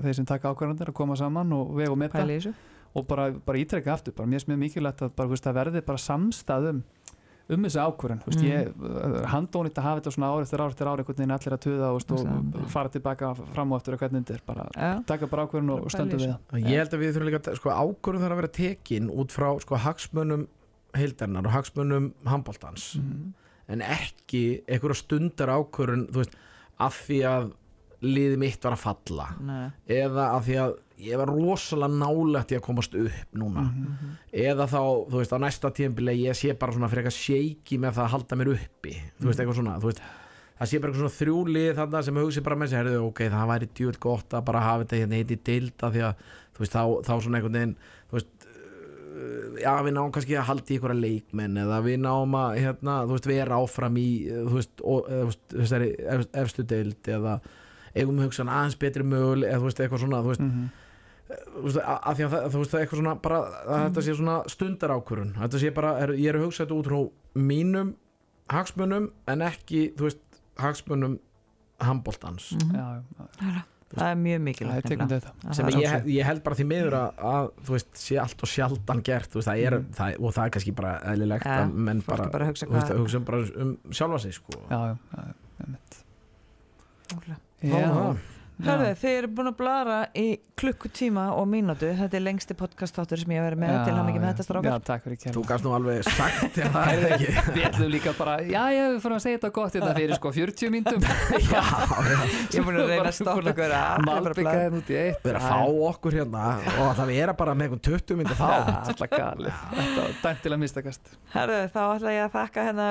þeir 0.02 0.14
sem 0.14 0.24
taka 0.24 0.48
ákvarðandir 0.54 0.88
að 0.88 0.94
koma 0.94 1.14
saman 1.16 1.52
og 1.52 1.74
vega 1.76 1.90
og 1.92 1.98
þessu 1.98 2.54
og 2.94 3.06
bara, 3.08 3.30
bara 3.32 3.58
ítrekka 3.58 3.92
aftur, 3.94 4.12
bara 4.16 4.28
mér 4.28 4.42
er 4.42 4.50
mjög 4.52 4.58
mikilvægt 4.66 5.02
að 5.06 5.14
bara, 5.16 5.28
veist, 5.28 5.44
það 5.44 5.54
verði 5.60 5.80
bara 5.86 5.98
samstæðum 5.98 6.82
um 7.52 7.64
þessi 7.66 7.80
ákvarðan, 7.82 8.20
þú 8.22 8.30
veist, 8.30 8.42
Mhm. 8.42 8.50
ég 8.52 9.26
handónýtt 9.28 9.74
að 9.76 9.82
hafa 9.82 10.00
þetta 10.00 10.12
svona 10.14 10.28
ár 10.32 10.42
eftir 10.44 10.60
ár 10.62 10.70
eftir 10.70 10.86
ár 10.86 10.98
einhvern 11.02 11.16
veginn 11.18 11.34
allir 11.36 11.52
að 11.56 11.62
tuða 11.66 11.88
þú 11.90 11.96
veist, 11.98 12.12
og 12.12 12.18
Samstæða. 12.22 12.68
fara 12.70 12.88
tilbaka 12.88 13.34
fram 13.52 13.72
og 13.72 13.80
eftir 13.80 13.92
og 13.94 13.98
hvernig 14.00 14.24
þetta 14.24 14.34
er 14.34 14.40
bara 14.46 14.68
Já. 14.76 15.04
taka 15.06 15.26
bara 15.26 15.46
ákvarðan 15.46 15.70
og, 15.72 15.80
í 15.84 15.88
við 16.16 16.36
það 16.52 16.62
Ég 16.70 16.78
held 16.78 16.90
að 16.94 17.00
við 17.02 17.12
þurfum 17.12 17.28
líka 17.28 17.40
að, 17.50 17.56
sko, 17.56 17.70
ákvörðum 17.70 18.22
þarf 18.22 18.32
að 18.32 18.40
vera 18.42 18.48
tekin 18.48 19.10
út 19.10 19.28
frá, 19.34 19.60
sko, 19.60 19.76
hagsmunum 19.76 20.46
heildarinnar 20.94 21.46
og 21.46 21.52
hagsmunum 21.52 22.12
handbóltans 22.24 22.96
Mhm. 22.96 23.32
en 23.68 23.80
ekki 23.80 24.62
einhverja 24.68 24.96
stundar 25.02 25.48
veist, 26.12 26.34
af 26.78 26.94
því 27.08 27.20
að 27.24 27.52
liðið 28.02 28.38
mitt 28.38 28.62
var 28.62 28.72
að 28.72 28.78
falla 28.78 29.28
Nei. 29.40 29.70
eða 29.88 30.34
af 30.36 30.46
því 30.46 30.54
að 30.58 30.76
ég 31.02 31.18
var 31.18 31.30
rosalega 31.32 31.98
nálægt 31.98 32.52
í 32.54 32.58
að 32.58 32.64
komast 32.66 32.94
upp 32.94 33.36
núna. 33.38 33.66
Mhm. 33.68 34.16
eða 34.32 34.66
þá, 34.70 34.80
þú 35.10 35.16
veist, 35.18 35.32
á 35.34 35.38
næsta 35.42 35.70
tíðanbili 35.70 36.16
ég 36.22 36.36
sé 36.38 36.54
bara 36.58 36.72
svona 36.72 36.88
fyrir 36.88 37.04
eitthvað 37.04 37.20
shaky 37.20 37.78
með 37.78 37.96
það 37.96 38.04
að 38.04 38.12
halda 38.14 38.36
mér 38.36 38.52
uppi, 38.56 38.94
þú 39.20 39.26
veist, 39.30 39.40
eitthvað 39.40 39.58
svona 39.58 39.78
veist, 39.82 40.02
það 40.58 40.68
sé 40.70 40.78
bara 40.78 40.92
eitthvað 40.92 41.02
svona 41.02 41.18
þrjúlið 41.18 41.74
þarna 41.80 42.02
sem 42.06 42.20
hugsi 42.22 42.44
bara 42.46 42.56
með 42.56 42.70
sér, 42.70 42.84
herðu, 42.86 43.02
ok, 43.08 43.20
það 43.32 43.50
væri 43.52 43.68
djúvel 43.74 43.98
gott 43.98 44.30
að 44.36 44.44
bara 44.44 44.60
hafa 44.62 44.84
þetta 44.84 45.00
hérna 45.02 45.18
heiti 45.18 45.38
dilda 45.48 45.90
því 45.90 46.04
að, 46.06 46.14
þú 46.52 46.64
veist, 46.64 46.76
þá, 46.76 46.82
þá 47.02 47.12
svona 47.18 47.40
einhvern 47.40 47.58
veginn 47.58 47.74
þú 48.10 48.18
veist, 48.18 48.46
uh, 48.46 49.58
já, 49.62 49.72
við 49.82 49.96
náum 49.96 50.12
kannski 50.14 50.38
að 50.38 50.48
halda 50.52 50.70
í 50.70 50.76
einhverja 50.78 51.02
leikmenn 51.02 51.58
eða 51.64 51.80
við 51.82 51.98
náum 52.04 52.38
að, 52.38 52.60
hérna, 52.62 52.94
þú 53.08 53.16
veist, 53.16 53.26
vera 53.32 53.58
áfram 53.58 53.98
í, 53.98 54.06
þú 54.30 54.54
veist, 54.54 54.84
og, 54.84 55.10
eða, 55.10 55.34
þú 55.50 55.64
veist, 56.44 57.12
eða 57.16 57.40
eigum 57.92 58.22
hugsan 58.22 58.48
aðeins 58.48 58.78
betri 58.80 59.04
mögul 59.04 59.42
eða 59.44 59.58
þú 59.60 59.68
veist, 59.68 59.82
eitthvað 59.84 60.04
svona, 60.06 60.22
þú 60.24 60.32
veist, 60.32 60.40
þú 60.40 60.52
veist, 60.52 60.78
að 61.32 62.14
því 62.18 62.24
að 62.26 62.32
það, 62.34 62.46
þú 62.52 62.60
veist, 62.62 62.70
það 62.72 62.78
er 62.78 62.84
eitthvað 62.86 63.00
svona 63.02 63.14
bara, 63.22 63.40
að 63.66 63.82
þetta 63.86 64.02
sé 64.06 64.14
svona 64.18 64.36
stundar 64.48 64.94
ákvörun 64.96 65.34
þetta 65.40 65.58
sé 65.64 65.70
bara, 65.74 65.92
er, 66.04 66.14
ég 66.18 66.28
er 66.32 66.38
að 66.40 66.46
hugsa 66.46 66.64
þetta 66.64 66.78
út 66.78 66.88
frá 66.92 67.42
mínum 67.50 67.94
hagsmunum 68.52 69.10
en 69.32 69.44
ekki, 69.48 69.82
þú 69.96 70.08
veist, 70.08 70.22
hagsmunum 70.60 71.18
handbóltans 71.82 72.52
Mhm. 72.56 72.74
Já, 72.76 73.02
já, 73.42 73.62
það 73.92 74.06
er 74.08 74.16
mjög 74.16 74.38
það 74.38 74.44
mikilvægt 74.46 74.88
sem 74.88 75.66
það 75.66 75.74
ég, 75.76 75.88
ósveg. 75.88 76.06
ég 76.14 76.24
held 76.24 76.42
bara 76.44 76.56
því 76.56 76.64
miður 76.70 76.94
að, 76.96 77.08
að 77.32 77.48
þú 77.66 77.74
veist, 77.76 77.90
sé 78.00 78.16
allt 78.22 78.42
og 78.46 78.48
sjaldan 78.48 79.02
gert 79.04 79.28
þú 79.32 79.40
veist, 79.40 79.48
það 79.50 79.64
er, 79.66 79.78
Mhm. 79.78 79.92
það, 79.98 80.14
og 80.22 80.32
það 80.36 80.44
er 80.46 80.50
kannski 80.56 80.74
bara 80.74 80.92
eðlilegt 81.12 81.44
Ja, 81.44 81.58
að 81.66 81.72
menn 81.74 82.00
bara, 82.06 82.28
bara 82.32 82.46
hugsa 82.48 82.66
þú 82.66 82.72
veist, 82.78 82.92
hugsa 83.02 83.16
um, 83.18 83.24
bara 83.24 83.38
um 83.66 83.78
sjálfa 83.90 84.20
sig 84.20 84.32
sko. 84.34 84.52
Já, 84.70 84.78
já, 84.88 84.96
já, 85.12 85.34
einmitt. 85.60 86.04
Ótrúlega. 87.12 87.40
Já. 87.62 88.16
Hörðu, 88.62 88.90
þið 89.00 89.16
eru 89.18 89.28
búin 89.36 89.50
að 89.50 89.56
blara 89.58 89.96
í 90.14 90.26
klukkutíma 90.58 91.24
og 91.34 91.46
mínútu. 91.50 91.88
Þetta 91.98 92.14
er 92.18 92.22
lengsti 92.22 92.54
podcast 92.54 92.94
þáttur 92.94 93.18
sem 93.18 93.32
ég 93.34 93.40
hef 93.40 93.46
verið 93.48 93.60
með 93.62 93.72
Já, 93.72 93.78
til 93.82 93.94
hann 93.96 94.08
ekki 94.10 94.20
með 94.20 94.26
já. 94.28 94.32
þetta 94.32 94.44
strákar. 94.46 94.68
Já, 94.68 94.76
takk 94.86 95.02
fyrir 95.06 95.16
þú 95.18 95.22
kærlega 95.24 95.48
gafst 95.50 95.64
nú 95.66 95.70
alveg 95.74 95.96
sagt 96.06 96.38
til 96.54 96.66
það 96.76 96.84
er 96.92 96.98
ekki 97.16 97.28
Við 97.56 97.64
ætlum 97.68 97.90
líka 97.92 98.10
bara, 98.18 98.34
já, 98.46 98.62
já, 98.76 98.82
við 98.92 99.00
fórum 99.02 99.16
að 99.18 99.24
segja 99.24 99.38
þetta 99.38 99.50
gott 99.58 99.72
þetta 99.76 99.92
fyrir 99.98 100.14
sko 100.18 100.28
40 100.36 100.72
myndum 100.76 101.00
já, 101.52 101.62
ég 102.52 102.58
er 102.60 102.66
búin 102.68 102.78
að 102.78 102.92
reyna 102.92 103.08
að 103.10 103.16
stoppa 103.18 103.50
ykkur 103.52 103.74
að 103.78 104.06
Malbyggaðin 104.06 104.78
út 104.78 104.88
í 104.92 104.98
eitt. 105.00 105.20
Við 105.22 105.30
erum 105.32 105.42
að 105.42 105.48
fá 105.50 105.58
okkur 105.90 106.12
hérna 106.20 106.44
og 106.76 106.90
það 107.00 107.06
vera 107.16 107.32
bara 107.42 107.52
með 107.58 107.64
einhvern 107.66 107.84
20 107.90 108.20
myndi 108.20 108.34
þá. 108.38 108.46
Alltaf 108.82 109.10
galið. 109.16 109.54
Þetta 109.72 109.98
var 109.98 110.12
dæmt 110.22 110.40
til 110.46 110.52
að 110.52 110.62
mistakast. 110.62 111.02
Herðu, 111.34 111.60
þá 111.74 111.82
ætla 111.88 112.10
ég 112.14 112.22
að 112.28 112.34
þakka 112.38 112.60
hérna 112.70 112.86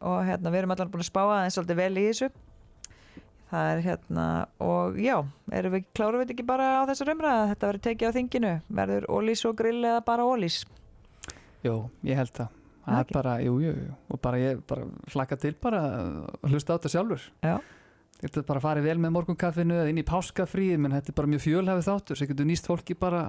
og 0.00 0.22
hérna 0.28 0.52
við 0.52 0.62
erum 0.62 0.74
allan 0.74 0.92
búin 0.92 1.04
að 1.04 1.10
spáa 1.10 1.40
en 1.44 1.54
svolítið 1.54 1.80
vel 1.80 1.92
í 1.96 2.06
þessu. 2.08 2.30
Það 3.50 3.72
er 3.72 3.80
hérna 3.82 4.26
og 4.62 4.98
já, 5.02 5.16
erum 5.58 5.74
við 5.74 5.88
klárum 5.98 6.22
við 6.22 6.36
ekki 6.36 6.46
bara 6.46 6.68
á 6.80 6.82
þessar 6.90 7.10
umræða 7.16 7.48
þetta 7.50 7.70
verður 7.70 7.86
tekið 7.88 8.12
á 8.12 8.16
þinginu, 8.16 8.52
verður 8.78 9.08
ólís 9.10 9.42
og 9.48 9.56
grill 9.58 9.80
eða 9.80 10.04
bara 10.06 10.26
ólís 10.28 10.60
Jú, 11.66 11.74
ég 12.06 12.16
held 12.16 12.32
það. 12.32 12.54
Það 12.86 13.00
er 13.02 13.10
bara, 13.12 13.34
jú, 13.44 13.58
jú, 13.60 13.72
jú. 13.76 13.96
Og 14.10 14.20
bara 14.24 14.38
ég 14.40 14.62
bara 14.70 14.86
hlakka 15.12 15.36
til 15.38 15.52
bara 15.60 15.82
að 15.98 16.48
hlusta 16.48 16.72
á 16.72 16.76
þetta 16.78 16.92
sjálfur. 16.94 17.26
Já. 17.44 17.58
Þetta 18.20 18.40
er 18.40 18.46
bara 18.48 18.60
að 18.60 18.64
fara 18.64 18.84
vel 18.84 18.96
með 19.00 19.12
morgunkaffinu 19.16 19.76
eða 19.80 19.92
inn 19.92 20.00
í 20.00 20.06
páskafrí 20.08 20.70
menn 20.80 20.96
þetta 20.96 21.12
er 21.12 21.18
bara 21.20 21.30
mjög 21.34 21.44
fjölhafið 21.44 21.86
þáttur 21.86 22.20
sem 22.20 22.30
getur 22.30 22.48
nýst 22.48 22.68
fólki 22.68 22.96
bara 23.00 23.22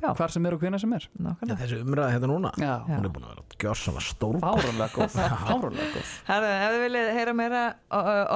Já. 0.00 0.10
hvar 0.16 0.32
sem 0.32 0.46
er 0.48 0.54
og 0.56 0.60
hvena 0.62 0.78
sem 0.80 0.92
er. 0.96 1.06
Nákvæmlega. 1.20 1.56
þessi 1.60 1.78
umræða 1.84 2.10
hérna 2.14 2.28
núna 2.30 2.50
Já, 2.56 2.72
Já. 2.88 2.96
hún 2.96 3.04
er 3.04 3.12
búin 3.14 3.26
að 3.26 3.32
vera 3.34 3.44
gjörsamlega 3.60 4.04
stór. 4.06 4.38
Fáránlega 4.40 4.88
góð 4.96 5.16
Fáránlega 5.16 5.88
góð. 5.94 6.12
Herðu, 6.30 6.50
ef 6.56 6.74
þið 6.74 6.84
viljið 6.84 7.10
heyra 7.18 7.34
meira 7.36 7.62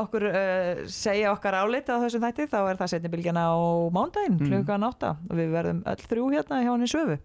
okkur 0.03 0.27
uh, 0.31 0.85
segja 0.93 1.33
okkar 1.33 1.59
álit 1.63 1.89
á 1.89 1.97
þessum 2.05 2.25
þætti 2.27 2.49
þá 2.53 2.59
er 2.71 2.81
það 2.83 2.93
setni 2.95 3.13
bylgjana 3.17 3.47
á 3.49 3.57
mándaginn 3.97 4.39
Mm. 4.41 4.49
klukkan 4.51 4.85
átta. 4.91 5.15
Og 5.31 5.37
við 5.39 5.53
verðum 5.55 5.83
öll 5.87 6.03
þrjú 6.09 6.27
hérna 6.35 6.63
hjá 6.65 6.73
henni 6.75 6.91
söfu 6.91 7.19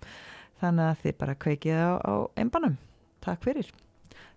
þannig 0.62 0.86
að 0.92 1.02
þið 1.04 1.18
bara 1.20 1.36
kveikið 1.36 1.80
á, 1.80 1.92
á 2.04 2.14
einbanum 2.38 2.78
Takk 3.20 3.44
fyrir. 3.44 3.68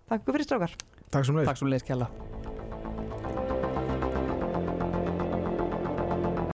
Takk 0.09 0.25
fyrir 0.27 0.43
strákar. 0.43 0.73
Takk 1.11 1.25
sem 1.25 1.67
leið 1.71 2.52